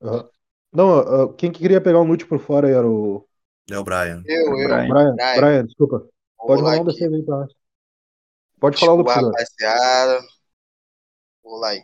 Aham. 0.02 0.28
Não, 0.72 0.98
ah, 0.98 1.34
quem 1.34 1.52
que 1.52 1.58
queria 1.60 1.80
pegar 1.80 2.00
um 2.00 2.04
loot 2.06 2.26
por 2.26 2.38
fora 2.38 2.68
aí 2.68 2.74
era 2.74 2.88
o 2.88 3.26
É 3.70 3.76
o 3.78 3.84
Brian. 3.84 4.22
Eu, 4.24 4.58
eu. 4.58 4.68
Brian. 4.68 4.86
Brian. 4.86 5.14
Brian. 5.16 5.34
Brian, 5.34 5.66
desculpa. 5.66 6.08
Vou 6.38 6.46
Pode 6.46 6.62
rolar 6.62 6.80
um 6.80 6.82
aqui. 6.82 6.84
D6 6.84 7.12
aí 7.12 7.22
pra 7.24 7.36
nós. 7.38 7.52
Pode 8.62 8.78
falar 8.78 8.94
o 8.94 8.96
Desculpa, 8.96 9.02
Luxidor. 9.02 9.32
rapaziada. 9.32 10.20
Vou 11.42 11.58
lá 11.60 11.68
aí. 11.70 11.82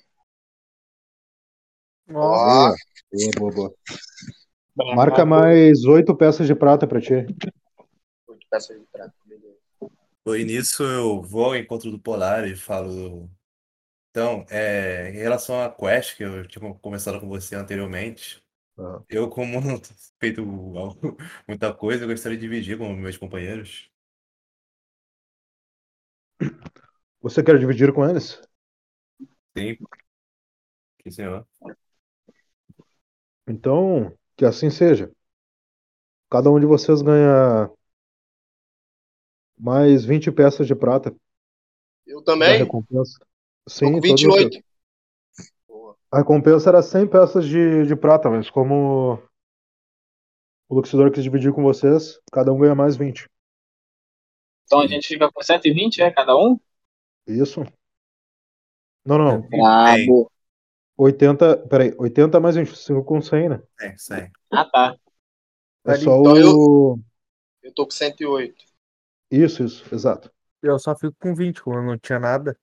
Nossa, 2.07 2.45
Ó, 2.45 2.75
Boa, 3.13 3.33
boa, 3.39 3.53
boa. 3.53 3.75
Brabo. 4.77 4.97
Marca 4.97 5.25
mais 5.27 5.85
oito 5.85 6.15
peças 6.17 6.47
de 6.47 6.55
prata 6.55 6.87
pra 6.87 7.01
ti. 7.01 7.15
oito 8.29 8.47
peças 8.51 8.79
de 8.79 8.87
prata. 8.87 9.15
beleza. 9.27 9.59
E 10.27 10.45
nisso 10.45 10.83
eu 10.85 11.23
vou 11.23 11.47
ao 11.47 11.57
encontro 11.57 11.91
do 11.91 11.99
Polar 11.99 12.47
e 12.47 12.55
falo. 12.55 13.31
Então, 14.11 14.47
é, 14.51 15.11
em 15.11 15.15
relação 15.19 15.61
à 15.63 15.71
quest 15.71 16.17
que 16.17 16.25
eu 16.25 16.47
tinha 16.49 16.75
começado 16.77 17.21
com 17.21 17.29
você 17.29 17.57
anteriormente, 17.57 18.43
Aham. 18.79 19.05
eu, 19.09 19.29
como 19.31 19.61
não 19.61 19.79
tenho 19.81 19.97
feito 20.21 20.43
muita 21.49 21.75
coisa, 21.75 22.05
eu 22.05 22.09
gostaria 22.09 22.39
de 22.39 22.43
dividir 22.43 22.79
com 22.79 22.93
meus 22.95 23.17
companheiros. 23.19 23.91
Você 27.21 27.43
quer 27.43 27.59
dividir 27.59 27.93
com 27.93 28.09
eles? 28.09 28.41
Sim. 29.57 29.77
Sim, 31.03 31.11
senhor. 31.11 31.47
Então, 33.47 34.13
que 34.37 34.45
assim 34.45 34.71
seja. 34.71 35.11
Cada 36.31 36.51
um 36.51 36.61
de 36.61 36.67
vocês 36.67 37.01
ganha 37.01 37.71
mais 39.59 40.05
20 40.05 40.31
peças 40.31 40.67
de 40.67 40.75
prata 40.75 41.15
Eu 42.07 42.23
também? 42.23 42.59
recompensa. 42.59 43.19
Sim, 43.69 43.93
com 43.93 44.01
todos 44.01 44.23
vocês. 44.23 44.45
28. 44.45 44.65
Boa. 45.67 45.97
A 46.11 46.19
recompensa 46.19 46.69
era 46.71 46.83
100 46.83 47.07
peças 47.09 47.47
de, 47.47 47.87
de 47.87 47.97
prata, 47.97 48.31
mas 48.31 48.49
como 48.49 49.21
o 50.69 50.75
Luxidor 50.75 51.11
quis 51.11 51.25
dividir 51.25 51.53
com 51.53 51.63
vocês, 51.63 52.21
cada 52.31 52.53
um 52.53 52.59
ganha 52.59 52.75
mais 52.75 52.97
20. 52.97 53.29
Então 54.69 54.81
a 54.81 54.87
gente 54.87 55.09
fica 55.09 55.33
com 55.33 55.43
120, 55.43 56.03
é? 56.03 56.11
Cada 56.11 56.37
um? 56.37 56.61
Isso? 57.27 57.65
Não, 59.05 59.17
não. 59.17 59.41
Brabo. 59.49 60.31
80. 60.95 61.57
Peraí, 61.69 61.95
80 61.99 62.39
mais 62.39 62.55
25 62.55 63.03
com 63.03 63.21
100, 63.23 63.49
né? 63.49 63.63
É, 63.81 63.95
isso 63.95 64.13
aí. 64.13 64.29
Ah, 64.53 64.67
tá. 64.67 64.95
É 65.87 65.95
só 65.95 66.21
Então 66.21 66.55
o. 66.55 66.99
Eu 67.63 67.73
tô 67.73 67.87
com 67.87 67.91
108. 67.91 68.63
Isso, 69.31 69.65
isso, 69.65 69.95
exato. 69.95 70.31
eu 70.63 70.79
só 70.79 70.95
fico 70.95 71.15
com 71.19 71.35
20, 71.35 71.63
como 71.63 71.79
eu 71.79 71.83
não 71.83 71.99
tinha 71.99 72.19
nada. 72.19 72.55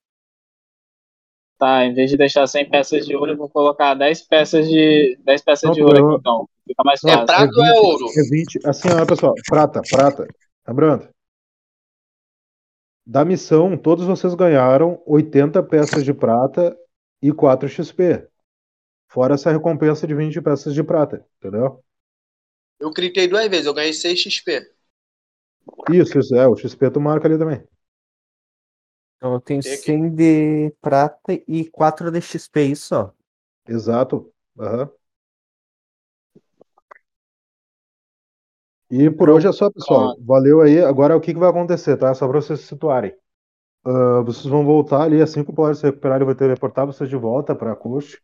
Tá, 1.58 1.86
em 1.86 1.94
vez 1.94 2.12
de 2.12 2.18
deixar 2.18 2.46
100 2.46 2.70
peças 2.70 3.06
de 3.06 3.16
ouro, 3.16 3.32
eu 3.32 3.38
vou 3.38 3.50
colocar 3.50 3.96
10 3.96 4.22
peças 4.22 4.68
de 4.68 5.18
10 5.24 5.42
peças 5.42 5.70
Não, 5.70 5.74
de 5.74 5.82
ouro 5.82 5.98
eu- 5.98 6.10
aqui, 6.10 6.20
então. 6.20 6.50
Fica 6.68 6.84
mais 6.84 7.04
É 7.04 7.12
fácil. 7.12 7.26
prata 7.26 7.58
ou 7.58 7.66
é 7.66 7.72
20, 7.72 7.80
ouro? 7.84 8.06
É 8.16 8.30
20. 8.30 8.60
Assim, 8.66 8.90
ó, 8.90 9.06
pessoal. 9.06 9.34
Prata, 9.48 9.82
prata. 9.90 10.28
Lembrando. 10.68 11.15
Da 13.06 13.24
missão, 13.24 13.78
todos 13.78 14.06
vocês 14.06 14.34
ganharam 14.34 15.02
80 15.06 15.62
peças 15.62 16.04
de 16.04 16.14
prata 16.14 16.76
e 17.22 17.32
4 17.32 17.70
XP. 17.70 18.28
Fora 19.08 19.36
essa 19.36 19.52
recompensa 19.52 20.08
de 20.08 20.16
20 20.16 20.42
peças 20.42 20.74
de 20.74 20.84
prata, 20.84 21.24
entendeu? 21.38 21.84
Eu 22.80 22.92
cliquei 22.92 23.28
duas 23.28 23.48
vezes, 23.48 23.68
eu 23.68 23.74
ganhei 23.74 23.94
6 23.94 24.20
XP. 24.20 24.74
Isso, 25.92 26.18
isso, 26.18 26.36
é. 26.36 26.48
O 26.48 26.56
XP 26.56 26.90
tu 26.92 27.00
marca 27.00 27.28
ali 27.28 27.38
também. 27.38 27.64
Então 29.18 29.34
eu 29.34 29.40
tenho 29.40 29.62
Tem 29.62 29.74
aqui. 29.74 29.84
100 29.84 30.10
de 30.16 30.74
prata 30.82 31.34
e 31.48 31.70
4 31.70 32.12
de 32.12 32.22
XP, 32.22 32.64
isso, 32.64 32.96
ó. 32.96 33.12
Exato. 33.68 34.32
Aham. 34.60 34.90
E 38.90 39.10
por 39.10 39.30
hoje 39.30 39.48
é 39.48 39.52
só, 39.52 39.70
pessoal. 39.72 40.16
Valeu 40.22 40.62
aí. 40.62 40.80
Agora 40.80 41.16
o 41.16 41.22
que, 41.22 41.34
que 41.34 41.40
vai 41.40 41.50
acontecer, 41.50 41.98
tá? 41.98 42.14
Só 42.14 42.28
para 42.28 42.42
vocês 42.42 42.60
se 42.60 42.68
situarem. 42.68 43.14
Ah, 43.86 44.22
vocês 44.22 44.46
vão 44.48 44.66
voltar 44.66 45.04
ali, 45.04 45.22
assim 45.22 45.44
que 45.44 45.52
o 45.52 45.54
Polar 45.54 45.76
se 45.76 45.86
recuperar, 45.86 46.18
ele 46.18 46.26
vai 46.26 46.36
teleportar 46.36 46.88
vocês 46.88 47.08
de 47.10 47.16
volta 47.16 47.56
para 47.56 47.72
a 47.74 47.76
Coast. 47.76 48.20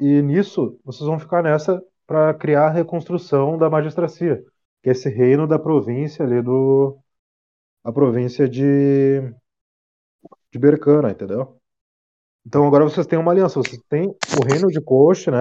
E 0.00 0.22
nisso, 0.22 0.78
vocês 0.84 1.06
vão 1.06 1.18
ficar 1.18 1.42
nessa 1.42 1.82
para 2.06 2.34
criar 2.34 2.66
a 2.68 2.70
reconstrução 2.70 3.58
da 3.58 3.70
magistracia, 3.70 4.44
que 4.82 4.88
é 4.88 4.92
esse 4.92 5.08
reino 5.08 5.46
da 5.46 5.58
província 5.58 6.24
ali 6.24 6.42
do. 6.42 6.98
a 7.84 7.92
província 7.92 8.48
de, 8.48 9.20
de 10.52 10.58
Bercana, 10.58 11.10
entendeu? 11.10 11.60
Então 12.46 12.66
agora 12.66 12.84
vocês 12.84 13.06
têm 13.06 13.18
uma 13.18 13.32
aliança. 13.32 13.60
Vocês 13.60 13.80
têm 13.88 14.08
o 14.08 14.44
reino 14.44 14.68
de 14.68 14.80
Coast, 14.80 15.30
né? 15.30 15.38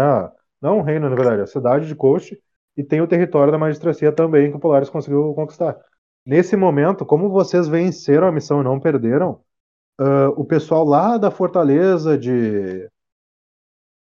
Não 0.62 0.80
o 0.80 0.82
reino, 0.84 1.10
na 1.10 1.16
verdade, 1.16 1.42
a 1.42 1.48
cidade 1.48 1.88
de 1.88 1.96
Coast, 1.96 2.38
e 2.78 2.84
tem 2.84 3.02
o 3.02 3.08
território 3.08 3.52
da 3.52 3.58
magistracia 3.58 4.12
também 4.12 4.52
que 4.52 4.58
o 4.58 4.60
Polaris 4.60 4.90
conseguiu 4.90 5.34
conquistar. 5.34 5.76
Nesse 6.24 6.56
momento, 6.56 7.06
como 7.06 7.30
vocês 7.30 7.68
venceram 7.68 8.28
a 8.28 8.32
missão 8.32 8.62
e 8.62 8.64
não 8.64 8.80
perderam, 8.80 9.42
uh, 10.00 10.30
o 10.36 10.46
pessoal 10.46 10.86
lá 10.86 11.18
da 11.18 11.32
fortaleza 11.32 12.16
de, 12.18 12.88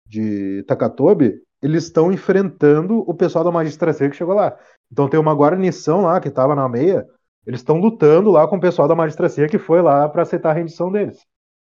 de 0.05 0.63
Takatobi, 0.67 1.41
eles 1.61 1.85
estão 1.85 2.11
enfrentando 2.11 2.99
o 2.99 3.13
pessoal 3.15 3.43
da 3.43 3.51
magistracia 3.51 4.09
que 4.09 4.15
chegou 4.15 4.35
lá. 4.35 4.55
Então 4.91 5.09
tem 5.09 5.19
uma 5.19 5.33
guarnição 5.33 6.01
lá 6.01 6.19
que 6.21 6.27
estava 6.27 6.53
na 6.53 6.69
meia, 6.69 7.07
eles 7.47 7.61
estão 7.61 7.77
lutando 7.77 8.29
lá 8.29 8.47
com 8.47 8.57
o 8.57 8.61
pessoal 8.61 8.87
da 8.87 8.95
magistracia 8.95 9.47
que 9.47 9.57
foi 9.57 9.81
lá 9.81 10.07
para 10.07 10.21
aceitar 10.21 10.51
a 10.51 10.53
rendição 10.53 10.91
deles. 10.91 11.25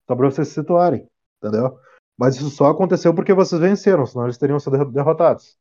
Só 0.07 0.15
para 0.15 0.29
vocês 0.29 0.47
se 0.49 0.55
situarem, 0.55 1.07
entendeu? 1.41 1.79
Mas 2.17 2.35
isso 2.35 2.49
só 2.49 2.67
aconteceu 2.67 3.13
porque 3.15 3.33
vocês 3.33 3.59
venceram, 3.59 4.05
senão 4.05 4.25
eles 4.25 4.37
teriam 4.37 4.59
sido 4.59 4.85
derrotados. 4.91 5.57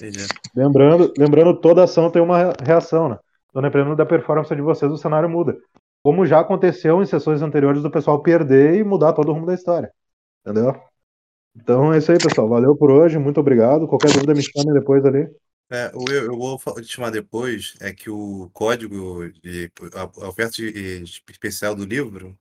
Entendi. 0.00 0.26
Lembrando, 0.54 1.12
lembrando, 1.16 1.60
toda 1.60 1.84
ação 1.84 2.10
tem 2.10 2.22
uma 2.22 2.52
reação, 2.62 3.08
né? 3.08 3.18
Então, 3.50 3.62
dependendo 3.62 3.96
da 3.96 4.06
performance 4.06 4.54
de 4.54 4.62
vocês, 4.62 4.90
o 4.92 4.96
cenário 4.96 5.28
muda. 5.28 5.56
Como 6.02 6.26
já 6.26 6.40
aconteceu 6.40 7.02
em 7.02 7.06
sessões 7.06 7.42
anteriores 7.42 7.82
do 7.82 7.90
pessoal 7.90 8.22
perder 8.22 8.74
e 8.76 8.84
mudar 8.84 9.12
todo 9.12 9.30
o 9.30 9.32
rumo 9.32 9.46
da 9.46 9.54
história. 9.54 9.90
Entendeu? 10.46 10.74
Então 11.56 11.92
é 11.92 11.98
isso 11.98 12.12
aí, 12.12 12.18
pessoal. 12.20 12.48
Valeu 12.48 12.76
por 12.76 12.90
hoje, 12.90 13.18
muito 13.18 13.40
obrigado. 13.40 13.88
Qualquer 13.88 14.12
dúvida 14.12 14.34
me 14.34 14.42
chame 14.42 14.72
depois 14.72 15.04
ali. 15.04 15.28
É, 15.70 15.90
eu, 15.92 16.08
eu 16.32 16.38
vou 16.38 16.58
te 16.80 16.84
chamar 16.88 17.10
depois, 17.10 17.74
é 17.80 17.92
que 17.92 18.08
o 18.08 18.48
código 18.54 19.30
de 19.42 19.70
a, 19.94 20.02
a 20.24 20.28
oferta 20.28 20.52
de- 20.56 21.00
de 21.04 21.22
especial 21.30 21.74
do 21.74 21.84
livro 21.84 22.38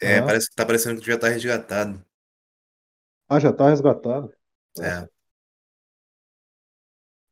é, 0.00 0.20
Aham. 0.20 0.26
parece 0.26 0.50
que 0.50 0.56
tá 0.56 0.66
parecendo 0.66 1.00
que 1.00 1.06
já 1.08 1.18
tá 1.18 1.28
resgatado. 1.28 2.04
Ah, 3.28 3.38
já 3.40 3.52
tá 3.54 3.70
resgatado. 3.70 4.30
É, 4.80 5.08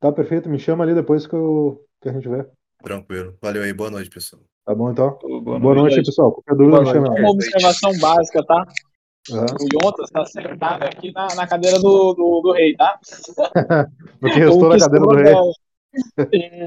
Tá 0.00 0.12
perfeito, 0.12 0.48
me 0.48 0.58
chama 0.58 0.84
ali 0.84 0.94
depois 0.94 1.26
que, 1.26 1.34
eu, 1.34 1.80
que 2.02 2.08
a 2.08 2.12
gente 2.12 2.28
vê. 2.28 2.44
tranquilo. 2.82 3.34
Valeu 3.42 3.62
aí, 3.62 3.72
boa 3.72 3.90
noite, 3.90 4.10
pessoal. 4.10 4.42
Tá 4.64 4.74
bom 4.74 4.90
então? 4.90 5.18
Boa 5.22 5.40
noite. 5.58 5.62
Boa 5.62 5.74
noite, 5.74 6.02
pessoal. 6.02 6.32
Qualquer 6.32 6.54
dúvida 6.56 6.80
me 6.80 6.86
chama. 6.86 7.06
noite. 7.08 7.20
Uma 7.22 7.30
observação 7.30 7.98
básica, 7.98 8.44
tá? 8.44 8.66
Aham. 9.32 9.46
O 9.60 9.86
Yontas 9.86 10.10
tá 10.10 10.24
sentado 10.26 10.82
aqui 10.84 11.12
na, 11.12 11.26
na 11.34 11.46
cadeira 11.46 11.78
do, 11.78 12.14
do, 12.14 12.40
do 12.42 12.52
rei, 12.52 12.74
tá? 12.76 12.98
No 14.20 14.30
que 14.30 14.38
restou 14.38 14.64
O 14.64 14.68
na 14.68 14.76
que 14.76 14.80
cadeira 14.84 15.06
do 15.06 15.14
rei. 15.16 15.34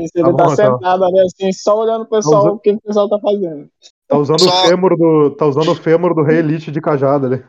Isso, 0.03 0.11
ele 0.15 0.23
Tá 0.23 0.23
tá, 0.23 0.31
bom, 0.31 0.53
então. 0.53 0.55
sentado 0.55 1.03
ali 1.05 1.19
assim, 1.19 1.51
só 1.53 1.79
olhando 1.79 2.01
o 2.01 2.09
pessoal, 2.09 2.41
usando- 2.41 2.55
o 2.55 2.59
que 2.59 2.71
o 2.71 2.81
pessoal 2.81 3.09
tá 3.09 3.19
fazendo. 3.19 3.69
Tá 4.07 4.17
usando 4.17 4.39
Só- 4.41 4.49
o 4.65 4.67
fêmur 4.67 4.97
do. 4.97 5.29
Tá 5.35 5.45
usando 5.45 5.71
o 5.71 5.75
fêmur 5.75 6.15
do 6.15 6.23
rei 6.23 6.39
Elite 6.39 6.71
de 6.71 6.81
cajado 6.81 7.27
ali. 7.27 7.43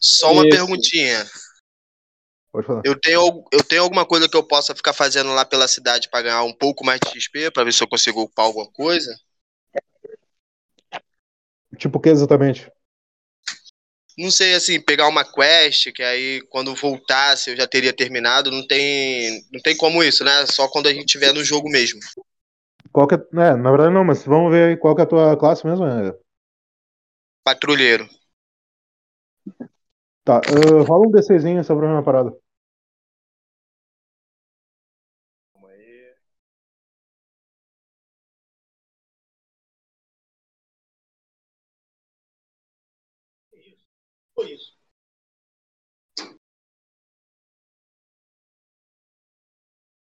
Só 0.00 0.32
uma 0.32 0.46
Isso. 0.46 0.56
perguntinha. 0.58 1.24
Pode 2.52 2.66
falar. 2.66 2.82
Eu 2.84 3.00
tenho, 3.00 3.44
eu 3.50 3.64
tenho 3.64 3.82
alguma 3.82 4.04
coisa 4.04 4.28
que 4.28 4.36
eu 4.36 4.42
possa 4.42 4.74
ficar 4.74 4.92
fazendo 4.92 5.32
lá 5.32 5.44
pela 5.44 5.66
cidade 5.66 6.10
pra 6.10 6.20
ganhar 6.20 6.42
um 6.42 6.52
pouco 6.52 6.84
mais 6.84 7.00
de 7.00 7.10
XP, 7.18 7.50
pra 7.50 7.64
ver 7.64 7.72
se 7.72 7.82
eu 7.82 7.88
consigo 7.88 8.22
upar 8.22 8.44
alguma 8.44 8.70
coisa? 8.70 9.10
Tipo 11.78 11.98
o 11.98 12.00
que 12.00 12.10
exatamente? 12.10 12.70
Não 14.18 14.30
sei, 14.30 14.54
assim, 14.54 14.78
pegar 14.78 15.08
uma 15.08 15.24
quest, 15.24 15.90
que 15.92 16.02
aí 16.02 16.42
quando 16.50 16.74
voltasse 16.74 17.50
eu 17.50 17.56
já 17.56 17.66
teria 17.66 17.94
terminado. 17.94 18.50
Não 18.50 18.66
tem, 18.66 19.42
não 19.50 19.60
tem 19.62 19.74
como 19.74 20.04
isso, 20.04 20.22
né? 20.22 20.44
Só 20.44 20.68
quando 20.68 20.88
a 20.88 20.92
gente 20.92 21.06
estiver 21.06 21.32
no 21.32 21.42
jogo 21.42 21.70
mesmo. 21.70 21.98
Qual 22.92 23.08
que 23.08 23.14
é. 23.14 23.18
É, 23.18 23.56
na 23.56 23.70
verdade 23.70 23.94
não, 23.94 24.04
mas 24.04 24.22
vamos 24.26 24.52
ver 24.52 24.68
aí 24.68 24.76
qual 24.76 24.94
que 24.94 25.00
é 25.00 25.04
a 25.04 25.08
tua 25.08 25.36
classe 25.38 25.66
mesmo. 25.66 25.86
é. 25.86 26.14
Patrulheiro. 27.42 28.06
Tá, 30.24 30.38
ah, 30.38 30.82
rola 30.88 31.06
um 31.06 31.10
D6 31.10 31.66
só 31.66 31.74
pra 31.76 31.86
ver 31.86 31.92
uma 31.94 32.02
parada. 32.02 32.32
Foi 44.34 44.52
isso. 44.52 44.72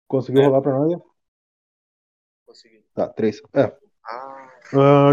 Conseguiu 0.08 0.42
É. 0.44 0.46
rolar 0.46 0.62
pra 0.62 0.72
nós? 0.80 1.00
Consegui. 2.46 2.84
Tá, 2.94 3.08
3. 3.10 3.42
É. 3.54 3.76
Ah, 4.06 4.52
Ah, 4.74 5.12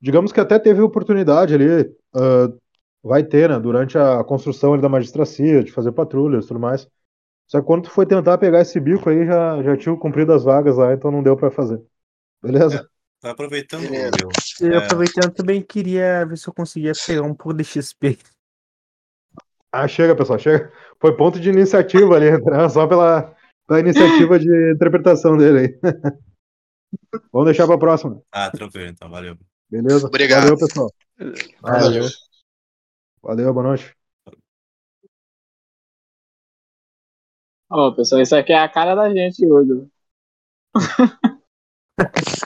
digamos 0.00 0.32
que 0.32 0.40
até 0.40 0.58
teve 0.58 0.80
oportunidade 0.80 1.54
ali, 1.54 1.66
ah, 2.14 2.48
vai 3.06 3.22
ter, 3.22 3.48
né, 3.48 3.58
durante 3.58 3.96
a 3.96 4.22
construção 4.24 4.72
ali 4.72 4.82
da 4.82 4.88
magistracia, 4.88 5.62
de 5.62 5.70
fazer 5.70 5.92
patrulhas 5.92 6.44
e 6.44 6.48
tudo 6.48 6.58
mais. 6.58 6.88
Só 7.48 7.60
que 7.60 7.66
quando 7.66 7.84
tu 7.84 7.90
foi 7.90 8.04
tentar 8.04 8.36
pegar 8.38 8.60
esse 8.60 8.80
bico 8.80 9.08
aí, 9.08 9.24
já, 9.24 9.62
já 9.62 9.76
tinha 9.76 9.96
cumprido 9.96 10.32
as 10.32 10.42
vagas 10.42 10.76
lá, 10.76 10.92
então 10.92 11.12
não 11.12 11.22
deu 11.22 11.36
pra 11.36 11.50
fazer. 11.50 11.80
Beleza? 12.42 12.88
Tá 13.20 13.30
aproveitando. 13.30 13.88
Will. 13.88 14.28
Eu 14.60 14.74
É. 14.74 14.78
aproveitando 14.78 15.32
também 15.32 15.62
queria 15.62 16.26
ver 16.26 16.36
se 16.36 16.48
eu 16.48 16.52
conseguia 16.52 16.92
pegar 17.06 17.22
um 17.22 17.34
pouco 17.34 17.54
de 17.54 17.64
XP. 17.64 18.18
Ah, 19.70 19.86
chega, 19.86 20.16
pessoal, 20.16 20.38
chega. 20.38 20.72
Foi 21.00 21.16
ponto 21.16 21.38
de 21.38 21.48
iniciativa 21.48 22.16
ali, 22.16 22.30
né, 22.30 22.68
só 22.68 22.86
pela, 22.86 23.34
pela 23.66 23.80
iniciativa 23.80 24.38
de 24.38 24.72
interpretação 24.72 25.36
dele 25.36 25.58
aí. 25.58 25.78
Vamos 27.32 27.46
deixar 27.46 27.66
pra 27.66 27.78
próxima, 27.78 28.20
Ah, 28.32 28.50
tranquilo, 28.50 28.88
então, 28.88 29.08
valeu. 29.10 29.36
beleza? 29.70 30.06
Obrigado. 30.06 30.42
Valeu, 30.42 30.58
pessoal. 30.58 30.92
valeu. 31.60 32.02
Valeu, 32.02 32.08
boa 33.52 33.62
noite. 33.62 33.94
Ó, 37.70 37.92
pessoal, 37.94 38.20
isso 38.22 38.34
aqui 38.36 38.52
é 38.52 38.58
a 38.58 38.68
cara 38.68 38.94
da 38.96 39.08
gente 39.12 39.44
hoje. 39.46 39.88